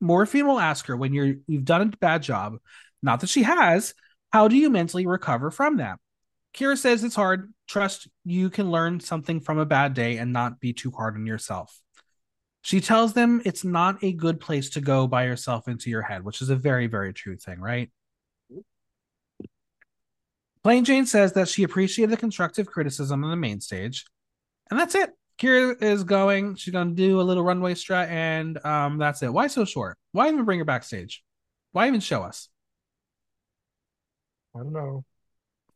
Morphine 0.00 0.46
will 0.46 0.58
ask 0.58 0.86
her 0.86 0.96
when 0.96 1.14
you're 1.14 1.36
you've 1.46 1.64
done 1.64 1.82
a 1.82 1.96
bad 1.98 2.22
job, 2.22 2.56
not 3.02 3.20
that 3.20 3.28
she 3.28 3.44
has, 3.44 3.94
how 4.32 4.48
do 4.48 4.56
you 4.56 4.70
mentally 4.70 5.06
recover 5.06 5.50
from 5.50 5.76
that? 5.76 5.98
Kyra 6.54 6.76
says 6.76 7.04
it's 7.04 7.14
hard. 7.14 7.52
Trust 7.68 8.08
you 8.24 8.50
can 8.50 8.70
learn 8.70 9.00
something 9.00 9.40
from 9.40 9.58
a 9.58 9.66
bad 9.66 9.94
day 9.94 10.18
and 10.18 10.32
not 10.32 10.60
be 10.60 10.72
too 10.72 10.90
hard 10.90 11.14
on 11.14 11.26
yourself. 11.26 11.78
She 12.62 12.80
tells 12.80 13.12
them 13.12 13.42
it's 13.44 13.64
not 13.64 14.02
a 14.02 14.12
good 14.12 14.38
place 14.38 14.70
to 14.70 14.80
go 14.80 15.06
by 15.06 15.24
yourself 15.24 15.68
into 15.68 15.90
your 15.90 16.02
head, 16.02 16.24
which 16.24 16.40
is 16.42 16.50
a 16.50 16.56
very, 16.56 16.86
very 16.86 17.12
true 17.12 17.36
thing, 17.36 17.60
right? 17.60 17.90
Plane 20.62 20.84
Jane 20.84 21.06
says 21.06 21.32
that 21.32 21.48
she 21.48 21.64
appreciated 21.64 22.12
the 22.12 22.16
constructive 22.16 22.66
criticism 22.66 23.24
on 23.24 23.30
the 23.30 23.36
main 23.36 23.60
stage, 23.60 24.04
and 24.70 24.78
that's 24.78 24.94
it. 24.94 25.10
Kyra 25.42 25.82
is 25.82 26.04
going. 26.04 26.54
She's 26.54 26.72
to 26.72 26.84
do 26.84 27.20
a 27.20 27.22
little 27.22 27.42
runway 27.42 27.74
strut, 27.74 28.08
and 28.08 28.64
um, 28.64 28.98
that's 28.98 29.22
it. 29.22 29.32
Why 29.32 29.48
so 29.48 29.64
short? 29.64 29.98
Why 30.12 30.28
even 30.28 30.44
bring 30.44 30.60
her 30.60 30.64
backstage? 30.64 31.24
Why 31.72 31.88
even 31.88 32.00
show 32.00 32.22
us? 32.22 32.48
I 34.54 34.60
don't 34.60 34.72
know. 34.72 35.04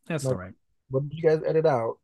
That's 0.06 0.24
all 0.24 0.34
right. 0.34 0.52
What 0.90 1.08
did 1.08 1.18
you 1.18 1.28
guys 1.28 1.40
edit 1.44 1.66
out? 1.66 1.98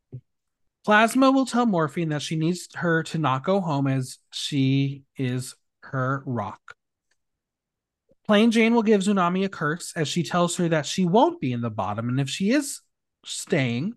Plasma 0.84 1.30
will 1.30 1.46
tell 1.46 1.66
Morphine 1.66 2.08
that 2.08 2.22
she 2.22 2.34
needs 2.34 2.68
her 2.74 3.04
to 3.04 3.18
not 3.18 3.44
go 3.44 3.60
home 3.60 3.86
as 3.86 4.18
she 4.32 5.04
is 5.16 5.54
her 5.82 6.24
rock. 6.26 6.74
Plane 8.26 8.50
Jane 8.50 8.74
will 8.74 8.82
give 8.82 9.02
Xunami 9.02 9.44
a 9.44 9.48
curse 9.48 9.92
as 9.94 10.08
she 10.08 10.24
tells 10.24 10.56
her 10.56 10.68
that 10.68 10.86
she 10.86 11.04
won't 11.04 11.40
be 11.40 11.52
in 11.52 11.60
the 11.60 11.70
bottom, 11.70 12.08
and 12.08 12.20
if 12.20 12.28
she 12.28 12.50
is 12.50 12.80
staying, 13.24 13.94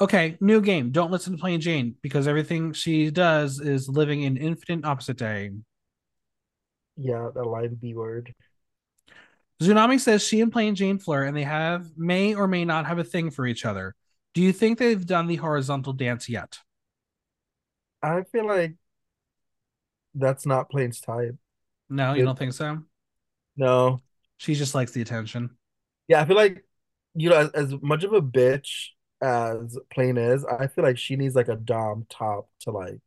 okay, 0.00 0.36
new 0.40 0.60
game. 0.60 0.90
Don't 0.90 1.10
listen 1.10 1.34
to 1.34 1.38
Plane 1.38 1.60
Jane 1.60 1.94
because 2.02 2.26
everything 2.26 2.72
she 2.72 3.10
does 3.10 3.60
is 3.60 3.88
living 3.88 4.22
in 4.22 4.36
infinite 4.36 4.84
opposite 4.84 5.18
day. 5.18 5.50
Yeah, 6.96 7.30
the 7.34 7.44
line 7.44 7.74
B 7.80 7.94
word. 7.94 8.34
Xunami 9.62 10.00
says 10.00 10.26
she 10.26 10.40
and 10.40 10.50
Plane 10.50 10.74
Jane 10.74 10.98
flirt 10.98 11.28
and 11.28 11.36
they 11.36 11.42
have 11.42 11.86
may 11.96 12.34
or 12.34 12.46
may 12.48 12.64
not 12.64 12.86
have 12.86 12.98
a 12.98 13.04
thing 13.04 13.30
for 13.30 13.46
each 13.46 13.64
other. 13.64 13.94
Do 14.32 14.40
you 14.40 14.52
think 14.52 14.78
they've 14.78 15.04
done 15.04 15.26
the 15.26 15.36
horizontal 15.36 15.92
dance 15.92 16.28
yet? 16.28 16.58
I 18.02 18.22
feel 18.22 18.46
like 18.46 18.76
that's 20.14 20.46
not 20.46 20.70
Plane's 20.70 21.00
type. 21.00 21.36
No, 21.90 22.14
you 22.14 22.22
it, 22.22 22.24
don't 22.24 22.38
think 22.38 22.54
so? 22.54 22.78
No. 23.56 24.00
She 24.38 24.54
just 24.54 24.74
likes 24.74 24.92
the 24.92 25.02
attention. 25.02 25.50
Yeah, 26.08 26.22
I 26.22 26.24
feel 26.24 26.36
like 26.36 26.64
you 27.14 27.28
know, 27.28 27.36
as, 27.36 27.50
as 27.50 27.74
much 27.82 28.04
of 28.04 28.12
a 28.12 28.22
bitch 28.22 28.90
as 29.22 29.78
Plane 29.92 30.18
is, 30.18 30.44
I 30.44 30.66
feel 30.66 30.84
like 30.84 30.98
she 30.98 31.16
needs 31.16 31.34
like 31.34 31.48
a 31.48 31.56
dom 31.56 32.06
top 32.08 32.48
to 32.60 32.70
like 32.70 33.00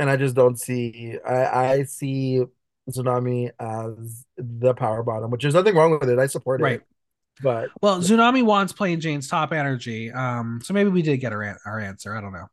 and 0.00 0.08
I 0.08 0.16
just 0.16 0.34
don't 0.34 0.58
see 0.58 1.18
I 1.24 1.44
I 1.44 1.82
see 1.84 2.42
Xunami 2.90 3.50
as 3.60 4.26
the 4.36 4.74
power 4.74 5.02
bottom, 5.02 5.30
which 5.30 5.44
is 5.44 5.54
nothing 5.54 5.76
wrong 5.76 5.98
with 6.00 6.08
it. 6.08 6.18
I 6.18 6.26
support 6.26 6.60
right. 6.60 6.80
it. 6.80 6.86
But 7.42 7.68
well, 7.80 8.00
Xunami 8.00 8.42
wants 8.42 8.72
Plane 8.72 9.00
Jane's 9.00 9.28
top 9.28 9.52
energy. 9.52 10.10
Um, 10.10 10.60
so 10.64 10.74
maybe 10.74 10.90
we 10.90 11.02
did 11.02 11.18
get 11.18 11.32
our 11.32 11.58
our 11.66 11.78
answer. 11.78 12.16
I 12.16 12.20
don't 12.22 12.32
know. 12.32 12.46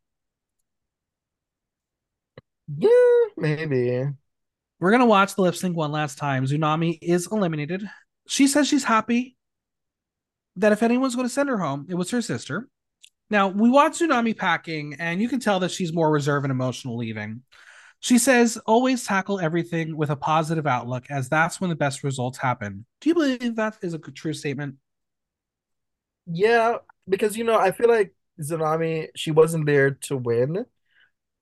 Yeah, 2.76 3.32
maybe. 3.36 4.06
We're 4.78 4.90
gonna 4.90 5.06
watch 5.06 5.34
the 5.34 5.42
lip 5.42 5.56
sync 5.56 5.74
one 5.74 5.90
last 5.90 6.18
time. 6.18 6.44
Xunami 6.44 6.98
is 7.00 7.28
eliminated. 7.32 7.88
She 8.28 8.46
says 8.46 8.68
she's 8.68 8.84
happy 8.84 9.37
that 10.58 10.72
if 10.72 10.82
anyone's 10.82 11.14
going 11.14 11.26
to 11.26 11.32
send 11.32 11.48
her 11.48 11.58
home, 11.58 11.86
it 11.88 11.94
was 11.94 12.10
her 12.10 12.22
sister. 12.22 12.68
Now 13.30 13.48
we 13.48 13.68
watch 13.68 13.98
Xunami 13.98 14.36
packing, 14.36 14.96
and 14.98 15.20
you 15.20 15.28
can 15.28 15.40
tell 15.40 15.60
that 15.60 15.70
she's 15.70 15.92
more 15.92 16.10
reserved 16.10 16.44
and 16.44 16.50
emotional 16.50 16.96
leaving. 16.96 17.42
She 18.00 18.18
says, 18.18 18.58
always 18.64 19.04
tackle 19.04 19.40
everything 19.40 19.96
with 19.96 20.10
a 20.10 20.16
positive 20.16 20.66
outlook, 20.66 21.06
as 21.10 21.28
that's 21.28 21.60
when 21.60 21.70
the 21.70 21.76
best 21.76 22.04
results 22.04 22.38
happen. 22.38 22.86
Do 23.00 23.08
you 23.08 23.14
believe 23.14 23.56
that 23.56 23.76
is 23.82 23.92
a 23.92 23.98
true 23.98 24.32
statement? 24.32 24.76
Yeah, 26.26 26.76
because 27.08 27.36
you 27.36 27.44
know, 27.44 27.58
I 27.58 27.72
feel 27.72 27.88
like 27.88 28.14
Xunami, 28.40 29.08
she 29.16 29.30
wasn't 29.30 29.66
there 29.66 29.92
to 29.92 30.16
win. 30.16 30.64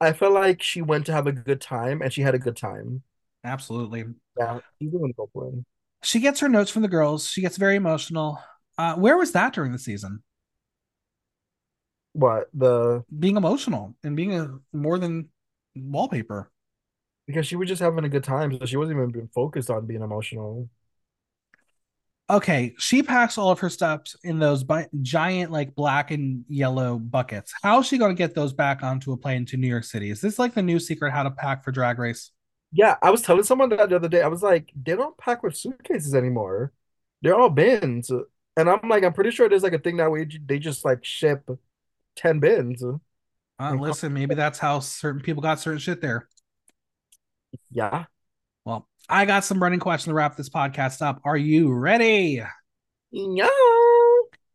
I 0.00 0.12
felt 0.12 0.32
like 0.32 0.62
she 0.62 0.82
went 0.82 1.06
to 1.06 1.12
have 1.12 1.26
a 1.26 1.32
good 1.32 1.60
time 1.60 2.02
and 2.02 2.12
she 2.12 2.22
had 2.22 2.34
a 2.34 2.38
good 2.38 2.56
time. 2.56 3.02
Absolutely. 3.44 4.04
Yeah, 4.38 4.60
she's 4.78 4.90
going 4.90 5.14
to. 5.14 5.64
She 6.02 6.20
gets 6.20 6.40
her 6.40 6.48
notes 6.48 6.70
from 6.70 6.82
the 6.82 6.88
girls. 6.88 7.28
She 7.28 7.40
gets 7.40 7.56
very 7.56 7.76
emotional. 7.76 8.38
Uh, 8.78 8.94
where 8.94 9.16
was 9.16 9.32
that 9.32 9.54
during 9.54 9.72
the 9.72 9.78
season? 9.78 10.22
What 12.12 12.48
the 12.54 13.04
being 13.18 13.36
emotional 13.36 13.94
and 14.02 14.16
being 14.16 14.34
a 14.34 14.58
more 14.72 14.98
than 14.98 15.28
wallpaper 15.74 16.50
because 17.26 17.46
she 17.46 17.56
was 17.56 17.68
just 17.68 17.82
having 17.82 18.04
a 18.04 18.08
good 18.08 18.24
time, 18.24 18.56
so 18.58 18.64
she 18.64 18.76
wasn't 18.76 18.98
even 18.98 19.28
focused 19.34 19.70
on 19.70 19.86
being 19.86 20.02
emotional. 20.02 20.68
Okay, 22.28 22.74
she 22.78 23.04
packs 23.04 23.38
all 23.38 23.50
of 23.50 23.60
her 23.60 23.70
stuff 23.70 24.02
in 24.24 24.40
those 24.40 24.64
bi- 24.64 24.88
giant, 25.02 25.52
like 25.52 25.76
black 25.76 26.10
and 26.10 26.44
yellow 26.48 26.98
buckets. 26.98 27.52
How 27.62 27.78
is 27.80 27.86
she 27.86 27.98
going 27.98 28.14
to 28.14 28.18
get 28.18 28.34
those 28.34 28.52
back 28.52 28.82
onto 28.82 29.12
a 29.12 29.16
plane 29.16 29.44
to 29.46 29.56
New 29.56 29.68
York 29.68 29.84
City? 29.84 30.10
Is 30.10 30.20
this 30.20 30.38
like 30.38 30.52
the 30.52 30.62
new 30.62 30.80
secret 30.80 31.12
how 31.12 31.22
to 31.22 31.30
pack 31.30 31.62
for 31.62 31.70
Drag 31.70 31.98
Race? 32.00 32.32
Yeah, 32.72 32.96
I 33.00 33.10
was 33.10 33.22
telling 33.22 33.44
someone 33.44 33.68
that 33.68 33.90
the 33.90 33.96
other 33.96 34.08
day. 34.08 34.22
I 34.22 34.28
was 34.28 34.42
like, 34.42 34.72
they 34.74 34.96
don't 34.96 35.16
pack 35.16 35.44
with 35.44 35.56
suitcases 35.56 36.16
anymore. 36.16 36.72
They're 37.22 37.36
all 37.36 37.48
bins. 37.48 38.10
And 38.56 38.70
I'm 38.70 38.88
like, 38.88 39.04
I'm 39.04 39.12
pretty 39.12 39.30
sure 39.30 39.48
there's 39.48 39.62
like 39.62 39.74
a 39.74 39.78
thing 39.78 39.98
that 39.98 40.10
way 40.10 40.26
they 40.46 40.58
just 40.58 40.84
like 40.84 41.04
ship 41.04 41.48
10 42.16 42.40
bins. 42.40 42.82
Uh, 43.58 43.74
listen, 43.74 44.12
maybe 44.12 44.34
that's 44.36 44.58
how 44.58 44.80
certain 44.80 45.20
people 45.20 45.42
got 45.42 45.60
certain 45.60 45.78
shit 45.78 46.00
there. 46.00 46.28
Yeah. 47.70 48.06
Well, 48.64 48.88
I 49.08 49.26
got 49.26 49.44
some 49.44 49.62
running 49.62 49.78
questions 49.78 50.10
to 50.10 50.14
wrap 50.14 50.36
this 50.36 50.48
podcast 50.48 51.02
up. 51.02 51.20
Are 51.24 51.36
you 51.36 51.72
ready? 51.72 52.42
Yeah. 53.10 53.48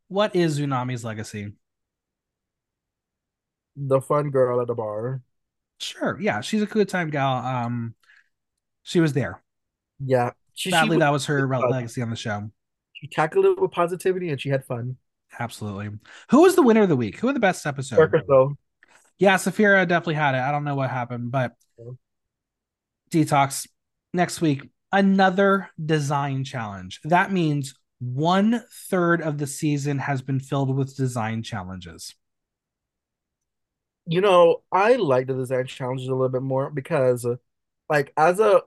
What 0.08 0.36
is 0.36 0.60
Xunami's 0.60 1.06
legacy? 1.06 1.54
The 3.76 4.02
fun 4.02 4.32
girl 4.32 4.60
at 4.60 4.68
the 4.68 4.76
bar. 4.76 5.22
Sure. 5.80 6.20
Yeah, 6.20 6.42
she's 6.42 6.62
a 6.62 6.66
good 6.66 6.90
time 6.90 7.10
gal. 7.10 7.38
Um, 7.38 7.96
she 8.84 9.00
was 9.00 9.14
there. 9.14 9.42
Yeah. 10.04 10.32
She, 10.54 10.70
Sadly, 10.72 10.98
she 10.98 11.00
that 11.00 11.12
was 11.12 11.28
her 11.28 11.48
legacy 11.70 12.02
on 12.02 12.10
the 12.10 12.16
show. 12.16 12.52
She 13.02 13.08
tackled 13.08 13.46
it 13.46 13.60
with 13.60 13.72
positivity 13.72 14.30
and 14.30 14.40
she 14.40 14.50
had 14.50 14.64
fun. 14.64 14.98
Absolutely. 15.40 15.90
Who 16.30 16.42
was 16.42 16.56
the 16.56 16.62
winner 16.62 16.84
of 16.84 16.90
the 16.90 16.96
week? 16.96 17.18
Who 17.20 17.28
were 17.28 17.34
the 17.34 17.40
best 17.40 17.66
episode? 17.66 18.24
Though. 18.28 18.56
Yeah, 19.18 19.38
Sapphira 19.38 19.86
definitely 19.86 20.16
had 20.16 20.36
it. 20.36 20.40
I 20.40 20.52
don't 20.52 20.64
know 20.64 20.76
what 20.76 20.90
happened, 20.90 21.32
but 21.32 21.54
Detoxx 23.12 23.68
next 24.14 24.42
week 24.42 24.70
another 24.92 25.70
design 25.84 26.44
challenge 26.44 27.00
that 27.04 27.32
means 27.32 27.76
one 28.00 28.64
third 28.90 29.22
of 29.22 29.38
the 29.38 29.48
season 29.48 30.00
has 30.00 30.22
been 30.22 30.40
filled 30.40 30.76
with 30.76 30.96
design 30.96 31.44
challenges 31.44 32.14
you 34.06 34.20
know 34.20 34.62
i 34.72 34.96
like 34.96 35.28
the 35.28 35.34
design 35.34 35.66
challenges 35.66 36.08
a 36.08 36.12
little 36.12 36.30
bit 36.30 36.42
more 36.42 36.70
because 36.70 37.26
like 37.90 38.12
as 38.18 38.40
a 38.40 38.62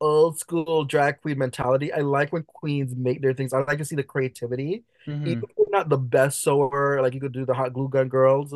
old 0.00 0.38
school 0.38 0.84
drag 0.84 1.20
queen 1.22 1.38
mentality 1.38 1.92
i 1.92 2.00
like 2.00 2.32
when 2.32 2.42
queens 2.42 2.94
make 2.96 3.22
their 3.22 3.32
things 3.32 3.52
i 3.52 3.58
like 3.62 3.78
to 3.78 3.84
see 3.84 3.96
the 3.96 4.02
creativity 4.02 4.84
mm-hmm. 5.06 5.26
even 5.26 5.44
if 5.56 5.68
not 5.70 5.88
the 5.88 5.96
best 5.96 6.42
sewer 6.42 6.98
like 7.00 7.14
you 7.14 7.20
could 7.20 7.32
do 7.32 7.46
the 7.46 7.54
hot 7.54 7.72
glue 7.72 7.88
gun 7.88 8.08
girls 8.08 8.54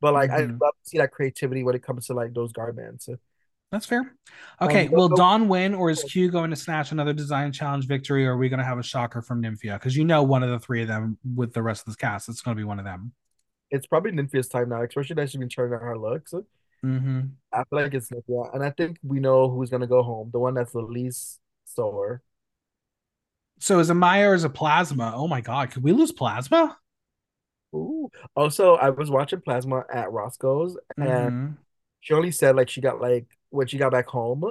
but 0.00 0.12
like 0.12 0.30
mm-hmm. 0.30 0.42
i 0.42 0.66
love 0.66 0.74
to 0.82 0.88
see 0.88 0.98
that 0.98 1.12
creativity 1.12 1.62
when 1.62 1.74
it 1.74 1.82
comes 1.82 2.06
to 2.06 2.14
like 2.14 2.34
those 2.34 2.52
garments 2.52 3.08
that's 3.72 3.86
fair. 3.86 4.16
Okay, 4.60 4.88
um, 4.88 4.92
will 4.92 5.08
Dawn 5.08 5.48
win, 5.48 5.74
or 5.74 5.90
is 5.90 6.02
Q 6.02 6.28
going 6.30 6.50
to 6.50 6.56
snatch 6.56 6.90
another 6.90 7.12
design 7.12 7.52
challenge 7.52 7.86
victory, 7.86 8.26
or 8.26 8.32
are 8.32 8.36
we 8.36 8.48
going 8.48 8.58
to 8.58 8.64
have 8.64 8.78
a 8.78 8.82
shocker 8.82 9.22
from 9.22 9.40
Nymphia? 9.40 9.74
Because 9.74 9.96
you 9.96 10.04
know 10.04 10.24
one 10.24 10.42
of 10.42 10.50
the 10.50 10.58
three 10.58 10.82
of 10.82 10.88
them 10.88 11.18
with 11.36 11.52
the 11.52 11.62
rest 11.62 11.82
of 11.82 11.86
this 11.86 11.96
cast, 11.96 12.28
it's 12.28 12.40
going 12.40 12.56
to 12.56 12.60
be 12.60 12.64
one 12.64 12.80
of 12.80 12.84
them. 12.84 13.12
It's 13.70 13.86
probably 13.86 14.10
Nymphia's 14.10 14.48
time 14.48 14.70
now, 14.70 14.82
especially 14.82 15.14
that 15.14 15.30
she's 15.30 15.38
been 15.38 15.48
turning 15.48 15.74
out 15.74 15.82
her 15.82 15.96
looks. 15.96 16.34
Mm-hmm. 16.84 17.20
I 17.52 17.64
feel 17.64 17.82
like 17.82 17.94
it's 17.94 18.10
Nymphia, 18.10 18.54
and 18.54 18.64
I 18.64 18.70
think 18.70 18.98
we 19.02 19.20
know 19.20 19.50
who's 19.50 19.70
going 19.70 19.82
to 19.82 19.86
go 19.86 20.02
home. 20.02 20.30
The 20.32 20.38
one 20.38 20.54
that's 20.54 20.72
the 20.72 20.80
least 20.80 21.40
sore. 21.64 22.22
So 23.58 23.78
is 23.78 23.90
a 23.90 23.94
Mhi'ya 23.94 24.28
or 24.30 24.34
is 24.34 24.44
a 24.44 24.50
Plasma? 24.50 25.12
Oh 25.14 25.28
my 25.28 25.40
god, 25.40 25.70
could 25.70 25.82
we 25.82 25.92
lose 25.92 26.12
Plasma? 26.12 26.78
Ooh. 27.74 28.10
Also, 28.34 28.74
I 28.74 28.90
was 28.90 29.10
watching 29.10 29.40
Plasma 29.40 29.84
at 29.92 30.10
Roscoe's, 30.10 30.76
and 30.96 31.06
mm-hmm. 31.06 31.52
she 32.00 32.14
only 32.14 32.30
said 32.30 32.56
like 32.56 32.68
she 32.68 32.80
got 32.80 33.00
like 33.00 33.26
when 33.50 33.66
she 33.66 33.78
got 33.78 33.92
back 33.92 34.06
home, 34.06 34.44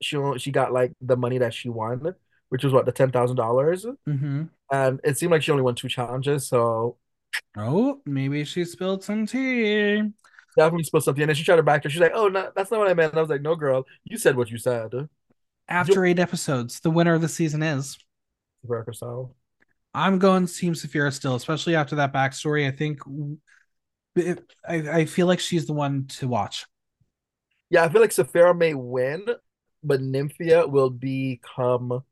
she 0.00 0.18
she 0.38 0.50
got 0.50 0.72
like 0.72 0.92
the 1.00 1.16
money 1.16 1.38
that 1.38 1.54
she 1.54 1.68
won, 1.68 2.14
which 2.48 2.64
was 2.64 2.72
what 2.72 2.86
the 2.86 2.92
ten 2.92 3.10
thousand 3.10 3.36
dollars, 3.36 3.84
mm-hmm. 3.84 4.44
and 4.72 5.00
it 5.04 5.18
seemed 5.18 5.32
like 5.32 5.42
she 5.42 5.52
only 5.52 5.62
won 5.62 5.74
two 5.74 5.88
challenges. 5.88 6.46
So, 6.46 6.96
oh, 7.56 8.00
maybe 8.06 8.44
she 8.44 8.64
spilled 8.64 9.04
some 9.04 9.26
tea. 9.26 10.02
Definitely 10.56 10.84
spilled 10.84 11.04
something, 11.04 11.22
and 11.22 11.28
then 11.28 11.36
she 11.36 11.44
tried 11.44 11.56
to 11.56 11.62
back 11.62 11.84
her. 11.84 11.90
She's 11.90 12.00
like, 12.00 12.12
"Oh, 12.14 12.28
no, 12.28 12.50
that's 12.54 12.70
not 12.70 12.80
what 12.80 12.88
I 12.88 12.94
meant." 12.94 13.12
And 13.12 13.18
I 13.18 13.22
was 13.22 13.30
like, 13.30 13.42
"No, 13.42 13.54
girl, 13.54 13.84
you 14.04 14.16
said 14.16 14.36
what 14.36 14.50
you 14.50 14.58
said." 14.58 14.92
After 15.68 16.04
eight 16.04 16.18
episodes, 16.18 16.80
the 16.80 16.90
winner 16.90 17.14
of 17.14 17.20
the 17.20 17.28
season 17.28 17.62
is. 17.62 17.98
I'm 19.94 20.18
going 20.18 20.46
Team 20.46 20.74
Sapphira 20.74 21.10
still, 21.12 21.34
especially 21.34 21.74
after 21.74 21.96
that 21.96 22.12
backstory. 22.12 22.66
I 22.66 22.70
think 22.70 23.00
it, 24.14 24.52
I, 24.66 24.74
I 24.74 25.04
feel 25.06 25.26
like 25.26 25.40
she's 25.40 25.66
the 25.66 25.72
one 25.72 26.06
to 26.18 26.28
watch. 26.28 26.66
Yeah, 27.70 27.84
I 27.84 27.88
feel 27.88 28.00
like 28.00 28.12
Sapphira 28.12 28.54
may 28.54 28.74
win, 28.74 29.26
but 29.82 30.00
Nymphia 30.00 30.68
will 30.68 30.90
become 30.90 32.02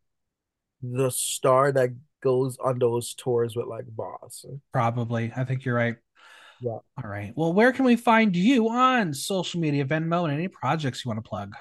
the 0.82 1.10
star 1.10 1.72
that 1.72 1.90
goes 2.22 2.56
on 2.58 2.78
those 2.78 3.14
tours 3.14 3.54
with 3.54 3.66
like 3.66 3.84
Boss. 3.88 4.44
Probably. 4.72 5.32
I 5.36 5.44
think 5.44 5.64
you're 5.64 5.74
right. 5.74 5.96
Yeah. 6.64 6.78
All 7.02 7.10
right. 7.10 7.30
Well, 7.36 7.52
where 7.52 7.72
can 7.72 7.84
we 7.84 7.94
find 7.94 8.34
you 8.34 8.70
on 8.70 9.12
social 9.12 9.60
media, 9.60 9.84
Venmo, 9.84 10.24
and 10.24 10.32
any 10.32 10.48
projects 10.48 11.04
you 11.04 11.10
want 11.10 11.22
to 11.22 11.28
plug? 11.28 11.54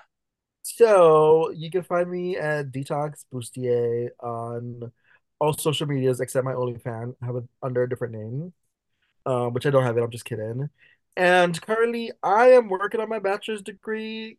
So 0.62 1.52
you 1.52 1.70
can 1.70 1.84
find 1.84 2.10
me 2.10 2.38
at 2.38 2.72
Detoxx 2.72 3.26
Busti-ae 3.34 4.12
on 4.26 4.94
all 5.40 5.52
social 5.58 5.88
medias 5.88 6.22
except 6.22 6.46
my 6.46 6.54
OnlyFans. 6.54 7.16
I 7.22 7.26
have 7.26 7.36
it 7.36 7.44
under 7.62 7.84
a 7.84 7.90
different 7.90 8.14
name, 8.14 8.54
um, 9.26 9.52
which 9.52 9.66
I 9.66 9.72
don't 9.72 9.84
have 9.84 9.98
it. 9.98 10.04
I'm 10.04 10.10
just 10.10 10.24
kidding. 10.24 10.70
And 11.18 11.62
currently, 11.62 12.14
I 12.24 12.52
am 12.52 12.70
working 12.70 13.02
on 13.02 13.10
my 13.10 13.20
bachelor's 13.20 13.62
degree 13.62 14.38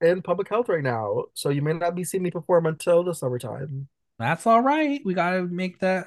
in 0.00 0.22
public 0.22 0.48
health 0.48 0.68
right 0.68 0.84
now. 0.84 1.24
So 1.34 1.48
you 1.48 1.60
may 1.60 1.72
not 1.72 1.96
be 1.96 2.04
seeing 2.04 2.22
me 2.22 2.30
perform 2.30 2.66
until 2.66 3.02
the 3.02 3.16
summertime. 3.16 3.88
That's 4.16 4.46
all 4.46 4.62
right. 4.62 5.00
We 5.04 5.14
got 5.14 5.32
to 5.32 5.42
make 5.42 5.80
that 5.80 6.06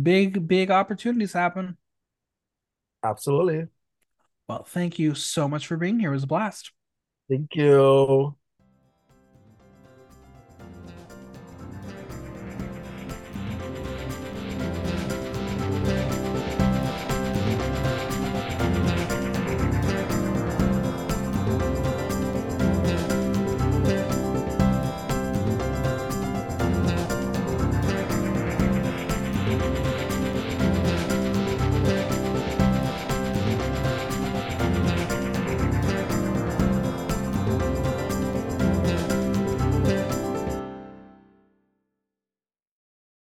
big, 0.00 0.46
big 0.46 0.70
opportunities 0.70 1.32
happen. 1.32 1.76
Absolutely. 3.02 3.68
Well, 4.48 4.64
thank 4.64 4.98
you 4.98 5.14
so 5.14 5.48
much 5.48 5.66
for 5.66 5.76
being 5.76 6.00
here. 6.00 6.10
It 6.10 6.14
was 6.16 6.24
a 6.24 6.28
blast. 6.28 6.72
Thank 7.28 7.54
you. 7.56 8.36